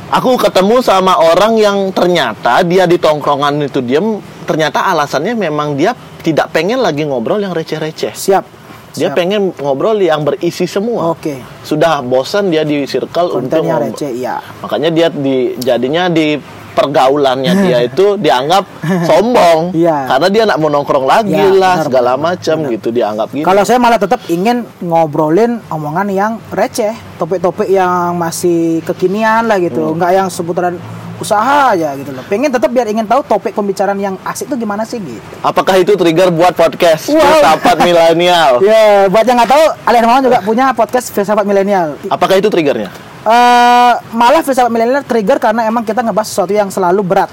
Aku 0.09 0.41
ketemu 0.41 0.81
sama 0.81 1.21
orang 1.21 1.53
yang 1.57 1.77
ternyata 1.93 2.65
dia 2.65 2.89
di 2.89 2.97
tongkrongan 2.97 3.61
itu 3.61 3.77
diem, 3.81 4.17
ternyata 4.49 4.89
alasannya 4.89 5.37
memang 5.37 5.77
dia 5.77 5.93
tidak 6.25 6.49
pengen 6.49 6.81
lagi 6.81 7.05
ngobrol 7.05 7.37
yang 7.37 7.53
receh-receh. 7.53 8.17
Siap. 8.17 8.58
Dia 8.91 9.09
Siap. 9.09 9.15
pengen 9.15 9.41
ngobrol 9.55 9.97
yang 9.97 10.21
berisi 10.21 10.65
semua. 10.65 11.11
Oke. 11.11 11.37
Sudah 11.61 12.01
bosan 12.01 12.47
dia 12.47 12.61
di 12.61 12.83
circle 12.83 13.35
untuk 13.35 13.59
Kontennya 13.59 13.75
ngobrol. 13.75 13.93
receh, 13.93 14.11
iya. 14.11 14.41
Makanya 14.59 14.89
dia 14.89 15.07
di 15.07 15.35
jadinya 15.55 16.07
di 16.07 16.37
pergaulannya 16.69 17.53
dia 17.59 17.77
itu 17.89 18.15
dianggap 18.15 18.63
sombong 19.03 19.71
Iya. 19.75 20.07
karena 20.07 20.27
dia 20.29 20.43
nak 20.45 20.57
mau 20.57 20.69
nongkrong 20.69 21.03
lagi 21.03 21.33
Iya, 21.33 21.51
lah 21.51 21.75
benar, 21.75 21.85
segala 21.85 22.11
macam 22.15 22.55
gitu 22.67 22.87
dianggap 22.89 23.27
gitu. 23.31 23.43
Kalau 23.43 23.63
saya 23.63 23.77
malah 23.77 23.97
tetap 23.97 24.21
ingin 24.27 24.63
ngobrolin 24.79 25.59
omongan 25.67 26.07
yang 26.07 26.31
receh, 26.49 26.95
topik-topik 27.17 27.67
yang 27.67 28.15
masih 28.15 28.79
kekinian 28.83 29.45
lah 29.45 29.57
gitu, 29.57 29.81
Hmm. 29.83 29.97
nggak 29.97 30.11
yang 30.13 30.27
seputaran 30.29 30.79
usaha 31.19 31.71
aja 31.71 31.93
gitu 31.93 32.09
loh. 32.09 32.23
Pengen 32.25 32.47
tetap 32.47 32.67
biar 32.67 32.87
ingin 32.87 33.03
tahu 33.03 33.21
topik 33.21 33.51
pembicaraan 33.51 33.95
yang 33.95 34.15
asik 34.23 34.47
itu 34.47 34.55
gimana 34.57 34.81
sih 34.81 34.97
gitu. 34.97 35.19
Apakah 35.39 35.75
itu 35.75 35.93
trigger 35.93 36.27
buat 36.29 36.51
podcast 36.51 37.07
Wow. 37.07 37.19
filsafat 37.19 37.77
milenial? 37.85 38.59
Ya, 38.59 38.81
buat 39.05 39.23
yang 39.23 39.37
nggak 39.37 39.49
tahu, 39.49 39.63
Alian 39.83 40.05
Mawan 40.05 40.21
juga 40.21 40.39
punya 40.39 40.71
podcast 40.71 41.09
filsafat 41.09 41.43
milenial. 41.43 41.99
Apakah 42.05 42.35
itu 42.35 42.47
triggernya? 42.47 42.89
Eh, 43.21 43.93
malah 44.09 44.39
filsafat 44.39 44.67
milenial 44.67 45.03
trigger 45.03 45.37
karena 45.37 45.63
emang 45.63 45.83
kita 45.83 45.99
ngebahas 45.99 46.25
sesuatu 46.25 46.51
yang 46.51 46.67
selalu 46.67 47.03
berat. 47.03 47.29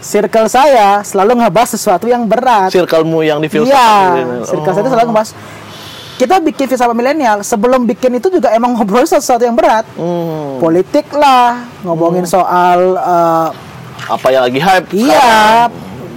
Circle 0.00 0.48
saya 0.48 0.98
selalu 1.00 1.38
ngebahas 1.38 1.70
sesuatu 1.70 2.04
yang 2.04 2.26
berat. 2.26 2.68
Circlemu 2.68 3.18
yang 3.22 3.38
di 3.38 3.46
filsafat 3.46 3.70
Iya, 3.70 3.94
milenial. 4.16 4.44
circle 4.44 4.66
saya 4.68 4.80
itu 4.80 4.82
Oh. 4.82 4.92
selalu 4.92 5.06
ngebahas. 5.08 5.30
Kita 6.22 6.38
bikin 6.38 6.70
filsafat 6.70 6.94
milenial, 6.94 7.42
sebelum 7.42 7.82
bikin 7.82 8.14
itu 8.14 8.30
juga 8.30 8.54
emang 8.54 8.78
ngobrol 8.78 9.02
sesuatu 9.02 9.42
yang 9.42 9.58
berat. 9.58 9.82
Hmm, 9.92 10.62
Politik 10.62 11.10
lah, 11.10 11.66
ngomongin 11.82 12.22
soal 12.22 12.94
eh, 12.94 13.48
apa 14.06 14.26
yang 14.30 14.46
lagi 14.46 14.58
hype? 14.58 14.86
iya 14.92 15.66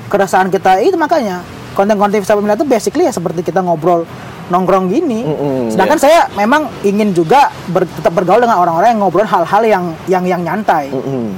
keresahan 0.05 0.49
kita 0.49 0.77
itu 0.79 0.93
makanya 0.93 1.41
konten-konten 1.73 2.21
filsafat 2.21 2.37
milenial 2.37 2.61
itu 2.61 2.69
basically 2.69 3.03
ya 3.03 3.11
seperti 3.11 3.41
kita 3.41 3.65
ngobrol 3.65 4.05
nongkrong 4.45 4.93
gini. 4.93 5.25
Mm-mm, 5.25 5.73
Sedangkan 5.73 5.97
saya 5.97 6.29
memang 6.37 6.69
ingin 6.85 7.09
juga 7.09 7.49
ber- 7.65 7.89
tetap 7.89 8.13
bergaul 8.13 8.37
dengan 8.37 8.61
orang-orang 8.61 8.93
yang 8.93 9.01
ngobrol 9.01 9.25
hal-hal 9.25 9.63
yang 9.65 9.83
yang 10.05 10.21
yang 10.23 10.41
nyantai. 10.45 10.93
Mm-mm. 10.93 11.33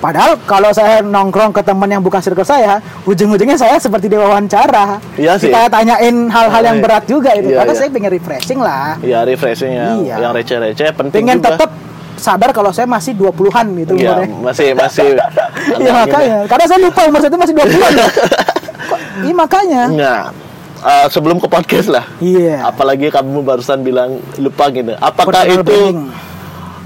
Padahal 0.00 0.40
kalau 0.42 0.70
saya 0.70 0.98
nongkrong 0.98 1.52
ke 1.52 1.60
teman 1.60 1.84
yang 1.86 2.00
bukan 2.00 2.18
circle 2.18 2.40
saya, 2.42 2.76
ujung-ujungnya 3.04 3.54
saya 3.54 3.76
seperti 3.76 4.08
diwawancara. 4.08 4.96
Iya 5.14 5.36
sih. 5.36 5.46
Kita 5.46 5.68
tanyain 5.68 6.16
hal-hal 6.26 6.62
yang 6.64 6.76
Iya. 6.76 6.82
berat 6.82 7.04
juga 7.04 7.30
itu. 7.32 7.52
Iya, 7.52 7.58
Karena 7.58 7.70
iya. 7.70 7.78
saya 7.78 7.88
pengen 7.90 8.10
refreshing 8.10 8.58
lah. 8.58 8.96
Iya 8.98 9.18
refreshing 9.22 9.72
yang, 9.72 9.96
Iya. 10.00 10.16
yang 10.18 10.32
receh-receh 10.32 10.88
penting 10.90 11.20
Pengen 11.22 11.38
juga. 11.38 11.48
tetap 11.54 11.70
sadar 12.16 12.50
kalau 12.50 12.68
saya 12.68 12.84
masih 12.84 13.12
20-an 13.12 13.66
gitu 13.76 13.92
Iya, 13.94 14.08
umurnya. 14.10 14.28
masih 14.42 14.68
masih 14.72 15.08
Iya 15.80 15.92
makanya. 15.94 16.38
Karena 16.44 16.64
saya 16.64 16.80
lupa 16.80 17.00
umur 17.04 17.18
saya 17.18 17.28
itu 17.28 17.38
masih 17.38 17.54
20-an. 17.54 17.92
Kok- 18.90 19.00
Iya 19.20 19.34
makanya. 19.34 19.82
Nah, 19.90 20.20
eh, 20.80 21.06
sebelum 21.08 21.36
ke 21.36 21.46
podcast 21.46 21.88
lah. 21.88 22.04
Iya. 22.18 22.64
Apalagi 22.64 23.08
kamu 23.08 23.40
barusan 23.42 23.80
bilang 23.80 24.16
lupa 24.36 24.68
gitu. 24.70 24.96
Apakah 24.96 25.44
Personal 25.44 25.60
itu 25.60 25.64
branding. 25.66 25.98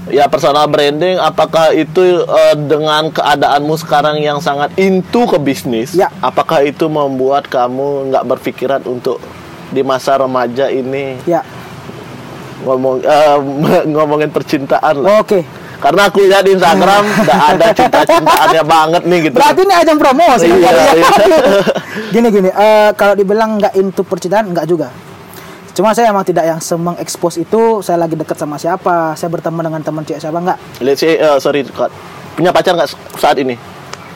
Ya 0.09 0.25
personal 0.29 0.67
branding? 0.69 1.17
Apakah 1.17 1.73
itu 1.73 2.25
eh, 2.25 2.55
dengan 2.57 3.09
keadaanmu 3.09 3.75
sekarang 3.79 4.21
yang 4.21 4.41
sangat 4.41 4.73
into 4.77 5.25
ke 5.25 5.37
bisnis? 5.41 5.93
Ya. 5.93 6.11
Apakah 6.21 6.61
itu 6.65 6.85
membuat 6.89 7.49
kamu 7.49 8.11
nggak 8.13 8.25
berpikiran 8.25 8.81
untuk 8.85 9.21
di 9.73 9.81
masa 9.81 10.15
remaja 10.21 10.69
ini 10.69 11.17
Ya. 11.25 11.41
ngomong 12.65 13.01
eh, 13.01 13.37
ngomongin 13.93 14.29
percintaan 14.29 15.01
lah? 15.01 15.21
Oke. 15.21 15.45
Karena 15.75 16.07
aku 16.09 16.23
lihat 16.23 16.47
di 16.47 16.55
Instagram 16.55 17.03
nggak 17.27 17.41
ada 17.55 17.67
cinta-cintaannya 17.75 18.63
banget 18.63 19.01
nih 19.05 19.19
gitu. 19.29 19.37
Berarti 19.37 19.61
ini 19.61 19.73
ajang 19.75 19.97
promosi. 19.99 20.47
Iya, 20.49 20.69
iya. 20.71 21.07
gini 22.15 22.27
gini, 22.31 22.49
eh, 22.49 22.89
kalau 22.97 23.13
dibilang 23.13 23.59
nggak 23.61 23.73
into 23.77 24.01
percintaan 24.01 24.49
nggak 24.49 24.65
juga. 24.65 24.89
Cuma 25.75 25.91
saya 25.91 26.07
emang 26.07 26.23
tidak 26.23 26.47
yang 26.47 26.63
semeng 26.63 26.95
expose 27.03 27.43
itu 27.43 27.83
saya 27.83 27.99
lagi 27.99 28.15
dekat 28.15 28.39
sama 28.39 28.55
siapa, 28.55 29.11
saya 29.19 29.27
berteman 29.27 29.59
dengan 29.59 29.83
teman 29.83 30.07
cewek 30.07 30.23
siapa 30.23 30.39
nggak. 30.39 30.57
Let's 30.79 31.03
say, 31.03 31.19
eh, 31.19 31.35
sorry, 31.43 31.67
Kak. 31.67 31.91
punya 32.35 32.55
pacar 32.55 32.79
nggak 32.79 32.95
saat 33.19 33.35
ini? 33.43 33.59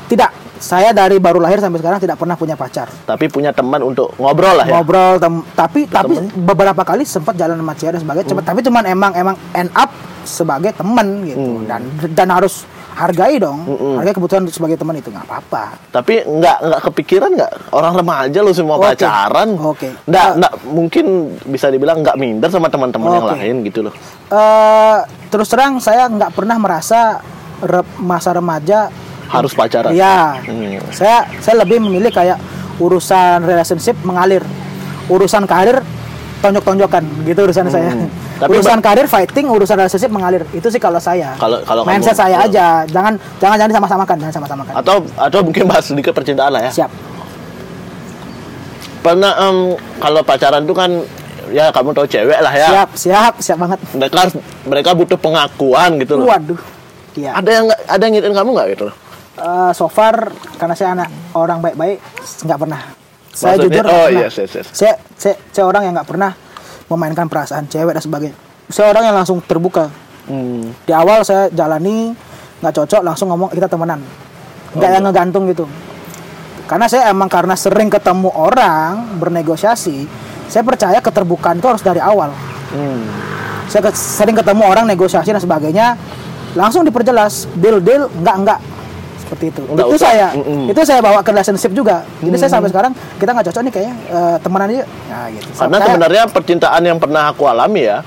Tidak. 0.08 0.32
Saya 0.60 0.92
dari 0.92 1.24
baru 1.24 1.40
lahir 1.40 1.64
sampai 1.64 1.80
sekarang 1.80 2.04
tidak 2.04 2.20
pernah 2.20 2.36
punya 2.36 2.56
pacar. 2.60 2.92
Tapi 3.08 3.32
punya 3.32 3.56
teman 3.56 3.80
untuk 3.80 4.12
ngobrol 4.20 4.60
lah 4.60 4.68
ya. 4.68 4.76
Ngobrol 4.76 5.16
tem- 5.16 5.48
tapi 5.56 5.88
tapi 5.88 6.20
beberapa 6.36 6.84
kali 6.84 7.08
sempat 7.08 7.40
jalan 7.40 7.56
sama 7.60 7.76
cewek 7.76 7.92
dan 7.96 8.02
sebagainya. 8.04 8.26
Hmm. 8.28 8.32
Cuma 8.36 8.42
tapi 8.44 8.60
cuman 8.64 8.84
emang 8.88 9.12
emang 9.16 9.36
end 9.56 9.72
up 9.72 9.88
sebagai 10.28 10.76
teman 10.76 11.24
gitu. 11.24 11.64
Hmm. 11.64 11.64
Dan 11.64 11.82
dan 12.12 12.28
harus 12.28 12.68
hargai 13.00 13.40
dong. 13.40 13.64
Mm-mm. 13.64 13.96
Hargai 13.96 14.12
kebutuhan 14.12 14.44
sebagai 14.46 14.76
teman 14.76 14.94
itu 14.94 15.08
nggak 15.08 15.24
apa-apa. 15.24 15.80
Tapi 15.90 16.20
nggak 16.22 16.58
nggak 16.62 16.82
kepikiran 16.86 17.32
nggak 17.32 17.52
orang 17.72 17.94
remaja 17.96 18.40
lu 18.40 18.52
semua 18.52 18.76
Oke. 18.76 18.92
pacaran? 18.92 19.50
Oke. 19.56 19.88
Nggak 20.04 20.26
Eh. 20.26 20.36
nggak 20.36 20.54
mungkin 20.68 21.06
bisa 21.46 21.68
dibilang 21.68 22.04
nggak 22.04 22.16
minder 22.16 22.50
sama 22.50 22.68
teman-teman 22.68 23.08
yang 23.14 23.26
Oke. 23.26 23.36
lain 23.36 23.56
gitu 23.64 23.80
loh. 23.82 23.94
eh 24.30 24.98
terus 25.28 25.48
terang 25.48 25.80
saya 25.80 26.06
nggak 26.06 26.32
pernah 26.32 26.54
merasa 26.56 27.18
re- 27.60 27.96
masa 27.98 28.30
remaja 28.32 28.92
Harus 29.26 29.54
pacaran. 29.54 29.94
Iya. 29.94 30.42
Hmm. 30.42 30.82
Saya 30.90 31.22
saya 31.38 31.62
lebih 31.62 31.78
memilih 31.80 32.10
kayak 32.10 32.42
urusan 32.78 33.42
relationship 33.42 33.94
mengalir. 34.02 34.42
Urusan 35.06 35.46
karir 35.46 35.82
tonjok-tonjokan 36.40 37.04
gitu 37.24 37.40
urusan 37.44 37.68
saya. 37.68 37.92
Hmm. 37.92 38.08
Tapi 38.40 38.56
urusan 38.56 38.80
karir 38.80 39.06
fighting, 39.06 39.52
urusan 39.52 39.76
relationship 39.76 40.08
mengalir. 40.08 40.44
Itu 40.52 40.72
sih 40.72 40.80
kalau 40.80 40.98
saya. 40.98 41.36
Kalau- 41.36 41.60
kalau 41.68 41.84
mindset 41.84 42.16
kamu- 42.16 42.22
saya 42.24 42.38
aja. 42.48 42.68
Jangan 42.88 43.14
jangan 43.38 43.56
jangan 43.60 43.74
sama-samakan, 43.76 44.16
jangan 44.24 44.36
sama-samakan. 44.40 44.74
Atau 44.76 44.96
atau 45.14 45.40
mungkin 45.44 45.64
bahas 45.68 45.86
sedikit 45.86 46.16
percintaan 46.16 46.52
lah 46.52 46.68
ya. 46.68 46.72
Siap. 46.72 46.92
Pernah 49.00 49.32
em, 49.40 49.58
kalau 50.00 50.22
pacaran 50.24 50.64
tuh 50.64 50.76
kan 50.76 50.92
ya 51.50 51.72
kamu 51.72 51.96
tahu 51.96 52.06
cewek 52.06 52.40
lah 52.40 52.54
ya. 52.54 52.68
Siap, 52.70 52.90
siap, 52.96 53.34
siap 53.40 53.58
banget. 53.58 53.80
Mereka 53.96 54.22
mereka 54.68 54.90
butuh 54.92 55.16
pengakuan 55.16 56.00
gitu 56.00 56.20
loh. 56.20 56.28
Waduh. 56.28 56.60
Iya. 57.16 57.36
Ada 57.36 57.50
yang 57.50 57.64
nggak- 57.68 57.84
ada 57.88 58.02
yang 58.02 58.14
ngiriin 58.16 58.36
kamu 58.36 58.50
nggak 58.56 58.68
gitu? 58.76 58.88
Eh, 59.40 59.72
so 59.72 59.88
far 59.88 60.36
karena 60.60 60.76
saya 60.76 60.90
anak 60.96 61.10
orang 61.32 61.60
baik-baik 61.60 62.00
nggak 62.44 62.60
pernah. 62.60 62.82
Saya 63.40 63.56
Maksudnya- 63.56 63.64
jujur 63.72 63.84
nggak 63.88 63.96
oh, 63.96 64.08
pernah. 64.12 64.22
yes, 64.28 64.34
yes, 64.36 64.52
yes. 64.52 64.68
Saya, 64.76 64.94
saya 65.16 65.36
saya 65.48 65.64
orang 65.64 65.82
yang 65.88 65.94
nggak 65.96 66.10
pernah 66.12 66.32
memainkan 66.92 67.32
perasaan 67.32 67.72
cewek 67.72 67.96
dan 67.96 68.04
sebagainya. 68.04 68.36
Saya 68.68 68.92
orang 68.92 69.04
yang 69.08 69.16
langsung 69.16 69.40
terbuka. 69.40 69.88
Hmm. 70.28 70.76
Di 70.84 70.92
awal 70.92 71.24
saya 71.24 71.48
jalani 71.48 72.12
nggak 72.60 72.74
cocok 72.76 73.02
langsung 73.02 73.32
ngomong 73.32 73.48
kita 73.56 73.72
temenan. 73.72 74.04
Nggak 74.76 74.90
yang 74.92 75.04
ngegantung 75.08 75.48
gitu. 75.48 75.66
Karena 76.68 76.86
saya 76.86 77.10
emang 77.10 77.32
karena 77.32 77.56
sering 77.56 77.88
ketemu 77.88 78.30
orang 78.30 79.18
bernegosiasi, 79.18 80.06
saya 80.46 80.62
percaya 80.62 81.00
keterbukaan 81.00 81.58
itu 81.58 81.66
harus 81.66 81.82
dari 81.82 82.04
awal. 82.04 82.30
Hmm. 82.76 83.08
Saya 83.66 83.88
ke- 83.88 83.96
sering 83.96 84.36
ketemu 84.36 84.68
orang 84.68 84.86
negosiasi 84.86 85.32
dan 85.32 85.42
sebagainya, 85.42 85.98
langsung 86.54 86.84
diperjelas 86.84 87.48
deal 87.56 87.80
deal 87.80 88.06
enggak 88.12 88.36
enggak 88.36 88.60
seperti 89.30 89.46
itu. 89.48 89.62
Nggak 89.64 89.86
itu 89.86 89.96
usah. 89.96 90.10
saya, 90.10 90.28
Mm-mm. 90.34 90.66
itu 90.66 90.82
saya 90.82 91.00
bawa 91.00 91.22
ke 91.22 91.30
relationship 91.30 91.72
juga. 91.72 92.02
Jadi 92.18 92.36
saya 92.36 92.52
sampai 92.52 92.70
sekarang 92.70 92.92
kita 93.16 93.30
nggak 93.30 93.46
cocok 93.46 93.62
nih 93.62 93.72
kayaknya 93.72 93.94
eh, 94.10 94.36
temenan 94.42 94.68
aja. 94.68 94.84
Nah, 95.06 95.26
gitu. 95.30 95.48
Karena 95.54 95.78
Saya- 95.78 95.86
sebenarnya 95.86 96.24
percintaan 96.28 96.82
yang 96.84 96.98
pernah 96.98 97.24
aku 97.30 97.44
alami 97.46 97.82
ya. 97.86 98.02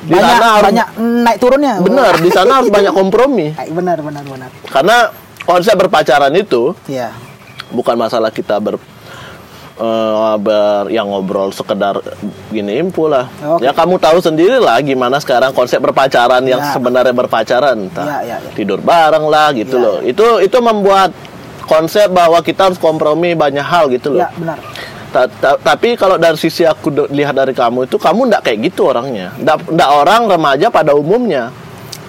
Di 0.00 0.16
banyak 0.16 0.32
sana 0.32 0.46
harus 0.50 0.64
banyak 0.64 0.88
naik 1.20 1.36
turunnya. 1.36 1.74
benar, 1.78 2.14
di 2.16 2.30
sana 2.32 2.52
harus 2.56 2.70
banyak 2.80 2.90
kompromi. 2.90 3.52
Benar 3.52 4.00
benar 4.00 4.24
benar. 4.24 4.48
Karena 4.66 4.96
konsep 5.42 5.76
berpacaran 5.76 6.32
itu 6.32 6.72
Iya. 6.86 7.12
bukan 7.68 8.00
masalah 8.00 8.32
kita 8.32 8.56
ber 8.56 8.80
eh, 9.80 10.34
ber 10.36 10.84
yang 10.88 11.08
ngobrol 11.08 11.48
sekedar 11.50 11.96
gini 12.48 12.76
info 12.76 13.08
lah. 13.08 13.26
Oke. 13.48 13.64
Ya 13.64 13.72
kamu 13.72 13.96
tahu 13.96 14.20
sendiri 14.20 14.56
lah 14.56 14.76
gimana 14.80 15.16
sekarang 15.16 15.50
konsep 15.50 15.80
berpacaran 15.80 16.44
yang 16.44 16.60
Ya. 16.60 16.70
sebenarnya 16.70 17.10
berpacaran, 17.10 17.88
entah 17.88 18.04
Ya, 18.04 18.18
ya, 18.20 18.36
ya. 18.38 18.50
tidur 18.52 18.78
bareng 18.78 19.24
lah 19.24 19.50
gitu 19.52 19.74
Ya, 19.74 19.82
loh. 19.82 19.96
Itu 20.02 20.26
itu 20.38 20.58
membuat 20.60 21.16
konsep 21.64 22.10
bahwa 22.10 22.38
kita 22.40 22.68
harus 22.68 22.76
kompromi 22.76 23.32
banyak 23.32 23.62
hal 23.62 23.88
gitu 23.88 24.12
loh. 24.12 24.20
Ya 24.20 24.28
benar. 24.32 24.58
Ta- 25.10 25.26
ta- 25.26 25.58
tapi 25.58 25.98
kalau 25.98 26.14
dari 26.14 26.36
sisi 26.36 26.62
aku 26.62 26.86
lihat 27.08 27.34
dari 27.34 27.50
kamu 27.50 27.84
itu 27.84 27.98
kamu 27.98 28.30
ndak 28.30 28.46
kayak 28.46 28.70
gitu 28.70 28.86
orangnya. 28.86 29.34
Ndak 29.42 29.90
orang 29.90 30.28
remaja 30.28 30.70
pada 30.70 30.94
umumnya. 30.94 31.50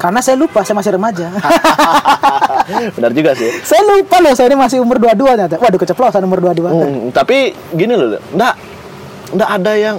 Karena 0.02 0.18
saya 0.18 0.34
lupa 0.34 0.66
saya 0.66 0.74
masih 0.74 0.92
remaja. 0.92 1.30
Benar 2.98 3.12
juga 3.12 3.32
sih. 3.34 3.50
saya 3.62 3.86
lupa 3.86 4.18
loh 4.18 4.34
saya 4.34 4.50
ini 4.50 4.58
masih 4.58 4.78
umur 4.80 4.98
22 4.98 5.14
ternyata. 5.38 5.56
Waduh 5.58 5.78
keceplosan 5.78 6.22
umur 6.22 6.42
22. 6.44 6.66
Hmm, 6.66 7.00
tapi 7.12 7.54
gini 7.72 7.94
loh, 7.94 8.18
ndak 8.32 8.54
ndak 9.32 9.50
ada 9.52 9.72
yang 9.74 9.96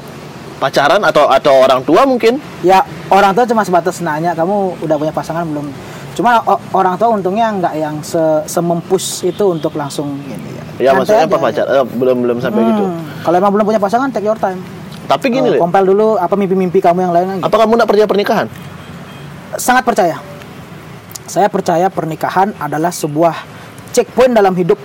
pacaran 0.59 1.03
atau 1.03 1.27
atau 1.27 1.55
orang 1.57 1.81
tua 1.83 2.03
mungkin. 2.03 2.43
Ya 2.61 2.83
orang 3.09 3.31
tua 3.33 3.47
cuma 3.47 3.63
sebatas 3.63 3.99
nanya 4.01 4.35
kamu 4.35 4.83
udah 4.83 4.97
punya 4.97 5.13
pasangan 5.13 5.45
belum. 5.45 5.71
Cuma 6.13 6.43
orang 6.73 6.95
tua 6.97 7.09
untungnya 7.09 7.49
nggak 7.53 7.75
yang 7.75 7.97
se 8.03 8.19
semempus 8.45 9.23
itu 9.23 9.45
untuk 9.49 9.73
langsung 9.73 10.19
gini 10.21 10.51
ya. 10.51 10.65
Ya 10.83 10.91
maksudnya 10.93 11.25
apa 11.25 11.39
pacar 11.39 11.65
eh, 11.65 11.85
belum 11.87 12.17
belum 12.21 12.37
sampai 12.39 12.59
Hmm, 12.59 12.71
gitu. 12.71 12.85
Kalau 13.23 13.37
emang 13.39 13.53
belum 13.53 13.65
punya 13.65 13.79
pasangan 13.79 14.11
take 14.11 14.27
your 14.27 14.37
time. 14.37 14.59
Tapi 15.03 15.29
gini 15.29 15.47
Eh, 15.47 15.53
loh, 15.55 15.61
kompel 15.61 15.83
dulu 15.85 16.15
apa 16.15 16.33
mimpi-mimpi 16.33 16.79
kamu 16.79 16.99
yang 17.01 17.13
lain 17.13 17.27
gitu. 17.37 17.45
apa 17.45 17.57
kamu 17.57 17.73
ndak 17.77 17.87
percaya 17.87 18.07
pernikahan? 18.07 18.47
Sangat 19.57 19.85
percaya. 19.85 20.17
Saya 21.29 21.49
percaya 21.49 21.87
pernikahan 21.89 22.53
adalah 22.61 22.93
sebuah 22.93 23.35
checkpoint 23.93 24.33
dalam 24.37 24.53
hidup. 24.57 24.77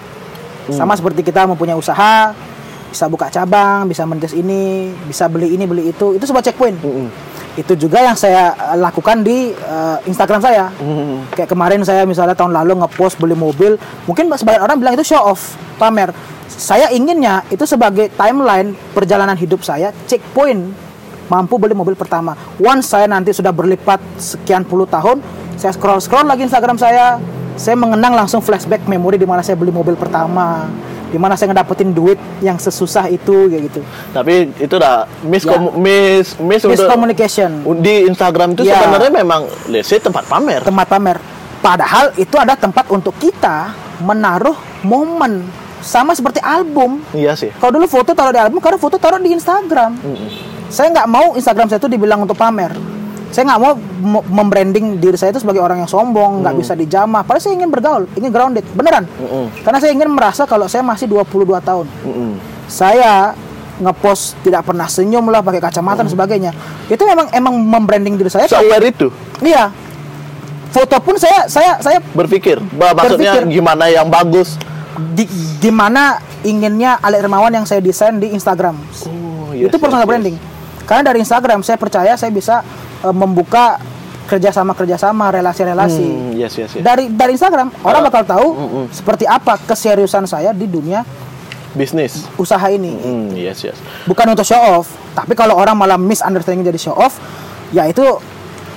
Sama 0.68 1.00
seperti 1.00 1.24
kita 1.24 1.48
mempunyai 1.48 1.80
usaha, 1.80 2.36
bisa 2.92 3.08
buka 3.08 3.32
cabang, 3.32 3.88
bisa 3.88 4.04
merintis 4.04 4.36
ini, 4.36 4.92
bisa 5.08 5.32
beli 5.32 5.56
ini, 5.56 5.64
beli 5.64 5.92
itu. 5.96 6.16
Itu 6.16 6.28
sebuah 6.28 6.44
checkpoint. 6.44 6.78
Mm-mm. 6.84 7.08
Itu 7.58 7.74
juga 7.74 8.04
yang 8.04 8.14
saya 8.14 8.54
lakukan 8.78 9.24
di 9.24 9.50
eh, 9.56 9.98
Instagram 10.06 10.44
saya. 10.44 10.70
Hmm. 10.78 11.26
Kayak 11.34 11.50
kemarin 11.50 11.82
saya 11.82 12.06
misalnya 12.06 12.38
tahun 12.38 12.54
lalu 12.54 12.86
ngepost 12.86 13.18
beli 13.18 13.34
mobil, 13.34 13.82
mungkin 14.06 14.30
sebagian 14.30 14.62
orang 14.62 14.78
bilang 14.78 14.94
itu 14.94 15.08
show 15.08 15.24
off, 15.24 15.58
pamer. 15.82 16.14
Saya 16.48 16.94
inginnya 16.94 17.42
itu 17.50 17.66
sebagai 17.66 18.14
timeline 18.14 18.78
perjalanan 18.94 19.34
hidup 19.34 19.66
saya, 19.66 19.90
checkpoint 20.06 20.87
mampu 21.28 21.60
beli 21.60 21.76
mobil 21.76 21.94
pertama. 21.94 22.34
Once 22.60 22.92
saya 22.92 23.08
nanti 23.08 23.32
sudah 23.32 23.52
berlipat 23.52 24.00
sekian 24.18 24.64
puluh 24.64 24.88
tahun, 24.88 25.20
saya 25.60 25.72
scroll 25.76 26.00
scroll 26.00 26.28
lagi 26.28 26.48
Instagram 26.48 26.80
saya, 26.80 27.20
saya 27.60 27.76
mengenang 27.76 28.16
langsung 28.16 28.40
flashback 28.40 28.84
memori 28.88 29.20
di 29.20 29.28
mana 29.28 29.44
saya 29.44 29.60
beli 29.60 29.72
mobil 29.72 29.96
pertama, 30.00 30.68
di 31.08 31.20
mana 31.20 31.36
saya 31.36 31.52
ngedapetin 31.52 31.92
duit 31.92 32.20
yang 32.40 32.56
sesusah 32.56 33.08
itu 33.08 33.48
kayak 33.52 33.64
gitu. 33.72 33.82
Tapi 34.12 34.56
itu 34.60 34.76
dah 34.76 35.08
miss 35.24 35.44
Ya. 35.44 35.60
miss 35.60 36.36
miss 36.40 36.64
untuk 36.64 36.88
Miscommunication. 36.88 37.64
di 37.80 38.08
Instagram 38.08 38.56
itu 38.56 38.68
Ya. 38.68 38.84
sebenarnya 38.84 39.12
memang 39.12 39.48
say 39.84 40.00
tempat 40.00 40.28
pamer. 40.28 40.64
tempat 40.64 40.88
pamer. 40.88 41.18
Padahal 41.58 42.14
itu 42.16 42.38
ada 42.38 42.54
tempat 42.54 42.86
untuk 42.94 43.18
kita 43.18 43.74
menaruh 44.06 44.56
momen 44.86 45.42
sama 45.82 46.14
seperti 46.14 46.38
album. 46.38 47.02
Iya 47.12 47.34
sih. 47.34 47.50
Kalau 47.58 47.74
dulu 47.82 47.90
foto 47.90 48.14
taruh 48.14 48.30
di 48.30 48.38
album, 48.38 48.62
karena 48.62 48.78
foto 48.78 49.02
taruh 49.02 49.18
di 49.18 49.34
Instagram. 49.34 49.98
Saya 50.68 50.92
nggak 50.92 51.08
mau 51.08 51.34
Instagram 51.34 51.68
saya 51.68 51.80
itu 51.80 51.90
dibilang 51.90 52.20
untuk 52.22 52.36
pamer. 52.36 52.76
Saya 53.28 53.44
nggak 53.44 53.60
mau 53.60 53.74
membranding 54.24 55.04
diri 55.04 55.20
saya 55.20 55.36
itu 55.36 55.44
sebagai 55.44 55.60
orang 55.60 55.84
yang 55.84 55.92
sombong, 55.92 56.44
nggak 56.44 56.56
bisa 56.56 56.74
dijamah. 56.74 57.28
Padahal 57.28 57.44
saya 57.44 57.54
ingin 57.60 57.68
bergaul, 57.68 58.04
ingin 58.16 58.32
grounded, 58.32 58.64
beneran. 58.72 59.04
Mm-mm. 59.20 59.52
Karena 59.64 59.78
saya 59.84 59.92
ingin 59.92 60.08
merasa 60.08 60.48
kalau 60.48 60.66
saya 60.72 60.80
masih 60.80 61.12
22 61.12 61.60
tahun. 61.60 61.86
Mm-mm. 62.08 62.32
Saya 62.68 63.36
ngepost 63.78 64.40
tidak 64.42 64.66
pernah 64.66 64.90
senyum 64.90 65.28
lah 65.30 65.44
pakai 65.44 65.62
kacamata 65.62 66.02
dan 66.02 66.10
sebagainya. 66.10 66.52
Itu 66.88 67.04
memang 67.04 67.30
emang 67.36 67.54
membranding 67.60 68.16
diri 68.16 68.32
saya. 68.32 68.48
So 68.48 68.58
aware 68.58 68.88
itu 68.88 69.12
Iya. 69.44 69.70
Foto 70.68 70.98
pun 71.00 71.16
saya 71.16 71.48
saya 71.48 71.80
saya 71.80 72.00
berpikir, 72.12 72.60
maksudnya 72.76 73.40
Berpikir. 73.40 73.60
gimana 73.60 73.88
yang 73.88 74.08
bagus. 74.08 74.60
di 74.98 75.30
gimana 75.62 76.18
inginnya 76.42 76.98
Alek 76.98 77.22
Hermawan 77.22 77.54
yang 77.54 77.70
saya 77.70 77.78
desain 77.78 78.18
di 78.18 78.34
Instagram. 78.34 78.74
Oh, 79.06 79.54
itu 79.54 79.78
personal 79.78 80.10
branding. 80.10 80.34
Karena 80.88 81.12
dari 81.12 81.20
Instagram 81.20 81.60
saya 81.62 81.76
percaya 81.76 82.16
saya 82.16 82.32
bisa 82.32 82.64
eh, 83.04 83.12
membuka 83.12 83.78
kerjasama 84.28 84.76
kerjasama 84.76 85.32
relasi-relasi. 85.32 86.08
Hmm, 86.08 86.32
yes, 86.36 86.54
yes, 86.60 86.72
yes. 86.76 86.84
Dari 86.84 87.12
dari 87.12 87.36
Instagram 87.36 87.72
orang 87.84 88.02
bakal 88.08 88.24
tahu 88.28 88.48
mm-mm. 88.56 88.86
seperti 88.92 89.24
apa 89.24 89.56
keseriusan 89.56 90.28
saya 90.28 90.52
di 90.52 90.68
dunia 90.68 91.08
Bisnis. 91.76 92.28
usaha 92.36 92.68
ini. 92.68 92.96
Hmm, 92.96 93.32
yes, 93.36 93.64
yes. 93.64 93.78
Bukan 94.04 94.28
untuk 94.36 94.44
show 94.44 94.60
off, 94.60 94.92
tapi 95.16 95.36
kalau 95.36 95.56
orang 95.56 95.76
malah 95.80 95.96
misunderstanding 95.96 96.68
jadi 96.68 96.80
show 96.80 96.96
off, 96.96 97.20
ya 97.72 97.88
itu 97.88 98.04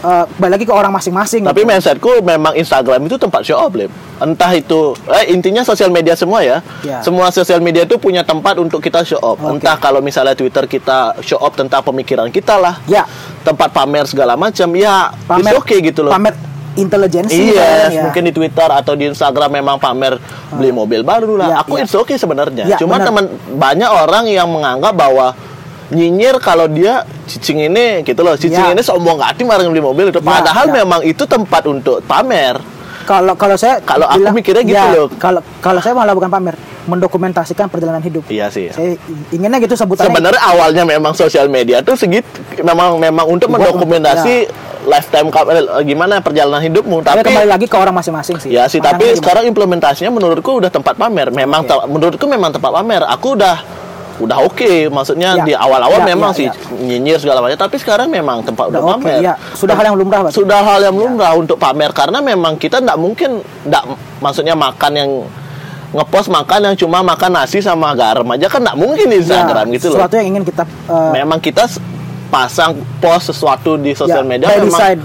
eh, 0.00 0.24
balik 0.40 0.52
lagi 0.60 0.64
ke 0.66 0.74
orang 0.74 0.92
masing-masing. 0.92 1.42
Tapi 1.44 1.62
gitu. 1.62 1.68
mindsetku 1.68 2.12
memang 2.24 2.52
Instagram 2.56 3.06
itu 3.06 3.16
tempat 3.20 3.44
show 3.44 3.60
off, 3.60 3.72
Lem. 3.72 3.92
Entah 4.20 4.52
itu 4.52 4.96
eh, 5.08 5.32
intinya 5.32 5.64
sosial 5.64 5.88
media 5.92 6.16
semua 6.16 6.40
ya. 6.44 6.60
Ya. 6.84 7.00
Semua 7.00 7.32
sosial 7.32 7.60
media 7.60 7.84
itu 7.84 7.96
punya 7.96 8.24
tempat 8.24 8.60
untuk 8.60 8.80
kita 8.80 9.04
show 9.04 9.20
off. 9.20 9.40
Oke. 9.40 9.60
Entah 9.60 9.76
kalau 9.80 10.04
misalnya 10.04 10.36
Twitter 10.36 10.64
kita 10.66 11.20
show 11.24 11.40
off 11.40 11.56
tentang 11.56 11.84
pemikiran 11.84 12.28
kita 12.28 12.56
lah. 12.56 12.80
Ya. 12.88 13.04
Tempat 13.44 13.72
pamer 13.72 14.04
segala 14.04 14.36
macam. 14.36 14.68
Ya, 14.76 15.12
pamer 15.24 15.52
it's 15.52 15.60
okay 15.60 15.78
gitu 15.80 16.04
loh. 16.04 16.12
Pamer 16.12 16.50
intelijensi 16.78 17.50
Iya, 17.50 17.66
kan, 17.66 17.90
ya. 17.90 18.02
mungkin 18.06 18.22
di 18.30 18.32
Twitter 18.34 18.68
atau 18.70 18.94
di 18.94 19.10
Instagram 19.10 19.58
memang 19.58 19.76
pamer 19.82 20.16
beli 20.54 20.70
mobil 20.70 21.02
baru 21.02 21.34
lah. 21.34 21.48
Ya, 21.50 21.56
Aku 21.66 21.76
ya. 21.76 21.84
it's 21.86 21.94
okay 21.96 22.14
sebenarnya. 22.14 22.64
Ya, 22.66 22.76
Cuma 22.78 23.02
teman 23.02 23.26
banyak 23.58 23.90
orang 23.90 24.30
yang 24.30 24.46
menganggap 24.46 24.94
bahwa 24.94 25.34
nyinyir 25.90 26.38
kalau 26.38 26.66
dia 26.66 27.02
cicing 27.26 27.66
ini 27.66 28.02
gitu 28.02 28.20
loh. 28.20 28.34
Cicing 28.34 28.62
Ya. 28.64 28.72
ini 28.72 28.80
sombong 28.80 29.18
hati 29.18 29.42
marang 29.42 29.68
beli 29.68 29.78
mobil 29.80 30.08
itu. 30.08 30.18
Ya, 30.18 30.26
Padahal 30.32 30.66
ya. 30.66 30.74
memang 30.76 31.00
itu 31.02 31.22
tempat 31.24 31.62
untuk 31.64 32.00
pamer. 32.02 32.58
Kalau 33.00 33.34
kalau 33.34 33.56
saya 33.56 33.80
Kalau 33.80 34.06
aku 34.06 34.30
mikirnya 34.30 34.62
gitu 34.62 34.76
ya, 34.76 34.94
loh. 34.94 35.10
Kalau 35.12 35.42
kalau 35.58 35.78
saya 35.78 35.92
malah 35.92 36.14
bukan 36.14 36.30
pamer, 36.30 36.54
mendokumentasikan 36.84 37.66
perjalanan 37.66 37.98
hidup. 37.98 38.22
Iya 38.26 38.46
sih. 38.48 38.70
Saya 38.70 38.94
inginnya 39.28 39.58
gitu 39.58 39.74
sebutannya. 39.74 40.06
Sebenarnya 40.06 40.42
awalnya 40.44 40.84
memang 40.84 41.10
sosial 41.12 41.46
media 41.46 41.80
tuh 41.80 41.94
segit 41.94 42.22
memang 42.56 42.96
memang 42.96 43.26
untuk 43.26 43.48
Buat 43.48 43.66
mendokumentasi 43.66 44.34
lifetime 44.80 45.28
ka- 45.28 45.44
eh, 45.44 45.60
gimana 45.82 46.22
perjalanan 46.22 46.62
hidupmu 46.62 47.02
Tapi 47.02 47.18
tapi 47.18 47.26
kembali 47.26 47.48
lagi 47.48 47.66
ke 47.66 47.76
orang 47.76 47.92
masing-masing 47.92 48.36
sih. 48.38 48.48
Ya 48.48 48.64
sih, 48.64 48.78
tapi 48.78 49.04
gimana. 49.06 49.18
sekarang 49.18 49.44
implementasinya 49.44 50.08
menurutku 50.08 50.56
udah 50.56 50.70
tempat 50.70 50.94
pamer. 50.94 51.28
Memang 51.30 51.66
te- 51.66 51.84
menurutku 51.84 52.24
memang 52.24 52.48
tempat 52.50 52.70
pamer. 52.72 53.02
Aku 53.10 53.34
udah 53.34 53.58
udah 54.20 54.38
oke, 54.44 54.88
maksudnya 54.88 55.32
Ya. 55.34 55.42
di 55.42 55.52
awal-awal 55.52 56.04
Ya, 56.04 56.06
memang 56.06 56.30
ya, 56.30 56.36
sih 56.36 56.46
ya. 56.46 56.54
nyinyir 56.70 57.16
segala 57.16 57.40
macam, 57.40 57.56
tapi 57.56 57.76
sekarang 57.76 58.06
memang 58.06 58.40
tempat 58.40 58.68
Udah 58.68 58.78
untuk 58.78 59.00
oke, 59.00 59.08
pamer. 59.08 59.20
ya. 59.22 59.34
Sudah 59.52 59.74
hal 59.74 59.84
yang 59.86 59.96
lumrah, 59.96 60.20
Pak. 60.22 60.30
Sudah 60.30 60.60
hal 60.60 60.80
yang 60.82 60.94
lumrah 60.94 61.32
untuk 61.34 61.56
pamer 61.56 61.90
karena 61.90 62.20
memang 62.20 62.54
kita 62.54 62.78
nggak 62.78 62.94
mungkin 62.94 63.40
nggak 63.64 63.84
maksudnya 64.18 64.52
makan 64.52 64.92
yang 64.94 65.10
ngepost 65.90 66.28
makan 66.28 66.60
yang 66.62 66.76
cuma 66.76 67.02
makan 67.02 67.30
nasi 67.34 67.58
sama 67.58 67.90
garam 67.92 68.22
aja 68.28 68.46
kan 68.46 68.60
nggak 68.60 68.78
mungkin 68.78 69.06
di 69.06 69.16
Instagram 69.18 69.66
Ya, 69.66 69.74
gitu 69.74 69.86
loh. 69.90 69.98
Sesuatu 69.98 70.14
yang 70.14 70.28
ingin 70.28 70.44
kita 70.44 70.62
eh, 70.62 71.10
Memang 71.16 71.38
kita 71.40 71.64
pasang 72.28 72.72
post 73.00 73.34
sesuatu 73.34 73.74
di 73.74 73.90
sosial 73.90 74.22
Ya, 74.22 74.28
media 74.28 74.46
memang 74.52 74.70
design. 74.70 74.98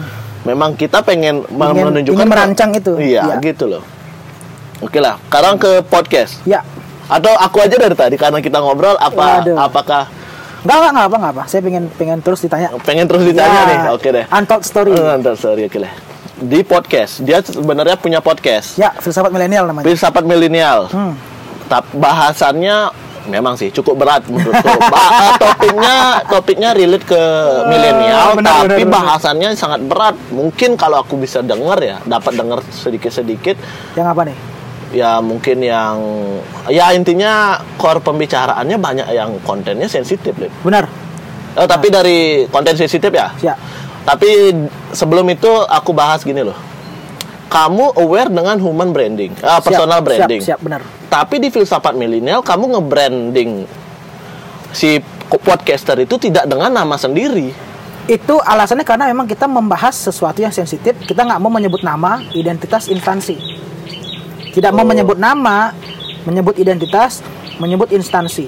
memang 0.44 0.70
kita 0.76 1.02
pengen 1.02 1.42
Ingin- 1.42 1.90
menunjukkan 1.90 2.14
ingin 2.14 2.30
merancang 2.30 2.70
itu. 2.72 2.94
Iya, 3.00 3.22
Ya. 3.26 3.36
gitu 3.42 3.66
loh. 3.66 3.82
Oke 4.78 5.00
lah, 5.00 5.18
sekarang 5.26 5.58
ke 5.58 5.82
podcast. 5.82 6.38
ya 6.46 6.62
Atau 7.06 7.32
aku 7.32 7.62
aja 7.62 7.76
dari 7.76 7.94
tadi 7.94 8.16
karena 8.16 8.40
kita 8.40 8.58
ngobrol 8.58 8.98
apa 8.98 9.46
Waduh. 9.46 9.58
apakah 9.60 10.04
Enggak, 10.66 10.78
enggak, 10.82 10.90
enggak 10.90 11.06
apa, 11.06 11.16
enggak 11.16 11.34
apa. 11.38 11.44
Saya 11.46 11.62
pengen 11.62 11.84
pengen 11.94 12.20
terus 12.26 12.42
ditanya. 12.42 12.74
Pengen 12.82 13.06
terus 13.06 13.22
ditanya 13.22 13.54
Ya, 13.54 13.64
nih. 13.70 13.80
Oke 13.94 14.10
deh. 14.10 14.26
Untold 14.26 14.64
story. 14.66 14.92
Eh, 14.92 15.14
Untold 15.14 15.38
story, 15.38 15.62
oke 15.70 15.78
deh. 15.78 15.94
Di 16.36 16.60
podcast, 16.66 17.22
dia 17.22 17.38
sebenarnya 17.40 17.94
punya 17.96 18.18
podcast. 18.18 18.74
Ya, 18.74 18.90
filsafat 18.98 19.30
milenial 19.30 19.70
namanya. 19.70 19.86
Filsafat 19.86 20.26
milenial. 20.26 20.90
Hmm. 20.90 21.14
Tapi 21.70 21.94
bahasannya 21.96 22.90
memang 23.26 23.54
sih 23.56 23.70
cukup 23.70 23.94
berat 23.96 24.26
menurutku. 24.26 24.66
Ba- 24.94 25.10
eh, 25.22 25.32
topiknya 25.38 25.96
topiknya 26.26 26.70
relate 26.74 27.06
ke 27.06 27.22
milenial, 27.70 28.34
benar, 28.34 28.66
tapi 28.66 28.66
benar, 28.66 28.78
benar. 28.82 28.94
bahasannya 28.98 29.50
sangat 29.54 29.82
berat. 29.86 30.18
Mungkin 30.34 30.82
kalau 30.82 31.06
aku 31.06 31.14
bisa 31.16 31.46
dengar 31.46 31.78
ya, 31.78 32.02
dapat 32.06 32.34
dengar 32.34 32.66
sedikit-sedikit 32.66 33.54
Yang 33.94 34.08
apa 34.10 34.22
nih? 34.26 34.38
Ya 34.96 35.20
mungkin 35.20 35.60
yang 35.60 36.00
ya 36.72 36.96
intinya 36.96 37.60
core 37.76 38.00
pembicaraannya 38.00 38.80
banyak 38.80 39.08
yang 39.12 39.36
kontennya 39.44 39.92
sensitif 39.92 40.32
Lip. 40.40 40.50
Benar. 40.64 40.88
Eh, 41.56 41.68
tapi 41.68 41.88
dari 41.88 42.44
konten 42.52 42.76
sensitif 42.76 43.08
ya 43.16 43.32
Siap. 43.40 43.58
tapi 44.04 44.52
sebelum 44.92 45.24
itu 45.32 45.48
aku 45.48 45.96
bahas 45.96 46.20
gini 46.20 46.44
loh 46.44 46.56
kamu 47.48 47.96
aware 47.96 48.28
dengan 48.28 48.60
human 48.60 48.92
branding 48.92 49.32
Siap, 49.40 49.64
personal 49.64 50.04
branding 50.04 50.44
Siap, 50.44 50.60
siap, 50.60 50.60
benar. 50.60 50.84
tapi 51.08 51.40
di 51.40 51.48
filsafat 51.48 51.96
milenial 51.96 52.44
kamu 52.44 52.76
nge-branding 52.76 53.64
si 54.76 55.00
podcaster 55.32 55.96
itu 56.04 56.20
tidak 56.20 56.44
dengan 56.44 56.76
nama 56.76 57.00
sendiri 57.00 57.56
Itu 58.06 58.38
alasannya 58.38 58.86
karena 58.86 59.10
memang 59.10 59.26
kita 59.26 59.50
membahas 59.50 59.98
sesuatu 59.98 60.38
yang 60.38 60.54
sensitif, 60.54 60.94
kita 61.10 61.26
nggak 61.26 61.42
mau 61.42 61.50
menyebut 61.50 61.82
nama, 61.82 62.22
identitas 62.38 62.86
instansi. 62.86 63.34
Tidak 64.56 64.72
mau 64.72 64.82
Oh. 64.82 64.88
menyebut 64.88 65.20
nama, 65.20 65.76
menyebut 66.24 66.56
identitas, 66.56 67.20
menyebut 67.58 67.92
instansi. 67.92 68.48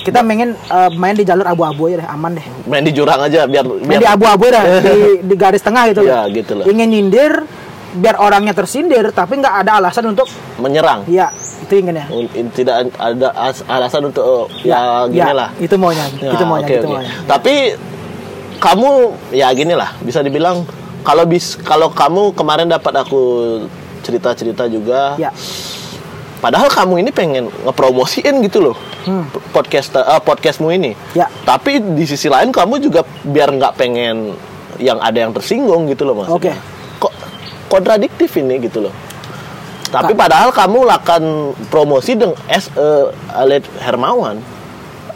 Kita 0.00 0.20
pengen 0.20 0.52
eh, 0.52 0.90
main 0.94 1.12
di 1.12 1.22
jalur 1.22 1.44
abu-abu 1.44 1.86
aja 1.86 2.00
deh, 2.00 2.08
aman 2.08 2.32
deh. 2.34 2.46
main 2.64 2.80
di 2.80 2.92
jurang 2.92 3.20
aja 3.20 3.44
biar 3.44 3.64
Main 3.64 3.84
biar 3.86 4.00
di 4.00 4.06
abu-abu 4.06 4.44
dah, 4.48 4.64
di, 4.80 4.96
di 5.28 5.34
garis 5.34 5.60
tengah 5.60 5.88
gitu 5.88 6.00
Ya, 6.02 6.24
gitu 6.28 6.52
loh. 6.54 6.64
Ingin 6.64 6.88
nyindir, 6.88 7.44
biar 7.94 8.16
orangnya 8.18 8.52
tersindir, 8.52 9.08
tapi 9.10 9.36
nggak 9.38 9.64
ada 9.64 9.78
alasan 9.78 10.10
untuk, 10.10 10.28
menyerang 10.56 11.04
ya 11.06 11.32
itu 11.60 11.72
inginnya. 11.74 12.04
Un- 12.10 12.28
tidak 12.50 12.92
ada 12.94 13.28
as- 13.34 13.64
alasan 13.64 14.08
untuk 14.08 14.20
oh, 14.20 14.44
ya, 14.60 15.08
gini 15.08 15.24
ya, 15.24 15.32
lah 15.32 15.48
Itu 15.56 15.76
maunya, 15.76 16.04
Ya, 16.18 16.32
itu 16.32 16.44
maunya, 16.44 16.64
oke, 16.64 16.74
itu 16.74 16.84
oke. 16.84 16.92
maunya. 16.92 17.10
Tapi 17.24 17.54
kamu 18.56 18.90
ya 19.30 19.48
gini 19.52 19.72
lah, 19.72 19.92
bisa 19.98 20.20
dibilang 20.20 20.68
kalau 21.00 21.24
bis 21.24 21.56
kalau 21.58 21.88
kamu 21.90 22.32
kemarin 22.32 22.64
dapat 22.66 22.92
aku 22.98 23.22
cerita-cerita 24.04 24.68
juga, 24.68 25.16
Ya, 25.16 25.32
padahal 26.38 26.68
kamu 26.68 27.00
ini 27.00 27.10
pengen 27.10 27.48
ngepromosiin 27.64 28.44
gitu 28.44 28.60
loh 28.60 28.76
Hmm. 29.04 29.28
podcast 29.52 29.92
eh, 29.92 30.20
podcastmu 30.20 30.72
ini. 30.72 30.96
Ya. 31.12 31.28
Tapi 31.44 31.76
di 31.80 32.04
sisi 32.04 32.28
lain 32.28 32.48
kamu 32.48 32.80
juga 32.80 33.04
biar 33.20 33.52
nggak 33.52 33.76
pengen 33.76 34.32
yang 34.80 34.96
ada 34.96 35.24
yang 35.24 35.32
tersinggung 35.32 35.88
gitu 35.88 36.04
loh 36.04 36.16
maksudnya. 36.16 36.56
Oke. 36.56 37.00
Kok 37.00 37.12
kontradiktif 37.68 38.32
ini 38.36 38.60
gitu 38.60 38.88
loh. 38.88 38.94
Tapi 39.92 40.10
padahal 40.10 40.50
kamu 40.50 40.88
akan 40.90 41.22
promosi 41.68 42.16
dengan 42.16 42.34
as 42.48 42.66
a 42.74 43.12
Alet 43.36 43.62
Hermawan. 43.78 44.40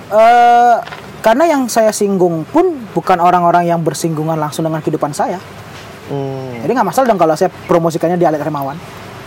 eh 0.08 0.76
karena 1.18 1.44
yang 1.44 1.66
saya 1.66 1.90
singgung 1.90 2.46
pun 2.46 2.88
bukan 2.94 3.18
orang-orang 3.18 3.66
yang 3.66 3.80
bersinggungan 3.82 4.38
langsung 4.38 4.64
dengan 4.64 4.78
kehidupan 4.80 5.10
saya. 5.12 5.40
Hmm. 6.08 6.64
Jadi 6.64 6.70
nggak 6.72 6.88
masalah 6.88 7.06
dong 7.06 7.20
kalau 7.20 7.34
saya 7.36 7.52
promosikannya 7.68 8.16
di 8.16 8.24
Alet 8.24 8.40
Hermawan. 8.40 8.76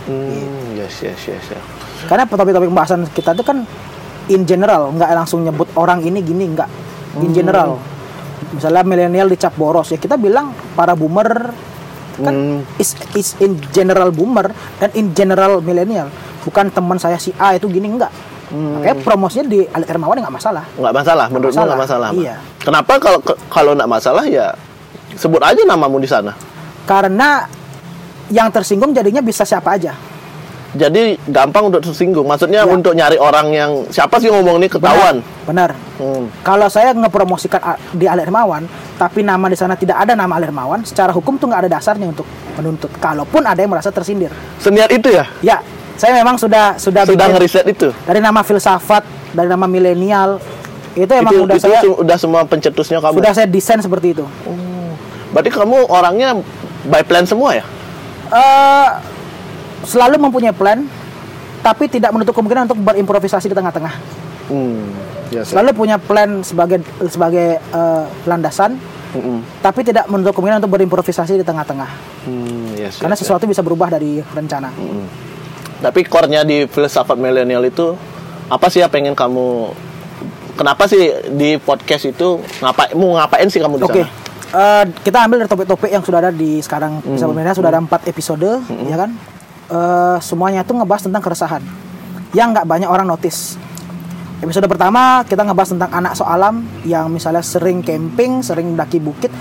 Hmm, 0.02 0.74
yes, 0.74 0.98
yes, 1.00 1.20
yes, 1.30 1.44
yes. 1.46 1.64
Karena 2.10 2.26
topik-topik 2.26 2.66
pembahasan 2.66 3.06
kita 3.08 3.32
itu 3.32 3.46
kan 3.46 3.62
in 4.26 4.42
general, 4.42 4.90
nggak 4.90 5.10
langsung 5.14 5.46
nyebut 5.46 5.70
orang 5.74 6.02
ini 6.02 6.18
gini, 6.20 6.50
nggak. 6.50 6.68
In 7.18 7.30
Hmm. 7.30 7.34
general. 7.34 7.70
Misalnya 8.50 8.82
milenial 8.82 9.30
dicap 9.30 9.54
boros 9.54 9.88
ya 9.88 9.96
kita 9.96 10.18
bilang 10.18 10.50
para 10.74 10.92
boomer 10.92 11.54
kan 12.12 12.34
Hmm. 12.60 12.60
is, 12.76 12.92
is 13.14 13.38
in 13.38 13.56
general 13.70 14.10
boomer 14.10 14.50
dan 14.76 14.90
in 14.92 15.14
general 15.14 15.62
milenial. 15.62 16.10
Bukan 16.42 16.68
teman 16.68 16.98
saya 16.98 17.16
si 17.16 17.30
A 17.38 17.54
itu 17.54 17.70
gini 17.70 17.86
enggak. 17.86 18.10
Hmm. 18.50 18.82
Makanya 18.82 18.96
promosinya 19.00 19.46
di 19.46 19.64
Alet 19.64 19.88
Hermawan 19.88 20.18
ya 20.18 20.26
nggak 20.26 20.36
masalah. 20.36 20.64
Nggak 20.76 20.92
masalah, 20.92 21.26
menurutmu 21.30 21.54
masalah. 21.54 21.68
nggak 21.70 21.82
masalah. 21.86 22.08
Iya. 22.12 22.34
Kenapa 22.58 22.92
kalau 22.98 23.18
kalau 23.48 23.70
nggak 23.72 23.88
masalah 23.88 24.24
ya 24.26 24.46
sebut 25.14 25.40
aja 25.40 25.62
namamu 25.64 25.96
di 25.96 26.10
sana. 26.10 26.34
Karena 26.82 27.46
yang 28.28 28.48
tersinggung 28.48 28.90
jadinya 28.90 29.20
bisa 29.20 29.42
siapa 29.42 29.76
aja. 29.76 29.94
Jadi 30.72 31.20
gampang 31.28 31.68
untuk 31.68 31.84
tersinggung. 31.84 32.24
Maksudnya 32.24 32.64
Ya. 32.64 32.66
untuk 32.66 32.96
nyari 32.96 33.20
orang 33.20 33.52
yang 33.52 33.70
siapa 33.92 34.16
sih 34.16 34.32
ngomong 34.32 34.56
ini 34.56 34.72
ketahuan. 34.72 35.20
Benar. 35.44 35.76
Hmm. 36.00 36.32
Kalau 36.40 36.72
saya 36.72 36.96
ngepromosikan 36.96 37.60
di 37.92 38.08
Alir 38.08 38.24
Hermawan, 38.24 38.64
tapi 38.96 39.20
nama 39.20 39.46
di 39.46 39.54
sana 39.54 39.76
tidak 39.76 40.00
ada 40.00 40.16
nama 40.16 40.32
Alir 40.32 40.48
Hermawan, 40.48 40.80
secara 40.80 41.12
hukum 41.12 41.36
tuh 41.36 41.52
nggak 41.52 41.68
ada 41.68 41.76
dasarnya 41.76 42.08
untuk 42.08 42.24
menuntut. 42.56 42.88
Kalaupun 42.96 43.44
ada 43.44 43.60
yang 43.60 43.68
merasa 43.68 43.92
tersindir. 43.92 44.32
Seniat 44.56 44.88
itu 44.88 45.12
ya? 45.12 45.28
Ya, 45.44 45.60
saya 45.94 46.16
memang 46.16 46.40
sudah 46.40 46.80
sudah 46.80 47.04
Sudah 47.04 47.28
ngeriset 47.28 47.68
itu. 47.68 47.92
dari 48.08 48.24
nama 48.24 48.40
filsafat, 48.40 49.04
dari 49.30 49.52
nama 49.52 49.68
milenial, 49.68 50.40
itu 50.96 51.12
emang 51.12 51.36
itu 51.36 51.44
udah 51.44 51.56
itu 51.56 51.68
saya 51.68 51.80
su- 51.84 52.00
udah 52.00 52.16
semua 52.16 52.48
pencetusnya 52.48 52.96
kamu. 52.96 53.20
sudah 53.20 53.32
saya 53.36 53.44
desain 53.44 53.76
seperti 53.76 54.16
itu. 54.16 54.24
Berarti 55.32 55.52
kamu 55.52 55.84
orangnya 55.84 56.40
by 56.88 57.02
plan 57.06 57.24
semua 57.26 57.58
ya? 57.58 57.64
eh 58.32 58.88
selalu 59.84 60.16
mempunyai 60.16 60.54
plan, 60.54 60.86
tapi 61.60 61.90
tidak 61.90 62.14
menutup 62.14 62.32
kemungkinan 62.32 62.70
untuk 62.70 62.80
berimprovisasi 62.80 63.52
di 63.52 63.56
tengah-tengah. 63.56 63.94
Hmm. 64.48 64.88
Ya, 65.32 65.42
Selalu 65.48 65.72
punya 65.72 65.96
plan 65.96 66.44
sebagai 66.44 66.84
sebagai 67.08 67.56
eh, 67.56 68.04
landasan, 68.28 68.76
Mm-mm. 69.16 69.64
tapi 69.64 69.80
tidak 69.80 70.04
menutup 70.12 70.36
kemungkinan 70.36 70.60
untuk 70.60 70.76
berimprovisasi 70.76 71.40
di 71.40 71.44
tengah-tengah. 71.44 71.88
Hmm, 72.28 72.76
yes, 72.76 73.00
Karena 73.00 73.16
yes, 73.16 73.24
yes. 73.24 73.32
sesuatu 73.32 73.48
bisa 73.48 73.64
berubah 73.64 73.88
dari 73.88 74.20
rencana. 74.20 74.68
Mm. 74.76 75.08
Tapi 75.80 76.04
core-nya 76.04 76.44
di 76.44 76.68
filsafat 76.68 77.16
milenial 77.16 77.64
itu 77.64 77.96
apa 78.52 78.68
sih 78.68 78.84
yang 78.84 78.92
pengen 78.92 79.16
kamu 79.16 79.72
Kenapa 80.52 80.84
sih 80.84 81.08
di 81.32 81.56
podcast 81.56 82.12
itu 82.12 82.36
ngapain 82.60 82.92
mau 82.92 83.16
ngapain 83.16 83.48
sih 83.48 83.56
kamu 83.56 83.80
di 83.80 83.84
sana? 83.88 84.04
Eh, 84.52 84.84
kita 85.00 85.24
ambil 85.24 85.40
dari 85.40 85.48
topik-topik 85.48 85.88
yang 85.88 86.04
sudah 86.04 86.28
ada 86.28 86.28
di 86.28 86.60
sekarang 86.60 87.00
bisa 87.00 87.24
berbeda 87.24 87.56
sudah 87.56 87.72
ada 87.72 87.80
empat 87.80 88.04
episode, 88.04 88.60
ya 88.84 88.96
kan? 89.00 89.16
Eh, 89.72 90.16
semuanya 90.20 90.60
itu 90.60 90.76
ngebahas 90.76 91.08
tentang 91.08 91.24
keresahan 91.24 91.64
yang 92.36 92.52
nggak 92.52 92.68
banyak 92.68 92.84
orang 92.84 93.08
notice. 93.08 93.56
Episode 94.44 94.68
pertama 94.68 95.24
kita 95.24 95.40
ngebahas 95.48 95.72
tentang 95.72 95.90
anak 95.96 96.12
soalam 96.12 96.68
yang 96.84 97.08
misalnya 97.08 97.40
sering 97.40 97.80
camping, 97.80 98.44
sering 98.44 98.76
mendaki 98.76 99.00
bukit. 99.00 99.32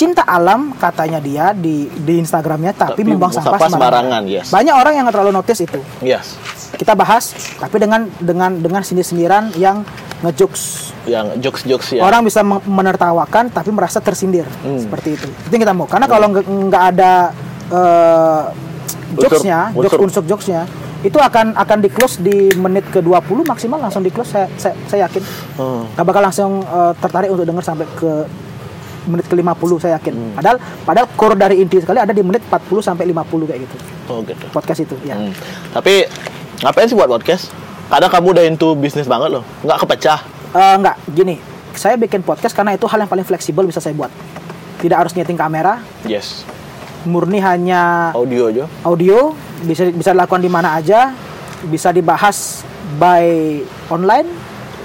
Cinta 0.00 0.24
alam 0.24 0.72
katanya 0.80 1.20
dia 1.20 1.52
di 1.52 1.92
di 1.92 2.16
Instagramnya 2.16 2.72
tapi, 2.72 3.04
Tapi 3.04 3.12
membuang 3.12 3.36
sampah, 3.36 3.60
sampah 3.60 3.68
sembarangan, 3.68 4.22
yes. 4.24 4.48
Banyak 4.48 4.72
orang 4.72 4.92
yang 4.96 5.04
nggak 5.04 5.16
terlalu 5.20 5.32
notice 5.36 5.60
itu. 5.60 5.80
Yes. 6.00 6.40
Kita 6.72 6.96
bahas 6.96 7.36
tapi 7.60 7.76
dengan 7.76 8.08
dengan 8.16 8.56
dengan 8.56 8.80
sindir-sindiran 8.80 9.52
yang 9.60 9.84
ngejokes 10.24 10.91
Yang 11.04 11.26
jokes-jokes 11.40 11.88
ya. 11.92 12.00
orang 12.00 12.22
bisa 12.22 12.40
men- 12.40 12.62
menertawakan 12.62 13.48
tapi 13.48 13.68
merasa 13.68 13.98
tersindir 13.98 14.46
Hmm. 14.60 14.78
seperti 14.78 15.14
itu 15.14 15.26
itu 15.26 15.50
yang 15.50 15.62
kita 15.62 15.74
mau 15.74 15.84
karena 15.84 16.06
kalau 16.06 16.30
nggak 16.30 16.84
ada 16.90 17.12
eh, 17.68 18.42
jokesnya 19.14 19.72
Unsur- 19.72 19.82
jokes 19.92 19.98
unsur. 20.00 20.22
jokesnya 20.24 20.62
itu 21.02 21.18
akan 21.18 21.52
akan 21.52 21.78
di 21.78 21.88
close 21.88 22.16
di 22.16 22.30
menit 22.54 22.86
ke 22.86 22.98
20 22.98 23.18
maksimal 23.42 23.76
langsung 23.76 24.00
di 24.00 24.08
close 24.08 24.30
saya 24.30 24.46
saya, 24.54 24.74
saya 24.86 25.00
yakin 25.04 25.22
Hmm. 25.58 25.82
nggak 25.90 26.04
bakal 26.04 26.22
langsung 26.22 26.52
eh, 26.60 26.92
tertarik 26.96 27.28
untuk 27.28 27.42
dengar 27.42 27.60
sampai 27.60 27.86
ke 27.92 28.22
menit 29.02 29.26
ke 29.26 29.34
50 29.34 29.50
saya 29.76 29.98
yakin 29.98 30.14
Hmm. 30.14 30.32
padahal 30.32 30.56
padahal 30.80 31.06
core 31.12 31.34
dari 31.34 31.58
inti 31.58 31.76
sekali 31.76 31.98
ada 31.98 32.10
di 32.10 32.22
menit 32.22 32.46
40 32.46 32.78
sampai 32.80 33.02
50 33.04 33.44
kayak 33.44 33.60
gitu 33.60 33.76
Oh 34.06 34.22
gitu. 34.22 34.46
podcast 34.48 34.80
itu 34.80 34.94
ya 35.02 35.18
Hmm. 35.18 35.34
Tapi 35.72 36.06
ngapain 36.60 36.86
sih 36.86 36.94
buat 36.94 37.10
podcast? 37.10 37.50
Kadang 37.88 38.08
kamu 38.08 38.26
udah 38.30 38.44
into 38.46 38.72
bisnis 38.72 39.04
banget 39.04 39.28
loh, 39.32 39.44
nggak 39.60 39.82
kepecah. 39.82 40.22
Eh, 40.52 40.74
nggak 40.78 40.96
gini. 41.08 41.36
Saya 41.72 41.96
bikin 41.96 42.20
podcast 42.20 42.52
karena 42.52 42.76
itu 42.76 42.84
hal 42.84 43.00
yang 43.00 43.08
paling 43.08 43.24
fleksibel 43.24 43.64
bisa 43.64 43.80
saya 43.80 43.96
buat. 43.96 44.12
Tidak 44.84 44.92
harus 44.92 45.16
nyeting 45.16 45.40
kamera. 45.40 45.80
Yes. 46.04 46.44
murni 47.02 47.42
hanya 47.42 48.14
Audio 48.14 48.46
aja. 48.46 48.64
audio. 48.86 49.34
Bisa 49.66 49.90
bisa 49.90 50.14
dilakukan 50.14 50.38
di 50.38 50.46
mana 50.46 50.78
aja. 50.78 51.10
Bisa 51.66 51.90
dibahas 51.90 52.62
by 52.94 53.58
online. 53.90 54.28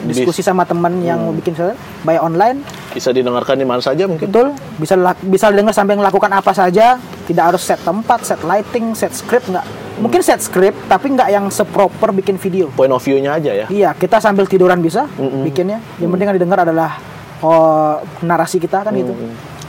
Diskusi 0.09 0.41
sama 0.41 0.65
teman 0.65 0.97
yang 1.05 1.21
mau 1.21 1.33
bikin 1.33 1.53
by 2.01 2.17
online. 2.17 2.65
Bisa 2.89 3.13
didengarkan 3.13 3.61
di 3.61 3.65
mana 3.69 3.85
saja 3.85 4.09
mungkin. 4.09 4.33
betul. 4.33 4.49
Bisa 4.81 4.97
bisa 5.21 5.53
dengar 5.53 5.77
sambil 5.77 6.01
melakukan 6.01 6.31
apa 6.33 6.57
saja. 6.57 6.97
Tidak 7.29 7.43
harus 7.43 7.61
set 7.61 7.77
tempat 7.85 8.25
set 8.25 8.41
lighting 8.41 8.97
set 8.97 9.13
script 9.13 9.45
nggak 9.53 9.86
mungkin 9.97 10.21
set 10.21 10.39
script 10.39 10.77
tapi 10.85 11.09
nggak 11.09 11.29
yang 11.29 11.45
seproper 11.49 12.13
bikin 12.13 12.37
video 12.37 12.69
Point 12.71 12.93
of 12.93 13.01
view-nya 13.01 13.35
aja 13.35 13.51
ya. 13.53 13.65
iya 13.67 13.89
kita 13.91 14.17
sambil 14.17 14.45
tiduran 14.45 14.77
bisa 14.77 15.09
Mm-mm. 15.17 15.41
bikinnya 15.43 15.81
yang 15.97 16.09
penting 16.09 16.27
yang 16.29 16.37
didengar 16.37 16.61
adalah 16.61 17.01
oh, 17.41 17.97
narasi 18.21 18.57
kita 18.57 18.85
kan 18.85 18.93
gitu 18.93 19.13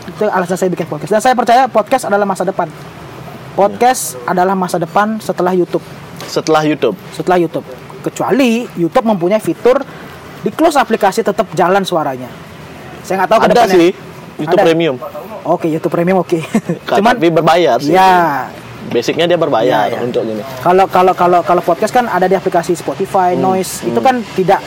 itu 0.09 0.25
alasan 0.25 0.57
saya 0.57 0.69
bikin 0.69 0.89
podcast 0.89 1.11
dan 1.11 1.23
saya 1.23 1.35
percaya 1.37 1.65
podcast 1.67 2.09
adalah 2.09 2.25
masa 2.25 2.45
depan 2.45 2.69
podcast 3.53 4.17
adalah 4.25 4.55
masa 4.55 4.77
depan 4.77 5.17
setelah 5.19 5.53
YouTube 5.53 5.85
Setelah 6.25 6.61
YouTube. 6.61 6.97
setelah 7.13 7.41
YouTube 7.41 7.65
kecuali 7.99 8.69
YouTube 8.77 9.07
mempunyai 9.07 9.41
fitur 9.41 9.81
di 10.39 10.51
close 10.55 10.79
aplikasi 10.79 11.27
tetap 11.27 11.51
jalan 11.51 11.83
suaranya. 11.83 12.31
Saya 13.03 13.25
nggak 13.25 13.31
tahu 13.31 13.41
Ada 13.43 13.65
sih 13.67 13.91
YouTube 14.39 14.59
Ada. 14.61 14.65
Premium. 14.65 14.97
Oke, 15.43 15.67
YouTube 15.67 15.91
Premium 15.91 16.23
oke. 16.23 16.39
Kan, 16.87 16.97
Cuman 17.03 17.19
tapi 17.19 17.29
berbayar 17.33 17.83
sih. 17.83 17.91
ya 17.91 18.47
Basicnya 18.89 19.25
dia 19.25 19.37
berbayar 19.37 19.87
Ya, 19.87 19.95
ya. 19.95 20.01
untuk 20.01 20.23
gini. 20.23 20.41
kalau 20.59 20.85
kalau 20.87 21.13
kalau 21.13 21.41
kalau 21.41 21.61
podcast 21.61 21.91
kan 21.91 22.05
ada 22.05 22.25
di 22.25 22.33
aplikasi 22.33 22.73
Spotify, 22.73 23.33
Hmm, 23.33 23.45
Noise, 23.45 23.85
itu 23.85 23.99
kan 23.99 24.19
tidak 24.33 24.61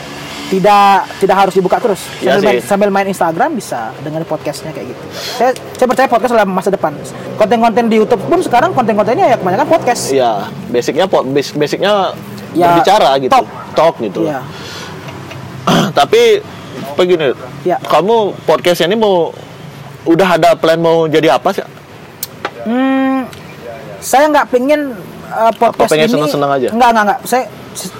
tidak 0.47 0.83
tidak 1.17 1.35
harus 1.37 1.53
dibuka 1.53 1.77
terus. 1.77 2.03
Iya 2.17 2.35
Sambil 2.35 2.43
main, 2.43 2.55
sih. 2.55 2.67
sambil 2.67 2.89
main 2.89 3.07
Instagram 3.07 3.49
bisa 3.53 3.81
dengan 3.99 4.21
podcastnya 4.21 4.69
kayak 4.69 4.87
gitu. 4.89 5.01
Saya 5.33 5.49
saya 5.71 5.87
percaya 5.87 6.07
podcast 6.07 6.31
adalah 6.33 6.45
masa 6.45 6.69
depan. 6.69 6.91
Konten-konten 7.33 7.87
di 7.87 7.95
YouTube 7.97 8.21
pun 8.21 8.39
sekarang 8.39 8.71
konten-kontennya 8.71 9.25
ya 9.27 9.37
kebanyakan 9.37 9.65
podcast. 9.65 10.11
Iya, 10.11 10.31
basicnya 10.67 11.05
po- 11.05 11.23
bas- 11.23 11.53
basicnya 11.53 12.11
Ya, 12.51 12.67
berbicara 12.69 13.15
gitu. 13.17 13.31
talk. 13.31 13.47
Talk 13.71 13.95
gitu. 13.97 14.27
Iya. 14.27 14.43
Tapi 15.97 16.43
begini, 16.93 17.31
Ya. 17.63 17.79
kamu 17.79 18.35
podcastnya 18.43 18.85
ini 18.85 18.97
mau 18.97 19.31
udah 20.03 20.29
ada 20.31 20.49
plan 20.53 20.75
mau 20.75 21.05
jadi 21.05 21.31
apa 21.31 21.53
sih? 21.53 21.63
Hmm, 22.61 23.10
saya 24.01 24.25
nggak 24.33 24.49
pengen 24.49 24.97
uh, 25.29 25.53
podcast 25.53 25.93
pengen 25.93 26.09
ini 26.09 26.13
seneng-seneng 26.17 26.51
aja? 26.51 26.67
Nggak 26.73 26.89
nggak 26.89 27.03
nggak. 27.05 27.19
Saya 27.29 27.43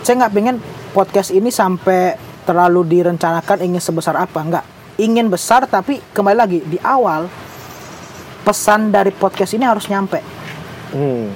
saya 0.02 0.16
nggak 0.26 0.34
pengen 0.34 0.56
podcast 0.92 1.30
ini 1.32 1.54
sampai 1.54 2.18
terlalu 2.44 2.82
direncanakan 2.90 3.62
ingin 3.62 3.80
sebesar 3.80 4.18
apa. 4.18 4.40
Nggak. 4.42 4.66
Ingin 5.00 5.30
besar 5.32 5.66
tapi 5.70 6.02
kembali 6.12 6.38
lagi 6.38 6.60
di 6.66 6.78
awal 6.82 7.30
pesan 8.42 8.90
dari 8.90 9.14
podcast 9.14 9.54
ini 9.54 9.64
harus 9.64 9.86
nyampe. 9.88 10.20
Hmm. 10.92 11.30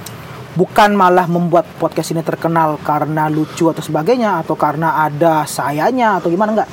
Bukan 0.55 0.95
malah 0.95 1.27
membuat 1.29 1.67
podcast 1.77 2.15
ini 2.15 2.23
terkenal 2.25 2.79
karena 2.81 3.29
lucu 3.29 3.69
atau 3.69 3.83
sebagainya 3.83 4.41
atau 4.41 4.55
karena 4.57 5.03
ada 5.03 5.45
sayanya 5.45 6.19
atau 6.19 6.33
gimana 6.33 6.51
nggak. 6.57 6.69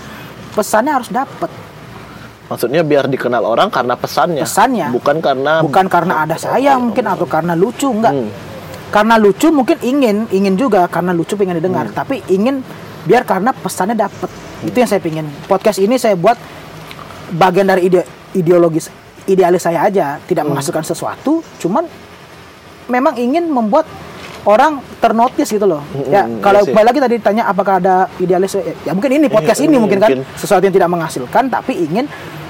Pesannya 0.56 0.93
harus 0.93 1.10
dapet. 1.12 1.61
Maksudnya 2.52 2.82
biar 2.82 3.04
dikenal 3.06 3.42
orang 3.42 3.68
karena 3.68 3.96
pesannya. 3.96 4.44
Pesannya. 4.44 4.92
Bukan 4.92 5.16
karena 5.18 5.52
bukan 5.60 5.86
karena 5.86 6.14
ada 6.22 6.36
saya 6.36 6.76
mungkin 6.76 7.04
atau 7.06 7.24
karena 7.24 7.52
lucu 7.52 7.88
enggak 7.88 8.12
Hmm. 8.12 8.28
karena 8.92 9.16
lucu 9.16 9.48
mungkin 9.48 9.80
ingin 9.80 10.28
ingin 10.28 10.54
juga 10.54 10.84
karena 10.84 11.10
lucu 11.10 11.32
pengen 11.32 11.56
didengar 11.56 11.88
Hmm. 11.88 11.96
tapi 11.96 12.20
ingin 12.28 12.60
biar 13.02 13.24
karena 13.24 13.50
pesannya 13.50 13.96
dapet 13.96 14.28
itu 14.62 14.76
yang 14.76 14.86
saya 14.86 15.00
pingin 15.00 15.26
podcast 15.46 15.80
ini 15.80 15.96
saya 15.96 16.12
buat 16.12 16.36
bagian 17.32 17.66
dari 17.66 17.88
ide 17.88 18.04
ideologis 18.32 18.92
idealis 19.24 19.64
saya 19.64 19.80
aja 19.82 20.20
tidak 20.20 20.44
Hmm. 20.44 20.52
menghasilkan 20.52 20.84
sesuatu 20.84 21.40
cuman 21.56 21.88
memang 22.86 23.16
ingin 23.16 23.48
membuat 23.48 23.88
orang 24.42 24.82
ternotis 24.98 25.48
gitu 25.48 25.64
loh 25.64 25.80
ya 26.06 26.26
hmm, 26.26 26.42
kalau 26.42 26.60
iya 26.60 26.68
kembali 26.68 26.84
lagi 26.84 26.98
tadi 27.00 27.14
ditanya 27.16 27.42
apakah 27.46 27.78
ada 27.78 27.94
idealis 28.18 28.52
ya, 28.52 28.62
ya 28.82 28.92
mungkin 28.92 29.10
ini 29.14 29.26
podcast 29.26 29.56
Iya, 29.56 29.70
ini 29.70 29.76
mungkin 29.78 29.98
kan 29.98 30.10
mungkin. 30.12 30.26
sesuatu 30.34 30.62
yang 30.62 30.74
tidak 30.74 30.90
menghasilkan 30.90 31.44
tapi 31.48 31.72
ingin 31.80 32.04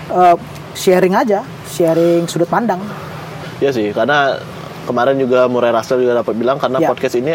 eh, 0.08 0.36
sharing 0.72 1.14
aja 1.14 1.40
sharing 1.66 2.24
sudut 2.24 2.46
pandang 2.46 2.80
Ya 3.58 3.70
sih, 3.70 3.90
karena 3.90 4.42
kemarin 4.82 5.14
juga 5.14 5.46
Murai 5.46 5.70
Russell 5.70 6.02
juga 6.02 6.18
dapat 6.18 6.34
bilang 6.34 6.58
karena 6.58 6.78
Ya. 6.78 6.88
podcast 6.88 7.14
ini 7.14 7.30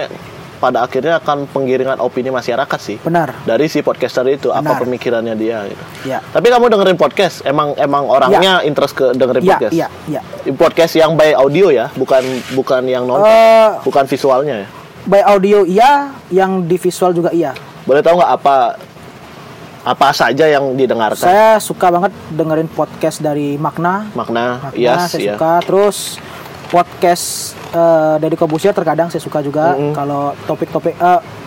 pada 0.57 0.81
akhirnya 0.81 1.17
akan 1.17 1.45
penggiringan 1.47 2.01
opini 2.01 2.27
masyarakat 2.27 2.75
sih. 2.77 2.97
benar 2.99 3.31
Dari 3.41 3.69
si 3.69 3.79
podcaster 3.79 4.27
itu 4.27 4.49
apa 4.49 4.73
Benar. 4.73 4.81
pemikirannya 4.81 5.35
dia 5.35 5.63
gitu. 5.63 5.83
ya 6.03 6.19
Tapi 6.19 6.49
kamu 6.49 6.67
dengerin 6.67 6.97
podcast, 6.97 7.45
emang 7.45 7.77
emang 7.77 8.03
orangnya 8.03 8.59
interest 8.61 8.91
ke 8.91 9.13
dengerin 9.13 9.39
iya 9.39 9.51
podcast. 9.53 9.73
iya 9.73 9.87
iya 10.09 10.21
Podcast 10.51 10.93
yang 10.95 11.13
by 11.13 11.31
audio 11.31 11.69
ya, 11.69 11.87
bukan 11.93 12.25
bukan 12.51 12.83
yang 12.83 13.05
nonton, 13.05 13.23
Eh, 13.23 13.69
bukan 13.79 14.03
visualnya 14.03 14.55
ya. 14.57 14.67
by 15.05 15.21
audio 15.23 15.63
iya 15.63 15.91
yang 16.27 16.65
di 16.65 16.75
visual 16.75 17.13
juga 17.13 17.31
iya 17.31 17.53
Boleh 17.85 18.01
tahu 18.01 18.17
nggak 18.17 18.33
apa 18.35 18.55
apa 19.87 20.11
saja 20.11 20.45
yang 20.45 20.75
didengarkan? 20.75 21.23
saya 21.23 21.55
suka 21.57 21.87
banget 21.87 22.11
dengerin 22.29 22.67
podcast 22.67 23.17
dari 23.17 23.55
Makna 23.55 24.11
Makna, 24.11 24.67
Makna 24.67 24.75
yes, 24.75 25.15
saya 25.15 25.23
ya. 25.23 25.33
suka 25.33 25.51
terus 25.63 25.97
podcast 26.67 27.25
eh, 27.71 28.15
dari 28.19 28.35
Kobusier 28.35 28.75
terkadang 28.75 29.07
saya 29.07 29.23
suka 29.23 29.39
juga 29.39 29.71
kalau 29.93 30.35
topik-topik 30.43 30.99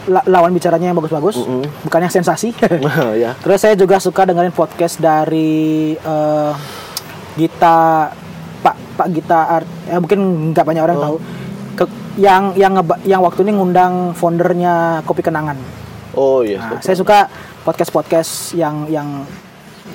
la- 0.09 0.25
lawan 0.25 0.51
bicaranya 0.51 0.89
yang 0.89 0.97
bagus-bagus 0.97 1.37
bukan 1.85 2.01
yang 2.01 2.09
sensasi 2.11 2.57
ya. 3.23 3.37
terus 3.37 3.61
saya 3.61 3.77
juga 3.77 4.01
suka 4.01 4.25
dengerin 4.25 4.51
podcast 4.51 4.97
dari 4.97 5.93
eh, 5.95 6.53
Gita 7.37 8.09
Pak 8.61 8.77
Pak 8.97 9.09
Gita 9.11 9.41
Art 9.53 9.69
ya 9.85 10.01
mungkin 10.01 10.21
nggak 10.51 10.65
banyak 10.65 10.83
orang 10.83 10.97
Oh. 10.97 11.05
tahu 11.05 11.17
Ke- 11.77 11.93
yang 12.17 12.57
yang 12.57 12.73
yang 13.05 13.21
waktu 13.21 13.45
ini 13.45 13.53
ngundang 13.55 14.13
foundernya 14.13 15.05
Kopi 15.05 15.21
Kenangan 15.21 15.61
Oh 16.11 16.43
iya. 16.43 16.59
Nah, 16.59 16.83
saya 16.83 16.99
suka 16.99 17.31
podcast-podcast 17.63 18.55
yang 18.55 18.87
yang 18.87 19.09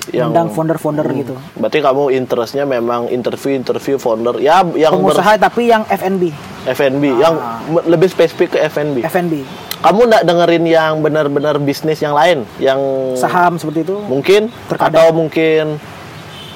Yang- 0.06 0.28
undang 0.28 0.48
founder-founder 0.50 1.06
gitu. 1.14 1.34
Berarti 1.56 1.78
kamu 1.78 2.12
interestnya 2.12 2.62
memang 2.62 3.08
interview-interview 3.08 3.96
founder 3.96 4.38
ya 4.38 4.60
yang 4.68 4.92
ber- 4.94 5.10
Pengusaha 5.10 5.32
tapi 5.36 5.66
yang 5.66 5.82
F&B, 5.84 6.30
F&B 6.68 7.04
yang 7.16 7.34
me- 7.66 7.86
lebih 7.86 8.06
spesifik 8.06 8.54
ke 8.54 8.58
F&B. 8.66 9.02
F&B, 9.02 9.42
Kamu 9.76 10.00
nggak 10.04 10.24
dengerin 10.24 10.64
yang 10.64 10.92
benar-benar 11.00 11.58
bisnis 11.58 11.98
yang 11.98 12.12
lain, 12.12 12.42
yang 12.58 12.78
saham 13.14 13.56
seperti 13.56 13.82
itu. 13.82 13.96
mungkin 14.02 14.48
Terkadang. 14.66 14.94
atau 14.96 15.06
mungkin 15.12 15.64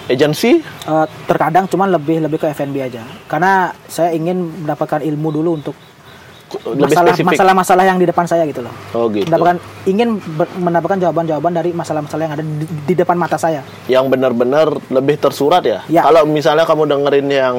agensi? 0.07 0.59
Eh, 0.63 1.07
terkadang 1.25 1.65
cuman 1.65 1.91
lebih 1.91 2.21
lebih 2.21 2.39
ke 2.39 2.51
F&B 2.51 2.77
aja. 2.79 3.03
Karena 3.25 3.71
saya 3.87 4.11
ingin 4.11 4.37
mendapatkan 4.65 5.01
ilmu 5.01 5.29
dulu 5.33 5.51
untuk 5.55 5.75
lebih 6.51 6.83
masalah 6.85 7.13
spesifik. 7.13 7.29
masalah-masalah 7.31 7.85
yang 7.87 7.99
di 7.99 8.07
depan 8.07 8.25
saya 8.27 8.43
gitu 8.45 8.61
loh. 8.61 8.75
Oh 8.93 9.07
gitu. 9.07 9.27
Mendapatkan 9.27 9.57
ingin 9.85 10.09
ber- 10.19 10.55
mendapatkan 10.55 10.99
jawaban-jawaban 10.99 11.53
dari 11.53 11.71
masalah-masalah 11.71 12.23
yang 12.27 12.35
ada 12.35 12.43
di, 12.43 12.67
di 12.67 12.95
depan 12.95 13.15
mata 13.15 13.39
saya. 13.39 13.63
Yang 13.87 14.05
benar-benar 14.11 14.67
lebih 14.91 15.17
tersurat 15.17 15.63
ya. 15.63 15.87
Ya. 15.87 16.03
Kalau 16.03 16.27
misalnya 16.27 16.67
kamu 16.67 16.83
dengerin 16.87 17.29
yang 17.29 17.57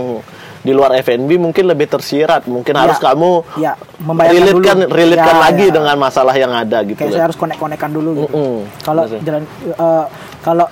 di 0.62 0.72
luar 0.72 0.94
F&B 0.94 1.42
mungkin 1.42 1.66
lebih 1.66 1.90
tersirat, 1.90 2.46
mungkin 2.46 2.78
harus 2.78 3.02
kamu 3.02 3.42
Ya, 3.58 3.74
relate-kan 4.06 4.86
Ya, 4.86 5.42
lagi 5.42 5.66
ya. 5.68 5.74
dengan 5.74 5.96
masalah 5.98 6.38
yang 6.38 6.54
ada 6.54 6.86
gitu. 6.86 7.02
Kayak 7.02 7.10
ya. 7.10 7.16
saya 7.18 7.26
harus 7.26 7.38
konek-konekan 7.40 7.90
dulu 7.90 8.10
gitu. 8.22 8.30
Mm-mm. 8.30 8.58
Kalau 8.86 9.04
Betul. 9.10 9.20
jalan 9.26 9.44
eh, 9.66 10.06
kalau 10.46 10.68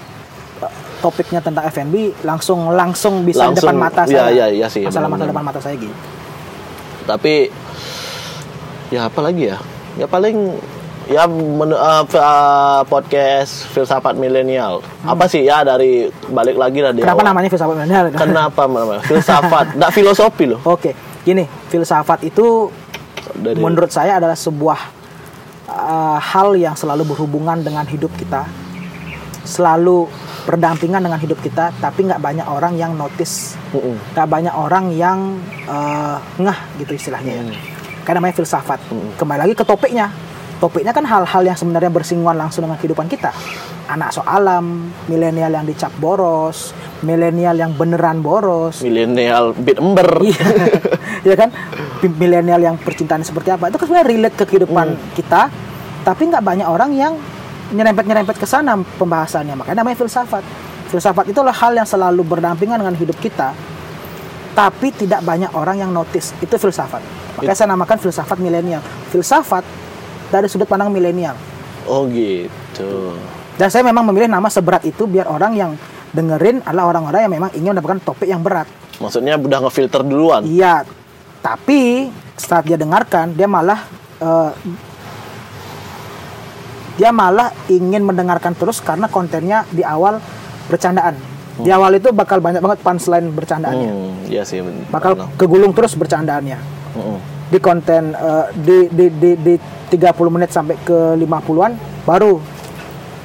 eh, 0.61 0.71
topiknya 1.01 1.41
tentang 1.41 1.65
F&B 1.65 2.21
langsung 2.21 2.69
langsung 2.69 3.25
bisa 3.25 3.49
di 3.49 3.57
Langsung, 3.57 3.65
depan 3.65 3.77
mata 3.81 4.01
iya, 4.05 4.21
saya. 4.21 4.29
iya, 4.29 4.45
iya 4.53 4.67
sih, 4.69 4.85
Masalah-masalah 4.85 5.29
depan 5.31 5.45
mata 5.47 5.59
saya 5.59 5.73
gitu. 5.73 5.95
Tapi 7.07 7.33
ya 8.89 9.05
apa 9.05 9.19
lagi 9.19 9.49
ya? 9.49 9.57
Ya 9.95 10.05
paling 10.05 10.57
ya 11.05 11.25
men- 11.25 11.73
uh, 11.73 12.05
f- 12.05 12.13
uh, 12.15 12.81
podcast 12.85 13.65
filsafat 13.69 14.13
milenial. 14.13 14.81
Apa 15.01 15.25
sih 15.25 15.41
ya 15.41 15.61
dari 15.61 16.05
balik 16.27 16.55
lagi 16.55 16.79
dari 16.79 17.01
Hmm. 17.01 17.05
Kenapa 17.05 17.19
awal. 17.19 17.29
namanya 17.29 17.49
filsafat 17.49 17.75
milenial? 17.75 18.03
Kenapa 18.11 18.61
namanya? 18.69 19.01
Filsafat, 19.03 19.65
enggak 19.73 19.91
filosofi 19.91 20.45
loh. 20.45 20.59
Oke, 20.63 20.93
gini, 21.21 21.43
filsafat 21.67 22.23
itu 22.23 22.69
Dari 23.31 23.57
menurut 23.57 23.89
saya 23.89 24.17
adalah 24.17 24.33
sebuah 24.33 24.79
uh, 25.67 26.17
hal 26.17 26.53
yang 26.53 26.73
selalu 26.73 27.05
berhubungan 27.07 27.57
dengan 27.59 27.85
hidup 27.85 28.13
kita, 28.13 28.45
selalu 29.43 30.05
berdampingan 30.45 31.01
dengan 31.01 31.17
hidup 31.17 31.37
kita, 31.39 31.69
tapi 31.77 32.05
nggak 32.05 32.17
banyak 32.17 32.45
orang 32.45 32.73
yang 32.73 32.93
notice, 32.93 33.53
nggak 34.13 34.25
banyak 34.25 34.49
orang 34.51 34.89
yang 34.91 35.37
uh, 35.65 36.17
ngeh 36.37 36.57
gitu 36.79 36.93
istilahnya 36.95 37.33
ya. 37.37 37.43
Karena 38.09 38.25
namanya 38.25 38.41
filsafat. 38.41 38.81
Kembali 39.21 39.37
lagi 39.45 39.53
ke 39.53 39.61
topiknya. 39.61 40.09
Topiknya 40.57 40.97
kan 40.97 41.05
hal-hal 41.05 41.45
yang 41.45 41.53
sebenarnya 41.53 41.93
bersinggungan 41.93 42.41
langsung 42.41 42.65
dengan 42.65 42.81
kehidupan 42.81 43.05
kita. 43.05 43.29
Anak 43.85 44.17
so 44.17 44.25
alam, 44.25 44.89
milenial 45.05 45.53
yang 45.53 45.61
dicap 45.61 45.93
boros, 46.01 46.73
milenial 47.05 47.53
yang 47.53 47.69
beneran 47.77 48.25
boros, 48.25 48.81
milenial 48.81 49.53
bit 49.53 49.77
ember. 49.77 50.25
Iya, 50.25 50.41
ya 51.29 51.35
kan? 51.37 51.53
Milenial 52.01 52.57
yang 52.57 52.81
percintaan 52.81 53.21
seperti 53.21 53.53
apa? 53.53 53.69
Itu 53.69 53.77
kan 53.77 53.85
sebenarnya 53.85 54.09
relate 54.09 54.35
ke 54.41 54.45
kehidupan 54.57 55.13
kita, 55.13 55.53
tapi 56.01 56.33
nggak 56.33 56.41
banyak 56.41 56.65
orang 56.65 56.89
yang 56.97 57.13
nyerempet-nyerempet 57.77 58.41
ke 58.41 58.49
sana 58.49 58.73
pembahasannya. 58.97 59.53
Makanya 59.53 59.85
namanya 59.85 60.01
filsafat. 60.01 60.41
Filsafat 60.89 61.29
itulah 61.29 61.53
hal 61.53 61.77
yang 61.77 61.85
selalu 61.85 62.25
berdampingan 62.25 62.81
dengan 62.81 62.97
hidup 62.97 63.21
kita, 63.21 63.53
tapi 64.57 64.97
tidak 64.97 65.21
banyak 65.21 65.53
orang 65.53 65.77
yang 65.77 65.93
notice. 65.93 66.33
Itu 66.41 66.57
filsafat. 66.57 67.18
Makanya 67.39 67.55
saya 67.55 67.69
namakan 67.71 67.97
filsafat 68.03 68.37
milenial. 68.43 68.83
Filsafat 69.09 69.63
dari 70.27 70.47
sudut 70.51 70.67
pandang 70.67 70.91
milenial. 70.91 71.39
Oh 71.87 72.05
gitu. 72.11 73.15
Dan 73.55 73.67
saya 73.71 73.83
memang 73.87 74.03
memilih 74.07 74.27
nama 74.27 74.47
seberat 74.51 74.83
itu 74.83 75.07
biar 75.07 75.27
orang 75.27 75.55
yang 75.55 75.71
dengerin 76.11 76.63
adalah 76.63 76.91
orang-orang 76.91 77.27
yang 77.27 77.33
memang 77.33 77.49
ingin 77.55 77.71
mendapatkan 77.75 78.01
topik 78.03 78.27
yang 78.27 78.43
berat. 78.43 78.67
Maksudnya 78.99 79.39
udah 79.39 79.59
ngefilter 79.63 80.03
duluan. 80.03 80.43
Iya, 80.43 80.83
tapi 81.39 82.11
setelah 82.35 82.63
dia 82.63 82.77
dengarkan, 82.79 83.35
dia 83.35 83.47
malah 83.47 83.79
eh, 84.19 84.51
dia 86.99 87.11
malah 87.15 87.55
ingin 87.71 88.03
mendengarkan 88.03 88.51
terus 88.55 88.83
karena 88.83 89.07
kontennya 89.07 89.63
di 89.71 89.87
awal 89.87 90.19
bercandaan. 90.67 91.15
Di 91.59 91.71
awal 91.75 91.99
itu 91.99 92.11
bakal 92.15 92.39
banyak 92.39 92.63
banget 92.63 92.79
punchline 92.79 93.35
bercandaannya. 93.35 93.91
Hmm, 93.91 94.31
iya 94.31 94.47
sih. 94.47 94.63
Bakal 94.87 95.35
kegulung 95.35 95.75
terus 95.75 95.91
bercandaannya. 95.95 96.78
Mm-mm. 96.99 97.17
Di 97.49 97.57
konten 97.57 98.11
eh, 98.11 98.45
di, 98.53 98.77
di 98.91 99.05
di 99.09 99.31
di 99.33 99.53
30 99.89 99.95
menit 100.29 100.51
sampai 100.51 100.77
ke 100.77 101.15
50-an 101.15 101.71
baru 102.03 102.37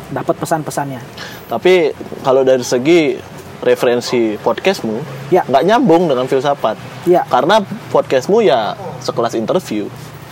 dapat 0.09 0.34
pesan-pesannya. 0.38 1.01
Tapi 1.44 1.92
kalau 2.22 2.40
dari 2.40 2.62
segi 2.62 3.18
referensi 3.60 4.36
podcastmu, 4.36 5.28
Ya. 5.28 5.44
nggak 5.44 5.64
nyambung 5.64 6.06
dengan 6.06 6.24
filsafat. 6.24 6.76
Ya. 7.05 7.24
Karena 7.26 7.60
podcastmu 7.90 8.40
ya 8.40 8.72
sekelas 9.01 9.34
interview. 9.34 9.88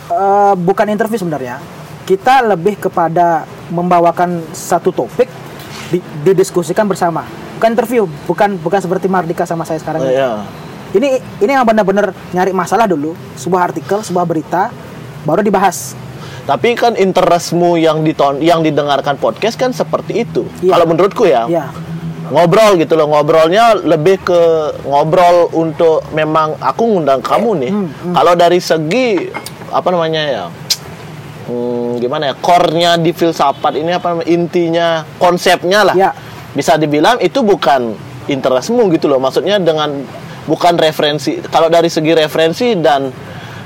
Eh, 0.09 0.55
bukan 0.57 0.87
interview 0.89 1.19
sebenarnya. 1.19 1.61
Kita 2.05 2.45
lebih 2.45 2.77
kepada 2.79 3.45
membawakan 3.69 4.53
satu 4.53 4.93
topik 4.93 5.29
di- 5.89 6.05
didiskusikan 6.23 6.85
bersama. 6.85 7.25
Bukan 7.57 7.69
interview, 7.73 8.05
bukan 8.27 8.59
bukan 8.59 8.81
seperti 8.81 9.07
Mardika 9.07 9.45
sama 9.45 9.63
saya 9.63 9.79
sekarang. 9.79 10.03
Eh, 10.03 10.17
ya. 10.17 10.43
Ini 10.93 11.09
ini 11.41 11.51
yang 11.51 11.65
benar-benar 11.65 12.13
nyari 12.37 12.53
masalah 12.53 12.85
dulu, 12.85 13.17
sebuah 13.41 13.73
artikel, 13.73 14.05
sebuah 14.05 14.29
berita, 14.29 14.69
baru 15.25 15.41
dibahas. 15.41 15.97
Tapi 16.45 16.75
kan 16.77 16.99
interestmu 16.99 17.79
yang 17.81 18.05
diton 18.05 18.43
yang 18.45 18.61
didengarkan 18.61 19.17
podcast 19.17 19.57
kan 19.57 19.73
seperti 19.73 20.27
itu. 20.27 20.45
Iya. 20.61 20.77
Kalau 20.77 20.87
menurutku 20.91 21.25
ya, 21.25 21.49
Ya, 21.49 21.71
ngobrol 22.29 22.77
gitu 22.77 22.93
loh. 22.99 23.09
Ngobrolnya 23.09 23.79
lebih 23.79 24.21
ke 24.21 24.41
ngobrol 24.85 25.49
untuk 25.55 26.05
memang 26.13 26.59
aku 26.61 26.83
ngundang 26.85 27.25
kamu 27.25 27.51
nih. 27.63 27.73
Hmm, 27.73 28.13
Kalau 28.13 28.33
dari 28.37 28.59
segi 28.61 29.33
apa 29.73 29.89
namanya 29.95 30.23
ya? 30.29 30.45
Hmm, 31.47 31.97
gimana 32.03 32.31
ya? 32.31 32.35
Core-nya 32.37 33.01
di 33.01 33.15
filsafat 33.15 33.79
ini 33.79 33.95
apa 33.95 34.13
namanya? 34.13 34.29
intinya, 34.29 34.89
konsepnya 35.17 35.89
lah. 35.89 35.95
Ya. 35.97 36.11
Bisa 36.53 36.77
dibilang 36.77 37.17
itu 37.23 37.41
bukan 37.41 37.97
interestmu 38.27 38.91
gitu 38.93 39.07
loh. 39.07 39.23
Maksudnya 39.23 39.63
dengan 39.63 40.05
bukan 40.45 40.75
referensi. 40.75 41.39
Kalau 41.43 41.67
dari 41.67 41.87
segi 41.87 42.13
referensi 42.13 42.75
dan 42.77 43.11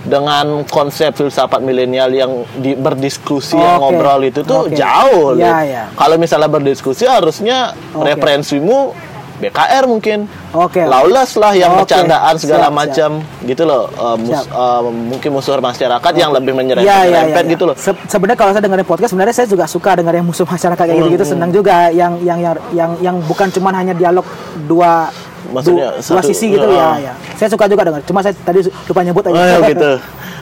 dengan 0.03 0.63
konsep 0.71 1.19
filsafat 1.19 1.59
milenial 1.59 2.15
yang 2.15 2.33
di, 2.55 2.79
berdiskusi 2.79 3.59
yang 3.59 3.83
Oke. 3.83 3.91
ngobrol 3.91 4.23
itu 4.23 4.41
tuh 4.47 4.71
Oke. 4.71 4.79
jauh. 4.79 5.35
Ya, 5.35 5.67
ya. 5.67 5.83
Kalau 5.93 6.15
misalnya 6.15 6.47
berdiskusi 6.47 7.11
harusnya 7.11 7.75
Oke. 7.91 8.15
referensimu 8.15 8.95
BKR 9.37 9.85
mungkin. 9.85 10.25
Oke. 10.55 10.81
Lawless 10.81 11.37
lah 11.37 11.53
yang 11.53 11.75
Oke. 11.77 11.85
bercandaan 11.85 12.39
segala 12.39 12.71
Siap, 12.71 12.79
macam 12.79 13.11
gitu 13.45 13.69
loh. 13.69 13.91
Eh, 13.91 14.17
mus- 14.17 14.47
Siap. 14.47 14.47
eh, 14.49 14.81
mungkin 14.89 15.31
musuh 15.35 15.59
masyarakat 15.59 16.13
yang 16.17 16.31
lebih 16.33 16.55
Iya, 16.55 16.57
iya, 16.57 16.63
menyerempet-nyerempet 16.63 17.45
iya. 17.45 17.53
gitu 17.53 17.65
loh. 17.67 17.75
Se- 17.77 18.01
sebenarnya 18.09 18.39
kalau 18.39 18.51
saya 18.57 18.63
dengerin 18.65 18.87
podcast, 18.87 19.11
sebenarnya 19.13 19.35
saya 19.37 19.49
juga 19.51 19.65
suka 19.69 19.91
dengerin 19.99 20.25
musuh 20.25 20.47
masyarakat 20.47 20.79
kayak 20.79 20.89
Hmm, 20.89 21.03
gitu-gitu, 21.05 21.25
senang 21.27 21.51
juga 21.53 21.91
yang 21.93 22.17
yang 22.23 22.39
yang 22.41 22.55
yang 22.73 22.91
yang 23.03 23.17
bukan 23.27 23.51
cuman 23.51 23.75
hanya 23.77 23.93
dialog 23.93 24.25
dua 24.65 25.11
Maksudnya 25.49 25.87
du- 25.93 26.03
dua 26.03 26.23
sisi 26.23 26.47
gitu 26.49 26.67
ya. 26.67 26.97
ya, 26.97 27.11
ya. 27.11 27.15
Saya 27.35 27.49
suka 27.49 27.65
juga 27.67 27.83
denger. 27.83 28.03
Cuma 28.05 28.21
saya 28.21 28.35
tadi 28.37 28.61
lupa 28.65 29.01
nyebut 29.01 29.23
aja. 29.25 29.35
Oh, 29.35 29.45
ya, 29.45 29.59
gitu. 29.67 29.91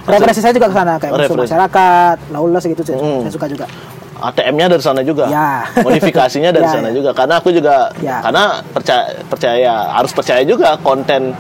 Referensi 0.05 0.41
saya 0.41 0.53
juga 0.53 0.69
ke 0.69 0.75
sana 0.75 0.93
kayak 0.97 1.11
musuh 1.11 1.23
Referensi. 1.25 1.45
masyarakat, 1.49 2.17
lawless 2.31 2.65
gitu 2.67 2.83
saya, 2.83 2.99
Hmm. 2.99 3.21
saya 3.23 3.33
suka 3.33 3.47
juga. 3.47 3.67
ATM-nya 4.17 4.67
dari 4.69 4.81
sana 4.81 5.01
juga. 5.01 5.25
Ya. 5.27 5.65
Modifikasinya 5.77 6.49
dari 6.49 6.65
Ya, 6.69 6.73
sana 6.73 6.89
ya. 6.89 6.95
juga. 6.95 7.11
Karena 7.13 7.35
aku 7.37 7.49
juga 7.51 7.89
Ya. 7.99 8.21
karena 8.21 8.45
percaya 8.67 9.05
percaya 9.25 9.73
harus 9.93 10.13
percaya 10.13 10.41
juga 10.43 10.77
konten 10.79 11.33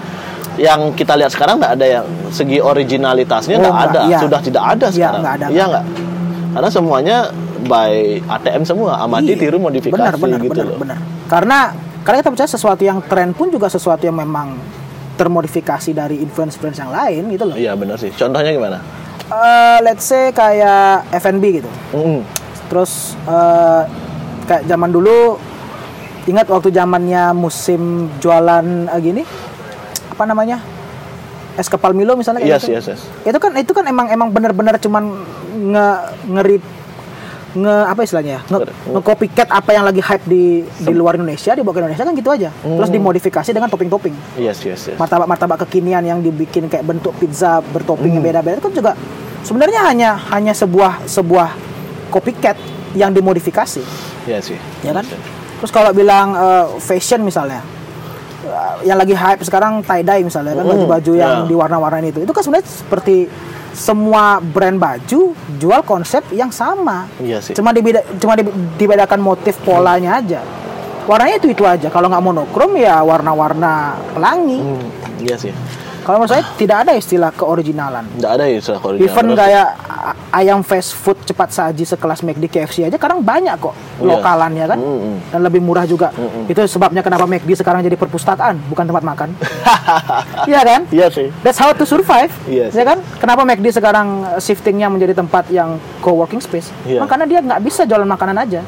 yang 0.54 0.92
kita 0.92 1.14
lihat 1.14 1.28
sekarang 1.28 1.58
nggak 1.58 1.72
ada 1.72 1.86
yang 1.92 2.06
segi 2.30 2.58
originalitasnya 2.58 3.56
Oh, 3.56 3.60
nggak 3.60 3.74
nggak, 3.74 3.90
ada, 3.90 4.00
iya. 4.06 4.18
sudah 4.18 4.40
tidak 4.40 4.64
ada 4.64 4.86
Iya, 4.86 4.94
sekarang. 4.94 5.20
nggak 5.20 5.34
ada, 5.34 5.46
Iya 5.46 5.64
nggak 5.64 5.68
nggak? 5.82 5.84
Karena 6.54 6.68
semuanya 6.70 7.16
by 7.64 7.92
ATM 8.28 8.62
semua, 8.62 8.92
amati 8.98 9.32
Iya. 9.32 9.40
tiru 9.40 9.56
modifikasi 9.58 9.98
benar, 9.98 10.14
benar, 10.14 10.38
gitu 10.38 10.52
benar, 10.54 10.66
loh. 10.68 10.78
benar. 10.78 10.98
Karena 11.26 11.58
karena 12.04 12.20
kita 12.20 12.30
percaya 12.30 12.50
sesuatu 12.52 12.82
yang 12.84 13.00
tren 13.00 13.32
pun 13.32 13.48
juga 13.48 13.66
sesuatu 13.66 14.04
yang 14.04 14.14
memang 14.14 14.54
termodifikasi 15.16 15.90
dari 15.90 16.20
influence-influence 16.20 16.78
yang 16.78 16.92
lain 16.92 17.22
gitu 17.32 17.44
loh. 17.48 17.56
Iya 17.56 17.72
benar 17.74 17.96
sih. 17.96 18.12
Contohnya 18.12 18.52
gimana? 18.52 18.78
Eh, 19.24 19.78
let's 19.80 20.04
say 20.04 20.28
kayak 20.30 21.08
F&B 21.16 21.64
gitu. 21.64 21.70
Mm-mm. 21.96 22.20
Terus 22.68 23.16
eh, 23.24 23.82
kayak 24.44 24.68
zaman 24.68 24.92
dulu 24.92 25.40
ingat 26.28 26.44
waktu 26.48 26.68
zamannya 26.68 27.32
musim 27.32 28.12
jualan 28.20 28.66
eh, 28.90 29.00
gini 29.00 29.22
apa 30.12 30.24
namanya? 30.28 30.60
Es 31.54 31.70
kepal 31.70 31.94
Milo 31.94 32.18
misalnya 32.18 32.42
kayak 32.42 32.58
Yes, 32.58 32.62
gitu. 32.66 32.74
yes, 32.74 32.86
yes. 32.98 33.00
Itu 33.22 33.38
kan 33.38 33.54
itu 33.54 33.70
kan 33.70 33.86
emang 33.86 34.10
emang 34.10 34.28
benar-benar 34.28 34.76
cuman 34.76 35.14
nge 35.54 35.86
ngeri 36.26 36.56
nge 37.54 37.76
apa 37.86 38.00
istilahnya? 38.02 38.38
Nge, 38.44 38.58
Nge- 38.66 39.04
copycat 39.04 39.48
apa 39.48 39.70
yang 39.70 39.84
lagi 39.84 39.98
hype 39.98 40.24
di 40.24 40.44
di 40.64 40.92
luar 40.92 41.14
Indonesia, 41.14 41.52
dibawa 41.52 41.70
ke 41.70 41.80
Indonesia 41.80 42.02
kan 42.02 42.12
gitu 42.12 42.28
aja. 42.28 42.50
Terus 42.52 42.88
Hmm. 42.88 42.96
dimodifikasi 42.98 43.50
dengan 43.50 43.68
topping-topping. 43.68 44.14
Yes, 44.36 44.58
yes, 44.60 44.90
yes. 44.90 44.96
Martabak-martabak 44.96 45.62
kekinian 45.62 46.02
yang 46.02 46.18
dibikin 46.18 46.66
kayak 46.66 46.82
bentuk 46.84 47.14
pizza 47.14 47.62
bertopping 47.64 48.10
Hmm. 48.10 48.18
yang 48.18 48.24
beda-beda 48.24 48.54
itu 48.54 48.64
kan 48.64 48.74
juga 48.74 48.92
sebenarnya 49.40 49.80
hanya 49.84 50.10
hanya 50.28 50.50
sebuah 50.50 51.04
sebuah 51.04 51.48
copycat 52.08 52.58
yang 52.92 53.10
dimodifikasi, 53.10 53.82
Iya 54.24 54.38
sih. 54.40 54.58
ya 54.80 54.90
kan? 54.92 55.06
Terus 55.56 55.70
kalau 55.70 55.90
bilang 55.90 56.32
eh, 56.32 56.64
fashion 56.78 57.22
misalnya 57.22 57.62
eh, 58.42 58.74
yang 58.84 58.96
lagi 58.96 59.12
hype 59.12 59.40
sekarang 59.40 59.78
tie 59.80 60.02
dye 60.02 60.22
misalnya 60.22 60.52
kan 60.52 60.62
Hmm, 60.62 60.72
baju-baju 60.74 61.12
yang 61.12 61.34
ya. 61.40 61.48
diwarna-warnain 61.48 62.06
itu. 62.06 62.20
Itu 62.20 62.30
kan 62.30 62.42
sebenarnya 62.42 62.66
seperti 62.66 63.16
semua 63.74 64.38
brand 64.38 64.78
baju 64.78 65.20
jual 65.58 65.80
konsep 65.82 66.22
yang 66.30 66.48
sama. 66.48 67.10
Iya 67.18 67.42
sih. 67.42 67.52
Cuma 67.52 67.74
dibeda 67.74 68.00
cuma 68.16 68.32
dibe- 68.32 68.54
dibedakan 68.74 69.20
motif 69.20 69.58
polanya 69.60 70.22
aja. 70.22 70.40
Warnanya 71.04 71.36
itu 71.36 71.52
itu 71.52 71.64
aja. 71.66 71.92
Kalau 71.92 72.08
nggak 72.08 72.24
monokrom 72.24 72.72
ya 72.78 73.02
warna-warna 73.02 73.92
pelangi. 74.14 74.56
Hmm, 74.56 74.86
iya 75.20 75.36
sih. 75.36 75.52
Kalau 76.04 76.20
menurut 76.20 76.30
saya 76.30 76.44
tidak 76.54 76.84
ada 76.84 76.92
istilah 76.92 77.32
keoriginalan. 77.32 78.04
Nggak 78.14 78.30
ada 78.30 78.44
ya 78.44 78.56
istilah 78.60 78.80
original. 78.84 79.08
Even 79.08 79.26
kayak 79.32 79.68
ayam 80.30 80.60
fast 80.60 80.92
food 80.92 81.16
cepat 81.24 81.48
saji 81.48 81.82
sekelas 81.82 82.20
McD 82.20 82.44
KFC 82.46 82.84
aja 82.84 83.00
kadang 83.00 83.24
banyak 83.24 83.56
kok 83.56 83.72
Iya. 83.94 84.10
lokalannya 84.10 84.64
kan 84.66 84.78
Mm-mm. 84.78 85.14
dan 85.32 85.40
lebih 85.40 85.64
murah 85.64 85.88
juga. 85.88 86.12
Mm-mm. 86.12 86.44
Itu 86.44 86.60
sebabnya 86.68 87.00
kenapa 87.00 87.24
McD 87.24 87.56
sekarang 87.56 87.80
jadi 87.80 87.96
perpustakaan 87.96 88.60
bukan 88.68 88.84
tempat 88.84 89.02
makan. 89.02 89.28
Iya 90.44 90.60
kan? 90.60 90.80
Iya 90.92 91.08
sih. 91.08 91.32
That's 91.40 91.56
how 91.56 91.72
to 91.72 91.88
survive. 91.88 92.28
Iya 92.44 92.68
sih. 92.68 92.76
Ya 92.76 92.84
kan? 92.84 93.00
Kenapa 93.16 93.48
McD 93.48 93.72
sekarang 93.72 94.06
shiftingnya 94.36 94.92
menjadi 94.92 95.16
tempat 95.16 95.48
yang 95.48 95.80
co-working 96.00 96.38
space? 96.38 96.68
Iya. 96.84 97.00
Makanya 97.00 97.24
dia 97.24 97.40
nggak 97.40 97.60
bisa 97.64 97.88
jualan 97.88 98.04
makanan 98.04 98.36
aja. 98.38 98.60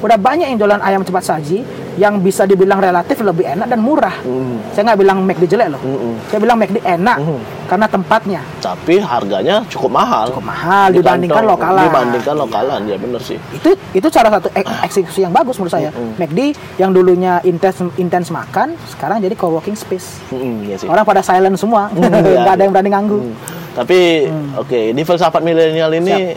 Udah 0.00 0.16
banyak 0.16 0.46
yang 0.46 0.56
jualan 0.56 0.80
ayam 0.80 1.00
cepat 1.00 1.24
saji 1.26 1.60
yang 1.94 2.16
bisa 2.18 2.42
dibilang 2.42 2.78
relatif 2.78 3.20
lebih 3.20 3.44
enak 3.44 3.66
dan 3.66 3.76
murah. 3.78 4.16
Mm. 4.22 4.56
Saya 4.70 4.82
nggak 4.86 4.98
bilang 4.98 5.18
McD 5.20 5.44
jelek 5.46 5.68
loh. 5.70 5.80
Mm-mm. 5.80 6.16
Saya 6.26 6.38
bilang 6.38 6.56
McD 6.56 6.80
enak 6.80 7.16
Mm. 7.20 7.40
karena 7.66 7.86
tempatnya 7.86 8.40
Tapi 8.58 8.94
harganya 8.96 9.60
cukup 9.66 9.92
mahal. 9.94 10.32
cukup 10.32 10.46
mahal 10.46 10.88
Di 10.88 10.98
dibandingkan 10.98 11.36
kantong. 11.38 11.52
lokalan. 11.52 11.84
Dibandingkan 11.84 12.36
lokalan, 12.38 12.80
ya 12.84 12.96
bener 12.96 13.20
sih. 13.20 13.36
Itu 13.52 13.70
itu 13.92 14.08
salah 14.08 14.32
satu 14.32 14.48
ek- 14.50 14.80
eksekusi 14.82 15.20
yang 15.20 15.30
bagus 15.30 15.54
menurut 15.54 15.74
saya. 15.74 15.90
Mm-mm. 15.90 16.16
McD 16.16 16.38
yang 16.78 16.90
dulunya 16.90 17.42
intens 17.42 17.76
intens 17.94 18.28
makan, 18.28 18.72
sekarang 18.88 19.20
jadi 19.20 19.34
co-working 19.34 19.76
space. 19.76 20.24
Mm, 20.30 20.64
iya 20.64 20.76
sih. 20.76 20.86
Orang 20.86 21.04
pada 21.04 21.20
silent 21.20 21.54
semua, 21.54 21.90
Mm, 21.90 22.00
nggak 22.08 22.22
iya, 22.24 22.40
ada 22.46 22.54
iya. 22.54 22.62
yang 22.62 22.72
berani 22.72 22.90
ganggu. 22.90 23.18
Hmm. 23.20 23.36
Tapi 23.70 24.26
oke, 24.56 24.80
di 24.90 25.02
filsafat 25.04 25.40
milenial 25.40 25.92
ini 25.92 26.34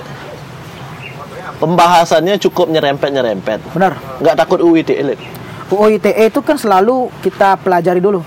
pembahasannya 1.58 2.40
cukup 2.42 2.70
nyerempet-nyerempet. 2.70 3.74
Benar. 3.74 3.98
Nggak 4.22 4.36
takut 4.38 4.60
UIT 4.62 4.90
elit. 4.94 5.20
UU 5.74 5.98
ITE 5.98 6.30
itu 6.30 6.40
kan 6.46 6.54
selalu 6.60 7.10
kita 7.26 7.58
pelajari 7.58 7.98
dulu. 7.98 8.22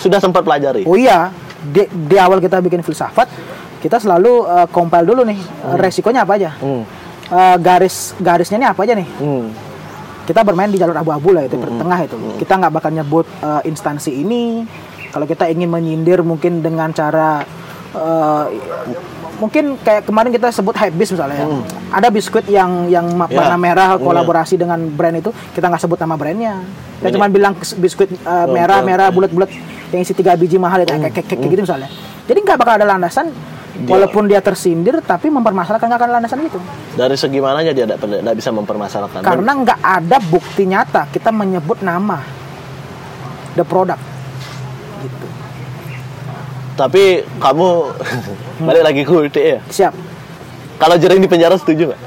Sudah 0.00 0.18
sempat 0.18 0.40
pelajari. 0.40 0.88
Oh 0.88 0.96
iya, 0.96 1.28
di, 1.60 1.84
di 1.86 2.16
awal 2.16 2.40
kita 2.40 2.58
bikin 2.64 2.80
filsafat, 2.80 3.28
kita 3.84 4.00
selalu 4.00 4.48
uh, 4.48 4.66
compile 4.72 5.04
dulu 5.04 5.22
nih 5.28 5.38
uh, 5.68 5.76
resikonya 5.76 6.24
apa 6.24 6.32
aja. 6.40 6.50
Hmm. 6.58 6.82
Uh, 7.32 7.56
garis 7.60 8.16
garisnya 8.20 8.56
ini 8.60 8.68
apa 8.68 8.80
aja 8.88 8.96
nih? 8.96 9.08
Hmm. 9.20 9.52
Kita 10.22 10.40
bermain 10.46 10.70
di 10.70 10.78
jalur 10.78 10.96
abu-abu 10.96 11.34
lah 11.34 11.44
itu 11.44 11.58
tengah 11.58 11.98
itu. 12.06 12.16
Kita 12.38 12.56
nggak 12.56 12.72
bakal 12.72 12.90
nyebut 12.94 13.26
uh, 13.42 13.60
instansi 13.66 14.22
ini. 14.22 14.64
Kalau 15.12 15.28
kita 15.28 15.44
ingin 15.52 15.68
menyindir 15.68 16.24
mungkin 16.24 16.64
dengan 16.64 16.88
cara 16.96 17.44
uh, 17.92 18.48
mungkin 19.42 19.74
kayak 19.82 20.06
kemarin 20.06 20.30
kita 20.30 20.54
sebut 20.54 20.70
Hypebeast 20.70 21.18
misalnya 21.18 21.42
ya. 21.42 21.46
Ada 21.90 22.08
biskuit 22.14 22.46
yang 22.46 22.86
yang 22.86 23.10
Ya. 23.26 23.26
warna 23.34 23.58
merah 23.58 23.98
Iya. 23.98 23.98
kolaborasi 23.98 24.54
dengan 24.54 24.78
brand 24.86 25.18
itu, 25.18 25.34
kita 25.50 25.66
nggak 25.66 25.82
sebut 25.82 25.98
nama 25.98 26.14
brandnya. 26.14 26.62
Kita 27.02 27.18
cuma 27.18 27.26
bilang 27.26 27.58
biskuit 27.58 28.14
uh, 28.22 28.46
Oh, 28.46 28.54
merah 28.54 28.78
oh, 28.78 28.86
merah 28.86 29.10
bulat-bulat 29.10 29.50
yang 29.90 30.00
isi 30.06 30.14
tiga 30.14 30.38
biji 30.38 30.62
mahal 30.62 30.86
itu 30.86 30.94
kayak, 30.94 31.10
kayak, 31.10 31.26
kayak 31.26 31.50
gitu 31.50 31.62
misalnya. 31.66 31.90
Jadi 32.30 32.38
nggak 32.38 32.56
bakal 32.62 32.74
ada 32.78 32.86
landasan 32.86 33.34
Dia- 33.74 33.90
walaupun 33.90 34.30
dia 34.30 34.38
tersindir 34.38 35.02
tapi 35.02 35.26
mempermasalahkan 35.26 35.90
nggak 35.90 35.98
akan 35.98 36.10
landasan 36.22 36.38
itu. 36.46 36.62
Dari 36.94 37.16
segi 37.18 37.42
mananya 37.42 37.74
dia 37.74 37.90
tidak 37.90 38.34
bisa 38.38 38.54
mempermasalahkan. 38.54 39.26
Karena 39.26 39.50
nggak 39.50 39.80
ada 39.82 40.16
bukti 40.22 40.70
nyata 40.70 41.10
kita 41.10 41.34
menyebut 41.34 41.82
nama 41.82 42.22
the 43.58 43.66
product. 43.66 44.11
Tapi 46.82 47.22
kamu 47.38 47.68
balik 48.66 48.82
lagi 48.82 49.00
ke 49.06 49.12
UIT 49.14 49.36
ya. 49.38 49.60
Siap. 49.70 49.94
Kalau 50.82 50.98
jering 50.98 51.22
di 51.22 51.30
penjara 51.30 51.54
setuju 51.54 51.94
nggak? 51.94 52.00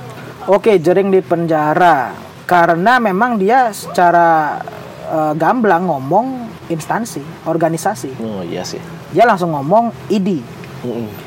Oke, 0.52 0.76
jering 0.84 1.16
di 1.16 1.24
penjara 1.24 2.12
karena 2.44 3.00
memang 3.00 3.40
dia 3.40 3.72
secara 3.72 4.60
eh, 5.08 5.34
gamblang 5.40 5.88
ngomong 5.88 6.52
instansi, 6.68 7.24
organisasi. 7.48 8.20
Oh 8.20 8.44
iya 8.44 8.68
sih. 8.68 8.84
Dia 9.16 9.24
langsung 9.24 9.56
ngomong 9.56 10.12
ID. 10.12 10.44
Mm-mm. 10.84 11.25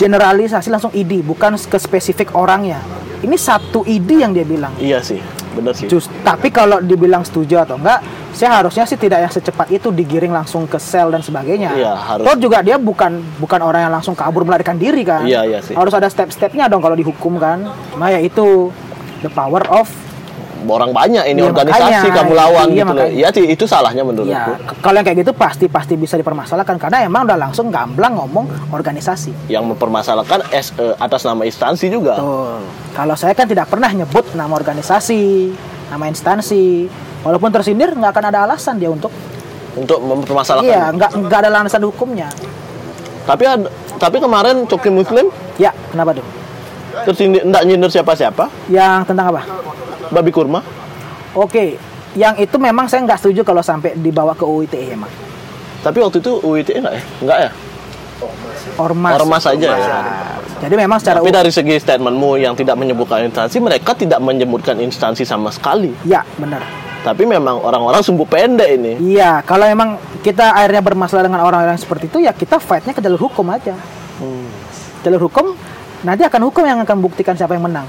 Generalisasi 0.00 0.72
langsung 0.72 0.88
ID, 0.96 1.20
bukan 1.20 1.60
ke 1.60 1.76
spesifik 1.76 2.32
orangnya. 2.32 2.80
Ini 3.20 3.36
satu 3.36 3.84
ID 3.84 4.24
yang 4.24 4.32
dia 4.32 4.48
bilang. 4.48 4.72
Iya 4.80 5.04
sih. 5.04 5.20
bener 5.50 5.74
sih 5.74 5.90
Jus, 5.90 6.06
tapi 6.22 6.46
kalau 6.54 6.78
dibilang 6.78 7.26
setuju 7.26 7.66
atau 7.66 7.74
enggak, 7.74 7.98
saya 8.30 8.62
harusnya 8.62 8.86
sih 8.86 8.94
tidak 8.94 9.18
yang 9.18 9.32
secepat 9.34 9.66
itu 9.74 9.90
digiring 9.90 10.30
langsung 10.30 10.62
ke 10.70 10.78
sel 10.78 11.10
dan 11.10 11.26
sebagainya. 11.26 11.74
Iya, 11.74 11.92
harus. 11.98 12.22
Toh 12.22 12.36
juga 12.38 12.62
dia 12.62 12.78
bukan 12.78 13.18
bukan 13.42 13.58
orang 13.58 13.90
yang 13.90 13.92
langsung 13.92 14.14
kabur 14.14 14.46
melarikan 14.46 14.78
diri 14.78 15.02
kan. 15.02 15.26
Iya, 15.26 15.42
iya 15.42 15.58
sih. 15.58 15.74
Harus 15.74 15.90
ada 15.90 16.06
step-stepnya 16.06 16.70
dong 16.70 16.78
kalau 16.78 16.94
dihukum 16.94 17.36
kan. 17.42 17.66
Nah 17.98 18.08
ya 18.14 18.22
itu 18.22 18.70
the 19.26 19.30
power 19.34 19.66
of 19.68 19.90
orang 20.62 20.90
banyak 20.90 21.24
ini 21.26 21.40
Iya, 21.40 21.48
organisasi 21.48 21.82
makanya. 22.04 22.16
kamu 22.16 22.32
lawan 22.32 22.66
Iya, 22.66 22.76
gitu 22.76 22.92
loh 22.92 23.08
ya 23.08 23.28
itu 23.46 23.64
salahnya 23.64 24.02
menurutku 24.02 24.32
ya 24.52 24.56
kalau 24.78 24.96
yang 24.96 25.06
kayak 25.06 25.18
gitu 25.20 25.32
pasti 25.32 25.66
pasti 25.66 25.94
bisa 25.94 26.14
dipermasalahkan 26.14 26.76
karena 26.76 27.02
emang 27.02 27.24
udah 27.24 27.38
langsung 27.38 27.68
gamblang 27.68 28.12
ngomong 28.14 28.44
organisasi. 28.70 29.46
yang 29.46 29.64
mempermasalahkan 29.64 30.50
S, 30.50 30.74
eh, 30.74 30.94
atas 30.96 31.22
nama 31.22 31.42
instansi 31.42 31.86
juga 31.86 32.16
Betul. 32.16 32.60
Kalau 32.90 33.14
saya 33.14 33.32
kan 33.32 33.46
tidak 33.46 33.66
pernah 33.66 33.88
nyebut 33.88 34.34
nama 34.34 34.50
organisasi, 34.50 35.54
nama 35.88 36.04
instansi. 36.04 36.90
Walaupun 37.20 37.48
tersindir 37.50 37.92
nggak 37.92 38.10
akan 38.10 38.24
ada 38.26 38.38
alasan 38.44 38.76
dia 38.76 38.88
untuk 38.88 39.12
untuk 39.72 40.00
mempermasalahkan 40.00 40.66
Iya, 40.66 40.90
nggak 40.90 41.10
nggak 41.20 41.38
ada 41.40 41.48
alasan 41.54 41.82
hukumnya. 41.82 42.26
tapi 43.22 43.46
tapi 43.96 44.16
kemarin 44.18 44.64
Coki 44.64 44.90
Muslim 44.90 45.28
Ya, 45.54 45.70
kenapa 45.88 46.16
tuh? 46.16 46.24
Tersindir 47.02 47.42
enggak 47.42 47.62
nyindir 47.64 47.90
siapa-siapa 47.90 48.48
Yang 48.66 49.00
tentang 49.06 49.26
apa? 49.28 49.42
babi 50.08 50.30
kurma 50.30 50.60
Oke, 51.30 51.78
yang 52.12 52.34
itu 52.36 52.56
memang 52.56 52.84
saya 52.84 53.02
nggak 53.02 53.18
setuju 53.18 53.40
kalau 53.42 53.60
sampai 53.60 53.94
dibawa 53.94 54.32
ke 54.32 54.42
UU 54.42 54.64
ITE 54.64 54.92
emang. 54.92 55.10
tapi 55.80 55.98
waktu 55.98 56.18
itu 56.18 56.32
UIT 56.38 56.68
enggak 56.74 56.92
ya 56.92 57.02
enggak 57.20 57.38
ya 57.40 57.50
Ormas. 58.76 59.16
Ormas 59.16 59.44
aja 59.46 59.68
ya. 59.70 60.00
Jadi 60.60 60.74
memang 60.76 61.00
secara 61.00 61.18
tapi 61.18 61.32
U- 61.32 61.34
dari 61.34 61.48
segi 61.48 61.72
statementmu 61.74 62.36
yang 62.36 62.52
tidak 62.52 62.76
menyebutkan 62.76 63.24
instansi 63.24 63.56
mereka 63.58 63.94
tidak 63.94 64.20
menyebutkan 64.20 64.76
instansi 64.76 65.24
sama 65.24 65.48
sekali 65.48 65.96
Ya, 66.02 66.20
benar. 66.36 66.60
tapi 67.00 67.24
memang 67.24 67.56
orang-orang 67.58 68.02
sumbu 68.02 68.24
pendek 68.24 68.68
ini 68.70 68.92
Iya, 69.00 69.40
kalau 69.40 69.64
emang 69.64 69.96
kita 70.20 70.52
akhirnya 70.52 70.82
bermasalah 70.82 71.24
dengan 71.24 71.40
orang-orang 71.40 71.76
seperti 71.76 72.06
itu 72.06 72.20
ya 72.20 72.34
kita 72.34 72.58
fightnya 72.58 72.92
ke 72.92 73.00
jalur 73.00 73.20
hukum 73.22 73.48
aja. 73.48 73.72
Hmm. 74.18 74.48
Jalur 75.00 75.30
hukum 75.30 75.56
nanti 76.02 76.22
akan 76.22 76.40
hukum 76.46 76.64
yang 76.64 76.80
akan 76.80 76.98
buktikan 76.98 77.34
siapa 77.34 77.52
yang 77.52 77.64
menang. 77.64 77.86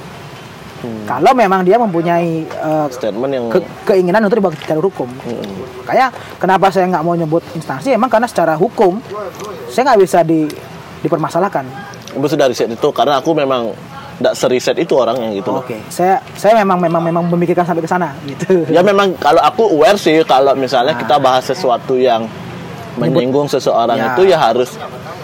Hmm. 0.82 1.06
Kalau 1.06 1.32
memang 1.32 1.62
dia 1.62 1.78
mempunyai 1.78 2.42
eh, 2.44 2.88
statement 2.90 3.32
yang 3.32 3.46
ke- 3.48 3.70
keinginan 3.86 4.26
untuk 4.26 4.42
jalur 4.66 4.90
hukum. 4.90 5.06
Hmm. 5.22 5.46
Kayak 5.86 6.10
kenapa 6.38 6.74
saya 6.74 6.90
nggak 6.90 7.04
mau 7.04 7.14
nyebut 7.14 7.46
instansi? 7.54 7.94
Emang 7.94 8.10
karena 8.10 8.26
secara 8.26 8.58
hukum 8.58 8.98
saya 9.68 9.94
nggak 9.94 10.02
bisa 10.02 10.20
di 10.22 10.50
dipermasalahkan. 11.02 11.66
Maksud 12.12 12.36
dari 12.36 12.52
riset 12.52 12.68
itu 12.68 12.90
karena 12.92 13.18
aku 13.18 13.32
memang 13.32 13.72
tidak 14.18 14.34
seriset 14.38 14.78
itu 14.78 14.94
orangnya 14.94 15.34
gitu 15.34 15.50
loh. 15.50 15.62
Oke, 15.62 15.82
saya 15.88 16.22
saya 16.34 16.54
memang 16.56 16.78
memang 16.78 17.02
memang 17.02 17.24
memikirkan 17.26 17.66
sampai 17.66 17.82
ke 17.82 17.90
sana 17.90 18.14
gitu. 18.26 18.66
Ya 18.70 18.82
memang 18.82 19.18
kalau 19.18 19.42
aku 19.42 19.66
aware 19.72 19.98
sih 19.98 20.22
kalau 20.22 20.54
misalnya 20.54 20.94
kita 20.94 21.18
bahas 21.18 21.42
sesuatu 21.42 21.94
yang 21.94 22.26
menyinggung 22.98 23.48
seseorang 23.48 23.98
Ya. 23.98 24.08
itu 24.12 24.22
ya 24.28 24.38
harus 24.38 24.76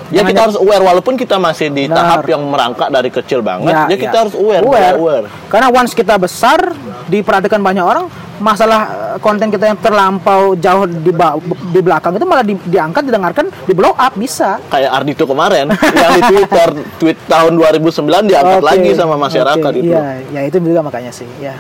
ya 0.09 0.21
kita 0.21 0.39
harus 0.41 0.55
aware 0.55 0.79
walaupun 0.81 1.13
kita 1.13 1.35
masih 1.35 1.67
di 1.67 1.85
Benar. 1.85 1.97
tahap 1.97 2.21
yang 2.25 2.41
merangkak 2.41 2.88
dari 2.88 3.09
kecil 3.09 3.39
banget 3.41 3.69
ya, 3.69 3.85
Ya, 3.85 3.97
kita 3.97 4.11
ya. 4.11 4.21
harus 4.23 4.34
aware, 4.34 4.63
Aware. 4.63 4.95
aware. 4.95 5.25
Karena 5.47 5.67
once 5.69 5.91
kita 5.91 6.15
besar 6.15 6.59
diperhatikan 7.05 7.59
banyak 7.59 7.81
orang, 7.81 8.05
masalah 8.38 8.81
eh, 9.09 9.17
konten 9.17 9.47
kita 9.47 9.65
yang 9.65 9.77
terlampau 9.77 10.53
jauh 10.53 10.85
di 10.85 11.09
ba- 11.09 11.39
di 11.67 11.79
belakang 11.79 12.13
itu 12.13 12.23
malah 12.23 12.41
di- 12.41 12.59
diangkat, 12.61 13.03
didengarkan, 13.03 13.45
di 13.63 13.73
blow 13.73 13.91
up 13.91 14.13
bisa. 14.13 14.61
Kayak 14.67 14.91
Ardito 14.93 15.23
kemarin 15.23 15.71
yang 15.71 16.11
di 16.13 16.23
Twitter 16.27 16.69
tweet 16.97 17.17
tahun 17.25 17.55
2009 17.55 17.89
diangkat 18.25 18.59
Oke, 18.59 18.67
lagi 18.67 18.89
sama 18.93 19.15
masyarakat 19.17 19.59
oke, 19.65 19.79
itu. 19.79 19.89
Iya, 19.89 20.03
ya 20.29 20.41
itu 20.43 20.57
juga 20.59 20.79
makanya 20.81 21.09
sih, 21.09 21.27
ya. 21.38 21.55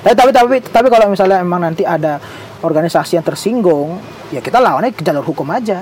Tapi 0.00 0.14
tapi 0.14 0.30
tapi 0.30 0.56
tapi 0.62 0.86
kalau 0.88 1.08
misalnya 1.08 1.40
emang 1.40 1.58
nanti 1.58 1.82
ada 1.82 2.20
organisasi 2.60 3.16
yang 3.16 3.24
tersinggung, 3.24 3.96
ya 4.28 4.40
kita 4.40 4.56
lawannya 4.56 4.92
ke 4.92 5.00
jalur 5.00 5.20
hukum 5.22 5.48
aja. 5.48 5.80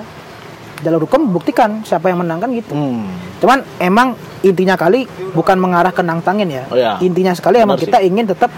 Jalur 0.83 1.07
hukum 1.07 1.31
buktikan 1.31 1.87
siapa 1.87 2.11
yang 2.11 2.27
menang 2.27 2.43
kan 2.43 2.51
gitu. 2.51 2.75
Hmm. 2.75 3.07
Cuman 3.39 3.63
emang 3.79 4.19
intinya 4.43 4.75
kali 4.75 5.07
bukan 5.31 5.55
mengarah 5.57 5.95
ke 5.95 6.03
nangtangin 6.03 6.51
ya. 6.51 6.65
Oh, 6.69 6.77
ya. 6.77 6.99
Intinya 6.99 7.31
sekali 7.33 7.63
emang 7.63 7.79
Benar 7.79 7.87
kita 7.87 7.99
ingin 8.03 8.27
tetap 8.27 8.51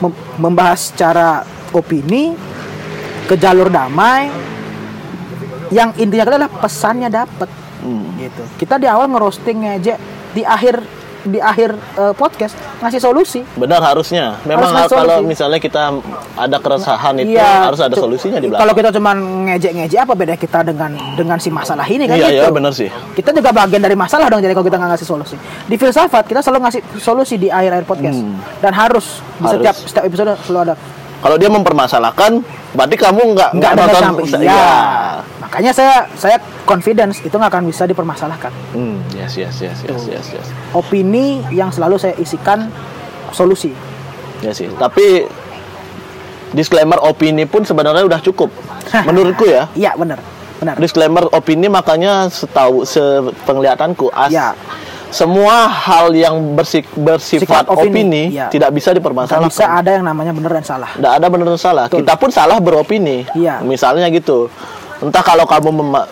mem- 0.00 0.16
membahas 0.40 0.90
secara 0.90 1.44
opini 1.76 2.32
ke 3.28 3.36
jalur 3.36 3.68
damai. 3.68 4.32
Yang 5.68 6.00
intinya 6.00 6.24
kali 6.24 6.36
adalah 6.40 6.52
pesannya 6.64 7.08
dapat. 7.12 7.50
Hmm. 7.84 8.16
Gitu. 8.16 8.42
Kita 8.56 8.80
di 8.80 8.88
awal 8.88 9.12
ngerosting 9.12 9.68
aja 9.68 10.00
di 10.32 10.42
akhir 10.42 10.80
di 11.26 11.38
akhir 11.38 11.70
eh, 11.74 12.12
podcast 12.12 12.54
ngasih 12.78 12.98
solusi. 12.98 13.40
Benar 13.54 13.80
harusnya. 13.80 14.38
Memang 14.42 14.70
Harus 14.70 14.88
kalau 14.88 15.16
solusi. 15.18 15.28
misalnya 15.28 15.58
kita 15.58 15.82
ada 16.34 16.56
keresahan 16.56 17.14
itu 17.18 17.34
Iya, 17.34 17.66
harus 17.66 17.80
ada 17.80 17.94
solusinya 17.94 18.36
di 18.36 18.48
Kalau 18.48 18.70
belakang. 18.70 18.76
kita 18.78 18.90
cuma 18.94 19.10
ngejek-ngejek 19.46 19.98
apa 19.98 20.12
beda 20.12 20.34
kita 20.34 20.58
dengan 20.62 20.90
dengan 21.12 21.36
si 21.36 21.48
masalah 21.48 21.84
ini 21.84 22.04
kan 22.04 22.14
Iya, 22.14 22.26
gitu. 22.28 22.36
iya 22.38 22.48
benar 22.48 22.72
sih. 22.72 22.88
Kita 23.12 23.30
juga 23.30 23.50
bagian 23.50 23.80
dari 23.80 23.94
masalah 23.94 24.26
dong 24.26 24.38
jadi 24.38 24.52
kalau 24.52 24.64
kita 24.64 24.76
nggak 24.76 24.90
ngasih 24.92 25.08
solusi. 25.08 25.36
Di 25.64 25.74
filsafat 25.74 26.24
kita 26.24 26.40
selalu 26.40 26.60
ngasih 26.64 26.80
solusi 26.96 27.34
di 27.34 27.48
akhir-akhir 27.48 27.84
podcast 27.84 28.18
Hmm. 28.18 28.38
dan 28.58 28.72
harus 28.72 29.18
di 29.34 29.42
Harus. 29.42 29.52
setiap 29.52 29.74
setiap 29.76 30.04
episode 30.04 30.30
selalu 30.42 30.60
ada. 30.64 30.74
Kalau 31.16 31.36
dia 31.36 31.48
mempermasalahkan, 31.48 32.44
berarti 32.76 32.94
kamu 32.94 33.22
nggak 33.32 33.50
Nggak 33.54 33.72
nonton- 33.74 34.02
sampai 34.04 34.24
Iya. 34.38 34.38
iya. 34.44 34.70
Makanya 35.38 35.72
saya 35.72 35.94
saya 36.12 36.36
confidence 36.62 37.18
itu 37.20 37.32
nggak 37.32 37.48
akan 37.48 37.64
bisa 37.64 37.82
dipermasalahkan. 37.84 38.52
Hmm, 38.70 39.00
yes, 39.10 39.34
yes, 39.34 39.56
yes, 39.58 39.78
yes, 39.82 40.02
yes, 40.06 40.26
yes. 40.32 40.46
Opini 40.70 41.24
yang 41.48 41.70
selalu 41.70 41.96
saya 41.96 42.14
isikan 42.16 42.68
solusi. 43.30 43.72
Ya 44.38 44.52
sih. 44.52 44.68
Tapi 44.70 45.24
disclaimer 46.52 47.00
opini 47.00 47.44
pun 47.44 47.62
sebenarnya 47.62 48.04
udah 48.04 48.20
cukup. 48.20 48.50
Menurutku 49.02 49.44
ya. 49.44 49.66
Iya 49.72 49.92
benar 49.94 50.20
benar. 50.56 50.74
Disclaimer 50.76 51.28
opini 51.30 51.68
makanya 51.68 52.26
setahu 52.26 52.82
sepenglihatanku 52.82 54.08
as 54.10 54.30
Ya. 54.30 54.52
Semua 55.08 55.66
hal 55.66 56.10
yang 56.10 56.34
bersik- 56.52 56.90
bersifat 56.92 57.46
Sifat 57.46 57.64
opini, 57.66 57.90
opini, 57.90 58.22
ya. 58.34 58.46
tidak 58.48 58.70
bisa 58.70 58.90
dipermasalahkan. 58.90 59.48
bisa 59.48 59.64
ada 59.64 59.90
yang 59.92 60.02
namanya 60.02 60.30
benar 60.30 60.58
dan 60.58 60.64
salah. 60.64 60.90
Tidak 60.92 61.12
ada 61.12 61.26
benar 61.26 61.46
dan 61.48 61.60
salah. 61.60 61.84
Betul. 61.86 61.98
Kita 62.02 62.14
pun 62.14 62.30
salah 62.30 62.58
beropini. 62.58 63.24
Iya. 63.32 63.62
Misalnya 63.62 64.06
gitu. 64.08 64.50
Entah 64.98 65.20
kalau 65.20 65.44
kamu 65.44 65.70
mema- 65.72 66.08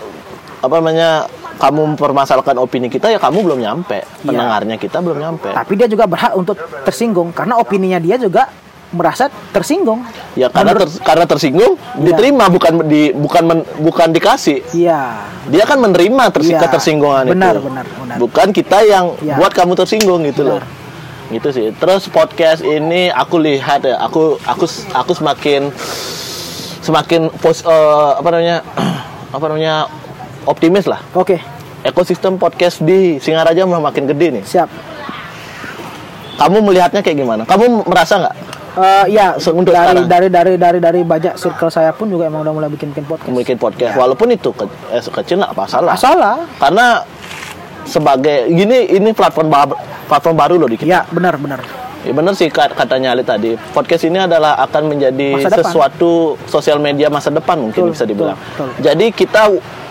apa 0.58 0.74
namanya 0.80 1.28
kamu 1.54 1.94
mempermasalahkan 1.94 2.56
opini 2.56 2.88
kita 2.88 3.08
ya 3.08 3.18
kamu 3.18 3.44
belum 3.44 3.58
nyampe. 3.60 3.98
Iya. 4.00 4.24
Pendengarnya 4.24 4.76
kita 4.76 4.98
belum 4.98 5.18
nyampe. 5.18 5.50
Tapi 5.50 5.72
dia 5.74 5.86
juga 5.86 6.04
berhak 6.06 6.32
untuk 6.34 6.56
tersinggung 6.82 7.30
karena 7.30 7.58
opininya 7.58 7.98
dia 7.98 8.16
juga 8.16 8.48
merasa 8.94 9.26
tersinggung. 9.50 10.06
Ya 10.32 10.46
karena 10.48 10.72
Menurut- 10.72 10.94
ter- 10.94 11.02
karena 11.02 11.24
tersinggung 11.26 11.72
Iya. 11.74 12.04
diterima 12.06 12.46
bukan 12.48 12.72
di 12.86 13.10
bukan 13.10 13.42
men- 13.44 13.66
bukan 13.82 14.08
dikasih. 14.10 14.62
Iya. 14.70 15.26
Dia 15.50 15.64
kan 15.66 15.78
menerima 15.78 16.24
tersi- 16.30 16.54
Iya. 16.54 16.62
ketersinggungan 16.64 17.28
Benar, 17.28 17.58
itu. 17.58 17.66
benar, 17.66 17.84
benar. 18.00 18.16
Bukan 18.16 18.48
kita 18.50 18.78
yang 18.82 19.18
Iya. 19.18 19.36
buat 19.36 19.52
kamu 19.52 19.74
tersinggung 19.74 20.22
gitu 20.24 20.46
loh. 20.46 20.62
Benar. 20.62 20.82
Gitu 21.34 21.48
sih. 21.50 21.66
Terus 21.74 22.06
podcast 22.06 22.60
ini 22.60 23.10
aku 23.10 23.36
lihat 23.36 23.82
ya, 23.82 23.98
aku 23.98 24.38
aku 24.40 24.64
aku 24.92 25.12
semakin 25.12 25.74
semakin 26.80 27.32
pos, 27.34 27.60
eh, 27.60 28.10
apa 28.14 28.28
namanya? 28.30 28.62
apa 29.36 29.44
namanya? 29.48 29.74
optimis 30.44 30.84
lah. 30.84 31.00
Oke, 31.16 31.40
Ekosistem 31.80 32.36
podcast 32.36 32.80
di 32.80 33.16
Singaraja 33.16 33.64
makin 33.64 34.04
gede 34.04 34.40
nih. 34.40 34.44
siap. 34.44 34.68
Kamu 36.34 36.60
melihatnya 36.60 37.00
kayak 37.00 37.16
gimana? 37.16 37.42
Kamu 37.44 37.84
merasa 37.84 38.20
nggak 38.20 38.34
Eh 38.74 39.06
ya, 39.08 39.38
untuk 39.38 39.70
dari, 39.70 39.86
sekarang. 39.94 40.06
dari 40.06 40.28
dari 40.28 40.52
dari 40.56 40.78
dari 40.78 41.00
banyak 41.00 41.34
circle 41.34 41.70
saya 41.70 41.90
pun 41.90 42.10
juga 42.10 42.26
emang 42.26 42.42
udah 42.42 42.52
mulai 42.52 42.66
bikin 42.68 42.90
bikin 42.90 43.06
podcast. 43.06 43.30
bikin 43.30 43.56
podcast? 43.56 43.94
Ya. 43.94 43.98
Walaupun 43.98 44.28
itu 44.28 44.50
ke- 44.50 44.66
eh, 44.90 44.98
kecil 45.00 45.38
nggak 45.38 45.54
masalah. 45.54 45.94
Salah. 45.94 46.42
karena 46.56 47.06
sebagai 47.84 48.48
gini 48.48 48.90
ini 48.90 49.12
platform 49.12 49.46
ba- 49.46 49.78
platform 50.04 50.34
baru 50.34 50.54
loh 50.56 50.66
di 50.66 50.76
kita. 50.76 50.88
Ya, 50.88 51.00
benar 51.06 51.36
benar. 51.36 51.60
Ya 52.02 52.12
bener 52.12 52.34
sih 52.34 52.48
kat- 52.48 52.74
katanya 52.74 53.12
Ali 53.12 53.22
tadi. 53.22 53.56
Podcast 53.70 54.04
ini 54.04 54.18
adalah 54.18 54.60
akan 54.60 54.90
menjadi 54.90 55.40
sesuatu 55.40 56.36
sosial 56.44 56.76
media 56.76 57.08
masa 57.08 57.30
depan 57.30 57.56
mungkin 57.56 57.88
Betul, 57.88 57.94
bisa 57.94 58.04
dibilang. 58.04 58.36
betul, 58.36 58.68
betul. 58.68 58.82
Jadi 58.82 59.06
kita 59.08 59.42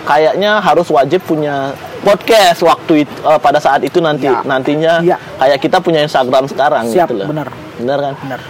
kayaknya 0.04 0.60
harus 0.60 0.86
wajib 0.88 1.24
punya 1.24 1.72
podcast 2.04 2.60
waktu 2.62 3.08
itu, 3.08 3.16
eh, 3.24 3.40
pada 3.40 3.58
saat 3.58 3.82
itu 3.82 3.98
nanti 3.98 4.28
Ya. 4.28 4.44
nantinya 4.44 4.94
Ya. 5.02 5.18
kayak 5.40 5.58
kita 5.58 5.80
punya 5.80 6.04
Instagram 6.04 6.46
sekarang 6.46 6.92
Siap, 6.92 7.08
gitu 7.08 7.24
loh. 7.24 7.28
benar. 7.32 7.48
Bener 7.80 7.98
kan? 7.98 8.14
Benar. 8.20 8.42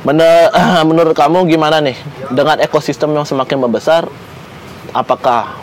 Bener, 0.00 0.48
menurut 0.88 1.12
kamu 1.12 1.44
gimana 1.48 1.80
nih 1.84 1.96
dengan 2.32 2.56
ekosistem 2.60 3.12
yang 3.12 3.26
semakin 3.28 3.58
membesar? 3.60 4.08
Apakah 4.90 5.60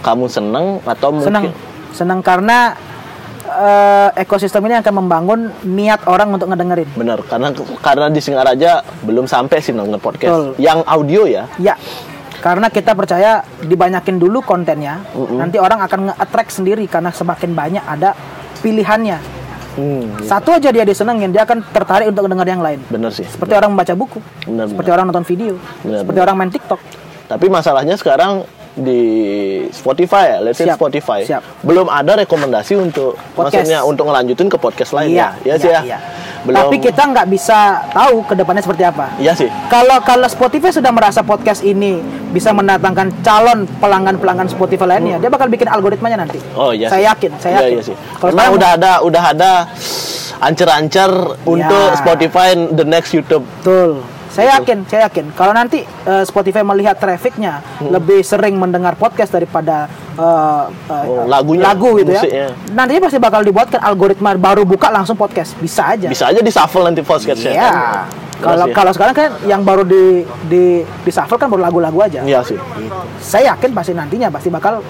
kamu 0.00 0.28
seneng 0.28 0.80
atau 0.84 1.12
mungkin 1.12 1.52
Senang 1.94 2.20
karena 2.24 2.74
eh, 3.46 4.08
ekosistem 4.24 4.64
ini 4.66 4.80
akan 4.80 4.94
membangun 5.04 5.40
niat 5.64 6.04
orang 6.10 6.32
untuk 6.34 6.50
ngedengerin. 6.50 6.88
bener 6.96 7.20
karena 7.24 7.52
karena 7.80 8.06
di 8.10 8.20
Singaraja 8.20 8.82
belum 9.04 9.28
sampai 9.28 9.58
sih 9.62 9.72
nonton 9.72 10.00
podcast 10.00 10.32
Betul. 10.32 10.60
yang 10.60 10.80
audio 10.84 11.28
ya 11.28 11.44
Ya. 11.60 11.76
Karena 12.44 12.68
kita 12.68 12.92
percaya 12.92 13.40
dibanyakin 13.64 14.20
dulu 14.20 14.44
kontennya, 14.44 15.00
Mm-mm. 15.16 15.40
nanti 15.40 15.56
orang 15.56 15.80
akan 15.80 16.12
nge-attract 16.12 16.52
sendiri 16.52 16.84
karena 16.84 17.08
semakin 17.08 17.56
banyak 17.56 17.80
ada 17.80 18.12
pilihannya. 18.60 19.16
Hmm, 19.74 20.06
Satu 20.22 20.54
aja 20.54 20.70
dia 20.70 20.82
disenengin, 20.82 21.28
dia 21.28 21.42
akan 21.42 21.66
tertarik 21.66 22.06
untuk 22.06 22.24
dengar 22.24 22.46
yang 22.46 22.62
lain. 22.62 22.78
bener 22.86 23.10
sih. 23.10 23.26
Seperti 23.26 23.52
orang 23.52 23.74
membaca 23.74 23.90
buku, 23.92 24.22
Benar, 24.44 24.66
seperti 24.66 24.86
benar. 24.86 24.96
orang 24.96 25.06
nonton 25.10 25.24
video, 25.26 25.54
Benar, 25.82 25.98
seperti 26.00 26.18
orang 26.20 26.36
main 26.36 26.50
TikTok. 26.50 26.80
Tapi 27.24 27.46
masalahnya 27.48 27.96
sekarang 27.96 28.46
di 28.74 29.02
Spotify 29.70 30.34
ya, 30.34 30.38
let's 30.42 30.58
say 30.58 30.66
Siap, 30.66 30.74
Spotify. 30.74 31.22
siap. 31.22 31.42
Belum 31.60 31.86
ada 31.86 32.18
rekomendasi 32.18 32.74
untuk 32.74 33.14
Podcast. 33.30 33.62
maksudnya 33.62 33.78
untuk 33.82 34.04
ngelanjutin 34.04 34.46
ke 34.46 34.58
podcast 34.58 34.90
lain 34.92 35.14
Iya, 35.14 35.30
ya. 35.40 35.44
Iya 35.44 35.54
sih 35.56 35.70
ya. 35.70 35.80
iya. 35.84 35.98
Belum 36.42 36.60
Tapi 36.60 36.76
kita 36.78 37.02
nggak 37.06 37.26
bisa 37.26 37.58
tahu 37.88 38.20
ke 38.22 38.34
depannya 38.34 38.60
seperti 38.60 38.84
apa. 38.84 39.14
Iya 39.16 39.32
sih. 39.32 39.48
Kalau 39.66 40.02
kalau 40.02 40.26
Spotify 40.26 40.68
sudah 40.68 40.90
merasa 40.90 41.22
podcast 41.22 41.62
ini 41.62 42.02
bisa 42.30 42.50
mendatangkan 42.50 43.22
calon 43.22 43.64
pelanggan-pelanggan 43.78 44.50
Spotify 44.50 44.84
lainnya, 44.90 45.16
dia 45.16 45.30
bakal 45.30 45.46
bikin 45.46 45.66
algoritmanya 45.66 46.20
nanti. 46.20 46.42
Oh 46.52 46.74
iya. 46.74 46.90
Saya 46.90 47.00
sih. 47.00 47.08
yakin, 47.08 47.30
saya 47.38 47.52
Iya, 47.52 47.60
yakin. 47.62 47.74
iya 47.74 47.82
sih. 47.84 47.96
Kalau 47.96 48.20
Karena 48.26 48.40
sekarang 48.42 48.56
udah 48.58 48.70
ada 48.74 48.92
udah 49.00 49.22
ada 49.24 49.52
ancer-ancer 50.42 51.10
untuk 51.46 51.88
Spotify 51.96 52.52
the 52.68 52.84
next 52.84 53.14
YouTube. 53.14 53.46
Betul. 53.62 54.02
Saya 54.34 54.58
yakin, 54.58 54.82
saya 54.84 55.06
yakin. 55.06 55.30
Kalau 55.30 55.52
nanti 55.52 55.78
eh, 55.86 56.24
Spotify 56.24 56.60
melihat 56.60 56.98
trafficnya 56.98 57.62
Hmm. 57.78 57.88
lebih 57.88 58.18
sering 58.20 58.54
mendengar 58.54 58.94
podcast 58.94 59.30
daripada 59.30 59.86
eh, 60.12 60.62
eh, 60.90 61.04
Oh, 61.04 61.22
lagunya, 61.24 61.62
lagu 61.64 61.94
gitu 61.96 62.10
musiknya. 62.10 62.50
ya, 62.50 62.72
nantinya 62.72 63.00
pasti 63.04 63.18
bakal 63.18 63.40
dibuatkan 63.40 63.78
algoritma 63.78 64.34
baru 64.34 64.62
buka 64.64 64.90
langsung 64.90 65.14
podcast. 65.14 65.54
Bisa 65.56 65.86
aja. 65.88 66.06
Bisa 66.06 66.26
aja 66.26 66.38
di 66.38 66.50
shuffle 66.50 66.82
nanti 66.82 67.00
podcastnya. 67.00 67.52
Iya. 67.52 67.70
kan? 67.70 67.74
Kalau 68.34 68.54
Iya 68.60 68.66
sih. 68.66 68.74
kalau 68.74 68.92
sekarang 68.92 69.14
kan 69.14 69.28
yang 69.44 69.62
baru 69.62 69.82
di 69.82 70.02
di 70.44 70.64
di 70.82 71.10
shuffle 71.10 71.34
kan 71.36 71.46
baru 71.46 71.62
lagu-lagu 71.62 71.98
aja. 72.00 72.20
Iya 72.20 72.42
sih. 72.42 72.58
Saya 73.18 73.54
yakin 73.54 73.70
pasti 73.70 73.94
nantinya 73.94 74.28
pasti 74.28 74.50
bakal 74.50 74.82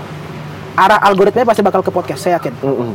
arah 0.74 0.98
algoritmanya 1.04 1.44
pasti 1.46 1.60
bakal 1.60 1.80
ke 1.80 1.92
podcast. 1.92 2.20
Saya 2.20 2.40
yakin. 2.40 2.56
Mm-mm. 2.58 2.90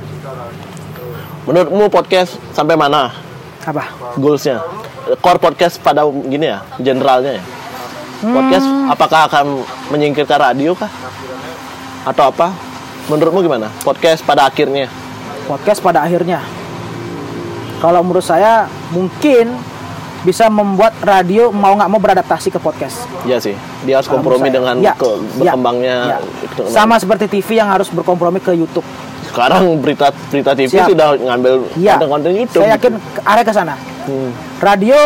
Menurutmu 1.45 1.85
podcast 1.87 2.41
sampai 2.51 2.73
mana 2.73 3.13
Apa? 3.63 3.85
goalsnya? 4.15 4.57
Core 5.15 5.39
podcast 5.39 5.77
pada 5.77 6.05
gini 6.05 6.45
ya, 6.45 6.61
generalnya 6.77 7.37
ya. 7.37 7.43
Podcast 8.21 8.61
Hmm. 8.61 8.91
apakah 8.91 9.25
akan 9.25 9.45
menyingkirkan 9.89 10.37
radio 10.37 10.75
kah? 10.75 10.91
Atau 12.03 12.27
apa? 12.27 12.51
Menurutmu 13.07 13.41
gimana? 13.41 13.71
Podcast 13.81 14.21
pada 14.21 14.45
akhirnya? 14.45 14.85
Podcast 15.45 15.79
pada 15.79 16.03
akhirnya. 16.03 16.43
Kalau 17.79 18.03
menurut 18.03 18.21
saya 18.21 18.67
mungkin 18.91 19.55
bisa 20.19 20.51
membuat 20.51 20.91
radio 20.99 21.47
mau 21.47 21.71
nggak 21.73 21.87
mau 21.87 21.95
beradaptasi 21.97 22.51
ke 22.51 22.59
podcast. 22.59 23.07
Iya 23.23 23.39
sih. 23.39 23.55
Dia 23.81 23.97
harus 23.97 24.11
kompromi 24.11 24.51
dengan 24.51 24.75
Ya, 24.77 24.91
ke, 24.91 25.07
ya, 25.39 25.55
berkembangnya. 25.55 25.97
ya. 26.11 26.17
itu- 26.43 26.67
Sama 26.67 26.99
seperti 26.99 27.31
TV 27.31 27.55
yang 27.55 27.71
harus 27.71 27.87
berkompromi 27.87 28.37
ke 28.37 28.51
YouTube. 28.51 28.83
Sekarang 29.29 29.63
berita 29.77 30.09
berita 30.27 30.51
TV 30.51 30.69
Siap. 30.71 30.89
sudah 30.89 31.07
ngambil 31.15 31.53
Iya. 31.75 31.93
konten-konten 31.95 32.31
YouTube. 32.33 32.61
Saya 32.61 32.73
yakin 32.75 32.91
ke 32.97 33.19
arah 33.23 33.43
ke 33.43 33.53
sana. 33.53 33.75
Hmm. 34.03 34.29
Radio 34.59 34.99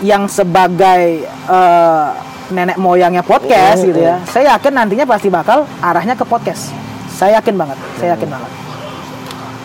yang 0.00 0.24
sebagai 0.26 1.02
eh, 1.28 2.08
nenek 2.48 2.76
moyangnya 2.76 3.20
podcast 3.20 3.82
Hmm, 3.82 3.88
gitu 3.88 4.00
ya. 4.00 4.16
Saya 4.24 4.56
yakin 4.56 4.72
nantinya 4.72 5.04
pasti 5.04 5.28
bakal 5.28 5.68
arahnya 5.78 6.16
ke 6.16 6.24
podcast. 6.24 6.72
Saya 7.10 7.36
yakin 7.36 7.54
banget. 7.54 7.76
Saya 7.96 8.16
yakin 8.16 8.28
banget. 8.28 8.50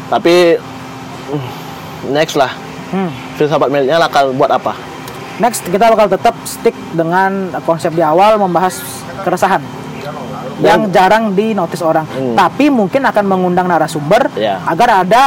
Tapi 0.10 0.36
next 2.10 2.36
lah. 2.36 2.52
Hmm. 2.92 3.10
Filsafat 3.34 3.72
milenial 3.72 4.04
akan 4.04 4.36
buat 4.36 4.52
apa? 4.52 4.76
Next 5.36 5.66
kita 5.66 5.90
bakal 5.90 6.06
tetap 6.08 6.36
stick 6.44 6.76
dengan 6.94 7.50
konsep 7.64 7.90
di 7.90 8.04
awal 8.04 8.38
membahas 8.38 8.78
keresahan 9.24 9.64
yang 10.60 10.90
jarang 10.90 11.32
di 11.32 11.52
notice 11.52 11.82
orang. 11.82 12.06
Hmm. 12.06 12.36
Tapi 12.36 12.68
mungkin 12.68 13.02
akan 13.02 13.24
mengundang 13.24 13.66
narasumber 13.66 14.30
Ya. 14.36 14.60
agar 14.64 15.02
ada 15.02 15.24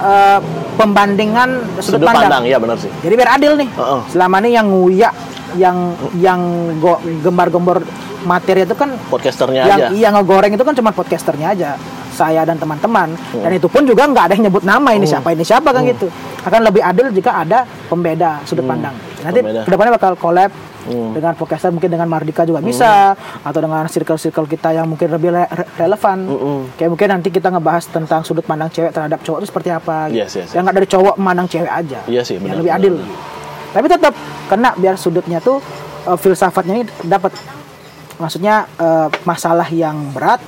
eh, 0.00 0.38
pembandingan 0.74 1.76
sudut, 1.76 2.00
Sudut 2.00 2.06
pandang. 2.06 2.24
pandang, 2.30 2.44
ya 2.46 2.56
benar 2.56 2.76
sih. 2.76 2.88
Jadi 3.00 3.14
biar 3.14 3.36
adil 3.36 3.52
nih. 3.54 3.68
Heeh. 3.68 4.00
Selama 4.08 4.40
ini 4.40 4.50
yang 4.50 4.66
nguyak 4.66 5.14
yang 5.52 5.76
yang 6.16 6.40
gembar-gembor 7.18 7.82
materi 8.22 8.62
itu 8.62 8.72
kan 8.72 8.94
Podcasternya 9.08 9.64
yang 9.64 9.78
aja. 9.78 9.88
iya 9.90 10.08
ngegoreng 10.10 10.52
itu 10.52 10.60
kan 10.60 10.72
cuma 10.72 10.90
podcasternya 10.90 11.48
aja 11.50 11.70
saya 12.10 12.44
dan 12.44 12.54
teman-teman 12.54 13.16
Hmm. 13.16 13.42
dan 13.42 13.50
itu 13.50 13.64
pun 13.64 13.82
juga 13.82 14.04
nggak 14.04 14.24
ada 14.26 14.32
yang 14.36 14.44
nyebut 14.46 14.60
nama 14.62 14.92
ini 14.92 15.04
siapa 15.04 15.32
ini 15.32 15.40
siapa 15.40 15.72
kan 15.72 15.82
gitu 15.82 16.06
akan 16.40 16.60
lebih 16.62 16.84
adil 16.84 17.08
jika 17.10 17.40
ada 17.40 17.58
pembeda 17.88 18.44
sudut 18.44 18.62
pandang 18.62 18.92
nanti 19.18 19.40
Hmm. 19.40 19.48
Pembeda. 19.48 19.64
ke 19.64 19.70
depannya 19.72 19.92
bakal 19.96 20.12
collab 20.14 20.50
Hmm. 20.80 21.12
dengan 21.12 21.36
podcaster 21.36 21.68
mungkin 21.68 21.92
dengan 21.92 22.08
Mardika 22.08 22.48
juga 22.48 22.64
bisa 22.64 23.12
atau 23.44 23.60
dengan 23.60 23.84
circle-circle 23.84 24.48
kita 24.48 24.72
yang 24.72 24.88
mungkin 24.88 25.12
lebih 25.12 25.28
re- 25.28 25.50
re- 25.52 25.68
relevan. 25.76 26.24
Mm-mm. 26.24 26.58
kayak 26.80 26.90
mungkin 26.96 27.08
nanti 27.12 27.28
kita 27.28 27.52
ngebahas 27.52 27.84
tentang 27.92 28.24
sudut 28.24 28.40
pandang 28.48 28.72
cewek 28.72 28.88
terhadap 28.88 29.20
cowok 29.20 29.44
itu 29.44 29.48
seperti 29.52 29.68
apa 29.68 30.08
gitu. 30.08 30.24
Yes, 30.24 30.32
yes, 30.40 30.48
yang 30.56 30.64
nggak 30.64 30.76
dari 30.80 30.88
cowok 30.88 31.14
memandang 31.20 31.48
cewek 31.52 31.68
aja. 31.68 32.00
Iya 32.08 32.22
sih, 32.24 32.40
yang 32.40 32.48
benar, 32.48 32.56
lebih 32.64 32.72
benar, 32.72 32.80
adil. 32.80 32.94
tapi 33.70 33.86
tetap 33.92 34.14
kena 34.48 34.70
biar 34.74 34.96
sudutnya 34.96 35.38
tuh 35.44 35.60
eh, 36.08 36.16
filsafatnya 36.16 36.74
ini 36.80 36.84
dapat. 37.04 37.36
Maksudnya 38.16 38.64
eh, 38.80 39.08
masalah 39.28 39.68
yang 39.68 40.16
berat 40.16 40.40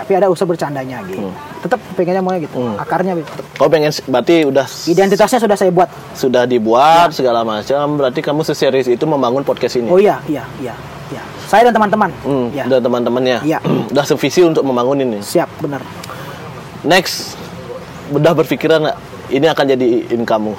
tapi 0.00 0.12
ada 0.14 0.26
usaha 0.26 0.44
bercandanya 0.44 1.04
gitu 1.04 1.28
tetap 1.60 1.76
pengennya 1.92 2.18
maunya 2.18 2.40
gitu 2.42 2.56
Hmm. 2.56 2.74
akarnya 2.74 3.12
gitu 3.14 3.30
Kau 3.54 3.68
pengen 3.68 3.92
berarti 4.04 4.42
udah 4.42 4.64
identitasnya 4.86 5.38
sudah 5.38 5.54
saya 5.54 5.68
buat 5.68 5.88
sudah 6.12 6.42
dibuat 6.44 7.12
segala 7.12 7.44
macam. 7.44 7.94
Berarti 7.94 8.20
kamu 8.20 8.40
seserius 8.42 8.88
itu 8.88 9.04
membangun 9.04 9.40
podcast 9.42 9.76
ini. 9.76 9.86
oh 9.86 9.96
iya 9.96 10.16
iya 10.24 10.40
iya 10.58 10.72
iya 11.10 11.22
saya 11.44 11.68
dan 11.68 11.76
teman-teman 11.76 12.08
Hmm, 12.20 12.48
ya 12.50 12.64
dan 12.64 12.80
teman-temannya. 12.80 13.38
Iya. 13.42 13.60
udah 13.92 14.04
sevisi 14.04 14.40
untuk 14.40 14.64
membangun 14.64 15.04
ini. 15.04 15.20
siap 15.20 15.52
benar 15.58 15.84
Next, 16.80 17.36
udah 18.08 18.32
berpikiran 18.32 18.96
ini 19.28 19.44
akan 19.44 19.64
jadi 19.68 19.86
income 20.10 20.56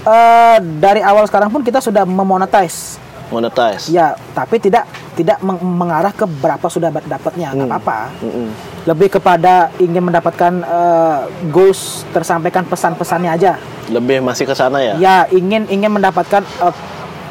Eh, 0.00 0.56
dari 0.78 1.04
awal 1.04 1.28
sekarang 1.28 1.52
pun 1.52 1.60
kita 1.60 1.78
sudah 1.78 2.02
memonetize 2.02 2.96
monetize. 3.28 3.88
ya 3.88 4.06
tapi 4.30 4.56
tidak 4.56 4.84
tidak 5.12 5.36
meng- 5.38 5.60
mengarah 5.60 6.10
ke 6.10 6.24
berapa 6.24 6.64
sudah 6.64 6.88
dapatnya 6.90 7.50
nggak 7.50 7.64
Hmm. 7.64 7.76
apa-apa 7.76 7.98
Mm-mm. 8.20 8.48
lebih 8.84 9.08
kepada 9.10 9.52
ingin 9.76 10.00
mendapatkan 10.02 10.52
eh, 10.60 11.18
goals 11.48 11.80
tersampaikan 12.10 12.64
pesan-pesannya 12.64 13.30
aja 13.30 13.52
Lebih 13.88 14.20
masih 14.20 14.44
ke 14.44 14.52
sana 14.52 14.78
ya. 14.78 14.94
ya 14.96 15.16
ingin 15.28 15.64
ingin 15.66 15.88
mendapatkan 15.90 16.40
eh, 16.40 16.74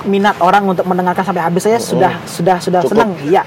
minat 0.04 0.38
orang 0.38 0.64
untuk 0.64 0.84
mendengarkan 0.84 1.24
sampai 1.24 1.42
habis 1.42 1.62
saja 1.62 1.78
sudah 1.78 2.14
sudah 2.24 2.58
sudah 2.58 2.80
Cukup. 2.80 2.94
senang 2.94 3.12
iya 3.24 3.42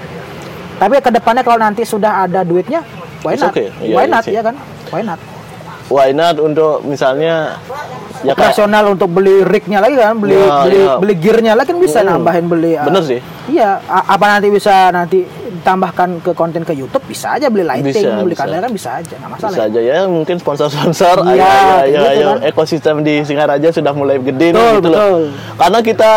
tapi 0.75 0.97
ke 0.97 1.09
depannya 1.09 1.41
kalau 1.41 1.57
nanti 1.57 1.81
sudah 1.81 2.25
ada 2.25 2.41
duitnya 2.41 2.81
why 3.21 3.33
It's 3.33 3.41
not 3.41 3.53
okay. 3.53 3.69
Iya, 3.79 3.93
why 3.93 4.05
not 4.05 4.23
ya 4.25 4.41
kan 4.41 4.55
why 4.89 5.01
not 5.01 5.17
Why 5.91 6.09
not 6.11 6.39
untuk 6.39 6.81
misalnya 6.83 7.59
ya 8.21 8.31
kayak 8.31 8.53
operasional 8.53 8.83
untuk 8.87 9.09
beli 9.09 9.43
rignya 9.43 9.77
lagi 9.77 9.97
kan 9.97 10.15
beli 10.15 10.33
Ya, 10.33 10.61
beli 10.61 10.79
ya. 10.79 10.93
beli 10.95 11.13
gearnya 11.15 11.53
lagi 11.53 11.67
kan 11.67 11.77
bisa 11.77 11.99
Hmm. 11.99 12.09
nambahin 12.15 12.45
beli 12.45 12.71
uh, 12.73 12.85
Bener 12.85 13.03
sih. 13.03 13.19
iya 13.47 13.75
apa 13.83 14.25
nanti 14.29 14.47
bisa 14.47 14.73
nanti 14.89 15.25
tambahkan 15.61 16.21
ke 16.21 16.31
konten 16.31 16.61
ke 16.61 16.71
YouTube 16.71 17.03
bisa 17.03 17.35
aja 17.35 17.45
beli 17.45 17.61
lighting 17.61 17.91
Bisa, 17.91 18.17
beli 18.19 18.31
bisa. 18.31 18.41
kamera 18.41 18.61
kan 18.61 18.71
bisa 18.71 18.89
aja 18.95 19.13
nggak 19.15 19.31
masalah 19.31 19.51
bisa 19.51 19.63
aja 19.67 19.79
ya 19.81 19.97
mungkin 20.07 20.35
sponsor-sponsor 20.37 21.15
Iya, 21.23 21.27
ayo 21.27 21.43
ayo 21.43 21.49
ayo, 21.75 21.89
gitu 21.91 22.07
ayo. 22.07 22.27
kan. 22.31 22.39
ekosistem 22.45 22.95
di 23.01 23.13
Singaraja 23.21 23.67
sudah 23.69 23.91
mulai 23.91 24.17
gede 24.17 24.47
nih, 24.47 24.55
Betul, 24.55 24.75
gitu 24.77 24.87
loh 24.87 24.97
betul. 24.97 25.21
karena 25.57 25.79
kita 25.83 26.13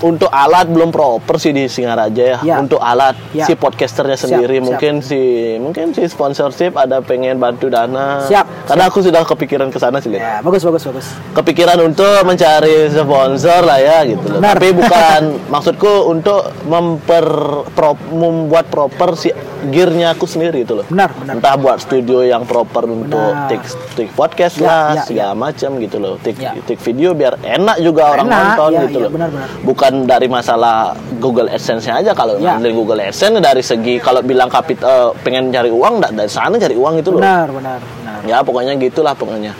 untuk 0.00 0.28
alat 0.28 0.64
belum 0.66 0.88
proper 0.88 1.36
sih 1.36 1.50
di 1.50 1.64
Singaraja 1.64 2.22
ya, 2.22 2.38
Ya. 2.40 2.56
untuk 2.56 2.78
alat 2.78 3.12
Ya. 3.30 3.44
si 3.44 3.52
podcasternya 3.52 4.14
Siap, 4.14 4.24
sendiri 4.26 4.56
siap. 4.56 4.64
mungkin 4.64 4.92
si 5.00 5.20
mungkin 5.56 5.92
si 5.92 6.02
sponsorship 6.04 6.72
ada 6.74 7.00
pengen 7.00 7.36
bantu 7.36 7.68
dana 7.68 8.24
Siap, 8.24 8.66
karena 8.66 8.84
aku 8.86 9.00
sudah 9.00 9.20
kepikiran 9.22 9.68
ke 9.68 9.76
sana 9.76 9.98
sih 9.98 10.08
ya 10.08 10.40
bagus 10.40 10.62
bagus 10.62 10.82
bagus 10.82 11.06
kepikiran 11.32 11.76
untuk 11.82 12.08
mencari 12.22 12.88
sponsor 12.88 13.60
lah 13.62 13.76
ya 13.76 13.98
gitu 14.04 14.24
loh. 14.26 14.40
Tapi 14.40 14.72
bukan 14.72 15.20
maksudku 15.52 15.92
untuk 16.06 16.40
memper 16.64 17.26
pro- 17.70 18.00
membuat 18.10 18.66
proper 18.66 19.14
si 19.14 19.28
gearnya 19.62 20.06
aku 20.10 20.24
sendiri 20.24 20.60
itu 20.60 20.72
loh. 20.72 20.86
benar 20.86 21.12
benar 21.12 21.36
Entah 21.36 21.54
buat 21.54 21.78
studio 21.78 22.20
yang 22.20 22.42
proper 22.42 22.84
untuk 22.84 23.20
Benar. 23.20 23.46
take, 23.46 23.64
take 23.94 24.12
podcast 24.12 24.56
Ya, 24.56 24.64
lah 24.64 24.84
ya, 24.90 25.02
segala 25.02 25.34
macam 25.34 25.70
gitu 25.76 25.96
loh. 25.96 26.14
Take, 26.16 26.38
Ya. 26.38 26.56
take 26.58 26.80
video 26.80 27.12
biar 27.12 27.36
enak 27.36 27.76
juga 27.78 28.02
orang 28.10 28.26
Enak, 28.26 28.40
nonton 28.48 28.70
ya, 28.70 28.80
gitu 28.82 28.96
ya, 28.96 29.02
loh. 29.02 29.10
benar-benar. 29.10 29.48
Bukan 29.60 29.92
dari 30.04 30.26
masalah 30.26 30.76
Google 31.16 31.48
AdSense-nya 31.48 31.94
aja 31.98 32.12
kalau 32.12 32.36
Ya. 32.36 32.56
dari 32.56 32.72
Google 32.72 32.98
AdSense 32.98 33.36
dari 33.38 33.60
segi 33.60 33.98
kalau 33.98 34.20
bilang 34.20 34.48
kapit 34.48 34.78
eh, 34.78 35.10
pengen 35.20 35.50
cari 35.50 35.68
uang 35.68 36.00
nggak 36.00 36.12
dari 36.14 36.28
sana 36.28 36.56
cari 36.56 36.72
uang 36.72 36.94
itu 36.96 37.10
loh. 37.10 37.18
benar 37.18 37.48
benar 37.48 37.78
benar 37.78 38.18
Ya 38.22 38.40
pokoknya 38.40 38.76
gitulah 38.76 39.12
pokoknya. 39.12 39.56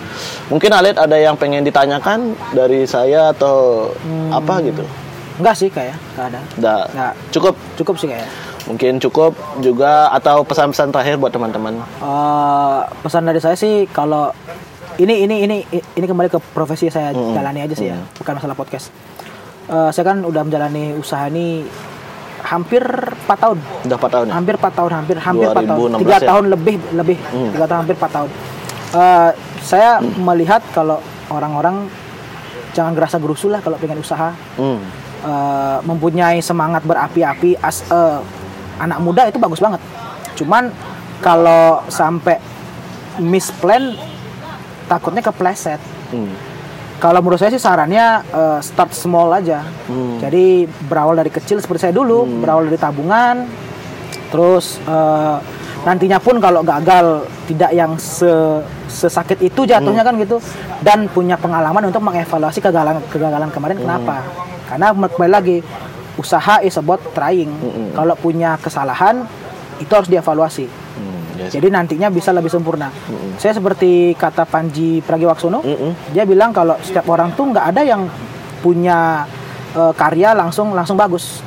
Mungkin 0.47 0.70
Alit 0.70 0.94
ada 0.94 1.14
yang 1.14 1.32
pengen 1.35 1.60
ditanyakan 1.62 2.32
dari 2.51 2.85
saya 2.85 3.31
atau 3.31 3.89
Hmm. 3.97 4.31
apa 4.31 4.60
gitu. 4.62 4.85
enggak 5.36 5.56
sih 5.56 5.68
kayak 5.68 5.97
nggak 6.12 6.27
ada 6.27 6.40
Udah 6.55 6.81
Nggak. 6.90 7.12
cukup. 7.31 7.55
cukup 7.74 7.94
sih 7.97 8.09
kayak 8.09 8.28
Mungkin 8.62 9.01
cukup 9.01 9.32
juga 9.59 10.11
atau 10.11 10.43
pesan-pesan 10.43 10.91
terakhir 10.91 11.16
buat 11.16 11.31
teman-teman. 11.31 11.81
Eh, 11.81 12.78
pesan 13.01 13.24
dari 13.24 13.39
saya 13.39 13.55
sih 13.55 13.89
kalau 13.89 14.28
ini 14.97 15.24
ini 15.24 15.37
ini 15.41 15.57
ini 15.70 16.05
kembali 16.05 16.28
ke 16.28 16.39
profesi 16.53 16.89
saya 16.89 17.11
Hmm. 17.11 17.32
jalani 17.32 17.61
aja 17.61 17.73
sih 17.73 17.89
ya 17.89 17.97
bukan 18.15 18.37
masalah 18.37 18.53
podcast 18.53 18.93
Eh, 19.65 19.91
saya 19.91 20.03
kan 20.05 20.20
udah 20.20 20.43
menjalani 20.43 20.93
usaha 20.93 21.24
ini 21.24 21.62
hampir 22.43 22.82
4 22.82 23.39
tahun 23.39 23.59
Udah 23.87 23.97
4 23.97 24.11
tahun 24.11 24.24
ya? 24.27 24.32
hampir 24.35 24.55
4 24.57 24.74
tahun 24.74 24.91
hampir 24.93 25.16
hampir 25.16 25.47
4 25.47 25.62
tahun 25.62 25.78
2016 25.95 26.03
tiga 26.03 26.16
ya? 26.16 26.27
tahun 26.27 26.45
lebih 26.51 26.77
lebih 26.93 27.16
Hmm. 27.24 27.51
tiga 27.51 27.65
tahun 27.65 27.81
hampir 27.81 27.97
4 27.97 28.12
tahun 28.12 28.31
Eh, 28.91 29.31
saya 29.62 29.91
melihat 30.19 30.59
kalau 30.69 30.99
orang-orang 31.28 31.87
jangan 32.73 32.93
gerasa 32.93 33.16
gerusu 33.16 33.47
lah 33.47 33.62
kalau 33.62 33.78
pengen 33.78 33.97
usaha 33.97 34.35
Hmm. 34.57 34.82
Eh, 35.23 35.78
mempunyai 35.82 36.41
semangat 36.41 36.82
berapi-api 36.82 37.55
as 37.57 37.87
eh, 37.87 38.19
anak 38.81 38.98
muda 38.98 39.28
itu 39.28 39.36
bagus 39.36 39.61
banget 39.61 39.81
cuman 40.35 40.73
kalau 41.20 41.85
sampai 41.93 42.40
misplan 43.20 43.94
takutnya 44.89 45.20
kepleset 45.20 45.78
Hmm. 46.11 46.35
kalau 46.98 47.23
menurut 47.23 47.39
saya 47.39 47.55
sih 47.55 47.62
sarannya 47.62 48.27
eh, 48.35 48.59
start 48.61 48.90
small 48.93 49.31
aja. 49.31 49.62
Hmm. 49.86 50.19
Jadi 50.19 50.66
berawal 50.90 51.15
dari 51.23 51.31
kecil 51.31 51.62
seperti 51.62 51.86
saya 51.86 51.94
dulu, 51.94 52.27
berawal 52.43 52.66
dari 52.66 52.77
tabungan. 52.82 53.47
Terus 54.35 54.82
eh, 54.82 55.36
nantinya 55.86 56.19
pun 56.19 56.43
kalau 56.43 56.66
gagal 56.66 57.31
tidak 57.47 57.70
yang 57.73 57.94
se 57.94 58.27
sesakit 58.90 59.39
itu 59.39 59.62
jatuhnya 59.65 60.02
kan 60.02 60.19
gitu 60.19 60.43
dan 60.82 61.07
punya 61.09 61.39
pengalaman 61.39 61.89
untuk 61.89 62.02
mengevaluasi 62.02 62.59
kegagalan 62.59 62.98
kegagalan 63.07 63.55
kemarin 63.55 63.78
kenapa. 63.78 64.27
Karena 64.66 64.90
kembali 64.90 65.31
lagi 65.31 65.57
usaha 66.20 66.60
is 66.60 66.76
about 66.76 67.01
trying. 67.16 67.48
Kalau 67.97 68.12
punya 68.20 68.60
kesalahan 68.60 69.24
itu 69.80 69.88
harus 69.88 70.12
dievaluasi. 70.12 70.68
Hmm, 70.68 71.40
yes. 71.40 71.56
Jadi 71.56 71.72
nantinya 71.72 72.12
bisa 72.12 72.36
lebih 72.36 72.52
sempurna. 72.52 72.92
Saya 73.40 73.56
seperti 73.56 74.12
kata 74.12 74.44
Panji 74.44 75.01
Pragiwaksono, 75.01 75.64
Mm-mm. 75.64 76.12
dia 76.12 76.28
bilang 76.28 76.52
kalau 76.52 76.76
setiap 76.84 77.09
orang 77.09 77.32
tuh 77.32 77.48
nggak 77.48 77.66
ada 77.72 77.80
yang 77.80 78.05
punya 78.60 79.24
eh, 79.72 79.92
karya 79.97 80.36
langsung 80.36 80.76
langsung 80.76 81.01
bagus. 81.01 81.40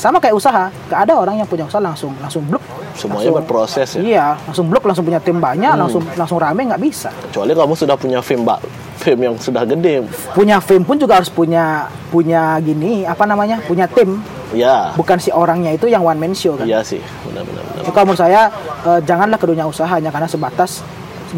Sama 0.00 0.16
kayak 0.16 0.32
usaha, 0.32 0.72
nggak 0.88 1.00
ada 1.04 1.12
orang 1.12 1.44
yang 1.44 1.44
punya 1.44 1.68
usaha 1.68 1.76
langsung 1.76 2.16
langsung 2.24 2.40
blok. 2.48 2.64
Semuanya 2.96 3.36
berproses 3.36 3.88
ya. 3.96 4.00
Iya, 4.00 4.26
langsung 4.48 4.72
blok, 4.72 4.88
langsung 4.88 5.04
punya 5.04 5.20
tim 5.20 5.36
banyak, 5.36 5.76
langsung 5.76 6.00
langsung 6.16 6.40
rame 6.40 6.64
nggak 6.72 6.80
bisa. 6.80 7.12
Kecuali 7.28 7.52
kamu 7.52 7.74
sudah 7.76 7.96
punya 8.00 8.24
film 8.24 8.48
mbak, 8.48 8.64
film 8.96 9.20
yang 9.28 9.34
sudah 9.36 9.68
gede. 9.68 10.08
Punya 10.32 10.56
film 10.64 10.88
pun 10.88 10.96
juga 10.96 11.20
harus 11.20 11.28
punya 11.28 11.84
punya 12.08 12.56
gini 12.64 13.04
apa 13.04 13.28
namanya, 13.28 13.60
punya 13.68 13.84
tim. 13.92 14.24
Ya, 14.56 14.90
Bukan 14.96 15.20
si 15.20 15.30
orangnya 15.30 15.76
itu 15.76 15.84
yang 15.86 16.02
one 16.02 16.18
man 16.18 16.32
show 16.34 16.58
kan. 16.58 16.66
iya 16.66 16.82
sih, 16.82 16.98
benar-benar. 17.22 17.86
kalau 17.94 18.10
menurut 18.10 18.18
saya 18.18 18.50
eh, 18.82 19.00
janganlah 19.06 19.38
ke 19.38 19.46
dunia 19.46 19.62
usaha 19.62 19.86
hanya 19.86 20.10
karena 20.10 20.26
sebatas 20.26 20.82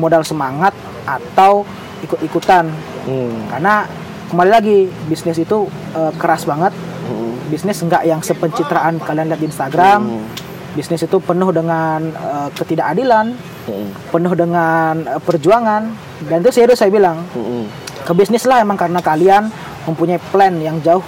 modal 0.00 0.22
semangat 0.24 0.72
atau 1.04 1.66
ikut-ikutan. 2.00 2.70
Hmm. 3.04 3.36
Karena 3.52 3.84
kembali 4.32 4.50
lagi 4.54 4.78
bisnis 5.10 5.36
itu 5.36 5.66
eh, 5.98 6.12
keras 6.16 6.46
banget. 6.46 6.72
Hmm. 7.08 7.34
Bisnis 7.50 7.78
nggak 7.82 8.02
yang 8.06 8.20
sepencitraan 8.22 9.02
kalian 9.02 9.28
lihat 9.32 9.40
di 9.40 9.48
Instagram. 9.48 10.00
Hmm. 10.08 10.24
Bisnis 10.72 11.04
itu 11.04 11.16
penuh 11.20 11.52
dengan 11.52 12.00
eh, 12.08 12.48
ketidakadilan, 12.56 13.36
Hmm. 13.68 13.88
penuh 14.08 14.32
dengan 14.32 14.94
eh, 15.04 15.20
perjuangan. 15.20 15.82
Dan 16.26 16.40
itu 16.40 16.50
serius 16.54 16.80
saya 16.80 16.88
bilang 16.88 17.22
Hmm. 17.34 17.66
ke 18.02 18.12
bisnis 18.14 18.46
lah 18.48 18.62
emang 18.62 18.78
karena 18.78 19.02
kalian 19.02 19.52
mempunyai 19.86 20.22
plan 20.30 20.54
yang 20.58 20.78
jauh 20.80 21.02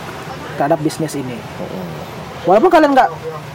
terhadap 0.59 0.79
bisnis 0.83 1.15
ini. 1.15 1.39
Walaupun 2.45 2.71
kalian 2.71 2.93
nggak 2.93 3.11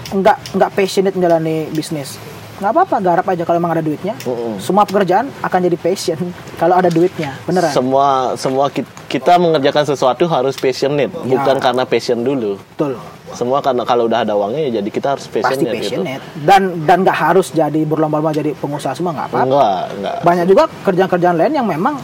nggak 0.09 0.37
nggak 0.57 0.71
passionate 0.73 1.13
menjalani 1.13 1.69
bisnis, 1.69 2.17
nggak 2.59 2.69
apa-apa, 2.69 2.95
garap 2.99 3.25
aja 3.25 3.41
kalau 3.41 3.57
emang 3.57 3.71
ada 3.71 3.79
duitnya. 3.79 4.13
Mm-mm. 4.21 4.59
Semua 4.59 4.83
pekerjaan 4.83 5.31
akan 5.39 5.59
jadi 5.61 5.77
passion 5.77 6.19
kalau 6.55 6.75
ada 6.75 6.87
duitnya, 6.87 7.39
beneran. 7.43 7.71
Semua 7.71 8.07
semua 8.35 8.67
ki- 8.67 8.83
kita 9.07 9.35
mengerjakan 9.35 9.83
sesuatu 9.85 10.27
harus 10.27 10.53
passionate, 10.53 11.07
Ya. 11.09 11.23
bukan 11.33 11.55
karena 11.57 11.83
passion 11.83 12.19
dulu. 12.19 12.59
Betul, 12.75 12.99
Semua 13.29 13.61
karena 13.61 13.81
kalau 13.83 14.05
udah 14.05 14.21
ada 14.21 14.33
uangnya 14.33 14.67
ya 14.67 14.81
jadi 14.81 14.89
kita 14.89 15.07
harus 15.13 15.25
pasti 15.25 15.39
passionate, 15.61 15.77
passionate. 15.77 16.21
Dan 16.35 16.61
dan 16.83 16.97
nggak 17.01 17.13
harus 17.15 17.47
jadi 17.49 17.81
berlomba-lomba 17.81 18.33
jadi 18.33 18.51
pengusaha 18.53 18.91
semua 18.91 19.13
nggak 19.13 19.27
gitu. 19.27 19.37
apa-apa. 19.37 19.47
Enggak, 19.47 19.83
enggak. 19.93 20.15
Banyak 20.25 20.45
juga 20.45 20.63
kerjaan-kerjaan 20.83 21.35
lain 21.37 21.53
yang 21.53 21.67
memang 21.67 21.95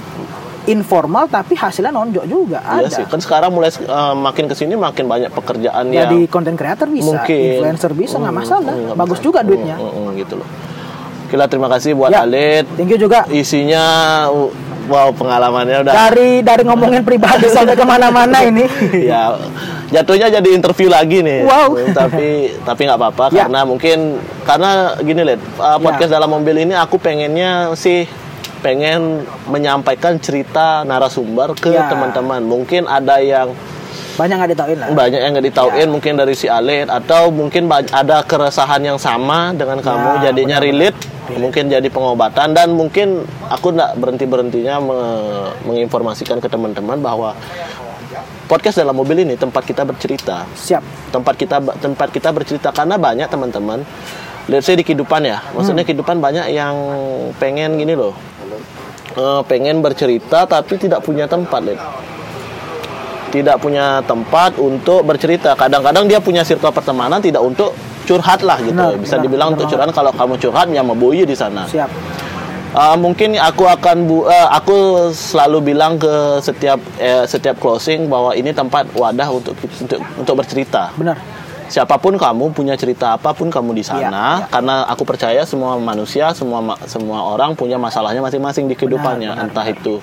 informal 0.67 1.25
tapi 1.25 1.53
hasilnya 1.53 1.89
nonjok 1.89 2.25
juga 2.25 2.59
Iya 2.59 2.85
ada. 2.85 2.89
sih, 2.91 3.03
kan 3.03 3.17
sekarang 3.17 3.49
mulai 3.49 3.69
eh, 3.69 3.85
makin 4.15 4.45
ke 4.45 4.55
sini 4.55 4.73
makin 4.73 5.05
banyak 5.05 5.29
pekerjaan 5.29 5.89
yang 5.89 6.07
Jadi 6.07 6.25
content 6.25 6.53
creator 6.53 6.87
bisa, 6.87 7.05
mungkin 7.07 7.37
influencer 7.53 7.91
bisa 7.91 8.15
nggak 8.15 8.29
Hmm, 8.29 8.41
masalah, 8.41 8.73
hmm, 8.73 8.93
bagus 8.93 9.19
juga 9.19 9.39
Hmm, 9.39 9.47
duitnya. 9.47 9.75
hmm, 9.75 9.91
hmm, 9.91 10.09
gitu 10.17 10.33
loh. 10.35 10.47
Oke 11.25 11.35
lah, 11.35 11.47
terima 11.47 11.65
kasih 11.67 11.91
buat 11.91 12.09
Ya. 12.09 12.21
Alit. 12.21 12.69
Thank 12.73 12.85
you 12.87 12.99
juga. 12.99 13.25
Isinya 13.27 13.83
uh, 14.27 14.49
wow 14.85 15.09
pengalamannya 15.09 15.81
udah 15.81 15.93
Dari 16.05 16.39
dari 16.39 16.61
ngomongin 16.61 17.01
pribadi 17.01 17.49
sampai 17.49 17.73
ke 17.73 17.81
mana-mana 17.81 18.37
ini. 18.41 18.69
ya 19.09 19.33
jatuhnya 19.87 20.29
jadi 20.31 20.49
interview 20.51 20.85
lagi 20.87 21.21
nih 21.21 21.41
Wow. 21.41 21.77
tapi 21.93 22.53
tapi 22.59 22.81
nggak 22.83 22.97
apa-apa 22.99 23.25
Ya. 23.29 23.45
karena 23.45 23.61
mungkin 23.63 24.17
karena 24.41 24.69
gini 24.97 25.21
lihat 25.23 25.41
podcast 25.77 26.09
dalam 26.09 26.25
mobil 26.27 26.57
ini 26.59 26.73
aku 26.73 26.97
pengennya 26.97 27.69
sih 27.75 28.09
pengen 28.65 29.21
menyampaikan 29.45 30.17
cerita 30.17 30.81
narasumber 30.81 31.53
ke 31.53 31.69
Ya. 31.69 31.85
teman-teman 31.85 32.41
mungkin 32.41 32.89
ada 32.89 33.21
yang 33.21 33.53
Banyak 34.15 34.31
nggak 34.33 34.51
ditauin 34.55 34.77
lah. 34.79 34.87
banyak 34.89 35.19
yang 35.19 35.31
nggak 35.33 35.45
ditauin 35.45 35.87
mungkin 35.87 36.15
dari 36.15 36.33
si 36.33 36.47
Alit 36.47 36.87
atau 36.87 37.29
mungkin 37.29 37.67
ada 37.69 38.23
keresahan 38.23 38.81
yang 38.81 38.97
sama 38.97 39.51
dengan 39.51 39.77
kamu 39.77 40.09
Ya, 40.17 40.31
jadinya 40.31 40.57
relate 40.57 40.97
mungkin 41.35 41.67
jadi 41.67 41.85
pengobatan 41.87 42.53
dan 42.53 42.71
mungkin 42.71 43.21
aku 43.45 43.69
nggak 43.69 43.91
berhenti 43.95 44.25
berhentinya 44.25 44.81
menginformasikan 45.61 46.39
ke 46.39 46.47
teman-teman 46.47 46.97
bahwa 46.97 47.35
podcast 48.45 48.77
dalam 48.77 48.93
mobil 48.93 49.19
ini 49.19 49.35
tempat 49.35 49.61
kita 49.61 49.83
bercerita 49.83 50.45
Siap. 50.49 51.11
tempat 51.11 51.35
kita 51.35 51.57
tempat 51.75 52.07
kita 52.09 52.29
bercerita 52.31 52.69
karena 52.71 52.95
banyak 52.95 53.27
teman-teman 53.27 53.81
let's 54.47 54.63
say 54.63 54.73
di 54.73 54.85
kehidupan 54.85 55.21
ya 55.21 55.41
maksudnya 55.51 55.81
Hmm. 55.81 55.89
kehidupan 55.89 56.17
banyak 56.19 56.45
yang 56.51 56.75
pengen 57.35 57.75
gini 57.75 57.93
loh 57.93 58.13
Eh, 59.15 59.41
pengen 59.47 59.79
bercerita 59.79 60.43
tapi 60.43 60.75
tidak 60.75 60.99
punya 60.99 61.23
tempat 61.23 61.63
Lid. 61.63 61.79
tidak 63.31 63.63
punya 63.63 64.03
tempat 64.03 64.55
untuk 64.59 65.07
bercerita 65.07 65.55
kadang-kadang 65.55 66.03
dia 66.03 66.19
punya 66.19 66.43
circle 66.43 66.71
pertemanan 66.71 67.23
tidak 67.23 67.39
untuk 67.39 67.71
curhat 68.03 68.43
lah 68.43 68.59
gitu 68.59 68.75
Benar, 68.75 68.99
bisa 68.99 69.15
benar, 69.15 69.23
dibilang 69.23 69.49
benar 69.51 69.55
untuk 69.59 69.67
curhat 69.71 69.89
kalau 69.95 70.11
kamu 70.11 70.35
curhat 70.39 70.67
ya 70.67 70.83
memboyi 70.83 71.23
di 71.23 71.35
sana 71.35 71.63
Siap. 71.63 71.89
Uh, 72.75 72.99
mungkin 72.99 73.39
aku 73.39 73.63
akan 73.71 74.03
bu 74.03 74.27
uh, 74.27 74.51
aku 74.51 75.07
selalu 75.15 75.71
bilang 75.71 75.95
ke 75.95 76.43
setiap 76.43 76.75
eh, 76.99 77.23
setiap 77.23 77.55
closing 77.55 78.11
bahwa 78.11 78.35
ini 78.35 78.51
tempat 78.51 78.91
wadah 78.91 79.31
untuk 79.31 79.55
untuk 79.79 80.03
untuk 80.19 80.35
bercerita. 80.43 80.91
Benar. 80.99 81.15
Siapa 81.65 81.95
pun 81.95 82.13
kamu 82.15 82.51
punya 82.51 82.73
cerita 82.73 83.13
apa 83.13 83.31
pun 83.31 83.49
kamu 83.49 83.71
di 83.71 83.81
sana 83.81 84.39
Iya, 84.39 84.49
karena 84.49 84.75
aku 84.85 85.01
percaya 85.01 85.41
semua 85.43 85.75
manusia 85.75 86.29
semua 86.31 86.61
semua 86.85 87.25
orang 87.25 87.53
punya 87.53 87.75
masalahnya 87.75 88.19
masing-masing 88.19 88.65
di 88.65 88.75
kehidupannya 88.75 89.31
benar, 89.31 89.45
entah 89.45 89.65
itu 89.65 89.97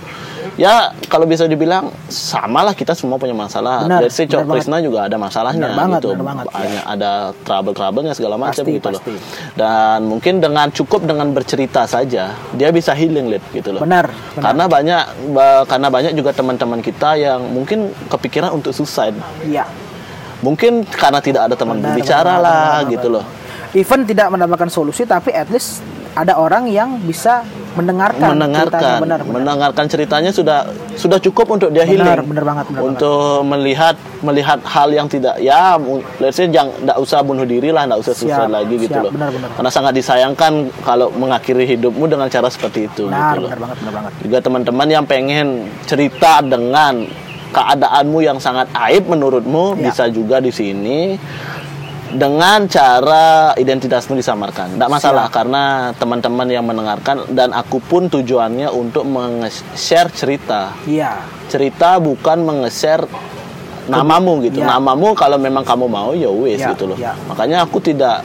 ya 0.55 0.93
kalau 1.07 1.25
bisa 1.25 1.47
dibilang 1.47 1.89
samalah 2.07 2.73
kita 2.73 2.93
semua 2.93 3.17
punya 3.17 3.33
masalah. 3.33 3.87
Benar, 3.87 4.05
Dari 4.05 4.13
si 4.13 4.25
Cok 4.27 4.43
benar. 4.43 4.53
Krisna 4.53 4.77
juga 4.79 4.99
ada 5.07 5.17
masalahnya 5.17 5.65
Benar 5.65 5.79
banget, 5.79 6.01
gitu. 6.03 6.09
benar 6.13 6.27
banget, 6.27 6.45
iya. 6.45 6.59
Banyak 6.59 6.85
ada 6.91 7.11
trouble-troublenya 7.43 8.13
segala 8.13 8.35
macam 8.37 8.61
Pasti, 8.61 8.77
gitu 8.77 8.89
loh. 8.91 9.01
pasti. 9.01 9.15
Dan 9.55 9.99
mungkin 10.05 10.35
dengan 10.39 10.69
cukup 10.69 11.01
dengan 11.03 11.31
bercerita 11.31 11.87
saja 11.87 12.25
dia 12.53 12.69
bisa 12.69 12.93
healing 12.93 13.31
Lid, 13.31 13.45
gitu 13.51 13.73
loh. 13.73 13.81
Benar. 13.81 14.13
benar. 14.13 14.43
Karena 14.45 14.65
banyak 14.67 15.03
ba- 15.31 15.65
karena 15.65 15.89
banyak 15.89 16.13
juga 16.13 16.31
teman-teman 16.33 16.81
kita 16.81 17.17
yang 17.17 17.41
mungkin 17.47 17.79
kepikiran 18.11 18.53
untuk 18.53 18.75
suicide. 18.75 19.17
Iya. 19.43 19.65
Mungkin 20.43 20.85
karena 20.85 21.23
tidak 21.23 21.43
ada 21.47 21.55
teman 21.55 21.79
Benar, 21.79 21.95
berbicara 21.95 22.35
benar, 22.35 22.45
lah 22.45 22.63
benar, 22.83 22.93
gitu 22.93 23.09
benar. 23.09 23.23
loh. 23.23 23.25
Even 23.73 24.01
tidak 24.05 24.29
mendapatkan 24.29 24.69
solusi 24.69 25.07
tapi 25.07 25.33
at 25.33 25.49
least 25.49 25.81
ada 26.13 26.37
orang 26.37 26.69
yang 26.69 27.01
bisa 27.01 27.41
mendengarkan 27.73 28.37
mendengarkan 28.37 28.69
ceritanya. 28.69 29.01
benar 29.01 29.19
benar. 29.25 29.33
mendengarkan 29.33 29.85
ceritanya 29.89 30.29
sudah 30.29 30.69
sudah 30.93 31.17
cukup 31.17 31.57
untuk 31.57 31.73
dia 31.73 31.89
healing 31.89 32.05
Benar, 32.05 32.21
benar 32.21 32.45
banget, 32.45 32.65
benar 32.69 32.83
untuk 32.85 33.41
melihat 33.49 33.97
melihat 34.21 34.61
hal 34.61 34.93
yang 34.93 35.09
tidak 35.09 35.41
ya 35.41 35.81
let's 36.21 36.37
say 36.37 36.53
jangan 36.53 36.69
tidak 36.69 37.01
usah 37.01 37.25
bunuh 37.25 37.49
diri 37.49 37.73
lah 37.73 37.89
tidak 37.89 38.05
usah 38.05 38.13
susah 38.13 38.45
lagi 38.45 38.77
gitu 38.77 38.93
siap, 38.93 39.09
loh 39.09 39.13
benar, 39.17 39.33
benar. 39.33 39.49
karena 39.57 39.71
sangat 39.73 39.93
disayangkan 39.97 40.53
kalau 40.85 41.09
mengakhiri 41.17 41.65
hidupmu 41.65 42.05
dengan 42.05 42.29
cara 42.29 42.53
seperti 42.53 42.93
itu 42.93 43.09
Benar, 43.09 43.33
gitu 43.33 43.39
loh 43.41 43.49
benar 43.49 43.61
banget, 43.65 43.77
benar 43.81 43.93
banget. 43.97 44.13
juga 44.21 44.39
teman-teman 44.45 44.89
yang 44.93 45.05
pengen 45.09 45.47
cerita 45.89 46.45
dengan 46.45 47.09
keadaanmu 47.53 48.19
yang 48.19 48.41
sangat 48.41 48.67
aib 48.89 49.07
menurutmu 49.07 49.77
Ya. 49.77 49.89
bisa 49.89 50.09
juga 50.09 50.41
di 50.41 50.51
sini 50.51 51.15
dengan 52.13 52.69
cara 52.69 53.57
identitasmu 53.57 54.13
disamarkan. 54.13 54.77
Tidak 54.77 54.91
masalah 54.91 55.33
karena 55.33 55.93
teman-teman 55.97 56.45
yang 56.45 56.61
mendengarkan 56.61 57.25
dan 57.33 57.53
aku 57.53 57.81
pun 57.81 58.09
tujuannya 58.09 58.69
untuk 58.69 59.05
meng-share 59.05 60.13
cerita. 60.13 60.77
Iya. 60.85 61.25
Cerita 61.49 61.97
bukan 61.97 62.45
meng-share 62.45 63.09
namamu 63.89 64.45
gitu. 64.45 64.61
Ya. 64.61 64.77
Namamu 64.77 65.17
kalau 65.17 65.41
memang 65.41 65.65
kamu 65.65 65.89
mau 65.89 66.13
ya 66.13 66.29
wes 66.29 66.61
Ya, 66.61 66.77
gitu 66.77 66.93
loh. 66.93 66.97
ya. 67.01 67.17
Makanya 67.33 67.65
aku 67.65 67.81
tidak 67.81 68.21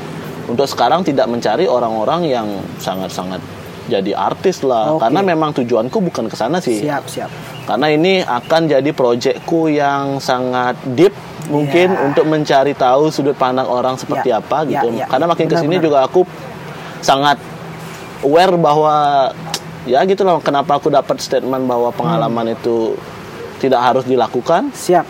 untuk 0.48 0.68
sekarang 0.68 1.04
tidak 1.04 1.28
mencari 1.28 1.64
orang-orang 1.64 2.28
yang 2.28 2.48
sangat-sangat 2.80 3.40
jadi 3.88 4.12
artis 4.14 4.62
lah 4.62 4.94
Oke. 4.94 5.02
karena 5.02 5.20
memang 5.26 5.52
tujuanku 5.54 5.98
bukan 6.04 6.28
ke 6.28 6.36
sana 6.36 6.60
sih. 6.60 6.84
Siap, 6.84 7.04
siap. 7.08 7.30
Karena 7.64 7.88
ini 7.88 8.20
akan 8.20 8.68
jadi 8.68 8.90
proyekku 8.92 9.68
yang 9.68 10.20
sangat 10.20 10.76
deep 10.94 11.12
mungkin 11.48 11.90
Ya. 11.90 12.00
untuk 12.04 12.24
mencari 12.24 12.72
tahu 12.72 13.08
sudut 13.08 13.34
pandang 13.34 13.66
orang 13.66 13.96
seperti 13.96 14.30
Ya, 14.30 14.38
apa 14.38 14.64
ya, 14.64 14.84
gitu. 14.84 14.88
ya, 14.94 15.08
Karena 15.08 15.26
ya. 15.26 15.32
makin 15.32 15.46
ke 15.48 15.56
sini 15.56 15.76
benar. 15.76 15.84
juga 15.84 15.98
aku 16.04 16.22
sangat 17.00 17.40
aware 18.20 18.56
bahwa 18.56 18.96
ya 19.84 20.04
gitu 20.04 20.22
loh 20.22 20.38
kenapa 20.38 20.76
aku 20.76 20.90
dapat 20.90 21.16
statement 21.18 21.64
bahwa 21.64 21.90
pengalaman 21.90 22.52
itu 22.52 23.00
tidak 23.58 23.82
harus 23.82 24.04
dilakukan 24.04 24.70
Siap. 24.70 25.06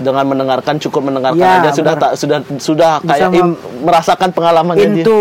Dengan 0.00 0.24
mendengarkan 0.24 0.76
cukup 0.76 1.04
mendengarkan 1.04 1.38
Ya, 1.38 1.60
aja 1.60 1.70
sudah 1.70 1.94
benar. 1.94 2.02
tak 2.02 2.12
sudah 2.16 2.38
sudah 2.56 2.92
Bisa 2.98 3.08
kayak 3.22 3.36
in- 3.36 3.58
merasakan 3.80 4.28
pengalamannya 4.30 4.86
dia 4.90 5.04
Itu 5.04 5.18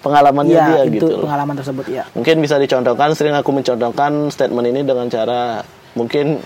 pengalamannya 0.00 0.52
ya, 0.52 0.66
dia 0.66 0.80
itu 0.82 0.92
gitu 0.98 1.06
loh. 1.14 1.24
pengalaman 1.24 1.54
tersebut 1.54 1.84
ya. 1.86 2.02
mungkin 2.12 2.40
bisa 2.40 2.56
dicontohkan 2.56 3.12
sering 3.12 3.32
aku 3.32 3.50
mencontohkan 3.50 4.10
statement 4.28 4.66
ini 4.66 4.80
dengan 4.82 5.06
cara 5.06 5.60
mungkin 5.92 6.40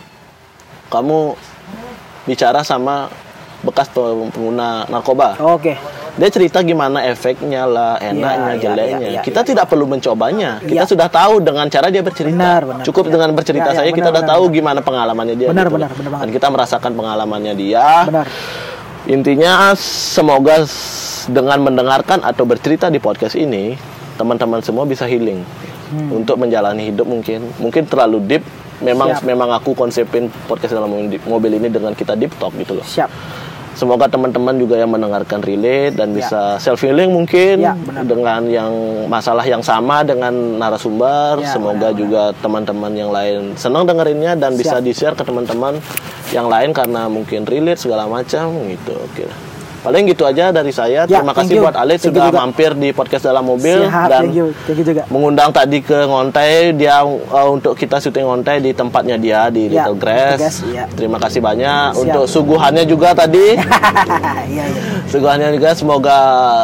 kamu 0.86 1.18
bicara 2.24 2.60
sama 2.60 3.06
bekas 3.66 3.90
pengguna 3.90 4.86
narkoba 4.86 5.34
Oke. 5.42 5.74
dia 6.16 6.28
cerita 6.30 6.64
gimana 6.64 7.04
efeknya 7.04 7.66
lah, 7.66 8.00
enaknya, 8.00 8.24
Iya, 8.24 8.48
iya, 8.48 8.56
jeleknya. 8.56 8.96
iya, 8.96 9.08
iya, 9.12 9.20
kita 9.20 9.40
iya. 9.42 9.48
tidak 9.52 9.64
perlu 9.68 9.84
mencobanya. 9.84 10.64
Kita 10.64 10.84
Iya. 10.86 10.88
sudah 10.88 11.08
tahu 11.12 11.44
dengan 11.44 11.68
cara 11.68 11.92
dia 11.92 12.00
bercerita. 12.00 12.32
Benar, 12.32 12.62
benar. 12.64 12.84
Cukup 12.88 13.04
Iya. 13.04 13.12
dengan 13.12 13.30
bercerita 13.36 13.68
saya 13.68 13.90
kita 13.90 14.08
benar, 14.08 14.12
udah 14.16 14.22
benar, 14.24 14.32
tahu 14.32 14.44
benar. 14.46 14.56
gimana 14.56 14.78
pengalamannya 14.80 15.36
dia. 15.36 15.48
Benar, 15.52 15.66
gitu 15.66 15.76
benar, 15.76 15.90
benar. 15.92 16.10
Dan 16.24 16.30
kita 16.32 16.46
merasakan 16.48 16.92
pengalamannya 16.96 17.52
dia. 17.52 17.86
Benar. 18.08 18.26
Intinya 19.06 19.52
semoga 19.76 20.64
dengan 21.28 21.58
mendengarkan 21.60 22.22
atau 22.22 22.42
bercerita 22.42 22.88
di 22.88 22.96
podcast 22.96 23.36
ini, 23.36 23.76
teman-teman 24.16 24.64
semua 24.64 24.82
bisa 24.82 25.04
healing 25.04 25.44
Hmm. 25.86 26.16
untuk 26.16 26.40
menjalani 26.40 26.90
hidup 26.90 27.04
mungkin. 27.04 27.46
Mungkin 27.60 27.86
terlalu 27.86 28.18
deep. 28.24 28.44
Memang 28.76 29.08
Siap. 29.14 29.24
memang 29.24 29.48
aku 29.52 29.72
konsepin 29.72 30.28
podcast 30.44 30.72
dalam 30.72 30.90
mobil 31.22 31.52
ini 31.52 31.68
dengan 31.68 31.92
kita 31.92 32.12
deep 32.12 32.34
talk 32.36 32.52
gitu 32.56 32.72
loh. 32.72 32.84
Siap. 32.84 33.08
Semoga 33.76 34.08
teman-teman 34.08 34.56
juga 34.56 34.80
yang 34.80 34.88
mendengarkan 34.88 35.44
relate 35.44 36.00
dan 36.00 36.10
Ya. 36.10 36.24
bisa 36.24 36.40
self 36.56 36.80
healing 36.80 37.12
mungkin 37.12 37.60
Ya, 37.60 37.76
benar. 37.76 38.08
dengan 38.08 38.42
yang 38.48 38.72
masalah 39.04 39.44
yang 39.44 39.60
sama 39.60 40.00
dengan 40.00 40.32
narasumber. 40.56 41.44
Ya, 41.44 41.52
Semoga 41.52 41.92
benar, 41.92 42.00
juga 42.00 42.22
teman-teman 42.40 42.92
yang 42.96 43.12
lain 43.12 43.52
senang 43.54 43.84
dengerinnya 43.84 44.32
dan 44.32 44.56
bisa 44.56 44.80
Siap. 44.80 44.84
di-share 44.84 45.12
ke 45.12 45.22
teman-teman 45.22 45.76
yang 46.32 46.48
lain 46.48 46.72
karena 46.72 47.04
mungkin 47.06 47.44
relate 47.44 47.76
segala 47.76 48.08
macam 48.08 48.48
gitu. 48.64 48.96
Oke. 48.96 49.28
Paling 49.86 50.02
gitu 50.04 50.26
aja 50.26 50.50
dari 50.50 50.68
saya. 50.70 51.06
Ya, 51.06 51.22
Terima 51.22 51.30
kasih 51.30 51.54
you. 51.56 51.62
buat 51.62 51.74
Thank 51.76 51.94
you 51.94 52.10
sudah 52.10 52.26
juga. 52.26 52.38
mampir 52.38 52.70
di 52.74 52.88
podcast 52.90 53.24
dalam 53.24 53.46
mobil 53.46 53.78
Siap, 53.80 54.08
dan 54.08 54.20
thank 54.20 54.34
you. 54.34 54.46
Thank 54.66 54.78
you 54.78 54.84
juga. 54.84 55.02
mengundang 55.06 55.50
tadi 55.50 55.78
ke 55.78 55.98
Ngontai 56.02 56.74
dia 56.74 57.00
uh, 57.00 57.48
untuk 57.48 57.72
kita 57.72 57.96
syuting 57.96 58.26
Ngontai 58.26 58.58
di 58.58 58.70
tempatnya 58.72 59.14
dia 59.14 59.46
di 59.46 59.68
Ya, 59.68 59.86
Little 59.86 59.94
Grass. 59.96 60.38
Grass, 60.38 60.56
iya. 60.66 60.84
Terima 60.90 61.16
kasih 61.16 61.38
banyak 61.38 61.86
Siap. 61.92 62.02
untuk 62.02 62.24
suguhannya 62.26 62.82
juga 62.84 63.14
tadi. 63.14 63.46
Iya, 64.46 64.62
iya. 64.64 64.82
Suguhannya 65.06 65.50
juga 65.52 65.70
semoga 65.72 66.18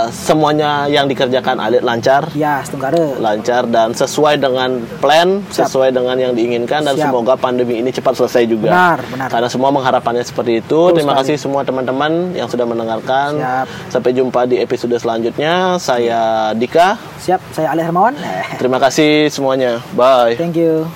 semuanya 0.08 0.86
yang 0.86 1.06
dikerjakan 1.06 1.58
Alit 1.58 1.82
lancar, 1.82 2.30
Ya, 2.32 2.58
setunggara. 2.60 3.14
lancar 3.16 3.66
dan 3.66 3.90
sesuai 3.92 4.34
dengan 4.36 4.82
plan, 4.98 5.42
Siap. 5.48 5.66
sesuai 5.66 5.90
dengan 5.90 6.14
yang 6.16 6.32
diinginkan 6.32 6.82
dan 6.82 6.94
Siap. 6.94 7.10
semoga 7.10 7.34
pandemi 7.34 7.78
ini 7.78 7.90
cepat 7.90 8.14
selesai 8.14 8.42
juga. 8.44 8.70
Benar, 8.70 8.98
benar. 9.04 9.28
Karena 9.28 9.48
semua 9.48 9.70
mengharapkannya 9.70 10.22
seperti 10.22 10.52
itu. 10.58 10.80
Betul 10.84 10.96
Terima 10.96 11.12
sekali. 11.12 11.22
kasih 11.24 11.36
semua 11.38 11.62
teman-teman 11.62 12.12
yang 12.32 12.46
sudah 12.46 12.66
mendengarkan. 13.12 13.30
Siap. 13.36 13.66
Sampai 13.92 14.10
jumpa 14.16 14.40
di 14.48 14.56
episode 14.60 14.96
selanjutnya. 14.96 15.76
Saya 15.76 16.52
Dika. 16.56 16.96
Siap, 17.20 17.40
saya 17.52 17.68
Ali 17.72 17.82
Hermawan. 17.84 18.16
Terima 18.56 18.78
kasih 18.80 19.28
semuanya. 19.28 19.80
Bye. 19.94 20.36
Thank 20.40 20.58
you. 20.58 20.88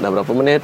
Udah 0.00 0.10
berapa 0.10 0.32
menit? 0.34 0.62